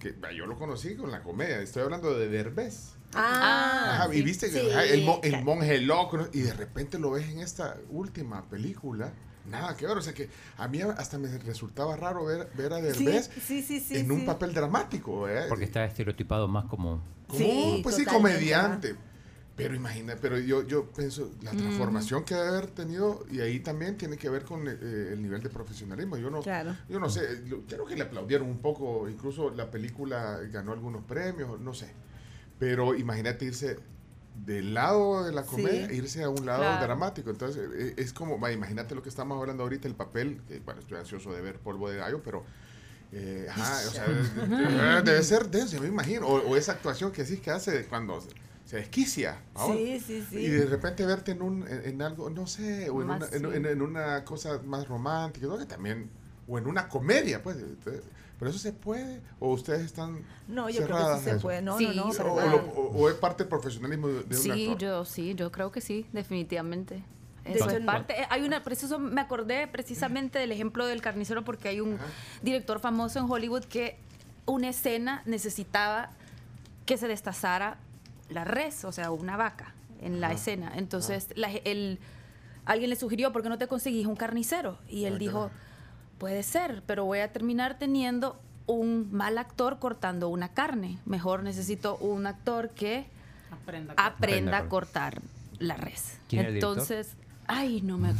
que 0.00 0.16
yo 0.36 0.46
lo 0.46 0.58
conocí 0.58 0.96
con 0.96 1.12
la 1.12 1.22
comedia. 1.22 1.60
Estoy 1.60 1.84
hablando 1.84 2.18
de 2.18 2.28
Derbez. 2.28 2.94
Ah, 3.14 4.00
Ajá, 4.02 4.14
y 4.14 4.22
viste 4.22 4.50
que 4.50 4.58
sí. 4.60 4.68
el, 4.90 5.04
mo- 5.04 5.20
el 5.22 5.42
monje 5.44 5.78
loco, 5.82 6.18
¿no? 6.18 6.26
y 6.32 6.40
de 6.40 6.52
repente 6.52 6.98
lo 6.98 7.12
ves 7.12 7.28
en 7.28 7.38
esta 7.38 7.76
última 7.90 8.42
película. 8.48 9.12
Nada 9.50 9.76
que 9.76 9.86
ver, 9.86 9.96
o 9.96 10.02
sea 10.02 10.12
que 10.14 10.28
a 10.56 10.68
mí 10.68 10.80
hasta 10.82 11.18
me 11.18 11.36
resultaba 11.38 11.96
raro 11.96 12.24
ver, 12.24 12.48
ver 12.56 12.72
a 12.72 12.80
Derbez 12.80 13.30
sí, 13.42 13.62
sí, 13.62 13.80
sí, 13.80 13.96
en 13.98 14.10
un 14.12 14.24
papel 14.26 14.52
dramático. 14.54 15.28
¿eh? 15.28 15.46
Porque 15.48 15.64
está 15.64 15.84
estereotipado 15.84 16.48
más 16.48 16.66
como... 16.66 17.02
Como, 17.26 17.38
Sí, 17.38 17.80
pues 17.82 17.94
sí, 17.96 18.04
comediante. 18.04 18.94
Pero 19.56 19.74
imagina, 19.74 20.14
pero 20.20 20.38
yo, 20.38 20.64
yo 20.64 20.86
pienso, 20.92 21.32
la 21.42 21.50
transformación 21.50 22.24
que 22.24 22.32
debe 22.36 22.46
haber 22.46 22.66
tenido, 22.68 23.26
y 23.28 23.40
ahí 23.40 23.58
también 23.58 23.96
tiene 23.98 24.16
que 24.16 24.30
ver 24.30 24.44
con 24.44 24.68
eh, 24.68 24.76
el 25.12 25.20
nivel 25.20 25.42
de 25.42 25.48
profesionalismo. 25.50 26.16
Yo 26.16 26.30
no, 26.30 26.42
Claro. 26.42 26.76
yo 26.88 27.00
no 27.00 27.10
sé, 27.10 27.40
lo- 27.48 27.62
creo 27.66 27.84
que 27.84 27.96
le 27.96 28.02
aplaudieron 28.04 28.48
un 28.48 28.58
poco, 28.58 29.08
incluso 29.08 29.50
la 29.50 29.68
película 29.68 30.38
ganó 30.52 30.72
algunos 30.72 31.02
premios, 31.04 31.58
no 31.58 31.74
sé. 31.74 31.90
Pero 32.60 32.94
imagínate 32.94 33.46
irse 33.46 33.78
del 34.44 34.74
lado 34.74 35.24
de 35.24 35.32
la 35.32 35.44
comedia, 35.44 35.86
e 35.86 35.94
irse 35.96 36.22
a 36.22 36.28
un 36.30 36.46
lado 36.46 36.60
Claro. 36.62 36.84
dramático. 36.84 37.30
Entonces, 37.30 37.68
eh, 37.74 37.94
es 37.96 38.12
como, 38.12 38.38
va, 38.40 38.52
imagínate 38.52 38.94
lo 38.94 39.02
que 39.02 39.08
estamos 39.08 39.38
hablando 39.40 39.62
ahorita, 39.64 39.88
el 39.88 39.94
papel, 39.94 40.40
que 40.48 40.60
bueno, 40.60 40.80
estoy 40.80 40.98
ansioso 40.98 41.32
de 41.32 41.40
ver 41.42 41.58
Polvo 41.58 41.90
de 41.90 41.96
Gallo, 41.98 42.22
pero... 42.22 42.44
eh, 43.12 43.46
ajá, 43.50 43.88
o 43.88 43.92
sea, 43.92 44.04
debe, 44.06 45.02
debe 45.04 45.22
ser 45.22 45.48
denso, 45.50 45.76
yo 45.76 45.82
me 45.82 45.88
imagino. 45.88 46.26
O, 46.26 46.40
o 46.50 46.56
esa 46.56 46.72
actuación 46.72 47.10
que 47.12 47.24
decís 47.24 47.40
que 47.40 47.50
hace 47.50 47.86
cuando 47.86 48.20
se, 48.64 48.76
desquicia. 48.76 49.40
Sí, 49.66 49.98
sí, 50.06 50.24
sí. 50.28 50.36
Y 50.36 50.48
de 50.48 50.66
repente 50.66 51.04
verte 51.06 51.32
en, 51.32 51.42
un, 51.42 51.66
en, 51.66 51.86
en 51.86 52.02
algo, 52.02 52.28
no 52.30 52.46
sé, 52.46 52.90
o 52.90 53.00
en 53.02 53.10
una, 53.10 53.26
en, 53.32 53.40
sí. 53.40 53.46
en- 53.54 53.66
en 53.66 53.82
una 53.82 54.24
cosa 54.24 54.60
más 54.64 54.86
romántica, 54.86 55.46
¿no? 55.46 55.56
que 55.58 55.64
también, 55.66 56.10
o 56.46 56.58
en 56.58 56.66
una 56.66 56.86
comedia, 56.88 57.42
pues. 57.42 57.56
entonces, 57.56 58.02
¿Pero 58.38 58.50
eso 58.50 58.58
se 58.60 58.72
puede? 58.72 59.20
¿O 59.40 59.52
ustedes 59.52 59.80
están 59.82 60.20
No, 60.46 60.68
yo 60.70 60.84
creo 60.84 60.96
que 60.96 61.18
sí 61.18 61.24
se 61.24 61.34
puede. 61.36 61.60
No, 61.60 61.76
Sí, 61.78 61.86
no, 61.86 62.12
no. 62.12 62.56
O, 62.76 63.08
es 63.08 63.16
parte 63.16 63.42
del 63.42 63.48
profesionalismo 63.48 64.08
de, 64.08 64.22
de 64.22 64.36
un 64.36 64.42
Sí, 64.42 64.50
actor. 64.50 64.78
yo 64.78 65.04
sí, 65.04 65.34
yo 65.34 65.50
creo 65.50 65.72
que 65.72 65.80
sí, 65.80 66.06
definitivamente. 66.12 67.02
De 67.44 67.54
Eso 67.54 67.64
hecho, 67.68 67.78
es 67.78 67.84
parte. 67.84 68.20
eh, 68.20 68.26
Hay 68.30 68.42
una, 68.42 68.62
preciso, 68.62 68.98
me 68.98 69.20
acordé 69.20 69.66
precisamente 69.66 70.38
del 70.38 70.52
ejemplo 70.52 70.86
del 70.86 71.00
carnicero 71.00 71.44
porque 71.44 71.68
hay 71.68 71.80
un 71.80 71.98
director 72.42 72.78
famoso 72.78 73.18
en 73.18 73.30
Hollywood 73.30 73.64
que 73.64 73.98
una 74.46 74.68
escena 74.68 75.22
necesitaba 75.24 76.10
que 76.86 76.96
se 76.96 77.08
destazara 77.08 77.78
la 78.28 78.44
res, 78.44 78.84
o 78.84 78.92
sea, 78.92 79.10
una 79.10 79.36
vaca 79.36 79.74
en 80.00 80.20
la 80.20 80.32
escena. 80.32 80.72
Entonces, 80.76 81.28
la 81.34 81.50
el, 81.50 81.98
alguien 82.66 82.90
le 82.90 82.96
sugirió, 82.96 83.32
¿por 83.32 83.42
qué 83.42 83.48
no 83.48 83.58
te 83.58 83.66
conseguís 83.66 84.06
un 84.06 84.14
carnicero? 84.16 84.78
Y 84.88 85.06
él 85.06 85.18
dijo. 85.18 85.50
Puede 86.18 86.42
ser, 86.42 86.82
pero 86.86 87.04
voy 87.04 87.20
a 87.20 87.32
terminar 87.32 87.78
teniendo 87.78 88.40
un 88.66 89.08
mal 89.12 89.38
actor 89.38 89.78
cortando 89.78 90.28
una 90.28 90.48
carne. 90.48 90.98
Mejor 91.06 91.42
necesito 91.42 91.96
un 91.96 92.26
actor 92.26 92.70
que 92.70 93.06
Aprenda. 93.96 94.58
a 94.58 94.68
cortar 94.68 95.20
la 95.58 95.76
res. 95.76 96.18
Entonces, 96.30 97.16
ay, 97.46 97.80
no 97.82 97.98
me 97.98 98.12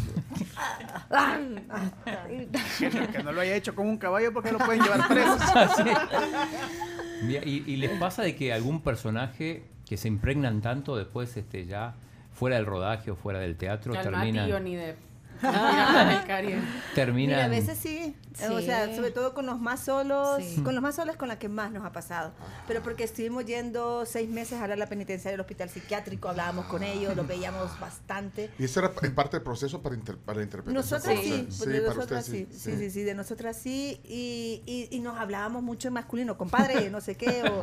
Que 2.78 2.90
no, 2.90 3.06
que 3.12 3.22
no 3.22 3.32
lo 3.32 3.40
haya 3.40 3.54
hecho 3.54 3.74
con 3.74 3.86
un 3.86 3.98
caballo 3.98 4.32
porque 4.32 4.52
lo 4.52 4.58
pueden 4.58 4.82
llevar 4.82 5.06
preso. 5.08 5.36
Mira, 7.22 7.42
¿y, 7.44 7.64
y 7.66 7.76
les 7.76 7.98
pasa 7.98 8.22
de 8.22 8.34
que 8.34 8.52
algún 8.52 8.80
personaje 8.80 9.64
que 9.86 9.96
se 9.96 10.08
impregnan 10.08 10.60
tanto 10.60 10.96
después 10.96 11.36
este 11.36 11.66
ya 11.66 11.94
fuera 12.32 12.56
del 12.56 12.66
rodaje 12.66 13.10
o 13.10 13.16
fuera 13.16 13.40
del 13.40 13.56
teatro 13.56 13.94
terminan 13.94 14.50
Johnny 14.50 14.76
Depp. 14.76 15.07
Terminan 16.94 17.36
Mira, 17.36 17.44
a 17.44 17.48
veces 17.48 17.78
sí. 17.78 18.16
O 18.50 18.58
Sí. 18.60 18.66
sea, 18.66 18.94
sobre 18.94 19.10
todo 19.10 19.34
con 19.34 19.46
los 19.46 19.60
más 19.60 19.80
solos. 19.80 20.42
Sí. 20.42 20.60
Con 20.62 20.74
los 20.74 20.82
más 20.82 20.94
solos 20.94 21.16
con 21.16 21.28
la 21.28 21.38
que 21.38 21.48
más 21.48 21.72
nos 21.72 21.84
ha 21.84 21.92
pasado. 21.92 22.32
Pero 22.66 22.82
porque 22.82 23.04
estuvimos 23.04 23.44
yendo 23.44 24.06
seis 24.06 24.28
meses 24.28 24.60
a 24.60 24.66
la 24.68 24.86
penitenciaria 24.86 25.32
del 25.32 25.40
hospital 25.40 25.68
psiquiátrico, 25.70 26.28
hablábamos 26.28 26.66
con 26.66 26.82
ellos, 26.82 27.16
los 27.16 27.26
veíamos 27.26 27.78
bastante. 27.80 28.50
Y 28.58 28.64
eso 28.64 28.80
era 28.80 28.92
pa- 28.92 29.08
parte 29.14 29.36
del 29.38 29.42
proceso 29.44 29.82
para, 29.82 29.94
inter- 29.96 30.18
para 30.18 30.38
la 30.38 30.44
interpretación. 30.44 30.74
Nosotras 30.74 31.18
sí, 31.20 31.46
pues 31.48 31.60
de 31.68 31.80
nosotras 31.80 32.26
sí, 32.26 32.46
sí, 32.52 32.76
sí, 32.76 32.90
sí, 32.90 33.02
de 33.02 33.14
nosotras 33.14 33.56
sí, 33.56 34.00
y, 34.04 34.62
y, 34.66 34.88
y 34.96 35.00
nos 35.00 35.18
hablábamos 35.18 35.62
mucho 35.62 35.88
en 35.88 35.94
masculino, 35.94 36.38
compadre, 36.38 36.90
no 36.90 37.00
sé 37.00 37.16
qué, 37.16 37.42
o 37.44 37.62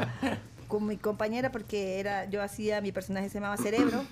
con 0.67 0.86
mi 0.88 0.97
compañera, 0.97 1.51
porque 1.51 1.99
era, 1.99 2.26
yo 2.30 2.41
hacía, 2.41 2.82
mi 2.82 2.91
personaje 2.91 3.30
se 3.30 3.36
llamaba 3.36 3.55
Cerebro, 3.57 4.03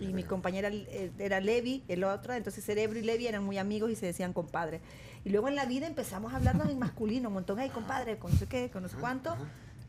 y 0.00 0.12
mi 0.12 0.22
compañera 0.22 0.68
eh, 0.72 1.10
era 1.18 1.40
Levi, 1.40 1.82
el 1.88 2.04
otro, 2.04 2.32
entonces 2.32 2.64
Cerebro 2.64 2.98
y 2.98 3.02
Levi 3.02 3.26
eran 3.26 3.44
muy 3.44 3.58
amigos 3.58 3.90
y 3.90 3.96
se 3.96 4.06
decían 4.06 4.32
compadre. 4.32 4.80
Y 5.24 5.30
luego 5.30 5.48
en 5.48 5.54
la 5.54 5.66
vida 5.66 5.86
empezamos 5.86 6.32
a 6.32 6.36
hablarnos 6.36 6.68
en 6.70 6.78
masculino, 6.78 7.28
un 7.28 7.34
montón, 7.34 7.58
ay, 7.58 7.70
compadre, 7.70 8.18
con 8.18 8.32
no 8.32 8.38
sé 8.38 8.46
qué, 8.46 8.70
con 8.70 8.82
no 8.82 8.88
sé 8.88 8.96
cuánto, 8.96 9.36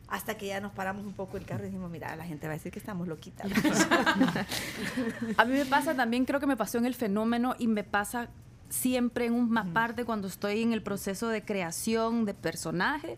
hasta 0.07 0.37
que 0.37 0.47
ya 0.47 0.59
nos 0.59 0.71
paramos 0.73 1.05
un 1.05 1.13
poco 1.13 1.37
el 1.37 1.45
carro 1.45 1.63
y 1.63 1.67
dijimos, 1.67 1.89
mira, 1.89 2.15
la 2.15 2.25
gente 2.25 2.47
va 2.47 2.53
a 2.53 2.57
decir 2.57 2.71
que 2.71 2.79
estamos 2.79 3.07
loquitas. 3.07 3.49
A 5.37 5.45
mí 5.45 5.53
me 5.53 5.65
pasa 5.65 5.95
también, 5.95 6.25
creo 6.25 6.39
que 6.39 6.47
me 6.47 6.57
pasó 6.57 6.77
en 6.77 6.85
el 6.85 6.93
fenómeno 6.93 7.55
y 7.57 7.67
me 7.67 7.83
pasa 7.83 8.29
siempre 8.69 9.25
en 9.25 9.33
una 9.33 9.73
parte 9.73 10.05
cuando 10.05 10.27
estoy 10.27 10.61
en 10.61 10.73
el 10.73 10.81
proceso 10.81 11.29
de 11.29 11.43
creación 11.43 12.25
de 12.25 12.33
personaje 12.33 13.17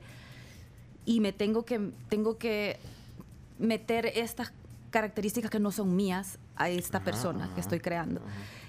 y 1.06 1.20
me 1.20 1.32
tengo 1.32 1.66
que, 1.66 1.92
tengo 2.10 2.38
que 2.38 2.78
meter 3.58 4.06
estas 4.16 4.52
características 4.90 5.52
que 5.52 5.60
no 5.60 5.72
son 5.72 5.96
mías 5.96 6.40
a 6.56 6.70
esta 6.70 7.00
persona 7.02 7.50
que 7.54 7.62
estoy 7.62 7.80
creando. 7.80 8.22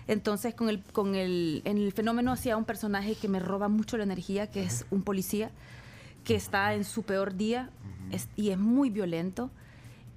Entonces, 0.09 0.55
con 0.55 0.68
el, 0.68 0.82
con 0.93 1.14
el, 1.14 1.62
en 1.64 1.78
el 1.78 1.93
fenómeno 1.93 2.32
hacía 2.32 2.57
un 2.57 2.64
personaje 2.64 3.14
que 3.16 3.28
me 3.28 3.41
roba 3.41 3.68
mucho 3.68 3.97
la 3.97 4.05
energía, 4.05 4.49
que 4.49 4.62
es 4.62 4.87
un 4.91 5.03
policía 5.03 5.51
que 6.24 6.34
está 6.34 6.74
en 6.74 6.84
su 6.84 7.03
peor 7.03 7.34
día 7.37 7.70
es- 8.11 8.28
y 8.37 8.51
es 8.51 8.59
muy 8.59 8.91
violento. 8.91 9.51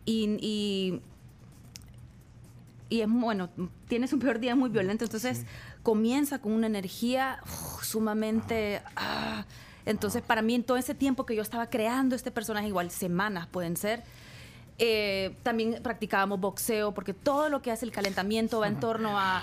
Y, 0.06 0.38
y, 0.42 1.02
y 2.90 3.02
es 3.02 3.08
bueno, 3.10 3.50
tiene 3.88 4.08
su 4.08 4.18
peor 4.18 4.40
día 4.40 4.56
muy 4.56 4.70
violento, 4.70 5.06
entonces 5.06 5.46
comienza 5.84 6.40
con 6.40 6.52
una 6.52 6.68
energía 6.68 7.40
uf, 7.44 7.84
sumamente... 7.84 8.82
ah, 8.96 9.46
entonces, 9.86 10.22
para 10.22 10.42
mí, 10.44 10.54
en 10.54 10.64
todo 10.64 10.78
ese 10.78 10.94
tiempo 10.94 11.26
que 11.26 11.36
yo 11.36 11.42
estaba 11.42 11.68
creando 11.68 12.16
este 12.16 12.30
personaje, 12.32 12.68
igual 12.68 12.92
semanas 12.92 13.48
pueden 13.48 13.76
ser, 13.76 14.04
eh, 14.80 15.36
también 15.44 15.80
practicábamos 15.84 16.40
boxeo, 16.40 16.94
porque 16.94 17.14
todo 17.14 17.50
lo 17.50 17.62
que 17.62 17.72
hace 17.72 17.86
el 17.86 17.92
calentamiento 17.92 18.60
va 18.62 18.68
en 18.68 18.80
torno 18.80 19.20
a 19.20 19.42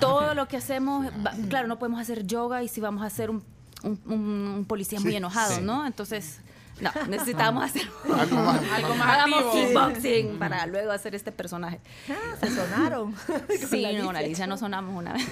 todo 0.00 0.34
lo 0.34 0.48
que 0.48 0.56
hacemos. 0.56 1.06
va- 1.24 1.34
claro, 1.48 1.68
no 1.68 1.78
podemos 1.78 2.00
hacer 2.00 2.26
yoga 2.26 2.62
y 2.62 2.68
si 2.68 2.80
vamos 2.80 3.02
a 3.02 3.06
hacer 3.06 3.30
un, 3.30 3.42
un- 3.82 4.00
un- 4.06 4.54
un 4.58 4.64
policía 4.64 4.98
muy 5.00 5.10
Sí, 5.10 5.16
enojado, 5.16 5.56
sí. 5.56 5.60
¿no? 5.62 5.86
Entonces, 5.86 6.38
no, 6.80 6.90
necesitáamos 7.08 7.62
hacer 7.64 7.82
Algo 8.18 8.36
más. 8.36 8.60
Algo 8.74 8.94
más 8.94 9.08
Hagamos 9.08 9.44
kickboxing 9.54 10.38
para 10.38 10.66
luego 10.66 10.92
hacer 10.92 11.14
este 11.14 11.30
personaje. 11.30 11.78
Ah, 12.08 12.36
se 12.40 12.48
sonaron. 12.54 13.14
Sí, 13.70 13.82
la 13.82 13.92
no, 13.92 14.10
Alicia. 14.10 14.46
No 14.46 14.56
sonamos 14.56 14.96
una 14.96 15.12
vez. 15.12 15.26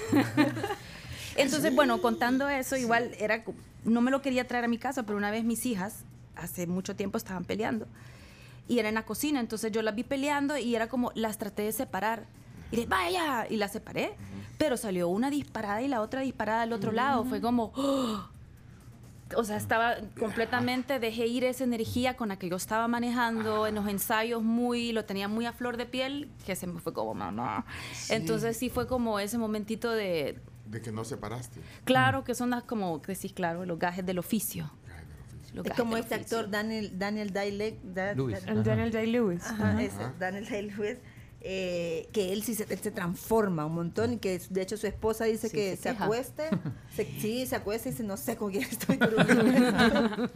Entonces, 1.35 1.73
bueno, 1.73 2.01
contando 2.01 2.49
eso, 2.49 2.75
igual 2.75 3.11
era, 3.19 3.43
no 3.83 4.01
me 4.01 4.11
lo 4.11 4.21
quería 4.21 4.45
traer 4.47 4.65
a 4.65 4.67
mi 4.67 4.77
casa, 4.77 5.03
pero 5.03 5.17
una 5.17 5.31
vez 5.31 5.43
mis 5.43 5.65
hijas, 5.65 6.03
hace 6.35 6.67
mucho 6.67 6.95
tiempo, 6.95 7.17
estaban 7.17 7.45
peleando. 7.45 7.87
Y 8.69 8.79
era 8.79 8.87
en 8.87 8.95
la 8.95 9.03
cocina, 9.03 9.39
entonces 9.39 9.71
yo 9.71 9.81
las 9.81 9.95
vi 9.95 10.03
peleando 10.03 10.55
y 10.57 10.75
era 10.75 10.87
como, 10.87 11.11
las 11.15 11.37
traté 11.37 11.63
de 11.63 11.71
separar. 11.73 12.27
Y 12.71 12.77
le 12.77 12.85
vaya, 12.85 13.47
y 13.49 13.57
las 13.57 13.71
separé, 13.71 14.13
pero 14.59 14.77
salió 14.77 15.09
una 15.09 15.31
disparada 15.31 15.81
y 15.81 15.87
la 15.87 16.01
otra 16.01 16.21
disparada 16.21 16.61
al 16.61 16.71
otro 16.71 16.91
lado. 16.91 17.25
Fue 17.25 17.41
como, 17.41 17.73
¡oh! 17.75 18.29
o 19.35 19.43
sea, 19.43 19.57
estaba 19.57 19.95
completamente, 20.19 20.99
dejé 20.99 21.25
ir 21.25 21.43
esa 21.45 21.63
energía 21.63 22.15
con 22.15 22.29
la 22.29 22.37
que 22.37 22.47
yo 22.47 22.55
estaba 22.55 22.87
manejando 22.87 23.65
en 23.65 23.73
los 23.73 23.87
ensayos 23.87 24.43
muy, 24.43 24.91
lo 24.91 25.03
tenía 25.05 25.27
muy 25.27 25.47
a 25.47 25.53
flor 25.53 25.77
de 25.77 25.87
piel, 25.87 26.29
que 26.45 26.55
se 26.55 26.67
me 26.67 26.79
fue 26.79 26.93
como 26.93 27.15
mamá. 27.15 27.65
Entonces 28.09 28.55
sí 28.55 28.69
fue 28.69 28.87
como 28.87 29.19
ese 29.19 29.39
momentito 29.39 29.91
de, 29.91 30.39
De 30.67 30.79
que 30.79 30.91
no 30.91 31.03
separaste. 31.05 31.59
claro 31.85 32.23
que 32.23 32.35
son 32.35 32.51
las 32.51 32.63
como, 32.63 33.01
sí, 33.15 33.31
claro, 33.31 33.65
los 33.65 33.79
gajes 33.79 34.05
del 34.05 34.19
oficio. 34.19 34.71
Es 35.63 35.73
como 35.73 35.97
este 35.97 36.15
oficio. 36.15 36.37
actor 36.37 36.51
Daniel, 36.51 36.91
Daniel 36.97 37.31
Day-Lewis. 37.33 37.75
Da- 37.83 38.13
Lewis. 38.13 38.45
da- 38.45 38.51
El 38.51 38.63
Daniel 38.63 38.91
Day-Lewis. 38.91 39.43
Ajá, 39.45 39.81
ese, 39.81 39.97
Daniel 40.19 40.47
Day-Lewis, 40.49 40.97
eh, 41.41 42.09
que 42.11 42.33
él 42.33 42.43
sí 42.43 42.53
se, 42.53 42.65
él 42.69 42.79
se 42.79 42.91
transforma 42.91 43.65
un 43.65 43.73
montón 43.73 44.13
y 44.13 44.17
que 44.17 44.41
de 44.49 44.61
hecho 44.61 44.75
su 44.75 44.87
esposa 44.87 45.23
dice 45.25 45.47
Sí, 45.47 45.55
que 45.55 45.77
se 45.77 45.87
acueste, 45.89 46.43
se- 46.95 47.05
sí, 47.19 47.45
se 47.45 47.55
acuesta 47.55 47.87
y 47.87 47.91
dice, 47.93 48.03
no 48.03 48.17
sé 48.17 48.35
con 48.35 48.51
quién 48.51 48.63
estoy 48.63 48.97
durmiendo". 48.97 50.29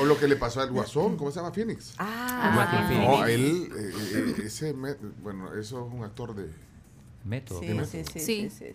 O 0.00 0.04
lo 0.04 0.16
que 0.18 0.28
le 0.28 0.36
pasó 0.36 0.60
al 0.60 0.70
Guasón, 0.70 1.16
¿cómo 1.16 1.30
se 1.32 1.40
llama? 1.40 1.52
Phoenix. 1.52 1.94
ah, 1.98 2.66
ah. 2.70 2.90
No, 2.92 3.26
él, 3.26 3.68
eh, 3.76 3.90
eh, 4.14 4.42
ese, 4.46 4.72
bueno, 5.22 5.52
eso 5.54 5.86
es 5.86 5.92
un 5.94 6.04
actor 6.04 6.34
de... 6.34 6.48
Método. 7.24 7.60
sí, 7.60 7.68
sí, 7.90 8.04
sí, 8.04 8.20
Sí. 8.20 8.50
sí, 8.50 8.66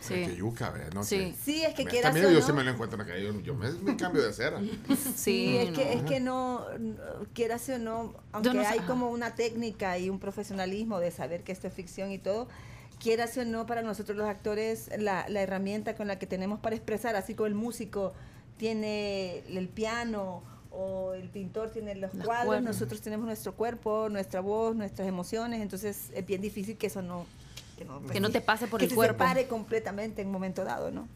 sí. 0.00 0.14
Que 0.14 0.36
yuca, 0.36 0.70
¿ve? 0.70 0.88
No 0.94 1.04
Sí. 1.04 1.32
sé. 1.32 1.34
Sí, 1.44 1.62
es 1.62 1.74
que 1.74 1.84
Me- 1.84 1.90
quieras 1.90 2.12
También 2.12 2.32
yo 2.32 2.40
no- 2.40 2.46
se 2.46 2.52
me 2.52 2.64
lo 2.64 2.70
encuentro 2.70 3.00
acá. 3.02 3.16
Yo, 3.18 3.38
yo 3.40 3.54
me, 3.54 3.70
me 3.70 3.96
cambio 3.96 4.22
de 4.22 4.30
acera. 4.30 4.60
Sí, 5.14 5.56
es, 5.58 5.70
que, 5.70 5.92
es 5.94 6.02
no. 6.02 6.08
que 6.08 6.20
no, 6.20 6.66
no, 6.78 6.94
quieras 7.34 7.68
o 7.68 7.78
no, 7.78 8.14
aunque 8.32 8.52
no 8.54 8.62
sé, 8.62 8.68
hay 8.68 8.78
ajá. 8.78 8.86
como 8.86 9.10
una 9.10 9.34
técnica 9.34 9.96
y 9.98 10.10
un 10.10 10.18
profesionalismo 10.18 10.98
de 11.00 11.10
saber 11.10 11.42
que 11.44 11.52
esto 11.52 11.66
es 11.68 11.74
ficción 11.74 12.10
y 12.12 12.18
todo, 12.18 12.48
quieras 12.98 13.36
o 13.38 13.44
no, 13.44 13.66
para 13.66 13.82
nosotros 13.82 14.16
los 14.18 14.28
actores, 14.28 14.90
la, 14.98 15.26
la 15.28 15.42
herramienta 15.42 15.94
con 15.94 16.06
la 16.08 16.18
que 16.18 16.26
tenemos 16.26 16.58
para 16.60 16.76
expresar, 16.76 17.16
así 17.16 17.34
como 17.34 17.46
el 17.46 17.54
músico 17.54 18.12
tiene 18.58 19.38
el 19.48 19.68
piano 19.68 20.42
o 20.70 21.14
el 21.14 21.28
pintor 21.30 21.70
tiene 21.70 21.94
los 21.94 22.14
Los 22.14 22.24
cuadros, 22.26 22.46
cuernos. 22.46 22.74
nosotros 22.74 23.00
tenemos 23.00 23.26
nuestro 23.26 23.54
cuerpo, 23.54 24.08
nuestra 24.10 24.40
voz, 24.40 24.76
nuestras 24.76 25.08
emociones, 25.08 25.60
entonces 25.62 26.10
es 26.14 26.26
bien 26.26 26.40
difícil 26.40 26.76
que 26.76 26.86
eso 26.88 27.02
no... 27.02 27.26
Que 27.80 27.86
no, 27.86 28.02
Que 28.02 28.20
no 28.20 28.28
te 28.28 28.42
pase 28.42 28.66
por 28.66 28.78
que 28.78 28.84
el 28.84 28.90
se 28.90 28.94
cuerpo. 28.94 29.24
separe 29.24 29.48
completamente 29.48 30.20
en 30.20 30.26
un 30.28 30.34
momento 30.34 30.64
dado, 30.64 30.90
¿no? 30.90 31.08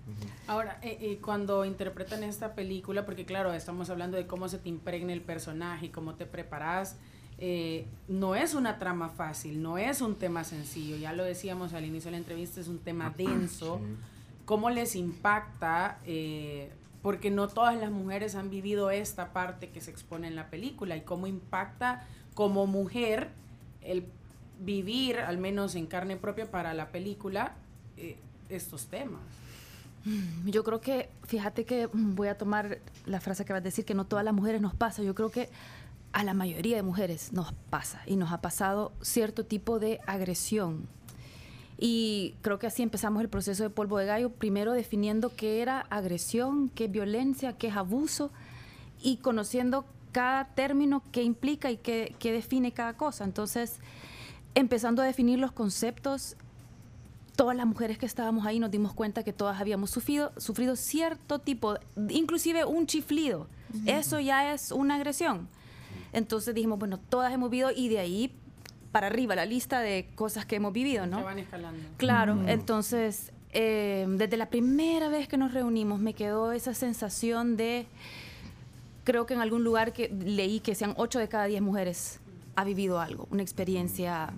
Ahora, 0.47 0.79
eh, 0.81 0.97
eh, 0.99 1.19
cuando 1.23 1.67
interpretan 1.67 2.25
esta 2.25 2.55
película, 2.55 3.05
porque 3.05 3.27
claro, 3.27 3.53
estamos 3.53 3.91
hablando 3.91 4.17
de 4.17 4.27
cómo 4.27 4.49
se 4.49 4.57
te 4.57 4.71
impregna 4.71 5.13
el 5.13 5.21
personaje 5.21 5.87
y 5.87 5.89
cómo 5.91 6.15
te 6.15 6.25
preparas, 6.25 6.97
eh, 7.37 7.87
no 8.09 8.35
es 8.35 8.55
una 8.55 8.79
trama 8.79 9.11
fácil, 9.11 9.61
no 9.61 9.77
es 9.77 10.01
un 10.01 10.15
tema 10.15 10.43
sencillo, 10.43 10.97
ya 10.97 11.13
lo 11.13 11.23
decíamos 11.25 11.75
al 11.75 11.85
inicio 11.85 12.07
de 12.07 12.13
la 12.13 12.19
entrevista, 12.19 12.61
es 12.63 12.69
un 12.69 12.79
tema 12.79 13.13
denso. 13.15 13.79
¿Cómo 14.47 14.71
les 14.71 14.97
impacta? 14.97 15.99
Eh, 16.07 16.71
porque 17.03 17.31
no 17.31 17.49
todas 17.49 17.77
las 17.79 17.91
mujeres 17.91 18.37
han 18.37 18.49
vivido 18.49 18.91
esta 18.91 19.35
parte 19.35 19.69
que 19.69 19.83
se 19.83 19.91
expone 19.91 20.29
en 20.29 20.35
la 20.37 20.49
película 20.49 20.97
y 20.97 21.03
cómo 21.03 21.27
impacta 21.27 22.07
como 22.33 22.67
mujer 22.67 23.29
el 23.83 24.07
vivir, 24.61 25.19
al 25.19 25.39
menos 25.39 25.75
en 25.75 25.87
carne 25.87 26.17
propia 26.17 26.51
para 26.51 26.75
la 26.75 26.91
película, 26.91 27.55
eh, 27.97 28.17
estos 28.49 28.87
temas. 28.87 29.21
Yo 30.45 30.65
creo 30.65 30.81
que, 30.81 31.09
fíjate 31.23 31.65
que 31.65 31.89
mm, 31.89 32.15
voy 32.15 32.29
a 32.29 32.37
tomar 32.37 32.79
la 33.07 33.21
frase 33.21 33.45
que 33.45 33.53
vas 33.53 33.61
a 33.61 33.65
decir, 33.65 33.85
que 33.85 33.95
no 33.95 34.05
todas 34.05 34.25
las 34.25 34.35
mujeres 34.35 34.61
nos 34.61 34.75
pasa. 34.75 35.03
Yo 35.03 35.15
creo 35.15 35.31
que 35.31 35.49
a 36.13 36.25
la 36.25 36.35
mayoría 36.35 36.77
de 36.77 36.83
mujeres 36.83 37.33
nos 37.33 37.53
pasa 37.71 38.03
y 38.07 38.17
nos 38.17 38.31
ha 38.31 38.41
pasado 38.41 38.93
cierto 39.01 39.45
tipo 39.45 39.79
de 39.79 40.01
agresión. 40.07 40.87
Y 41.79 42.35
creo 42.43 42.59
que 42.59 42.67
así 42.67 42.83
empezamos 42.83 43.23
el 43.23 43.29
proceso 43.29 43.63
de 43.63 43.71
polvo 43.71 43.99
de 43.99 44.07
gallo, 44.07 44.31
primero 44.31 44.73
definiendo 44.73 45.35
qué 45.35 45.61
era 45.61 45.81
agresión, 45.91 46.69
qué 46.69 46.87
violencia, 46.87 47.55
qué 47.55 47.69
es 47.69 47.77
abuso 47.77 48.31
y 49.03 49.17
conociendo 49.17 49.85
cada 50.13 50.45
término 50.55 51.03
que 51.11 51.25
implica 51.25 51.71
y 51.71 51.79
qué, 51.79 52.15
qué 52.19 52.31
define 52.31 52.73
cada 52.73 52.95
cosa. 52.95 53.25
Entonces, 53.25 53.81
empezando 54.55 55.03
a 55.03 55.05
definir 55.05 55.39
los 55.39 55.53
conceptos, 55.53 56.37
todas 57.37 57.57
las 57.57 57.67
mujeres 57.67 57.99
que 57.99 58.07
estábamos 58.07 58.47
ahí 58.47 58.59
nos 58.59 58.71
dimos 58.71 58.95
cuenta 58.95 59.23
que 59.25 59.33
todas 59.33 59.61
habíamos 59.61 59.91
sufrido, 59.91 60.33
sufrido 60.37 60.77
cierto 60.77 61.39
tipo, 61.39 61.77
inclusive 62.09 62.65
un 62.65 62.87
chiflido. 62.87 63.49
Eso 63.87 64.21
ya 64.21 64.55
es 64.55 64.71
una 64.71 64.95
agresión. 64.95 65.49
Entonces 66.13 66.55
dijimos, 66.55 66.79
bueno, 66.79 66.99
todas 66.99 67.33
hemos 67.33 67.51
vivido 67.51 67.73
y 67.75 67.89
de 67.89 67.99
ahí 67.99 68.33
para 68.93 69.09
arriba 69.09 69.35
la 69.35 69.47
lista 69.47 69.81
de 69.81 70.09
cosas 70.15 70.47
que 70.47 70.57
hemos 70.57 70.73
vivido, 70.73 71.07
¿no? 71.07 71.19
Que 71.19 71.25
van 71.25 71.39
escalando. 71.41 71.83
Claro, 71.97 72.41
entonces 72.47 73.33
eh, 73.53 74.07
desde 74.09 74.37
la 74.37 74.49
primera 74.49 75.09
vez 75.09 75.27
que 75.27 75.37
nos 75.37 75.53
reunimos 75.53 75.99
me 75.99 76.15
quedó 76.15 76.53
esa 76.53 76.75
sensación 76.75 77.57
de, 77.57 77.87
creo 79.03 79.27
que 79.27 79.35
en 79.35 79.41
algún 79.41 79.65
lugar 79.65 79.93
que 79.93 80.09
leí 80.09 80.61
que 80.61 80.77
sean 80.77 80.95
8 80.97 81.19
de 81.19 81.29
cada 81.29 81.47
10 81.47 81.63
mujeres 81.63 82.21
ha 82.57 82.65
vivido 82.65 83.01
algo, 83.01 83.27
una 83.31 83.43
experiencia 83.43 84.33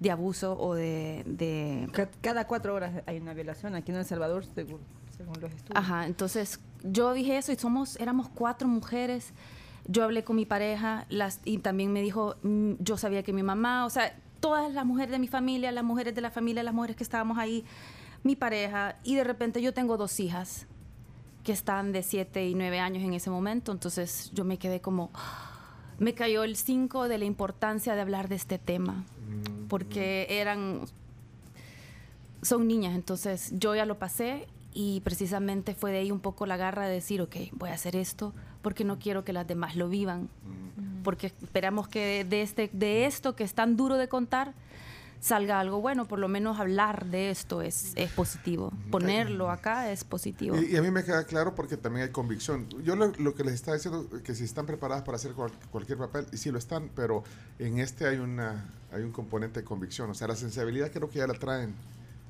de 0.00 0.10
abuso 0.10 0.58
o 0.58 0.74
de... 0.74 1.22
de 1.26 1.88
Ca- 1.92 2.10
Cada 2.20 2.46
cuatro 2.46 2.74
horas 2.74 3.02
hay 3.06 3.18
una 3.18 3.34
violación 3.34 3.74
aquí 3.74 3.92
en 3.92 3.98
El 3.98 4.04
Salvador, 4.04 4.44
según, 4.54 4.80
según 5.16 5.34
los 5.40 5.52
estudios. 5.52 5.76
Ajá, 5.76 6.06
entonces 6.06 6.60
yo 6.82 7.12
dije 7.12 7.36
eso 7.38 7.52
y 7.52 7.56
somos, 7.56 7.96
éramos 8.00 8.28
cuatro 8.28 8.66
mujeres. 8.68 9.32
Yo 9.86 10.04
hablé 10.04 10.24
con 10.24 10.36
mi 10.36 10.46
pareja 10.46 11.06
las, 11.08 11.40
y 11.44 11.58
también 11.58 11.92
me 11.92 12.02
dijo, 12.02 12.36
mm, 12.42 12.72
yo 12.80 12.96
sabía 12.96 13.22
que 13.22 13.32
mi 13.32 13.42
mamá, 13.42 13.84
o 13.86 13.90
sea, 13.90 14.16
todas 14.40 14.72
las 14.72 14.84
mujeres 14.84 15.12
de 15.12 15.18
mi 15.20 15.28
familia, 15.28 15.70
las 15.72 15.84
mujeres 15.84 16.14
de 16.14 16.20
la 16.20 16.30
familia, 16.30 16.62
las 16.64 16.74
mujeres 16.74 16.96
que 16.96 17.04
estábamos 17.04 17.38
ahí, 17.38 17.64
mi 18.24 18.34
pareja, 18.36 18.96
y 19.04 19.14
de 19.16 19.24
repente 19.24 19.60
yo 19.62 19.72
tengo 19.74 19.96
dos 19.96 20.18
hijas 20.20 20.66
que 21.44 21.52
están 21.52 21.90
de 21.92 22.02
7 22.04 22.48
y 22.48 22.54
9 22.54 22.78
años 22.80 23.02
en 23.02 23.14
ese 23.14 23.30
momento, 23.30 23.72
entonces 23.72 24.30
yo 24.32 24.44
me 24.44 24.58
quedé 24.58 24.80
como, 24.80 25.10
me 26.02 26.14
cayó 26.14 26.42
el 26.42 26.56
5 26.56 27.08
de 27.08 27.18
la 27.18 27.24
importancia 27.24 27.94
de 27.94 28.00
hablar 28.00 28.28
de 28.28 28.34
este 28.34 28.58
tema, 28.58 29.04
porque 29.68 30.26
eran 30.28 30.80
son 32.42 32.66
niñas, 32.66 32.96
entonces 32.96 33.52
yo 33.56 33.76
ya 33.76 33.86
lo 33.86 33.98
pasé 33.98 34.48
y 34.74 35.00
precisamente 35.02 35.74
fue 35.74 35.92
de 35.92 35.98
ahí 35.98 36.10
un 36.10 36.18
poco 36.18 36.44
la 36.44 36.56
garra 36.56 36.88
de 36.88 36.94
decir, 36.94 37.22
ok, 37.22 37.36
voy 37.52 37.70
a 37.70 37.74
hacer 37.74 37.94
esto 37.94 38.32
porque 38.62 38.84
no 38.84 38.98
quiero 38.98 39.24
que 39.24 39.32
las 39.32 39.46
demás 39.46 39.76
lo 39.76 39.88
vivan, 39.88 40.28
porque 41.04 41.28
esperamos 41.28 41.86
que 41.86 42.24
de, 42.24 42.42
este, 42.42 42.68
de 42.72 43.06
esto 43.06 43.36
que 43.36 43.44
es 43.44 43.54
tan 43.54 43.76
duro 43.76 43.96
de 43.96 44.08
contar 44.08 44.54
salga 45.22 45.60
algo 45.60 45.80
bueno, 45.80 46.04
por 46.06 46.18
lo 46.18 46.26
menos 46.26 46.58
hablar 46.58 47.06
de 47.06 47.30
esto 47.30 47.62
es, 47.62 47.92
es 47.94 48.10
positivo, 48.10 48.72
ponerlo 48.90 49.50
acá 49.52 49.92
es 49.92 50.02
positivo. 50.02 50.56
Y, 50.56 50.72
y 50.72 50.76
a 50.76 50.82
mí 50.82 50.90
me 50.90 51.04
queda 51.04 51.24
claro 51.24 51.54
porque 51.54 51.76
también 51.76 52.06
hay 52.06 52.12
convicción. 52.12 52.68
Yo 52.82 52.96
lo, 52.96 53.12
lo 53.18 53.32
que 53.36 53.44
les 53.44 53.54
estaba 53.54 53.76
diciendo, 53.76 54.08
que 54.24 54.34
si 54.34 54.42
están 54.42 54.66
preparadas 54.66 55.04
para 55.04 55.14
hacer 55.14 55.32
cual- 55.34 55.52
cualquier 55.70 55.96
papel, 55.98 56.26
y 56.32 56.38
sí 56.38 56.50
lo 56.50 56.58
están, 56.58 56.90
pero 56.96 57.22
en 57.60 57.78
este 57.78 58.04
hay, 58.08 58.16
una, 58.18 58.68
hay 58.92 59.04
un 59.04 59.12
componente 59.12 59.60
de 59.60 59.64
convicción. 59.64 60.10
O 60.10 60.14
sea, 60.14 60.26
la 60.26 60.34
sensibilidad 60.34 60.90
creo 60.90 61.08
que 61.08 61.20
ya 61.20 61.26
la 61.28 61.34
traen. 61.34 61.72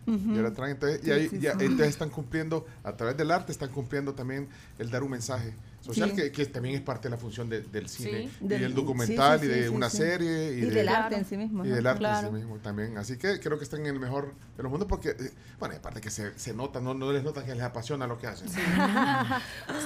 Ya 0.07 0.43
la 0.43 0.53
traen. 0.53 0.73
Entonces, 0.73 1.01
y 1.07 1.13
ahí- 1.13 1.31
ya- 1.41 1.53
entonces 1.53 1.89
están 1.89 2.11
cumpliendo, 2.11 2.67
a 2.85 2.93
través 2.93 3.17
del 3.17 3.31
arte, 3.31 3.53
están 3.53 3.71
cumpliendo 3.71 4.13
también 4.13 4.49
el 4.79 4.91
dar 4.91 5.03
un 5.03 5.13
mensaje 5.13 5.55
social, 5.83 6.11
Sí. 6.11 6.17
que, 6.17 6.33
que 6.33 6.47
también 6.47 6.77
es 6.77 6.81
parte 6.81 7.09
de 7.09 7.11
la 7.11 7.17
función 7.19 7.49
de- 7.51 7.61
del 7.63 7.89
cine, 7.89 8.31
y 8.41 8.47
Del- 8.49 8.61
del 8.63 8.75
documental, 8.75 9.41
sí, 9.41 9.47
sí, 9.47 9.53
y 9.53 9.55
de 9.57 9.63
sí, 9.65 9.69
una 9.69 9.91
sí. 9.91 9.97
serie, 9.99 10.53
y, 10.55 10.59
Y 10.59 10.61
de- 10.63 10.71
del 10.71 10.89
arte 10.89 11.17
en 11.17 11.25
sí 11.25 11.37
mismo. 11.37 11.65
y 11.65 11.69
¿no? 11.69 11.75
del 11.75 11.87
arte 11.87 11.99
Claro. 11.99 12.29
en 12.29 12.33
sí 12.35 12.39
mismo 12.41 12.57
también. 12.59 12.97
Así 12.99 13.19
que 13.19 13.41
creo 13.41 13.59
que 13.59 13.65
están 13.65 13.81
en 13.81 13.87
el 13.87 14.01
mejor 14.01 14.33
de 14.57 14.63
los 14.63 14.71
mundos 14.71 14.89
porque, 14.89 15.11
eh, 15.11 15.31
bueno, 15.59 15.75
y 15.75 15.79
aparte 15.79 16.01
que 16.01 16.11
se, 16.11 16.39
se 16.39 16.55
nota, 16.55 16.81
no, 16.81 16.95
no 16.95 17.13
les 17.13 17.23
nota 17.25 17.45
que 17.45 17.55
les 17.55 17.65
apasiona 17.65 18.07
lo 18.07 18.17
que 18.19 18.29
hacen. 18.29 18.49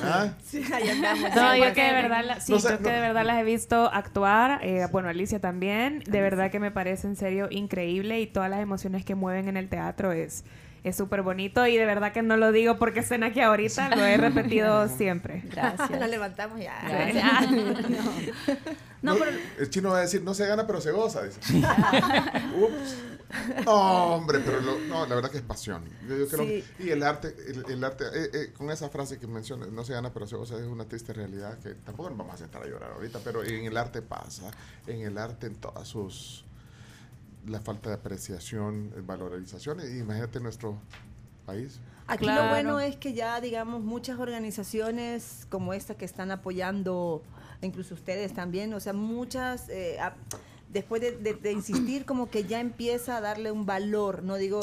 ¿Ah? 0.03 0.35
Sí, 0.45 0.63
ahí 0.73 0.89
andamos. 0.89 1.35
No, 1.35 1.57
yo 1.57 1.73
que 1.75 1.83
de 1.83 1.93
verdad, 1.93 2.25
la- 2.25 2.41
sí, 2.41 2.53
No 2.53 2.59
sé, 2.61 2.71
yo 2.73 2.79
que 2.79 2.85
no. 2.85 2.91
de 2.91 3.01
verdad 3.01 3.25
las 3.25 3.39
he 3.41 3.45
visto 3.45 3.91
actuar, 3.93 4.61
eh, 4.63 4.87
bueno, 4.93 5.09
Alicia 5.09 5.41
también, 5.41 6.01
de 6.07 6.21
verdad 6.21 6.51
que 6.51 6.61
me 6.61 6.71
parece 6.71 7.07
en 7.07 7.17
serio 7.17 7.49
increíble 7.51 8.21
y 8.21 8.27
todas 8.27 8.51
las 8.51 8.61
emociones 8.61 9.05
que 9.05 9.15
mueven 9.15 9.49
en 9.49 9.57
el 9.57 9.69
teatro 9.69 10.13
es 10.13 10.45
es 10.89 10.97
súper 10.97 11.23
bonito 11.23 11.67
y 11.67 11.77
de 11.77 11.85
verdad 11.87 12.13
que 12.13 12.23
no 12.23 12.37
lo 12.37 12.53
digo 12.53 12.79
porque 12.79 13.01
estén 13.01 13.25
aquí 13.25 13.41
ahorita, 13.41 13.95
lo 13.97 14.05
he 14.05 14.17
repetido 14.17 14.89
siempre. 14.97 15.43
Gracias. 15.51 15.91
Nos 15.91 16.09
levantamos 16.09 16.61
ya. 16.61 16.81
Gracias. 16.89 17.51
No, 19.03 19.13
No, 19.13 19.19
pero 19.19 19.31
El 19.59 19.71
chino 19.71 19.91
va 19.91 19.99
a 19.99 20.01
decir, 20.03 20.23
no 20.23 20.35
se 20.35 20.47
gana, 20.47 20.67
pero 20.67 20.81
se 20.81 20.91
goza. 20.91 21.23
dice. 21.23 21.41
Ups. 22.59 22.97
No, 23.65 24.15
hombre, 24.15 24.39
pero 24.45 24.61
lo- 24.61 24.79
no, 24.81 25.05
la 25.07 25.15
verdad 25.17 25.31
que 25.31 25.39
es 25.39 25.43
pasión. 25.43 25.85
Yo, 26.09 26.17
yo 26.17 26.29
creo 26.29 26.45
Sí. 26.45 26.65
y 26.79 26.91
el 26.91 27.03
arte, 27.03 27.35
el, 27.49 27.65
el 27.71 27.85
arte 27.85 28.05
eh, 28.15 28.31
eh, 28.33 28.53
con 28.57 28.71
esa 28.71 28.89
frase 28.89 29.19
que 29.19 29.27
menciona, 29.27 29.67
no 29.67 29.85
se 29.85 29.93
gana, 29.93 30.13
pero 30.13 30.27
se 30.27 30.37
goza, 30.37 30.57
es 30.57 30.63
una 30.67 30.87
triste 30.87 31.13
realidad 31.13 31.59
que 31.59 31.71
tampoco 31.75 32.09
nos 32.11 32.19
vamos 32.19 32.35
a 32.35 32.39
sentar 32.39 32.63
a 32.63 32.67
llorar 32.67 32.93
ahorita, 32.93 33.19
pero 33.25 33.45
en 33.45 33.65
el 33.67 33.77
arte 33.77 34.01
pasa, 34.01 34.51
en 34.87 35.01
el 35.03 35.19
arte 35.19 35.49
en 35.49 35.57
todas 35.57 35.87
sus 35.89 36.45
la 37.47 37.61
falta 37.61 37.91
de 37.91 37.97
apreciación, 37.97 38.93
valorización, 39.07 39.79
y 39.81 39.99
imagínate 40.01 40.41
nuestro 40.41 40.79
país. 41.45 41.81
Aquí 42.09 42.25
Claro. 42.25 42.45
lo 42.45 42.49
bueno 42.51 42.81
es 42.81 42.97
que 42.97 43.13
ya, 43.15 43.41
digamos, 43.41 43.83
muchas 43.83 44.19
organizaciones 44.19 45.47
como 45.49 45.73
esta 45.75 45.95
que 45.97 46.05
están 46.05 46.31
apoyando 46.31 47.23
incluso 47.63 47.95
ustedes 47.95 48.33
también, 48.35 48.73
o 48.75 48.81
sea, 48.81 48.93
muchas, 48.93 49.69
eh, 49.71 49.99
a- 49.99 50.15
después 50.73 51.01
de, 51.01 51.13
de- 51.13 51.35
de 51.35 51.53
insistir 51.53 52.05
como 52.05 52.29
que 52.29 52.45
ya 52.45 52.61
empieza 52.61 53.17
a 53.17 53.21
darle 53.21 53.51
un 53.51 53.65
valor, 53.65 54.23
no 54.23 54.37
digo 54.37 54.61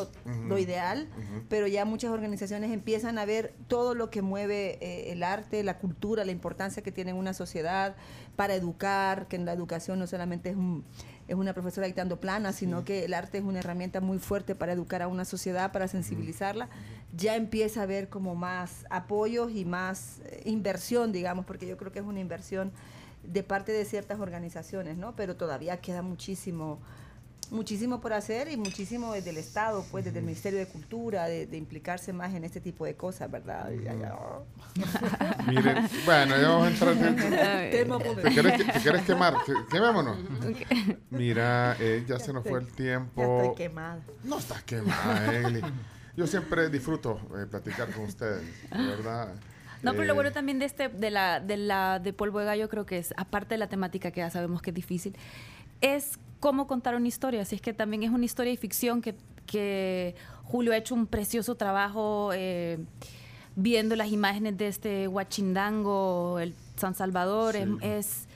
lo 0.48 0.58
ideal, 0.60 1.08
pero 1.50 1.66
ya 1.66 1.86
muchas 1.86 2.12
organizaciones 2.12 2.72
empiezan 2.72 3.18
a 3.18 3.26
ver 3.26 3.54
todo 3.68 3.96
lo 3.96 4.10
que 4.10 4.22
mueve 4.22 4.78
eh, 4.82 5.12
el 5.12 5.24
arte, 5.24 5.64
la 5.64 5.80
cultura, 5.80 6.24
la 6.24 6.32
importancia 6.32 6.84
que 6.84 6.92
tiene 6.92 7.12
en 7.12 7.18
una 7.18 7.34
sociedad 7.34 7.96
para 8.36 8.54
educar, 8.54 9.28
que 9.28 9.38
en 9.38 9.46
la 9.46 9.54
educación 9.54 9.98
no 9.98 10.06
solamente 10.06 10.50
es 10.52 10.56
un 10.56 10.84
es 11.28 11.36
una 11.36 11.54
profesora 11.54 11.88
dictando 11.88 12.20
planas, 12.20 12.56
sino 12.56 12.84
que 12.84 13.06
el 13.06 13.14
arte 13.14 13.38
es 13.38 13.44
una 13.44 13.60
herramienta 13.60 14.02
muy 14.02 14.20
fuerte 14.20 14.56
para 14.56 14.74
educar 14.74 15.02
a 15.02 15.08
una 15.08 15.26
sociedad, 15.26 15.72
para 15.72 15.88
sensibilizarla, 15.88 16.70
ya 17.16 17.36
empieza 17.36 17.82
a 17.82 17.84
haber 17.84 18.10
como 18.10 18.36
más 18.36 18.86
apoyos 18.90 19.52
y 19.54 19.66
más 19.66 20.20
eh, 20.26 20.42
inversión, 20.46 21.12
digamos, 21.12 21.46
porque 21.46 21.68
yo 21.68 21.78
creo 21.78 21.92
que 21.92 22.00
es 22.00 22.06
una 22.06 22.20
inversión 22.20 22.72
de 23.24 23.44
parte 23.44 23.72
de 23.72 23.86
ciertas 23.86 24.20
organizaciones, 24.20 24.98
¿no? 24.98 25.16
Pero 25.16 25.36
todavía 25.36 25.78
queda 25.78 26.02
muchísimo 26.02 26.80
muchísimo 27.54 28.02
por 28.02 28.12
hacer 28.14 28.50
y 28.52 28.58
muchísimo 28.58 29.14
desde 29.14 29.30
el 29.30 29.38
Estado, 29.38 29.86
pues 29.92 30.04
desde 30.04 30.20
el 30.20 30.26
Ministerio 30.26 30.60
de 30.60 30.68
Cultura, 30.68 31.26
de, 31.28 31.48
de 31.48 31.56
implicarse 31.58 32.12
más 32.12 32.34
en 32.34 32.44
este 32.44 32.60
tipo 32.60 32.84
de 32.86 32.96
cosas, 32.96 33.30
¿verdad? 33.32 33.70
Ya- 33.72 33.94
Miren, 35.48 35.88
bueno, 36.06 36.36
ya 36.40 36.48
vamos 36.50 36.68
a 36.68 36.70
entrar 36.72 36.98
en 36.98 37.16
Tema 37.72 38.00
¿Te 38.00 38.30
quieres, 38.30 38.58
te 38.74 38.80
quieres 38.82 39.02
quemar? 39.04 39.36
Que- 39.46 39.54
Quemémonos. 39.72 40.18
Mira, 41.10 41.76
eh, 41.80 42.04
ya, 42.08 42.18
Ya 42.18 42.24
se 42.24 42.34
nos 42.34 42.46
estoy- 42.46 42.50
fue 42.52 42.60
el 42.62 42.68
Ya 42.68 42.76
tiempo. 42.76 43.42
estoy 43.42 43.56
quemada. 43.56 44.00
No 44.24 44.40
estás 44.40 44.64
quemada, 44.64 45.34
Egli. 45.40 45.62
Yo 46.16 46.28
siempre 46.28 46.70
disfruto 46.70 47.20
eh, 47.38 47.46
platicar 47.50 47.90
con 47.92 48.06
ustedes, 48.06 48.44
de 48.70 48.78
verdad. 48.86 49.34
No, 49.82 49.92
pero 49.92 50.04
lo 50.06 50.14
Eh, 50.14 50.16
bueno 50.16 50.32
también 50.32 50.60
de 50.60 50.66
este, 50.66 50.88
de 50.90 51.12
la, 51.12 51.40
de 51.40 51.58
la 51.58 52.00
de 52.00 52.14
polvo 52.14 52.40
de 52.40 52.46
gallo, 52.46 52.70
creo 52.70 52.86
que 52.86 52.98
es, 53.00 53.14
aparte 53.18 53.56
de 53.56 53.58
la 53.60 53.68
temática 53.68 54.12
que 54.12 54.22
ya 54.22 54.30
sabemos 54.30 54.62
que 54.62 54.70
es 54.70 54.76
difícil, 54.76 55.16
es 55.82 56.20
cómo 56.44 56.68
contar 56.68 56.94
una 56.96 57.08
historia. 57.08 57.42
Así 57.44 57.56
es 57.56 57.62
que 57.62 57.74
también 57.74 58.04
es 58.04 58.10
una 58.12 58.26
historia 58.26 58.52
de 58.52 58.58
ficción 58.58 59.02
que, 59.02 59.16
que 59.46 60.14
Julio 60.44 60.74
ha 60.74 60.78
hecho 60.78 60.94
un 60.94 61.08
precioso 61.08 61.56
trabajo 61.56 62.32
eh, 62.34 62.80
viendo 63.56 63.96
las 63.96 64.10
imágenes 64.12 64.58
de 64.58 64.68
este 64.68 65.08
Huachindango, 65.08 66.40
el 66.40 66.54
San 66.76 66.96
Salvador. 66.96 67.56
es- 67.56 67.64
es 67.82 68.28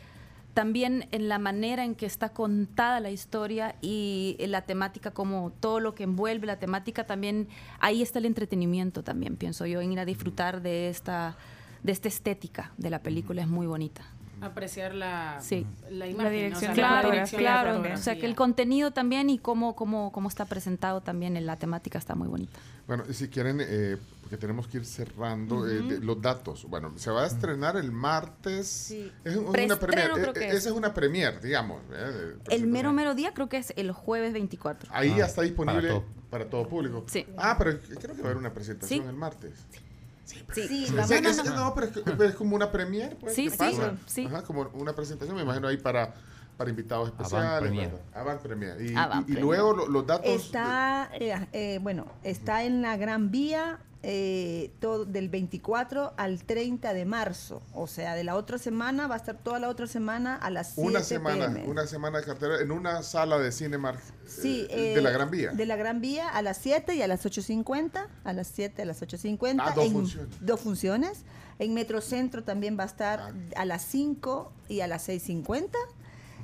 también 0.54 1.06
en 1.12 1.28
la 1.28 1.38
manera 1.38 1.84
en 1.84 1.94
que 1.96 2.06
está 2.08 2.30
contada 2.30 3.00
la 3.02 3.12
historia 3.12 3.76
y 3.82 4.38
la 4.40 4.62
temática, 4.62 5.12
como 5.12 5.52
todo 5.60 5.80
lo 5.80 5.94
que 5.94 6.04
envuelve 6.04 6.48
la 6.48 6.58
temática, 6.60 7.06
también 7.06 7.48
ahí 7.80 8.02
está 8.02 8.18
el 8.20 8.26
entretenimiento 8.26 9.04
también, 9.04 9.36
pienso 9.36 9.66
yo, 9.68 9.82
en 9.82 9.92
ir 9.92 10.00
a 10.00 10.06
disfrutar 10.06 10.62
de 10.62 10.90
esta, 10.90 11.36
de 11.84 11.92
esta 11.92 12.08
estética 12.08 12.72
de 12.78 12.90
la 12.90 13.00
película, 13.04 13.42
es 13.44 13.48
muy 13.48 13.68
bonita. 13.68 14.02
Apreciar 14.42 14.94
la, 14.94 15.40
Sí. 15.42 15.66
la 15.90 16.08
imagen. 16.08 16.32
dirección 16.32 16.72
o 16.72 16.76
sea, 16.76 16.84
la 16.84 16.90
Claro, 16.90 17.12
dirección 17.12 17.40
de 17.40 17.44
la 17.44 17.62
claro. 17.64 17.94
O 17.94 17.98
sea, 17.98 18.20
que 18.20 18.26
el 18.26 18.36
contenido 18.36 18.92
también 18.92 19.30
y 19.30 19.40
cómo, 19.40 19.76
cómo, 19.76 20.12
cómo 20.12 20.30
está 20.30 20.46
presentado 20.46 21.02
también 21.02 21.38
en 21.38 21.46
la 21.46 21.58
temática 21.58 21.98
está 21.98 22.16
muy 22.16 22.28
bonita. 22.28 22.58
Bueno, 22.88 23.04
y 23.10 23.14
si 23.14 23.28
quieren, 23.28 23.60
eh, 23.62 23.98
porque 24.22 24.38
tenemos 24.38 24.68
que 24.68 24.78
ir 24.78 24.86
cerrando 24.86 25.68
eh, 25.68 25.82
de- 25.82 26.00
los 26.00 26.22
datos. 26.22 26.66
Bueno, 26.70 26.94
se 26.98 27.12
va 27.12 27.24
a 27.24 27.28
estrenar 27.28 27.76
el 27.78 27.92
martes. 27.92 28.68
Sí. 28.68 29.12
Es 29.26 29.36
un- 29.36 29.48
una 29.48 29.78
premier. 29.80 30.12
creo 30.12 30.30
eh, 30.30 30.34
que 30.34 30.40
eh, 30.46 30.48
es. 30.50 30.56
Esa 30.56 30.70
es 30.70 30.76
una 30.76 30.94
premier, 30.94 31.42
digamos. 31.42 31.82
eh, 31.92 32.36
El 32.50 32.68
mero 32.68 32.94
mero 32.94 33.14
día 33.16 33.34
creo 33.34 33.50
que 33.50 33.58
es 33.58 33.74
el 33.76 33.92
jueves 33.92 34.34
24. 34.34 34.90
Ahí 34.94 35.12
Ah, 35.16 35.18
ya 35.18 35.26
está 35.26 35.42
disponible 35.42 35.88
para 35.90 36.04
para 36.30 36.50
todo. 36.50 36.62
todo, 36.62 36.70
público. 36.70 37.04
Sí. 37.08 37.26
Ah, 37.38 37.56
pero 37.58 37.78
creo 37.80 38.16
que 38.16 38.22
va 38.22 38.28
a 38.30 38.32
haber 38.32 38.38
una 38.38 38.54
presentación 38.54 39.02
Sí. 39.04 39.08
el 39.10 39.16
martes. 39.16 39.52
Sí, 39.72 39.80
Sí, 40.28 40.68
Sí, 40.68 40.88
vamos- 40.94 41.12
es- 41.12 41.46
no, 41.46 41.74
pero 41.74 41.88
es, 41.88 41.94
que- 41.94 42.02
pero 42.02 42.24
es 42.26 42.36
como 42.36 42.56
una 42.56 42.72
premier, 42.72 43.16
pues, 43.18 43.34
Sí, 43.34 43.46
¿qué 43.46 43.52
sí, 43.52 43.58
pasa? 43.58 43.94
sí. 44.06 44.26
Ajá, 44.26 44.44
como 44.44 44.70
una 44.74 44.94
presentación, 44.94 45.36
me 45.36 45.44
imagino 45.44 45.68
ahí 45.68 45.78
para, 45.78 46.14
para 46.58 46.70
invitados 46.70 47.10
especiales. 47.10 47.60
premier. 47.62 47.92
Avant 48.14 48.42
premier. 48.42 48.82
Y, 48.82 48.96
Avant 48.96 49.22
y- 49.28 49.32
y 49.32 49.36
premier. 49.36 49.44
luego 49.44 49.74
lo- 49.74 49.88
los 49.88 50.06
datos. 50.06 50.26
Está, 50.30 51.10
eh, 51.14 51.48
eh, 51.54 51.80
bueno, 51.82 52.08
está 52.24 52.64
en 52.64 52.82
la 52.82 52.98
Gran 52.98 53.32
Vía 53.32 53.80
eh, 54.04 54.72
todo, 54.80 55.06
del 55.06 55.28
24 55.30 56.14
al 56.18 56.44
30 56.44 56.94
de 56.94 57.06
marzo. 57.06 57.62
O 57.74 57.88
sea, 57.88 58.16
de 58.16 58.24
la 58.24 58.36
otra 58.36 58.58
semana, 58.58 59.08
va 59.08 59.16
a 59.16 59.18
estar 59.18 59.38
toda 59.38 59.60
la 59.60 59.70
otra 59.70 59.88
semana 59.88 60.36
a 60.36 60.50
las 60.50 60.74
7 60.76 60.88
una 60.90 61.04
semana, 61.04 61.48
PM. 61.48 61.68
una 61.68 61.88
semana 61.88 62.20
de 62.20 62.26
cartera 62.26 62.62
en 62.62 62.72
una 62.72 63.02
sala 63.04 63.38
de 63.40 63.52
Cinemark 63.52 64.00
Sí, 64.26 64.68
eh, 64.70 64.92
eh, 64.92 64.96
de 64.96 65.02
la 65.02 65.10
Gran 65.12 65.32
Vía. 65.32 65.52
De 65.52 65.66
la 65.66 65.76
Gran 65.76 66.00
Vía 66.02 66.30
a 66.30 66.42
las 66.42 66.58
7 66.58 66.96
y 66.96 67.02
a 67.02 67.08
las 67.08 67.26
8.50. 67.26 68.08
A 68.24 68.34
las 68.34 68.48
7 68.48 68.82
a 68.82 68.86
las 68.86 69.02
8.50. 69.02 69.62
Ah, 69.66 69.74
dos 69.76 69.86
en- 69.86 69.92
funciones. 69.94 70.36
Dos 70.42 70.60
funciones. 70.60 71.24
En 71.60 71.74
Metrocentro 71.74 72.44
también 72.44 72.78
va 72.78 72.84
a 72.84 72.88
estar 72.88 73.20
Ah. 73.20 73.32
a 73.56 73.66
las 73.66 73.82
5 73.84 74.52
y 74.70 74.82
a 74.82 74.88
las 74.88 75.08
6.50. 75.10 75.78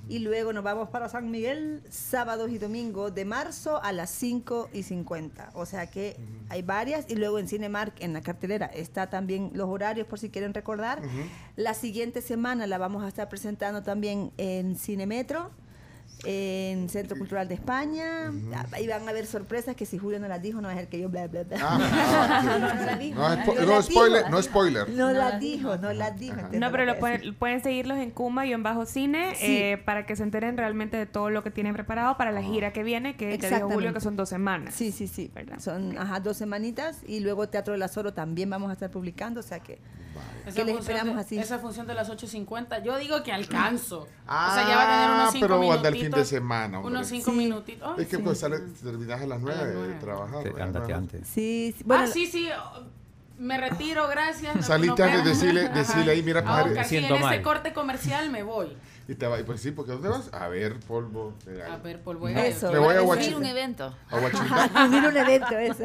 Y 0.10 0.20
luego 0.20 0.52
nos 0.52 0.64
vamos 0.64 0.90
para 0.90 1.08
San 1.08 1.32
Miguel, 1.32 1.82
sábados 1.90 2.52
y 2.52 2.58
domingos 2.58 3.16
de 3.16 3.24
marzo 3.24 3.82
a 3.82 3.94
las 3.94 4.10
5 4.10 4.70
y 4.74 4.84
50. 4.84 5.52
O 5.54 5.66
sea 5.66 5.88
que 5.88 6.18
hay 6.50 6.62
varias. 6.62 7.06
Y 7.10 7.16
luego 7.16 7.40
en 7.40 7.48
Cinemark, 7.48 7.94
en 8.02 8.12
la 8.14 8.22
cartelera, 8.22 8.66
está 8.66 9.10
también 9.10 9.52
los 9.54 9.70
horarios 9.70 10.06
por 10.06 10.20
si 10.20 10.30
quieren 10.30 10.54
recordar. 10.54 11.02
La 11.56 11.74
siguiente 11.74 12.22
semana 12.22 12.68
la 12.68 12.78
vamos 12.78 13.04
a 13.04 13.08
estar 13.08 13.30
presentando 13.30 13.82
también 13.82 14.32
en 14.38 14.76
Cinemetro, 14.76 15.52
en 16.26 16.90
Centro 16.90 17.18
Cultural 17.18 17.48
de 17.48 17.56
España. 17.56 18.32
Ahí 18.72 18.88
van 18.88 19.06
a 19.08 19.12
haber 19.12 19.26
sorpresas 19.26 19.76
que 19.76 19.86
si 19.86 19.98
Julio 19.98 20.20
no 20.20 20.28
las 20.28 20.42
dijo, 20.42 20.62
no 20.62 20.68
va 20.68 20.74
a 20.74 20.78
ser 20.78 20.88
que 20.88 21.00
yo 21.00 21.10
bla, 21.10 21.28
bla, 21.28 21.44
bla. 21.44 21.58
Ah, 21.62 21.80
ah, 22.32 22.42
no, 22.44 22.60
no 22.76 22.86
las 22.86 23.00
dijo. 23.00 23.20
No, 23.20 23.36
No 23.36 23.54
no 23.66 23.66
las 23.76 23.86
spoiler, 23.86 24.18
dijo. 24.24 24.30
no 24.32 24.42
spoiler. 24.42 24.90
No 24.90 25.12
las 25.12 25.40
dijo, 25.40 25.78
no 25.78 25.94
las 25.94 26.18
dijo. 26.20 26.36
No, 26.52 26.72
pero 26.72 26.86
lo 26.86 26.98
pueden, 27.00 27.36
pueden 27.36 27.62
seguirlos 27.62 27.98
en 27.98 28.12
Kuma 28.12 28.46
y 28.46 28.54
en 28.54 28.64
Bajo 28.64 28.86
Cine 28.86 29.36
Sí. 29.36 29.46
eh, 29.46 29.78
para 29.84 30.06
que 30.06 30.16
se 30.16 30.24
enteren 30.24 30.58
realmente 30.58 30.98
de 30.98 31.06
todo 31.06 31.30
lo 31.30 31.44
que 31.44 31.52
tienen 31.52 31.74
preparado 31.74 32.18
para 32.18 32.32
la 32.32 32.42
gira 32.42 32.72
que 32.74 32.84
viene, 32.84 33.16
que 33.16 33.38
ya 33.38 33.50
dijo 33.50 33.70
Julio 33.70 33.94
que 33.94 34.00
son 34.02 34.16
dos 34.16 34.30
semanas. 34.30 34.74
Sí, 34.76 34.92
sí, 34.92 35.08
sí. 35.08 35.32
¿Verdad? 35.34 35.60
Son 35.60 35.98
ajá, 35.98 36.20
dos 36.20 36.38
semanitas 36.38 37.00
y 37.08 37.20
luego 37.20 37.50
Teatro 37.50 37.74
del 37.74 37.82
Azoro 37.84 38.14
también 38.14 38.50
vamos 38.50 38.70
a 38.70 38.74
estar 38.74 38.90
publicando, 38.92 39.40
o 39.40 39.44
sea 39.44 39.60
que 39.60 39.80
Esa 40.46 40.56
¿Qué 40.56 40.64
les 40.66 40.76
función 40.76 40.78
esperamos 40.80 41.16
de- 41.16 41.22
así? 41.22 41.38
Esa 41.40 41.58
función 41.60 41.88
de 41.88 41.94
las 41.96 42.10
8.50, 42.10 42.84
yo 42.84 42.98
digo 42.98 43.24
que 43.24 43.32
alcanzo. 43.32 44.08
Ah, 44.28 44.50
o 44.52 44.54
sea, 44.56 44.68
ya 44.68 44.76
va 44.76 44.84
a 44.84 45.02
tener 45.02 45.16
unos 45.20 45.32
5 45.32 45.46
pero 45.48 45.60
minutitos. 45.60 45.78
anda 45.78 45.90
el 45.90 45.96
fin 45.96 46.12
de 46.16 46.26
semana, 46.26 46.80
hombre. 46.80 46.96
Unos 46.96 47.08
5 47.08 47.32
Sí. 47.32 47.38
minutitos. 47.38 47.94
Ay, 47.98 48.04
Es 48.04 48.10
que 48.10 48.18
sí. 48.18 48.22
pues 48.24 48.40
sale, 48.40 48.60
terminas 48.84 49.22
a 49.22 49.26
las 49.28 49.40
9 49.42 49.66
de 49.66 49.74
nueve. 49.74 49.96
trabajar. 50.00 50.44
Te- 50.44 50.50
¿verdad? 50.50 50.68
Ándate 50.68 50.94
antes. 50.94 51.28
sí, 51.28 51.74
sí. 51.78 51.84
Bueno, 51.86 52.04
ah, 52.04 52.08
sí, 52.08 52.28
sí. 52.28 52.50
Me 53.40 53.58
retiro, 53.58 54.08
gracias. 54.08 54.56
nos 54.56 54.70
antes, 54.70 55.64
Ajá. 55.64 55.74
decile 55.80 56.12
ahí, 56.12 56.22
mira, 56.24 56.44
padre. 56.44 56.82
Sí, 56.84 56.90
Siento 56.90 57.16
en 57.16 57.22
este 57.24 57.36
mal. 57.36 57.42
corte 57.42 57.74
comercial 57.74 58.30
me 58.30 58.44
voy. 58.44 58.78
Y 59.06 59.16
te 59.16 59.28
va, 59.28 59.38
y 59.38 59.44
pues 59.44 59.60
sí, 59.60 59.72
porque 59.72 59.92
¿dónde 59.92 60.08
vas? 60.08 60.30
A 60.34 60.48
ver, 60.48 60.80
polvo. 60.80 61.34
de 61.46 61.56
gallo. 61.58 61.74
A 61.74 61.78
ver, 61.78 62.02
polvo 62.02 62.28
de 62.28 62.34
gallo. 62.34 62.48
Eso. 62.48 62.72
Me 62.72 62.80
voy 62.80 62.96
a 62.96 63.02
Huachicol. 63.04 63.42
un 63.42 63.46
evento. 63.46 63.94
A 64.10 64.86
unir 64.86 65.04
un 65.06 65.18
evento 65.18 65.58
eso. 65.58 65.84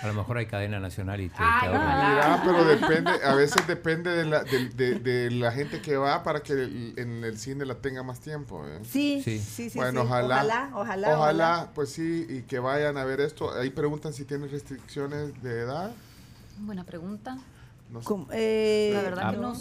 A 0.00 0.06
lo 0.06 0.14
mejor 0.14 0.36
hay 0.38 0.46
cadena 0.46 0.78
nacional 0.78 1.20
y 1.20 1.28
te, 1.30 1.34
Ay, 1.38 1.68
te 1.68 1.76
ojalá. 1.76 2.08
Mira, 2.08 2.42
pero 2.44 2.64
depende, 2.64 3.10
a 3.24 3.34
veces 3.34 3.66
depende 3.66 4.10
de 4.12 4.24
la, 4.24 4.44
de, 4.44 4.68
de- 4.68 5.00
de 5.00 5.30
la 5.32 5.50
gente 5.50 5.82
que 5.82 5.96
va 5.96 6.22
para 6.22 6.40
que 6.40 6.52
el- 6.52 6.94
en 6.96 7.24
el 7.24 7.36
cine 7.38 7.64
la 7.66 7.74
tenga 7.74 8.04
más 8.04 8.20
tiempo. 8.20 8.64
¿eh? 8.68 8.78
Sí, 8.84 9.20
Sí. 9.24 9.40
sí, 9.40 9.68
sí. 9.70 9.76
bueno, 9.76 10.02
sí. 10.02 10.06
ojalá, 10.06 10.36
Ojalá, 10.36 10.70
ojalá. 10.74 11.18
ojalá. 11.18 11.70
pues 11.74 11.90
sí, 11.90 12.24
y 12.28 12.42
que 12.42 12.60
vayan 12.60 12.96
a 12.98 13.04
ver 13.04 13.20
esto. 13.20 13.52
Ahí 13.52 13.70
preguntan 13.70 14.12
si 14.12 14.24
tienen 14.24 14.48
restricciones 14.48 15.42
de 15.42 15.62
edad. 15.62 15.90
Buena 16.58 16.84
pregunta. 16.84 17.36
No 17.90 18.00
sé. 18.00 18.14
Eh, 18.32 18.90
La 18.94 19.02
verdad 19.02 19.24
Ah. 19.26 19.30
que 19.32 19.36
no 19.38 19.54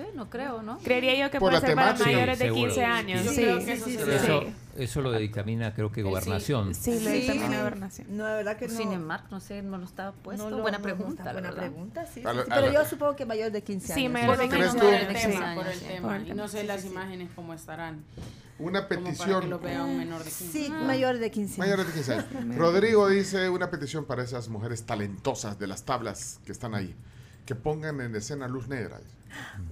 sé, 0.00 0.12
no 0.14 0.28
creo, 0.30 0.62
¿no? 0.62 0.78
Creería 0.78 1.14
yo 1.16 1.30
que 1.30 1.38
Por 1.38 1.50
puede 1.50 1.60
la 1.62 1.66
ser 1.66 1.74
para 1.76 1.94
temática. 1.94 2.10
mayores 2.10 2.38
de 2.38 2.44
Sí, 2.44 2.48
seguro. 2.50 2.72
15 2.72 2.84
años. 2.84 3.20
Sí, 3.22 3.28
sí, 3.28 3.42
eso 3.44 3.60
sí, 3.60 3.76
sí 3.76 3.98
sí, 4.04 4.10
Eso, 4.10 4.40
sí. 4.42 4.54
eso 4.76 5.00
lo 5.02 5.12
dictamina 5.12 5.74
creo 5.74 5.90
que 5.92 6.02
gobernación. 6.02 6.74
Sí, 6.74 6.92
lo 7.00 7.10
Sí. 7.10 7.20
dictamina 7.20 7.58
gobernación. 7.58 8.06
No, 8.16 8.26
de 8.26 8.34
verdad 8.36 8.56
que 8.56 8.68
no. 8.68 8.74
Cinemark, 8.76 9.30
no 9.30 9.40
sé, 9.40 9.62
no 9.62 9.78
lo 9.78 9.84
estaba 9.84 10.12
puesto. 10.12 10.44
no 10.44 10.56
lo- 10.56 10.62
buena 10.62 10.78
no, 10.78 10.86
no 10.88 10.94
pregunta, 10.94 11.24
la 11.24 11.32
buena 11.32 11.52
pregunta, 11.52 12.06
sí. 12.06 12.20
A 12.24 12.30
sí, 12.30 12.36
lo- 12.36 12.44
sí, 12.44 12.50
a 12.50 12.54
pero 12.54 12.72
yo 12.72 12.84
supongo 12.84 13.16
que 13.16 13.26
mayor 13.26 13.52
de 13.52 13.62
15 13.62 13.94
Sí, 13.94 14.00
años. 14.06 14.12
mayor 14.12 14.30
de 14.30 14.36
Por 14.36 14.44
lo 14.44 14.50
15 14.50 14.58
menos 14.58 14.74
¿Crees 14.76 15.04
por 15.04 15.16
el 15.16 15.16
Sí, 15.32 15.38
tema, 15.38 15.54
por 15.54 15.66
el 15.66 15.78
sí, 15.78 15.84
tema. 15.86 16.18
Y 16.26 16.32
no 16.34 16.48
sé 16.48 16.64
las 16.64 16.84
imágenes 16.84 17.30
cómo 17.34 17.54
estarán. 17.54 18.04
Una 18.58 18.86
Como 18.86 18.88
para 18.88 19.00
que 19.00 19.10
petición. 19.12 19.48
lo 19.48 19.58
vea 19.58 19.84
un 19.84 19.96
menor 19.96 20.18
de 20.18 20.30
15. 20.30 20.52
Sí, 20.52 20.68
mayor 20.70 21.16
de 21.18 21.30
15 21.30 21.52
años. 21.54 21.58
Mayores 21.58 21.86
de 21.86 21.92
15 21.94 22.12
años. 22.12 22.26
Rodrigo 22.58 23.08
dice 23.08 23.48
una 23.48 23.70
petición 23.70 24.04
para 24.04 24.22
esas 24.22 24.48
mujeres 24.50 24.84
talentosas 24.84 25.58
de 25.58 25.66
las 25.66 25.84
tablas 25.84 26.40
que 26.44 26.52
están 26.52 26.74
ahí. 26.74 26.94
Que 27.46 27.54
pongan 27.54 28.00
en 28.02 28.14
escena 28.14 28.46
luz 28.48 28.68
negra. 28.68 29.00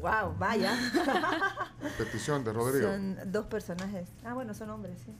Wow, 0.00 0.34
vaya. 0.38 0.72
Petición 1.98 2.44
de 2.44 2.52
Rodrigo. 2.52 2.88
Son 2.90 3.16
dos 3.26 3.46
personajes. 3.46 4.08
Ah, 4.24 4.34
bueno, 4.34 4.54
son 4.54 4.70
hombres, 4.70 4.98
sí. 5.04 5.12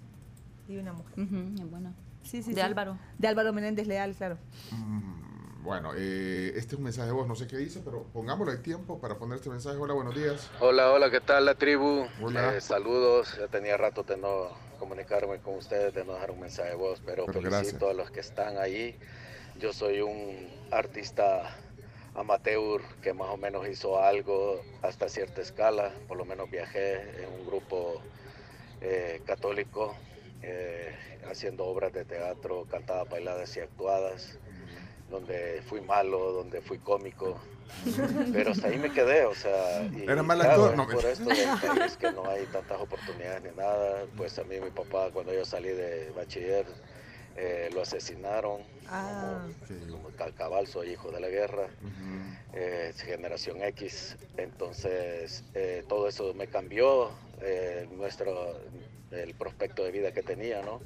Y 0.72 0.76
una 0.78 0.92
mujer. 0.92 1.12
Es 1.18 1.70
bueno. 1.70 1.94
Sí, 2.22 2.42
sí, 2.42 2.50
De 2.50 2.56
sí. 2.56 2.60
Álvaro. 2.60 2.98
De 3.18 3.28
Álvaro 3.28 3.52
Menéndez 3.52 3.86
Leal, 3.86 4.14
claro. 4.14 4.38
Mm, 4.70 5.62
Bueno, 5.64 5.92
eh, 5.96 6.52
este 6.56 6.74
es 6.74 6.78
un 6.78 6.84
mensaje 6.84 7.06
de 7.08 7.12
voz, 7.12 7.26
no 7.26 7.34
sé 7.34 7.46
qué 7.46 7.56
dice, 7.56 7.80
pero 7.84 8.04
pongámoslo 8.12 8.52
hay 8.52 8.58
tiempo 8.58 8.98
para 9.00 9.16
poner 9.18 9.36
este 9.36 9.50
mensaje. 9.50 9.76
Hola, 9.76 9.94
buenos 9.94 10.14
días. 10.14 10.50
Hola, 10.60 10.90
hola, 10.92 11.10
¿qué 11.10 11.20
tal 11.20 11.44
la 11.44 11.54
tribu? 11.54 12.06
Hola. 12.22 12.54
Eh, 12.56 12.60
saludos, 12.60 13.36
ya 13.38 13.48
tenía 13.48 13.76
rato 13.76 14.02
de 14.02 14.16
no 14.16 14.48
comunicarme 14.78 15.38
con 15.40 15.54
ustedes, 15.56 15.92
de 15.94 16.04
no 16.04 16.12
dejar 16.14 16.30
un 16.30 16.40
mensaje 16.40 16.70
de 16.70 16.76
voz, 16.76 17.00
pero, 17.04 17.26
Pero 17.26 17.40
felicito 17.40 17.50
gracias. 17.78 17.82
a 17.82 17.92
los 17.94 18.10
que 18.10 18.20
están 18.20 18.58
ahí. 18.58 18.96
Yo 19.58 19.72
soy 19.72 20.00
un 20.00 20.48
artista 20.70 21.50
amateur 22.18 22.82
que 23.00 23.12
más 23.12 23.28
o 23.28 23.36
menos 23.36 23.68
hizo 23.68 24.02
algo 24.02 24.60
hasta 24.82 25.08
cierta 25.08 25.40
escala. 25.40 25.92
Por 26.06 26.16
lo 26.16 26.24
menos 26.24 26.50
viajé 26.50 27.00
en 27.22 27.32
un 27.40 27.46
grupo 27.46 28.02
eh, 28.80 29.22
católico 29.24 29.94
eh, 30.42 30.94
haciendo 31.30 31.64
obras 31.64 31.92
de 31.92 32.04
teatro, 32.04 32.66
cantadas, 32.70 33.08
bailadas 33.08 33.56
y 33.56 33.60
actuadas, 33.60 34.38
donde 35.10 35.62
fui 35.66 35.80
malo, 35.80 36.32
donde 36.32 36.60
fui 36.60 36.78
cómico. 36.78 37.38
Pero 38.32 38.52
hasta 38.52 38.68
ahí 38.68 38.78
me 38.78 38.90
quedé, 38.90 39.24
o 39.24 39.34
sea... 39.34 39.82
y 39.84 40.04
Era 40.04 40.22
mal 40.22 40.40
actor, 40.40 40.70
es 40.70 40.76
no. 40.76 40.88
Por 40.88 41.04
esto 41.04 41.24
país 41.66 41.96
que 41.98 42.12
no 42.12 42.28
hay 42.28 42.46
tantas 42.46 42.80
oportunidades 42.80 43.42
ni 43.42 43.50
nada, 43.56 44.06
pues 44.16 44.38
a 44.38 44.44
mí 44.44 44.58
mi 44.58 44.70
papá 44.70 45.10
cuando 45.12 45.34
yo 45.34 45.44
salí 45.44 45.68
de 45.68 46.10
bachiller 46.16 46.66
eh, 47.38 47.70
lo 47.72 47.82
asesinaron. 47.82 48.62
Ah. 48.88 49.46
Como, 49.90 50.08
cabal, 50.36 50.66
soy 50.66 50.90
hijo 50.90 51.10
de 51.10 51.20
la 51.20 51.28
guerra, 51.28 51.68
eh, 52.52 52.92
generación 52.96 53.62
X, 53.62 54.16
entonces 54.36 55.44
eh, 55.54 55.84
todo 55.88 56.08
eso 56.08 56.34
me 56.34 56.48
cambió 56.48 57.10
eh, 57.40 57.86
nuestro, 57.92 58.58
el 59.10 59.34
prospecto 59.34 59.84
de 59.84 59.90
vida 59.92 60.12
que 60.12 60.22
tenía, 60.22 60.62
¿no? 60.62 60.80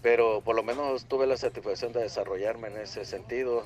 Pero 0.00 0.40
por 0.40 0.56
lo 0.56 0.62
menos 0.62 1.04
tuve 1.04 1.26
la 1.26 1.36
satisfacción 1.36 1.92
de 1.92 2.00
desarrollarme 2.00 2.68
en 2.68 2.78
ese 2.78 3.04
sentido, 3.04 3.64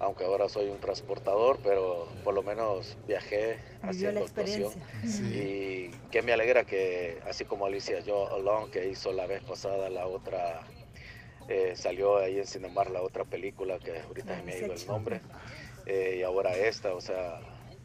aunque 0.00 0.24
ahora 0.24 0.48
soy 0.48 0.68
un 0.68 0.80
transportador, 0.80 1.58
pero 1.62 2.08
por 2.24 2.34
lo 2.34 2.42
menos 2.42 2.96
viajé 3.06 3.58
haciendo 3.82 4.24
actuación. 4.24 4.72
experiencia. 4.72 5.26
Y 5.28 5.90
que 6.10 6.22
me 6.22 6.32
alegra 6.32 6.64
que, 6.64 7.20
así 7.28 7.44
como 7.44 7.66
Alicia 7.66 8.00
Yo 8.00 8.32
Alone, 8.34 8.70
que 8.70 8.88
hizo 8.88 9.12
la 9.12 9.26
vez 9.26 9.42
pasada 9.42 9.88
la 9.90 10.06
otra, 10.06 10.62
eh, 11.48 11.72
salió 11.76 12.18
ahí 12.18 12.38
en 12.38 12.46
Cinemar 12.46 12.90
la 12.90 13.02
otra 13.02 13.24
película, 13.24 13.78
que 13.78 14.00
ahorita 14.00 14.36
se 14.36 14.42
me 14.42 14.52
ha 14.52 14.58
ido 14.58 14.72
el 14.72 14.86
nombre, 14.86 15.20
eh, 15.86 16.16
y 16.20 16.22
ahora 16.22 16.54
esta, 16.56 16.94
o 16.94 17.00
sea, 17.00 17.40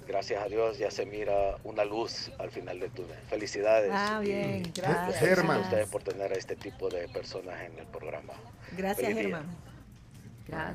gracias 0.07 0.44
a 0.44 0.48
Dios 0.49 0.77
ya 0.77 0.91
se 0.91 1.06
mira 1.06 1.57
una 1.64 1.85
luz 1.85 2.31
al 2.40 2.52
final 2.52 2.80
del 2.80 2.91
túnel. 2.91 3.18
Felicidades. 3.30 3.90
Ah, 3.94 4.19
bien, 4.19 4.64
gracias. 4.76 5.40
a 5.40 5.60
ustedes 5.60 5.88
por 5.90 6.03
tener 6.03 6.34
a 6.34 6.35
este 6.35 6.56
tipo 6.56 6.90
de 6.90 7.07
personas 7.07 7.61
en 7.61 7.80
el 7.80 7.85
programa. 7.88 8.34
Gracias. 8.77 9.14
Germán. 9.14 9.45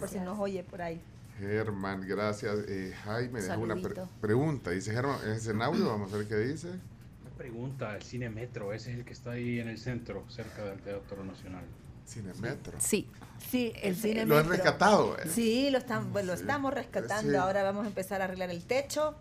Por 0.01 0.09
si 0.09 0.19
nos 0.19 0.39
oye 0.39 0.65
por 0.65 0.81
ahí. 0.81 1.01
Germán, 1.39 2.09
gracias. 2.09 2.57
Eh, 2.69 2.93
Jaime 3.05 3.41
dejó 3.43 3.61
una 3.61 3.77
pre- 3.77 3.95
pregunta. 4.21 4.71
Dice 4.71 4.93
Germán, 4.93 5.19
¿es 5.31 5.47
en 5.47 5.63
audio? 5.63 5.87
Vamos 5.87 6.13
a 6.13 6.17
ver 6.17 6.27
qué 6.27 6.37
dice. 6.37 6.69
Una 6.69 7.31
pregunta, 7.37 7.95
el 7.95 8.03
Cine 8.03 8.29
Metro, 8.31 8.73
ese 8.73 8.91
es 8.93 8.99
el 8.99 9.05
que 9.05 9.13
está 9.13 9.33
ahí 9.33 9.61
en 9.61 9.69
el 9.69 9.79
centro, 9.79 10.25
cerca 10.29 10.65
del 10.65 10.81
Teatro 10.81 11.23
Nacional. 11.23 11.65
Cine 12.09 12.33
Metro. 12.41 12.79
Sí. 12.79 13.09
Sí, 13.51 13.73
el 13.83 13.95
cine 13.95 14.27
Lo 14.27 14.39
han 14.39 14.49
rescatado, 14.49 15.17
eh. 15.19 15.29
Sí, 15.29 15.71
lo, 15.71 15.79
están, 15.79 16.13
bueno, 16.13 16.29
lo 16.29 16.33
estamos 16.35 16.73
rescatando. 16.73 17.31
Sí. 17.31 17.37
Ahora 17.37 17.63
vamos 17.63 17.85
a 17.85 17.89
empezar 17.89 18.21
a 18.21 18.25
arreglar 18.25 18.51
el 18.51 18.65
techo 18.65 19.15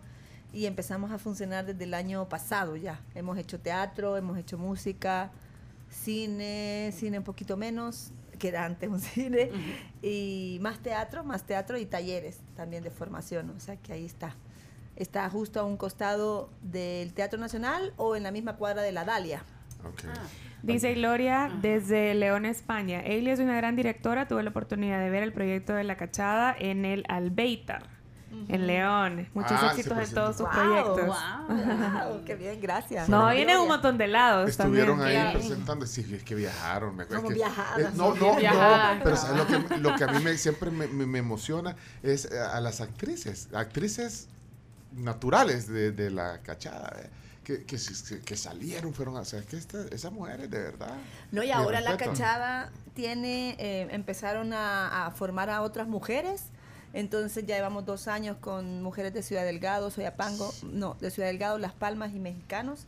y 0.52 0.66
empezamos 0.66 1.12
a 1.12 1.18
funcionar 1.18 1.66
desde 1.66 1.84
el 1.84 1.94
año 1.94 2.28
pasado 2.28 2.76
ya. 2.76 3.00
Hemos 3.14 3.38
hecho 3.38 3.60
teatro, 3.60 4.16
hemos 4.16 4.38
hecho 4.38 4.58
música, 4.58 5.30
cine, 5.90 6.92
cine 6.96 7.18
un 7.18 7.24
poquito 7.24 7.56
menos, 7.56 8.10
que 8.38 8.48
era 8.48 8.64
antes 8.64 8.88
un 8.88 9.00
cine, 9.00 9.50
y 10.02 10.58
más 10.60 10.82
teatro, 10.82 11.22
más 11.24 11.44
teatro 11.44 11.78
y 11.78 11.86
talleres 11.86 12.40
también 12.56 12.82
de 12.82 12.90
formación. 12.90 13.50
O 13.50 13.60
sea 13.60 13.76
que 13.76 13.92
ahí 13.92 14.06
está. 14.06 14.34
Está 14.96 15.28
justo 15.30 15.60
a 15.60 15.64
un 15.64 15.76
costado 15.76 16.50
del 16.60 17.12
Teatro 17.12 17.38
Nacional 17.38 17.92
o 17.98 18.16
en 18.16 18.24
la 18.24 18.32
misma 18.32 18.56
cuadra 18.56 18.82
de 18.82 18.90
la 18.90 19.04
Dalia. 19.04 19.44
Dice 20.62 20.94
Gloria 20.94 21.50
desde 21.62 22.14
León, 22.14 22.44
España. 22.44 23.00
Ella 23.04 23.32
es 23.32 23.38
una 23.40 23.56
gran 23.56 23.76
directora. 23.76 24.26
Tuve 24.26 24.42
la 24.42 24.50
oportunidad 24.50 24.98
de 25.00 25.08
ver 25.10 25.22
el 25.22 25.32
proyecto 25.32 25.72
de 25.74 25.84
La 25.84 25.96
Cachada 25.96 26.54
en 26.58 26.84
el 26.84 27.04
Albeitar, 27.08 27.84
en 28.48 28.66
León. 28.66 29.28
Muchos 29.34 29.52
Ah, 29.52 29.70
éxitos 29.72 29.96
en 30.08 30.14
todos 30.14 30.36
sus 30.36 30.48
proyectos. 30.48 31.06
guau, 31.06 32.24
qué 32.26 32.34
bien, 32.34 32.60
gracias. 32.60 33.08
No, 33.08 33.30
vienen 33.30 33.58
un 33.58 33.68
montón 33.68 33.96
de 33.98 34.08
lados 34.08 34.50
Estuvieron 34.50 34.98
también. 34.98 35.26
ahí 35.28 35.32
presentando, 35.34 35.86
sí, 35.86 36.04
es 36.12 36.24
que 36.24 36.34
viajaron. 36.34 36.96
Me 36.96 37.04
acuerdo 37.04 37.22
Como 37.22 37.28
que- 37.30 37.34
viajadas, 37.36 37.78
eh, 37.78 37.96
no, 37.96 38.14
no, 38.16 38.32
no, 38.34 39.04
pero 39.04 39.16
¿sabes 39.16 39.36
lo 39.38 39.46
que, 39.68 39.78
lo 39.78 39.94
que 39.94 40.04
a 40.04 40.08
mí 40.08 40.22
me, 40.24 40.36
siempre 40.36 40.70
me, 40.70 40.88
me- 40.88 41.06
me 41.06 41.18
emociona 41.20 41.76
es 42.02 42.24
eh, 42.30 42.38
a 42.38 42.60
las 42.60 42.80
actrices, 42.80 43.48
actrices 43.54 44.28
naturales 44.96 45.68
de, 45.68 45.92
de 45.92 46.10
la 46.10 46.38
cachada, 46.42 46.92
eh, 47.00 47.08
que, 47.48 47.64
que, 47.64 47.76
que- 47.78 48.20
que 48.20 48.36
salieron, 48.36 48.92
fueron, 48.92 49.16
a- 49.16 49.20
o 49.20 49.24
sea, 49.24 49.40
que 49.40 49.56
esta- 49.56 49.86
esas 49.90 50.12
mujeres 50.12 50.50
de 50.50 50.58
verdad. 50.58 50.94
No, 51.32 51.42
y 51.42 51.50
ahora 51.50 51.80
la 51.80 51.92
cachada 51.96 52.70
tiene, 52.92 53.56
eh, 53.58 53.88
empezaron 53.90 54.52
a, 54.52 55.06
a 55.06 55.10
formar 55.12 55.48
a 55.48 55.62
otras 55.62 55.88
mujeres. 55.88 56.42
Entonces 56.92 57.46
ya 57.46 57.56
llevamos 57.56 57.86
dos 57.86 58.06
años 58.06 58.36
con 58.38 58.82
mujeres 58.82 59.14
de 59.14 59.22
Ciudad 59.22 59.44
Delgado, 59.44 59.90
Soyapango, 59.90 60.52
no, 60.62 60.94
de 61.00 61.10
Ciudad 61.10 61.28
Delgado, 61.28 61.56
Las 61.58 61.72
Palmas 61.72 62.12
y 62.14 62.18
mexicanos. 62.18 62.80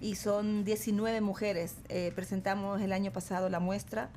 Y 0.00 0.14
son 0.14 0.64
19 0.64 1.20
mujeres. 1.20 1.74
Eh, 1.88 2.12
presentamos 2.14 2.80
el 2.80 2.92
año 2.92 3.10
pasado 3.12 3.48
la 3.48 3.58
muestra 3.60 4.08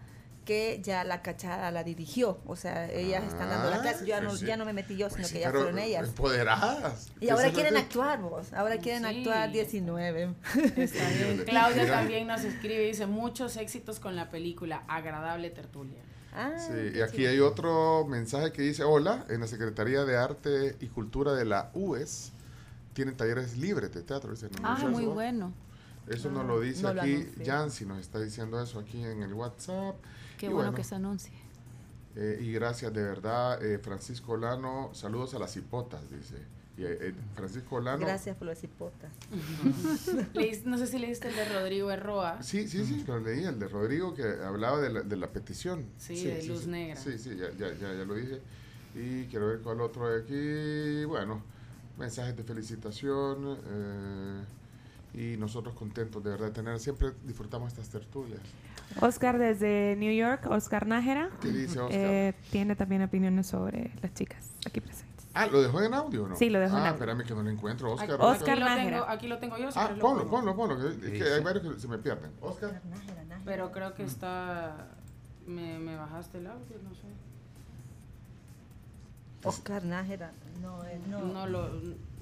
que 0.44 0.80
ya 0.84 1.04
la 1.04 1.22
cachada 1.22 1.72
la 1.72 1.84
dirigió. 1.84 2.40
O 2.46 2.56
sea, 2.56 2.92
ellas 2.92 3.24
están 3.24 3.50
dando 3.50 3.70
la 3.70 3.82
clase. 3.82 4.02
Yo 4.02 4.08
ya 4.08 4.22
no, 4.22 4.36
sí. 4.36 4.46
ya 4.46 4.58
no 4.58 4.66
me 4.66 4.74
metí 4.74 4.96
yo, 4.98 5.08
sino 5.10 5.20
Pues 5.22 5.28
sí, 5.30 5.34
que 5.36 5.40
ya 5.42 5.52
fueron 5.52 5.80
ellas. 5.80 6.08
Empoderadas. 6.10 7.10
Y 7.20 7.30
ahora 7.30 7.52
quieren 7.52 7.74
lo 7.74 7.80
que- 7.80 7.86
actuar 7.86 8.22
vos, 8.22 8.52
ahora 8.54 8.78
quieren 8.78 9.04
Sí. 9.08 9.18
actuar 9.20 9.52
19. 9.52 10.36
Está 10.78 11.10
bien. 11.10 11.44
Claudia 11.46 11.88
también 11.88 12.28
nos 12.28 12.42
escribe 12.44 12.84
y 12.84 12.88
dice 12.88 13.06
muchos 13.06 13.58
éxitos 13.58 14.00
con 14.00 14.16
la 14.16 14.30
película 14.30 14.84
Agradable 14.88 15.50
Tertulia. 15.50 16.00
Sí, 16.58 16.98
y 16.98 17.02
aquí 17.02 17.28
hay 17.28 17.40
otro 17.40 18.06
mensaje 18.08 18.52
que 18.52 18.64
dice, 18.64 18.84
hola, 18.84 19.24
en 19.30 19.40
la 19.42 19.46
Secretaría 19.48 20.04
de 20.04 20.18
Arte 20.18 20.76
y 20.80 20.88
Cultura 20.88 21.34
de 21.34 21.46
la 21.46 21.70
UES 21.76 22.32
tienen 22.94 23.16
talleres 23.16 23.56
libres 23.58 23.94
de 23.94 24.02
teatro. 24.02 24.32
Dice, 24.32 24.50
¿no? 24.50 24.58
Ah, 24.68 24.78
muy 24.90 25.06
bueno. 25.06 25.54
Eso 26.08 26.32
nos 26.32 26.44
Ah, 26.44 26.48
lo 26.48 26.60
dice 26.60 26.82
no 26.82 26.94
lo 26.96 27.02
aquí 27.02 27.14
anuncié. 27.16 27.46
Yancy, 27.46 27.86
nos 27.86 28.00
está 28.00 28.20
diciendo 28.20 28.62
eso 28.62 28.80
aquí 28.80 29.04
en 29.04 29.22
el 29.22 29.34
WhatsApp. 29.34 29.96
Qué 30.38 30.50
bueno, 30.50 30.74
que 30.74 30.84
se 30.84 30.96
anuncie. 30.96 31.34
eh, 32.16 32.40
y 32.42 32.52
gracias 32.54 32.94
de 32.94 33.02
verdad, 33.04 33.64
eh, 33.64 33.80
Francisco 33.80 34.38
Lano, 34.38 34.92
saludos 34.94 35.34
a 35.34 35.40
las 35.40 35.56
hipotas, 35.58 36.02
dice. 36.12 36.36
Y, 36.76 36.84
eh, 36.86 37.14
Francisco 37.36 37.80
Lano. 37.80 38.00
Gracias 38.00 38.36
por 38.36 38.48
las 38.48 38.64
hipotas. 38.64 39.12
No 40.66 40.78
sé 40.78 40.88
si 40.88 40.98
leíste 41.00 41.30
el 41.30 41.36
de 41.36 41.46
Rodrigo 41.46 41.92
Erroa. 41.92 42.42
Sí, 42.42 42.68
sí, 42.68 42.84
sí, 42.86 43.04
lo 43.08 43.20
leí, 43.20 43.44
el 43.44 43.60
de 43.60 43.68
Rodrigo 43.68 44.14
que 44.16 44.24
hablaba 44.24 44.80
de 44.80 44.90
la, 44.92 45.02
de 45.02 45.16
la 45.18 45.28
petición. 45.32 45.86
Sí, 45.98 46.24
de 46.26 46.44
Luz 46.46 46.62
sí. 46.62 46.70
Negra. 46.70 46.96
Sí, 46.96 47.18
sí, 47.20 47.36
ya, 47.38 47.52
ya, 47.58 47.74
ya, 47.74 47.94
ya 47.94 48.04
lo 48.06 48.16
dije. 48.16 48.42
Y 48.96 49.26
quiero 49.26 49.48
ver 49.48 49.60
cuál 49.62 49.82
otro 49.82 50.08
hay 50.08 50.22
aquí. 50.22 51.06
Bueno, 51.06 51.44
mensajes 51.98 52.36
de 52.36 52.44
felicitación. 52.44 53.58
eh, 53.68 54.44
y 55.16 55.38
nosotros 55.38 55.76
contentos 55.76 56.24
de 56.24 56.32
verdad 56.32 56.48
de 56.48 56.54
tener, 56.54 56.80
siempre 56.80 57.12
disfrutamos 57.24 57.68
estas 57.72 57.88
tertulias. 57.90 58.42
Oscar 59.02 59.38
desde 59.38 59.96
New 59.98 60.14
York, 60.14 60.46
Oscar 60.50 60.88
Nájera. 60.88 61.30
¿Qué 61.42 61.50
dice 61.50 61.80
Oscar? 61.80 62.00
eh, 62.00 62.34
tiene 62.52 62.76
también 62.76 63.02
opiniones 63.04 63.48
sobre 63.48 63.92
las 64.02 64.14
chicas 64.14 64.52
aquí 64.66 64.80
presentes. 64.82 65.26
Ah, 65.36 65.48
¿lo 65.48 65.62
dejó 65.64 65.82
en 65.82 65.94
audio 65.94 66.26
o 66.26 66.28
no? 66.28 66.36
Sí, 66.36 66.50
lo 66.50 66.60
dejó 66.60 66.78
en 66.78 66.84
ah, 66.84 66.90
audio. 66.90 66.94
espérame 66.94 67.24
que 67.28 67.34
no 67.34 67.42
lo 67.44 67.50
encuentro. 67.50 67.92
Oscar. 67.94 68.12
Aquí, 68.14 68.24
Oscar 68.24 68.50
aquí 68.52 68.60
lo 68.60 68.66
Nájera. 68.66 68.90
tengo, 69.00 69.10
aquí 69.10 69.28
lo 69.28 69.38
tengo 69.40 69.58
yo. 69.58 69.70
Ah, 69.76 69.90
ponlo, 70.00 70.30
ponlo, 70.30 70.56
ponlo. 70.56 70.78
que- 70.78 71.08
Es 71.08 71.24
que 71.24 71.34
hay 71.34 71.44
varios 71.44 71.74
que 71.74 71.80
se 71.80 71.88
me 71.88 71.98
pierden. 71.98 72.32
Oscar. 72.42 72.80
Pero 73.44 73.72
creo 73.72 73.94
que 73.96 74.04
está... 74.04 74.90
Me, 75.48 75.78
me 75.80 75.96
bajaste 75.98 76.38
el 76.38 76.48
audio, 76.48 76.78
no 76.84 76.94
sé. 76.96 77.08
Oscar 79.44 79.84
Nájera. 79.84 80.32
No, 80.62 80.84
no. 81.10 81.20
No 81.34 81.48
lo... 81.48 81.70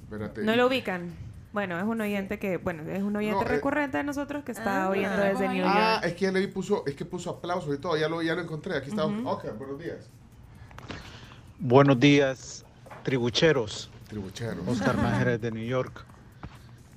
Espérate. 0.04 0.44
No 0.44 0.56
lo 0.56 0.68
ubican. 0.68 1.12
Bueno, 1.54 1.78
es 1.78 1.84
un 1.84 2.00
oyente 2.00 2.40
que, 2.40 2.58
bueno, 2.58 2.90
es 2.90 3.04
un 3.04 3.16
oyente 3.16 3.44
No, 3.44 3.50
eh, 3.50 3.56
recurrente 3.56 3.98
de 3.98 4.04
nosotros 4.06 4.44
que 4.46 4.54
está 4.54 4.86
Ah, 4.86 4.90
oyendo 4.90 5.18
desde. 5.18 5.50
New 5.50 5.66
Ah, 5.68 5.96
York. 5.96 6.06
es 6.06 6.14
que 6.14 6.26
ya 6.26 6.32
le 6.32 6.48
puso, 6.48 6.86
es 6.86 6.96
que 6.96 7.04
puso 7.04 7.30
aplausos 7.30 7.76
y 7.76 7.78
todo, 7.80 7.98
ya 7.98 8.08
lo, 8.08 8.22
ya 8.22 8.36
lo 8.36 8.42
encontré. 8.42 8.78
Aquí 8.78 8.90
está 8.90 9.06
Oscar, 9.06 9.58
buenos 9.58 9.78
días. 9.80 10.10
Buenos 11.60 12.00
días, 12.00 12.66
tribucheros. 13.04 13.90
Tribucheros. 14.08 14.66
Oscar 14.68 14.96
Nájera 14.96 15.38
de 15.38 15.52
New 15.52 15.66
York. 15.66 16.06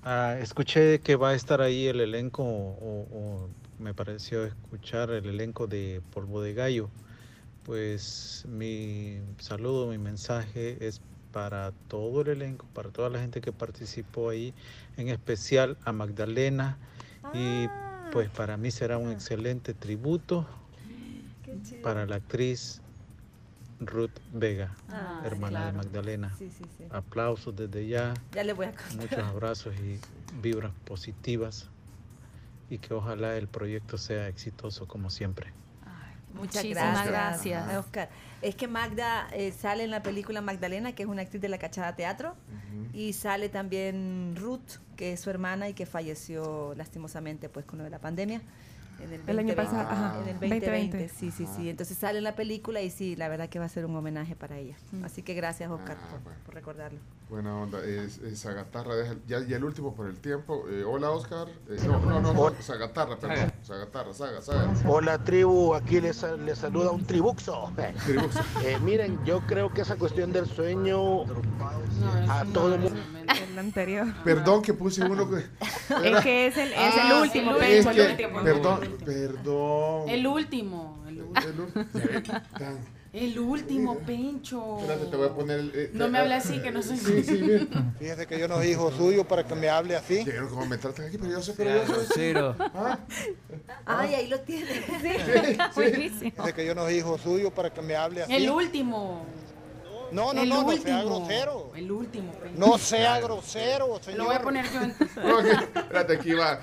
Ah, 0.04 0.36
escuché 0.40 1.00
que 1.00 1.16
va 1.16 1.30
a 1.30 1.34
estar 1.34 1.60
ahí 1.60 1.86
el 1.86 2.00
elenco, 2.00 2.42
o, 2.44 3.06
o 3.12 3.48
me 3.78 3.92
pareció 3.92 4.44
escuchar 4.44 5.10
el 5.10 5.26
elenco 5.26 5.66
de 5.66 6.00
Polvo 6.12 6.40
de 6.42 6.54
Gallo. 6.54 6.90
Pues 7.64 8.44
mi 8.48 9.18
saludo, 9.38 9.88
mi 9.88 9.98
mensaje 9.98 10.76
es 10.86 11.00
para 11.34 11.72
todo 11.88 12.20
el 12.20 12.28
elenco, 12.28 12.64
para 12.72 12.90
toda 12.90 13.10
la 13.10 13.18
gente 13.18 13.40
que 13.40 13.52
participó 13.52 14.30
ahí, 14.30 14.54
en 14.96 15.08
especial 15.08 15.76
a 15.84 15.92
Magdalena. 15.92 16.78
Y 17.34 17.66
pues 18.12 18.30
para 18.30 18.56
mí 18.56 18.70
será 18.70 18.98
un 18.98 19.10
excelente 19.10 19.74
tributo 19.74 20.46
para 21.82 22.06
la 22.06 22.16
actriz 22.16 22.80
Ruth 23.80 24.12
Vega, 24.30 24.76
Ah, 24.88 25.22
hermana 25.24 25.58
claro. 25.58 25.66
de 25.66 25.72
Magdalena. 25.84 26.36
Sí, 26.38 26.48
sí, 26.50 26.64
sí. 26.78 26.84
Aplausos 26.90 27.56
desde 27.56 27.88
ya, 27.88 28.14
Ya 28.32 28.44
le 28.44 28.52
voy 28.52 28.66
a 28.66 28.70
contar. 28.70 28.92
muchos 28.96 29.24
abrazos 29.24 29.74
y 29.74 29.98
vibras 30.40 30.72
positivas 30.84 31.68
y 32.70 32.78
que 32.78 32.94
ojalá 32.94 33.36
el 33.36 33.48
proyecto 33.48 33.98
sea 33.98 34.28
exitoso 34.28 34.86
como 34.86 35.10
siempre. 35.10 35.52
Muchas 36.34 36.64
Muchísimas 36.64 37.06
gracias, 37.06 37.56
gracias. 37.56 37.78
Oscar. 37.78 38.08
Es 38.42 38.54
que 38.56 38.68
Magda 38.68 39.28
eh, 39.32 39.52
sale 39.52 39.84
en 39.84 39.90
la 39.90 40.02
película 40.02 40.40
Magdalena, 40.40 40.92
que 40.94 41.04
es 41.04 41.08
una 41.08 41.22
actriz 41.22 41.40
de 41.40 41.48
la 41.48 41.58
Cachada 41.58 41.96
Teatro, 41.96 42.34
y 42.92 43.12
sale 43.12 43.48
también 43.48 44.34
Ruth, 44.36 44.80
que 44.96 45.12
es 45.12 45.20
su 45.20 45.30
hermana 45.30 45.68
y 45.68 45.74
que 45.74 45.86
falleció 45.86 46.74
lastimosamente 46.76 47.48
pues 47.48 47.64
con 47.64 47.78
lo 47.78 47.84
de 47.84 47.90
la 47.90 48.00
pandemia. 48.00 48.42
En 49.00 49.12
el, 49.12 49.20
El 49.28 49.38
año 49.38 49.54
2020. 49.54 49.54
pasado, 49.56 49.80
ajá, 49.90 50.14
En 50.22 50.28
el 50.28 50.34
2020, 50.40 50.66
2020. 50.66 51.08
sí, 51.08 51.30
sí, 51.30 51.46
sí. 51.56 51.68
Entonces 51.68 51.96
sale 51.98 52.18
en 52.18 52.24
la 52.24 52.34
película 52.34 52.80
y 52.82 52.90
sí, 52.90 53.16
la 53.16 53.28
verdad 53.28 53.48
que 53.48 53.58
va 53.58 53.64
a 53.66 53.68
ser 53.68 53.84
un 53.86 53.94
homenaje 53.96 54.34
para 54.36 54.56
ella. 54.58 54.76
Así 55.04 55.22
que 55.22 55.34
gracias, 55.34 55.70
Oscar, 55.70 55.96
Ah, 56.00 56.08
por, 56.10 56.20
bueno. 56.20 56.38
por 56.44 56.54
recordarlo. 56.54 56.98
Buena 57.28 57.56
onda. 57.56 57.82
Es, 57.84 58.18
es 58.18 58.40
Zagatarra, 58.42 58.94
deja- 58.96 59.16
ya, 59.26 59.40
ya 59.46 59.56
el 59.56 59.64
último 59.64 59.94
por 59.94 60.06
el 60.08 60.18
tiempo. 60.18 60.64
Eh, 60.70 60.84
hola, 60.84 61.10
Oscar. 61.10 61.48
Eh, 61.68 61.76
no, 61.86 61.98
no, 61.98 62.20
no, 62.20 62.32
no, 62.34 62.50
Zagatarra, 62.62 63.16
perdón. 63.18 63.52
Zagatarra, 63.64 64.12
Zaga, 64.14 64.40
Zaga. 64.42 64.72
Hola 64.86 65.22
tribu, 65.24 65.74
aquí 65.74 66.00
les, 66.00 66.22
les 66.44 66.58
saluda 66.58 66.90
un 66.90 67.04
tribuxo. 67.04 67.72
Eh, 68.62 68.78
miren, 68.82 69.18
yo 69.24 69.40
creo 69.46 69.72
que 69.72 69.80
esa 69.80 69.96
cuestión 69.96 70.32
del 70.32 70.46
sueño 70.46 71.22
a 72.28 72.44
todo 72.52 72.74
el 72.74 72.80
mundo... 72.82 73.00
El 73.28 73.58
anterior. 73.58 74.06
Perdón 74.24 74.62
que 74.62 74.74
puse 74.74 75.02
uno 75.04 75.28
que... 75.30 75.36
Es 76.04 76.22
que 76.22 76.46
es 76.46 76.56
el, 76.56 76.72
es 76.72 76.78
el 76.94 77.00
Ah, 77.12 77.20
último, 77.22 77.52
es 77.56 77.58
Pencho, 77.86 77.90
el 77.90 77.96
que- 77.96 78.24
último. 78.26 78.42
Perdón, 78.42 78.96
perdón. 79.04 80.08
El 80.08 80.26
último. 80.26 81.04
El, 81.08 81.22
u- 81.22 81.32
El 81.36 82.40
el 83.12 83.38
último, 83.38 83.96
Pencho. 83.98 84.78
Espérate, 84.80 85.06
te 85.06 85.16
voy 85.16 85.28
a 85.28 85.32
poner 85.32 85.60
el... 85.60 85.72
eh, 85.72 85.90
No 85.92 86.08
me 86.08 86.18
hable 86.18 86.34
así, 86.34 86.60
que 86.60 86.72
no 86.72 86.82
soy 86.82 86.96
Sí, 86.96 87.22
sí, 87.22 87.36
bien. 87.36 87.68
Fíjese 88.00 88.26
que 88.26 88.40
yo 88.40 88.48
no 88.48 88.56
soy 88.56 88.66
hijo 88.72 88.90
suyo 88.90 89.22
para 89.22 89.44
que 89.46 89.54
me 89.54 89.68
hable 89.68 89.94
así. 89.94 90.24
Quiero 90.24 90.48
como 90.48 90.66
me 90.66 90.78
tratan 90.78 91.06
aquí, 91.06 91.18
pero 91.18 91.30
yo 91.30 91.40
sé, 91.40 91.52
pero 91.56 91.76
yo 91.86 91.94
soy... 91.94 92.06
Cero. 92.12 92.56
Ah, 92.58 92.98
Ay, 93.86 94.14
ahí 94.14 94.26
lo 94.26 94.40
tiene. 94.40 94.66
Fíjese 95.72 96.52
que 96.56 96.66
yo 96.66 96.74
no 96.74 96.82
soy 96.82 96.94
hijo 96.94 97.16
suyo 97.18 97.52
para 97.52 97.72
que 97.72 97.82
me 97.82 97.94
hable 97.94 98.22
así. 98.24 98.34
El 98.34 98.50
último. 98.50 99.24
No, 100.12 100.32
no, 100.32 100.42
el 100.42 100.48
no, 100.48 100.62
no 100.62 100.72
sea 100.76 101.02
grosero. 101.02 101.72
El 101.74 101.90
último, 101.90 102.32
Pencho. 102.32 102.58
No 102.58 102.78
sea 102.78 103.20
grosero, 103.20 104.00
señor. 104.02 104.18
Lo 104.18 104.24
voy 104.26 104.34
a 104.36 104.42
poner 104.42 104.66
yo 104.72 104.82
en... 104.82 104.90
Ok, 105.32 105.44
Espérate, 105.76 106.16
aquí 106.16 106.32
va. 106.32 106.54
Eh, 106.54 106.58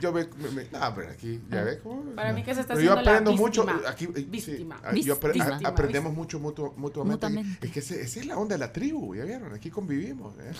Yo 0.00 0.12
me... 0.12 0.24
me, 0.36 0.50
me- 0.50 0.66
ah, 0.74 0.92
pero 0.94 1.10
aquí, 1.10 1.40
ya 1.50 1.62
ves 1.62 1.78
cómo... 1.82 2.02
Para 2.14 2.32
mí 2.32 2.42
que 2.42 2.54
se 2.54 2.60
está 2.60 2.74
Pero 2.74 2.84
yo 2.86 2.92
haciendo 2.92 3.10
la 3.10 3.16
aprendo 3.18 3.32
mucho. 3.42 3.64
víctima. 3.64 3.90
Aquí, 3.90 4.04
eh, 4.04 4.10
sí, 4.14 4.24
Víctima. 4.24 4.80
ah, 4.84 4.92
yo 4.94 5.18
apre- 5.20 5.32
Víctima. 5.32 5.60
a- 5.64 5.68
aprendemos 5.68 6.12
mucho 6.12 6.38
mutuo- 6.40 6.74
mutuamente. 6.76 7.26
Mutuamente. 7.28 7.66
Es 7.66 7.72
que 7.72 7.78
ese- 7.80 8.00
esa 8.02 8.20
es 8.20 8.26
la 8.26 8.36
onda 8.36 8.54
de 8.54 8.58
la 8.58 8.72
tribu, 8.72 9.14
ya 9.14 9.24
vieron, 9.24 9.54
aquí 9.54 9.70
convivimos. 9.70 10.34
¿eh? 10.40 10.52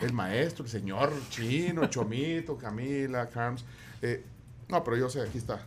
El 0.00 0.12
maestro, 0.12 0.64
el 0.64 0.70
señor 0.70 1.12
Chino, 1.30 1.86
Chomito, 1.86 2.56
Camila, 2.56 3.28
Carms. 3.28 3.64
Eh, 4.02 4.24
no, 4.70 4.84
pero 4.84 4.96
yo 4.96 5.10
sé, 5.10 5.22
aquí 5.22 5.38
está. 5.38 5.58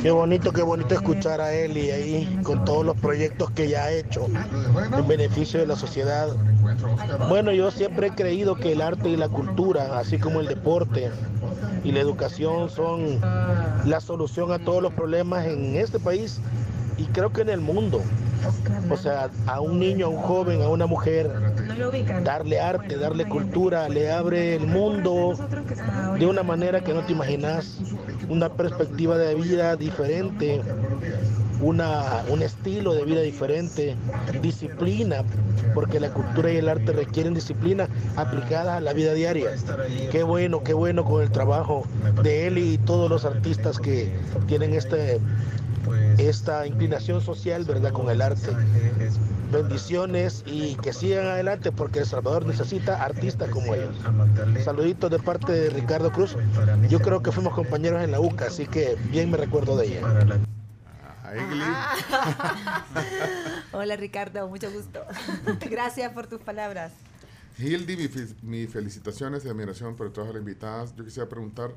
Qué 0.00 0.10
bonito, 0.10 0.52
qué 0.52 0.62
bonito 0.62 0.94
escuchar 0.94 1.40
a 1.40 1.52
Eli 1.52 1.90
ahí 1.90 2.40
con 2.42 2.64
todos 2.64 2.84
los 2.84 2.96
proyectos 2.96 3.50
que 3.52 3.68
ya 3.68 3.84
ha 3.84 3.92
hecho 3.92 4.26
en 4.26 5.06
beneficio 5.06 5.60
de 5.60 5.66
la 5.66 5.76
sociedad. 5.76 6.28
Bueno, 7.28 7.52
yo 7.52 7.70
siempre 7.70 8.08
he 8.08 8.10
creído 8.10 8.56
que 8.56 8.72
el 8.72 8.82
arte 8.82 9.08
y 9.08 9.16
la 9.16 9.28
cultura, 9.28 9.98
así 9.98 10.18
como 10.18 10.40
el 10.40 10.48
deporte 10.48 11.10
y 11.84 11.92
la 11.92 12.00
educación 12.00 12.68
son 12.68 13.20
la 13.84 14.00
solución 14.00 14.50
a 14.52 14.58
todos 14.58 14.82
los 14.82 14.92
problemas 14.92 15.46
en 15.46 15.76
este 15.76 16.00
país 16.00 16.40
y 16.98 17.04
creo 17.06 17.32
que 17.32 17.42
en 17.42 17.50
el 17.50 17.60
mundo. 17.60 18.02
O 18.90 18.96
sea, 18.96 19.30
a 19.46 19.60
un 19.60 19.78
niño, 19.78 20.06
a 20.06 20.08
un 20.08 20.16
joven, 20.16 20.62
a 20.62 20.68
una 20.68 20.86
mujer, 20.86 21.30
darle 22.24 22.60
arte, 22.60 22.96
darle 22.96 23.28
cultura, 23.28 23.88
le 23.88 24.10
abre 24.10 24.56
el 24.56 24.66
mundo 24.66 25.34
de 26.18 26.26
una 26.26 26.42
manera 26.42 26.80
que 26.80 26.92
no 26.92 27.04
te 27.04 27.12
imaginas, 27.12 27.78
una 28.28 28.48
perspectiva 28.48 29.18
de 29.18 29.34
vida 29.34 29.76
diferente, 29.76 30.60
una, 31.60 32.24
un 32.28 32.42
estilo 32.42 32.94
de 32.94 33.04
vida 33.04 33.20
diferente, 33.20 33.96
disciplina, 34.40 35.22
porque 35.74 36.00
la 36.00 36.10
cultura 36.12 36.52
y 36.52 36.56
el 36.56 36.68
arte 36.68 36.92
requieren 36.92 37.34
disciplina 37.34 37.88
aplicada 38.16 38.76
a 38.76 38.80
la 38.80 38.92
vida 38.92 39.14
diaria. 39.14 39.50
Qué 40.10 40.22
bueno, 40.22 40.62
qué 40.62 40.74
bueno 40.74 41.04
con 41.04 41.22
el 41.22 41.30
trabajo 41.30 41.86
de 42.22 42.46
él 42.48 42.58
y 42.58 42.78
todos 42.78 43.08
los 43.08 43.24
artistas 43.24 43.78
que 43.78 44.12
tienen 44.46 44.74
este, 44.74 45.20
esta 46.18 46.66
inclinación 46.66 47.20
social, 47.20 47.64
¿verdad?, 47.64 47.92
con 47.92 48.10
el 48.10 48.20
arte. 48.22 48.50
Bendiciones 49.50 50.42
y 50.46 50.76
que 50.76 50.92
sigan 50.92 51.26
adelante 51.26 51.72
porque 51.72 51.98
El 52.00 52.06
Salvador 52.06 52.46
necesita 52.46 53.02
artistas 53.02 53.50
como 53.50 53.74
ellos. 53.74 53.94
Saluditos 54.64 55.10
de 55.10 55.18
parte 55.18 55.52
de 55.52 55.70
Ricardo 55.70 56.10
Cruz. 56.10 56.36
Yo 56.88 57.00
creo 57.00 57.22
que 57.22 57.32
fuimos 57.32 57.52
compañeros 57.54 58.02
en 58.02 58.10
la 58.12 58.20
UCA, 58.20 58.46
así 58.46 58.66
que 58.66 58.96
bien 59.10 59.30
me 59.30 59.36
recuerdo 59.36 59.76
de 59.76 59.86
ella. 59.88 60.00
Hola, 63.72 63.96
Ricardo, 63.96 64.46
mucho 64.48 64.70
gusto. 64.70 65.00
Gracias 65.70 66.12
por 66.12 66.26
tus 66.26 66.40
palabras. 66.40 66.92
Hildy, 67.58 67.96
mi, 67.96 68.08
fe- 68.08 68.34
mis 68.42 68.70
felicitaciones 68.70 69.44
y 69.44 69.48
admiración 69.48 69.94
por 69.96 70.06
de 70.12 70.32
las 70.34 70.36
invitadas. 70.36 70.94
Yo 70.96 71.04
quisiera 71.04 71.28
preguntar, 71.28 71.70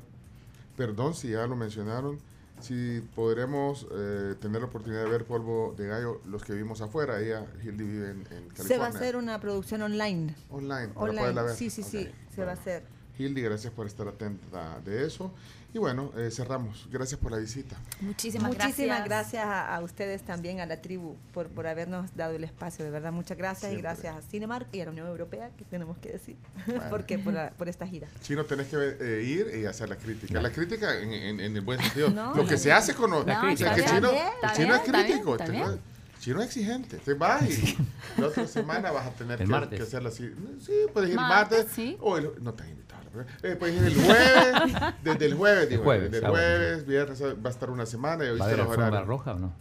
perdón 0.76 1.14
si 1.14 1.30
ya 1.30 1.46
lo 1.46 1.56
mencionaron, 1.56 2.18
si 2.60 3.00
podremos 3.14 3.86
eh, 3.92 4.34
tener 4.40 4.62
la 4.62 4.68
oportunidad 4.68 5.04
de 5.04 5.10
ver 5.10 5.24
Polvo 5.24 5.74
de 5.76 5.86
Gallo 5.86 6.20
los 6.26 6.42
que 6.42 6.52
vivimos 6.52 6.80
afuera. 6.80 7.20
Ella, 7.20 7.44
Hildy, 7.62 7.84
vive 7.84 8.10
en, 8.10 8.20
en 8.20 8.48
California. 8.48 8.64
Se 8.64 8.78
va 8.78 8.86
a 8.86 8.88
hacer 8.88 9.16
una 9.16 9.40
producción 9.40 9.82
online. 9.82 10.34
Online, 10.50 10.88
para 10.88 11.00
Online. 11.00 11.20
poderla 11.20 11.42
ver. 11.42 11.54
Sí, 11.54 11.70
sí, 11.70 11.82
sí, 11.82 12.08
se 12.34 12.44
va 12.44 12.52
a 12.52 12.54
hacer. 12.54 12.82
Hildy, 13.18 13.40
gracias 13.42 13.72
por 13.72 13.86
estar 13.86 14.08
atenta 14.08 14.80
de 14.80 15.06
eso. 15.06 15.32
Y 15.74 15.78
bueno, 15.78 16.10
eh, 16.16 16.30
cerramos. 16.30 16.88
Gracias 16.90 17.20
por 17.20 17.32
la 17.32 17.38
visita. 17.38 17.76
Muchísimas, 18.00 18.48
Muchísimas 18.52 19.04
gracias. 19.04 19.42
gracias 19.42 19.44
a, 19.46 19.76
a 19.76 19.80
ustedes 19.82 20.22
también, 20.22 20.60
a 20.60 20.66
la 20.66 20.80
tribu, 20.80 21.16
por, 21.34 21.48
por 21.48 21.66
habernos 21.66 22.16
dado 22.16 22.34
el 22.34 22.44
espacio. 22.44 22.82
De 22.84 22.90
verdad, 22.90 23.12
muchas 23.12 23.36
gracias. 23.36 23.70
Siempre. 23.72 23.78
Y 23.80 23.82
gracias 23.82 24.16
a 24.16 24.22
Cinemark 24.22 24.68
y 24.72 24.80
a 24.80 24.86
la 24.86 24.90
Unión 24.92 25.06
Europea, 25.06 25.50
que 25.58 25.64
tenemos 25.64 25.98
que 25.98 26.12
decir. 26.12 26.36
Bueno. 26.66 26.84
porque 26.90 27.18
por, 27.18 27.34
la- 27.34 27.50
por 27.50 27.68
esta 27.68 27.86
gira. 27.86 28.08
Chino, 28.22 28.44
tenés 28.44 28.68
que 28.68 28.76
eh, 29.00 29.22
ir 29.22 29.60
y 29.60 29.66
hacer 29.66 29.88
la 29.88 29.96
crítica. 29.96 30.40
La 30.40 30.50
crítica 30.50 30.98
en, 30.98 31.12
en- 31.12 31.40
en 31.40 31.56
el 31.56 31.62
buen 31.62 31.78
sentido. 31.80 32.08
No. 32.16 32.34
Lo 32.34 32.46
que 32.46 32.56
se 32.56 32.72
hace 32.72 32.94
con 32.94 33.10
los... 33.10 33.26
No, 33.26 33.52
o 33.52 33.56
sea, 33.56 33.74
que 33.74 33.84
Chino, 33.84 34.08
el 34.08 34.14
bien, 34.14 34.26
chino 34.54 34.74
es 34.74 34.80
está 34.80 35.02
bien, 35.02 35.06
crítico. 35.22 35.36
está. 35.36 35.78
Chino 36.20 36.40
es 36.40 36.46
exigente. 36.46 36.96
Te 36.98 37.12
vas 37.14 37.42
y 37.50 37.76
la 38.20 38.26
otra 38.28 38.46
semana 38.46 38.90
vas 38.90 39.06
a 39.06 39.10
tener 39.10 39.38
que, 39.38 39.76
que 39.76 39.82
hacerlo 39.82 40.08
así. 40.08 40.32
Sí, 40.64 40.72
puedes 40.92 41.10
ir 41.10 41.16
Martes, 41.16 41.58
martes. 41.58 41.74
sí. 41.74 41.96
O 42.00 42.16
el, 42.16 42.30
no 42.42 42.54
te 42.54 42.62
han 42.62 42.70
invitado. 42.70 42.95
Eh, 43.42 43.56
puedes 43.56 43.76
ir 43.80 43.86
el 43.86 43.94
jueves. 43.94 44.94
desde 45.04 45.26
el 45.26 45.34
jueves, 45.34 45.68
digo. 45.68 45.82
jueves, 45.84 46.10
desde 46.10 46.18
el 46.18 46.24
ah, 46.26 46.30
bueno. 46.30 46.46
jueves, 46.46 46.86
viernes, 46.86 47.22
va 47.22 47.48
a 47.48 47.52
estar 47.52 47.70
una 47.70 47.86
semana 47.86 48.24
y 48.24 48.28
¿Va 48.28 48.30
a 48.32 48.34
viste 48.34 48.44
haber 48.52 48.58
los 48.58 48.68
horarios. 48.76 49.06
roja 49.06 49.32
o 49.32 49.38
no? 49.38 49.52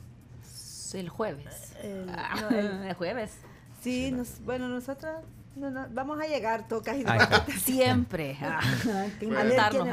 El 0.94 1.10
jueves. 1.10 1.74
El, 1.84 2.10
Ah, 2.10 2.36
no, 2.42 2.50
el- 2.58 2.84
el 2.88 2.94
jueves. 2.94 3.32
sí, 3.82 4.12
nos- 4.12 4.40
bueno, 4.46 4.68
nosotras 4.70 5.18
no, 5.56 5.70
no, 5.70 5.86
vamos 5.92 6.20
a 6.22 6.28
llegar 6.28 6.68
tocas 6.68 6.96
y 6.98 7.00
está. 7.02 7.46
Siempre. 7.58 8.38
Ah, 8.42 8.60
quiénes 9.20 9.38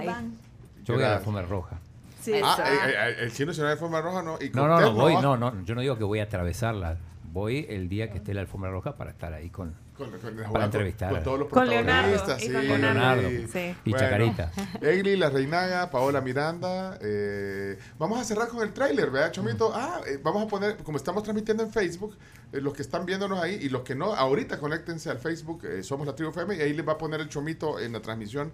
ahí. 0.01 0.07
van. 0.07 0.37
Yo 0.85 0.95
voy 0.95 1.03
a 1.05 1.09
la 1.11 1.17
alfombra 1.17 1.43
roja. 1.43 1.79
Sí, 2.21 2.33
Ah, 2.43 2.57
eh, 2.65 2.93
eh, 2.95 3.17
el 3.25 3.33
chino 3.33 3.53
se 3.53 3.63
va 3.65 3.71
de 3.71 3.77
forma 3.77 4.01
roja, 4.01 4.23
¿no? 4.23 4.39
Y 4.41 4.51
No, 4.51 4.69
no, 4.69 4.81
no, 4.81 4.93
voy, 4.93 5.15
no, 5.17 5.37
no, 5.37 5.65
yo 5.65 5.75
no 5.75 5.81
digo 5.81 5.99
que 5.99 6.05
voy 6.05 6.21
a 6.21 6.25
atravesarla. 6.25 6.97
Voy 7.33 7.65
el 7.71 7.89
día 7.89 8.11
que 8.11 8.19
esté 8.19 8.35
la 8.35 8.43
alfombra 8.43 8.71
roja 8.71 8.95
para 8.97 9.11
estar 9.11 9.33
ahí 9.33 9.49
con, 9.49 9.75
Con, 9.97 10.11
con- 10.11 10.53
para 10.53 10.67
entrevistar. 10.67 11.11
con 11.11 11.23
todos 11.23 11.39
los 11.39 11.49
Con 11.49 11.67
Leonardo, 11.67 12.11
protagonistas, 12.13 12.43
y 12.43 12.47
sí. 12.47 12.53
con 12.69 12.81
Leonardo. 12.83 13.29
Sí. 13.51 13.75
y 13.87 13.93
Chacarita. 13.95 14.53
Egli, 14.83 15.17
La 15.17 15.31
Reinaga, 15.31 15.91
Paola 15.91 16.21
Miranda. 16.21 16.99
eh, 17.01 17.79
vamos 17.99 18.21
a 18.21 18.25
cerrar 18.25 18.49
con 18.49 18.63
el 18.63 18.75
tráiler, 18.75 19.11
¿verdad, 19.11 19.33
Chomito? 19.33 19.73
Ah, 19.75 20.03
eh, 20.07 20.19
vamos 20.23 20.43
a 20.45 20.47
poner, 20.47 20.77
como 20.79 20.99
estamos 20.99 21.23
transmitiendo 21.23 21.63
en 21.63 21.71
Facebook, 21.71 22.19
eh, 22.53 22.61
los 22.61 22.75
que 22.75 22.83
están 22.83 23.07
viéndonos 23.07 23.41
ahí 23.43 23.55
y 23.63 23.71
los 23.71 23.81
que 23.81 23.95
no, 23.95 24.13
ahorita 24.15 24.59
conéctense 24.59 25.09
al 25.09 25.19
Facebook, 25.19 25.65
eh, 25.65 25.83
Somos 25.83 26.07
la 26.07 26.15
Tribu 26.15 26.33
FM, 26.33 26.55
y 26.57 26.61
ahí 26.61 26.75
les 26.75 26.87
va 26.87 26.93
a 26.93 26.99
poner 26.99 27.21
el 27.23 27.31
Chomito 27.31 27.81
en 27.81 27.95
la 27.95 28.01
transmisión. 28.03 28.53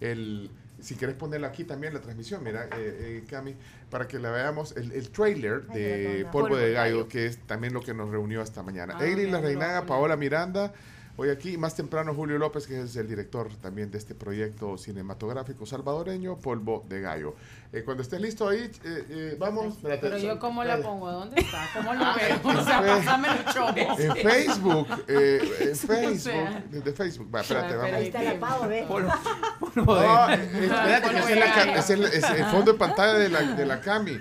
El, 0.00 0.50
si 0.82 0.94
quieres 0.94 1.16
ponerla 1.16 1.48
aquí 1.48 1.64
también, 1.64 1.94
la 1.94 2.00
transmisión, 2.00 2.42
mira, 2.42 2.64
eh, 2.64 2.68
eh, 2.76 3.24
Cami, 3.28 3.54
para 3.90 4.06
que 4.08 4.18
la 4.18 4.30
veamos, 4.30 4.76
el, 4.76 4.92
el 4.92 5.10
trailer 5.10 5.66
de. 5.66 6.26
Polvo 6.32 6.48
Polvo 6.48 6.56
de 6.56 6.72
Gallo, 6.72 7.08
que 7.08 7.26
es 7.26 7.38
también 7.46 7.72
lo 7.72 7.80
que 7.80 7.94
nos 7.94 8.10
reunió 8.10 8.42
esta 8.42 8.62
mañana. 8.62 8.96
Ah, 8.98 9.06
Egli, 9.06 9.26
ya, 9.26 9.32
La 9.32 9.40
Reinaga. 9.40 9.86
Paola 9.86 10.16
Miranda. 10.16 10.72
Hoy 11.16 11.28
aquí, 11.28 11.58
más 11.58 11.74
temprano, 11.74 12.14
Julio 12.14 12.38
López, 12.38 12.66
que 12.66 12.80
es 12.80 12.96
el 12.96 13.06
director 13.06 13.48
también 13.60 13.90
de 13.90 13.98
este 13.98 14.14
proyecto 14.14 14.78
cinematográfico 14.78 15.66
salvadoreño, 15.66 16.38
Polvo 16.38 16.86
de 16.88 17.02
Gallo. 17.02 17.34
Eh, 17.72 17.82
cuando 17.84 18.02
estés 18.02 18.20
listo 18.22 18.48
ahí, 18.48 18.70
eh, 18.84 19.04
eh, 19.10 19.36
vamos. 19.38 19.76
espérate, 19.76 20.00
Pero 20.00 20.18
yo, 20.18 20.38
¿cómo 20.38 20.64
la 20.64 20.78
pongo? 20.78 21.10
¿Dónde 21.12 21.40
está? 21.40 21.68
¿Cómo 21.74 21.92
lo 21.94 22.04
Ah, 22.04 22.16
veo? 22.16 22.40
O 22.60 22.64
sea, 22.64 22.78
pues, 22.80 22.92
pásame 23.04 23.28
los 23.28 23.54
chomos. 23.54 24.00
En 24.00 24.16
Facebook, 24.16 24.86
eh, 25.08 25.40
en 25.60 25.72
O 25.72 25.76
Facebook, 25.76 26.20
sea. 26.20 26.64
desde 26.70 26.92
Facebook. 26.92 27.34
Va, 27.34 27.40
espérate, 27.42 27.76
vamos. 27.76 27.92
Ahí 27.92 28.06
está 28.06 28.22
la 28.22 28.40
pavo, 28.40 28.66
¿ves? 28.68 28.86
No, 29.76 30.30
eh, 30.32 30.48
espérate, 30.64 31.72
que 31.72 31.78
es, 31.78 31.90
el, 31.90 32.04
es 32.04 32.24
el 32.30 32.44
fondo 32.46 32.72
de 32.72 32.78
pantalla 32.78 33.14
de 33.14 33.28
la, 33.28 33.42
de 33.42 33.66
la 33.66 33.80
Cami. 33.80 34.18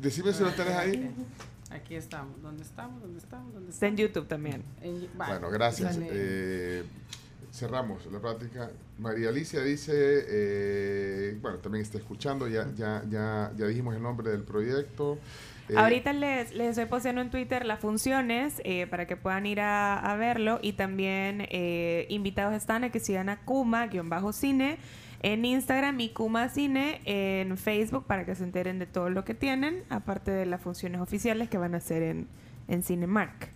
Decime 0.00 0.32
si 0.32 0.42
lo 0.44 0.50
tenés 0.52 0.74
ahí. 0.76 1.14
Aquí 1.70 1.94
estamos. 1.94 2.40
¿Dónde 2.42 2.62
estamos? 2.64 3.00
¿Dónde 3.00 3.18
estamos? 3.18 3.54
¿Dónde 3.54 3.70
Está 3.70 3.86
en 3.86 3.94
estamos? 3.94 4.12
YouTube 4.14 4.28
también. 4.28 4.64
En- 4.82 5.08
vale, 5.16 5.32
Bueno, 5.34 5.50
gracias. 5.50 5.98
Eh, 6.02 6.82
cerramos 7.52 8.04
la 8.10 8.18
práctica. 8.20 8.70
María 8.98 9.28
Alicia 9.28 9.62
dice, 9.62 9.92
eh, 9.94 11.38
bueno, 11.40 11.58
también 11.58 11.82
está 11.82 11.98
escuchando, 11.98 12.48
ya, 12.48 12.66
ya, 12.76 13.02
ya, 13.08 13.52
ya 13.56 13.66
dijimos 13.66 13.94
el 13.94 14.02
nombre 14.02 14.30
del 14.30 14.42
proyecto. 14.42 15.18
Eh, 15.68 15.74
Ahorita 15.76 16.12
les, 16.12 16.52
les 16.52 16.70
estoy 16.70 16.86
posteando 16.86 17.20
en 17.20 17.30
Twitter 17.30 17.64
las 17.64 17.78
funciones 17.78 18.60
eh, 18.64 18.88
para 18.88 19.06
que 19.06 19.16
puedan 19.16 19.46
ir 19.46 19.60
a, 19.60 19.98
a 19.98 20.16
verlo 20.16 20.58
y 20.62 20.72
también 20.72 21.46
eh, 21.50 22.06
invitados 22.08 22.54
están 22.54 22.82
a 22.82 22.90
que 22.90 22.98
sigan 22.98 23.28
a 23.28 23.38
Kuma-cine 23.44 24.78
en 25.22 25.44
Instagram 25.44 26.00
y 26.00 26.10
Kuma 26.10 26.48
Cine 26.48 27.00
en 27.04 27.56
Facebook 27.58 28.06
para 28.06 28.24
que 28.24 28.34
se 28.34 28.42
enteren 28.44 28.78
de 28.78 28.86
todo 28.86 29.10
lo 29.10 29.24
que 29.24 29.34
tienen, 29.34 29.84
aparte 29.90 30.30
de 30.30 30.46
las 30.46 30.60
funciones 30.62 31.00
oficiales 31.00 31.48
que 31.50 31.58
van 31.58 31.74
a 31.74 31.78
hacer 31.78 32.02
en, 32.02 32.28
en 32.68 32.82
Cinemark. 32.82 33.48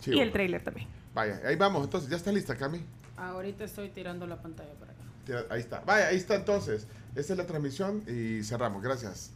sí, 0.00 0.10
y 0.10 0.14
bueno. 0.14 0.22
el 0.26 0.32
trailer 0.32 0.62
también. 0.64 0.88
Vaya, 1.14 1.40
ahí 1.46 1.56
vamos, 1.56 1.84
entonces, 1.84 2.08
¿ya 2.10 2.16
está 2.16 2.32
lista, 2.32 2.56
Cami? 2.56 2.80
Ahorita 3.16 3.64
estoy 3.64 3.90
tirando 3.90 4.26
la 4.26 4.40
pantalla 4.40 4.72
para 4.74 4.92
acá. 4.92 5.00
Tira- 5.26 5.44
Ahí 5.50 5.60
está. 5.60 5.80
Vaya, 5.80 6.08
ahí 6.08 6.16
está 6.16 6.34
entonces. 6.36 6.86
Esta 7.14 7.32
es 7.34 7.38
la 7.38 7.46
transmisión 7.46 8.02
y 8.08 8.42
cerramos. 8.42 8.82
Gracias. 8.82 9.32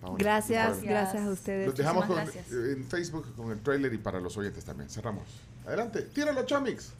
Paola. 0.00 0.16
Gracias, 0.18 0.80
gracias 0.82 1.22
a 1.24 1.30
ustedes. 1.30 1.66
Los 1.66 1.76
dejamos 1.76 2.06
con- 2.06 2.18
eh, 2.18 2.72
en 2.74 2.84
Facebook 2.84 3.34
con 3.36 3.50
el 3.52 3.60
trailer 3.60 3.92
y 3.92 3.98
para 3.98 4.18
los 4.18 4.34
oyentes 4.38 4.64
también. 4.64 4.88
Cerramos. 4.88 5.24
Adelante, 5.66 6.00
tíralo, 6.02 6.46
Chomix. 6.46 6.94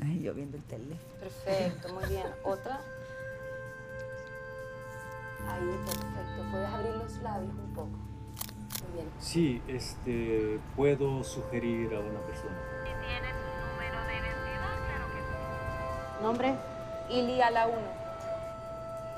Ay, 0.00 0.22
yo 0.22 0.34
viendo 0.34 0.56
el 0.56 0.62
teléfono. 0.64 1.00
Perfecto, 1.20 1.94
muy 1.94 2.04
bien. 2.06 2.26
Otra. 2.44 2.80
Ahí, 5.48 5.80
perfecto. 5.84 6.50
Puedes 6.50 6.68
abrir 6.68 6.94
los 6.96 7.12
labios 7.22 7.54
un 7.54 7.74
poco. 7.74 7.88
Muy 7.88 8.92
bien. 8.94 9.10
Sí, 9.20 9.62
este, 9.68 10.60
puedo 10.74 11.24
sugerir 11.24 11.94
a 11.94 12.00
una 12.00 12.20
persona. 12.20 12.56
Si 12.84 12.90
tienes 13.06 13.32
un 13.32 13.70
número 13.72 14.06
de 14.06 14.12
identidad, 14.12 14.76
claro 14.86 15.06
que 15.14 15.20
sí. 15.20 16.22
Nombre, 16.22 16.54
Ili 17.10 17.40
a 17.40 17.50
la 17.50 17.66
1. 17.68 17.78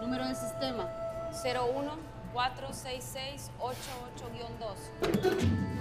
Número 0.01 0.27
del 0.27 0.37
sistema, 0.37 0.89
01 1.43 2.19
466 2.33 3.51
88 3.59 4.29
2 4.61 5.78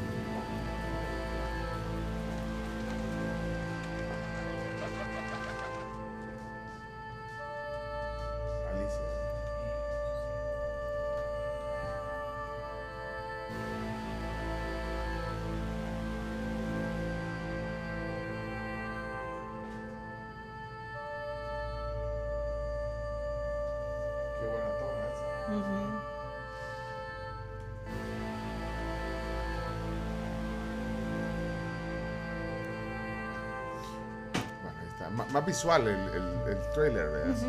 más 35.37 35.45
visual 35.45 35.87
el, 35.87 35.95
el, 35.95 36.51
el 36.51 36.57
trailer, 36.73 37.09
¿verdad? 37.09 37.35
Sí, 37.39 37.47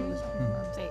Sí. 0.75 0.83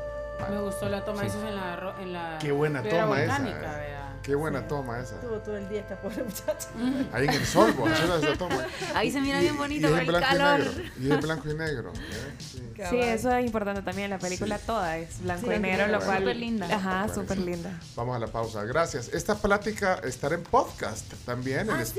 Me 0.52 0.62
gustó 0.62 0.88
la 0.88 1.04
toma 1.04 1.22
Sí. 1.22 1.28
esa 1.28 1.50
en 1.50 1.56
la, 1.56 1.96
en 2.00 2.14
la 2.14 2.38
Qué 2.40 2.52
buena 2.52 2.84
toma 2.84 3.22
esa. 3.24 3.38
volcánica, 3.40 3.74
eh. 3.84 3.88
vea. 3.88 4.04
Qué 4.22 4.36
buena 4.36 4.68
toma 4.68 5.00
esa. 5.00 5.16
Estuvo 5.16 5.38
todo 5.38 5.58
el 5.58 5.68
día 5.70 5.80
esta 5.80 5.96
pobre 5.96 6.22
muchacha. 6.24 6.68
Ahí 7.14 7.28
en 7.28 7.34
el 7.34 7.46
sol, 7.46 7.74
haciendo 7.92 8.18
esa 8.18 8.38
toma. 8.38 8.66
Ahí 8.96 9.10
se 9.10 9.20
mira 9.22 9.40
bien 9.40 9.58
bonito 9.58 9.88
y 9.88 9.92
por 9.92 10.00
en 10.02 10.16
el 10.16 10.22
calor. 10.22 10.60
Y, 10.60 10.64
negro, 10.66 10.82
y 11.00 11.06
es 11.08 11.12
en 11.14 11.20
blanco 11.22 11.50
y 11.50 11.54
negro. 11.56 11.94
¿eh? 11.94 12.34
Sí. 12.38 12.64
Sí, 12.90 13.00
eso 13.00 13.32
es 13.32 13.46
importante 13.46 13.82
también. 13.82 14.10
La 14.12 14.20
película 14.20 14.60
toda 14.60 14.98
es 14.98 15.22
blanco 15.24 15.48
Sí, 15.48 15.54
y 15.56 15.60
negro, 15.60 15.88
lo 15.88 16.00
cual. 16.02 16.20
Súper 16.20 16.36
linda. 16.36 16.68
Ajá, 16.76 17.08
súper 17.14 17.38
linda. 17.40 17.80
Vamos 17.96 18.16
a 18.16 18.20
la 18.20 18.28
pausa. 18.28 18.64
Gracias. 18.66 19.08
Esta 19.14 19.36
plática 19.36 19.96
estará 20.04 20.36
en 20.36 20.44
podcast 20.44 21.12
también. 21.26 21.70
Ah, 21.72 21.76
en 21.76 21.82
es- 21.82 21.96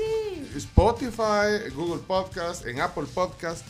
Spotify, 0.55 1.69
Google 1.75 2.01
Podcast, 2.07 2.65
en 2.67 2.79
Apple 2.79 3.05
Podcast. 3.13 3.65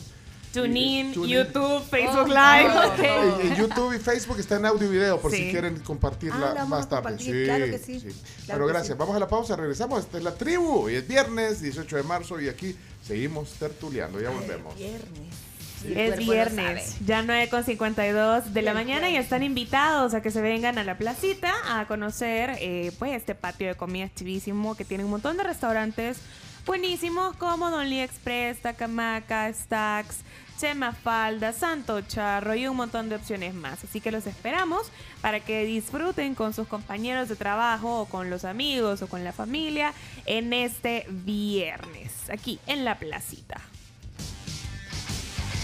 TuneIn. 0.52 1.12
YouTube, 1.12 1.82
Facebook 1.88 2.28
Oh, 2.30 3.46
Live. 3.46 3.56
YouTube 3.56 3.94
y 3.94 3.98
Facebook 3.98 4.38
está 4.40 4.56
en 4.56 4.66
audio 4.66 4.88
y 4.88 4.90
video 4.92 5.20
por 5.20 5.30
si 5.30 5.36
Sí. 5.38 5.50
quieren 5.50 5.78
compartirla 5.80 6.54
Ah, 6.58 6.64
más 6.64 6.88
tarde. 6.88 7.02
compartir, 7.10 7.44
claro 7.46 7.64
que 7.66 7.78
sí. 7.78 8.04
Claro 8.46 8.66
que 8.66 8.72
gracias. 8.72 8.94
sí. 8.96 8.98
Vamos 8.98 9.16
a 9.16 9.18
la 9.20 9.28
pausa, 9.28 9.56
regresamos. 9.56 10.00
Esta 10.00 10.18
es 10.18 10.24
la 10.24 10.34
tribu. 10.34 10.88
Y 10.88 10.94
es 10.96 11.06
viernes, 11.06 11.60
18 11.60 11.96
de 11.96 12.02
marzo, 12.02 12.40
y 12.40 12.48
aquí 12.48 12.74
seguimos 13.06 13.50
tertuleando. 13.52 14.20
Ya 14.20 14.30
volvemos. 14.30 14.74
Viernes. 14.76 15.34
Es 15.82 16.18
viernes, 16.18 16.96
ya 17.06 17.22
9.52 17.22 18.52
de 18.52 18.60
la 18.60 18.74
mañana 18.74 19.08
y 19.08 19.16
están 19.16 19.42
invitados 19.42 20.12
a 20.12 20.20
que 20.20 20.30
se 20.30 20.42
vengan 20.42 20.76
a 20.76 20.84
la 20.84 20.98
placita 20.98 21.54
a 21.66 21.86
conocer 21.86 22.50
eh, 22.60 22.92
pues 22.98 23.12
este 23.12 23.34
patio 23.34 23.68
de 23.68 23.74
comidas 23.76 24.10
chivísimo 24.14 24.74
que 24.76 24.84
tiene 24.84 25.04
un 25.04 25.10
montón 25.10 25.38
de 25.38 25.42
restaurantes 25.42 26.18
buenísimos 26.66 27.36
como 27.36 27.70
Don 27.70 27.88
Lee 27.88 28.00
Express, 28.00 28.60
Tacamaca, 28.60 29.52
Stacks, 29.52 30.18
Chema 30.60 30.92
Falda, 30.92 31.52
Santo 31.52 32.00
Charro 32.02 32.54
y 32.54 32.66
un 32.66 32.76
montón 32.76 33.08
de 33.08 33.16
opciones 33.16 33.54
más. 33.54 33.82
Así 33.82 34.00
que 34.00 34.12
los 34.12 34.26
esperamos 34.26 34.90
para 35.22 35.40
que 35.40 35.64
disfruten 35.64 36.34
con 36.34 36.52
sus 36.52 36.68
compañeros 36.68 37.28
de 37.28 37.36
trabajo 37.36 38.00
o 38.00 38.04
con 38.06 38.28
los 38.28 38.44
amigos 38.44 39.00
o 39.02 39.08
con 39.08 39.24
la 39.24 39.32
familia 39.32 39.94
en 40.26 40.52
este 40.52 41.06
viernes, 41.08 42.28
aquí 42.30 42.58
en 42.66 42.84
la 42.84 42.98
placita. 42.98 43.60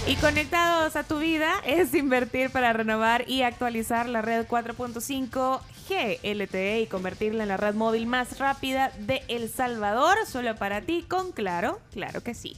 Y 0.07 0.15
conectados 0.17 0.95
a 0.95 1.03
tu 1.03 1.19
vida 1.19 1.53
es 1.67 1.93
invertir 1.93 2.51
para 2.51 2.73
renovar 2.73 3.29
y 3.29 3.43
actualizar 3.43 4.09
la 4.09 4.23
red 4.23 4.47
4.5 4.47 5.61
5G 5.89 6.19
LTE 6.23 6.81
y 6.81 6.87
convertirla 6.87 7.43
en 7.43 7.49
la 7.49 7.57
red 7.57 7.75
móvil 7.75 8.07
más 8.07 8.39
rápida 8.39 8.93
de 8.99 9.23
El 9.29 9.49
Salvador, 9.49 10.17
solo 10.27 10.55
para 10.57 10.83
ti 10.83 11.05
con 11.09 11.33
Claro, 11.33 11.81
claro 11.93 12.23
que 12.23 12.35
sí. 12.35 12.57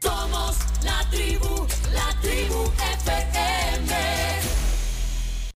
Somos 0.00 0.58
la 0.84 1.08
tribu, 1.10 1.66
la 1.92 2.20
tribu 2.20 2.64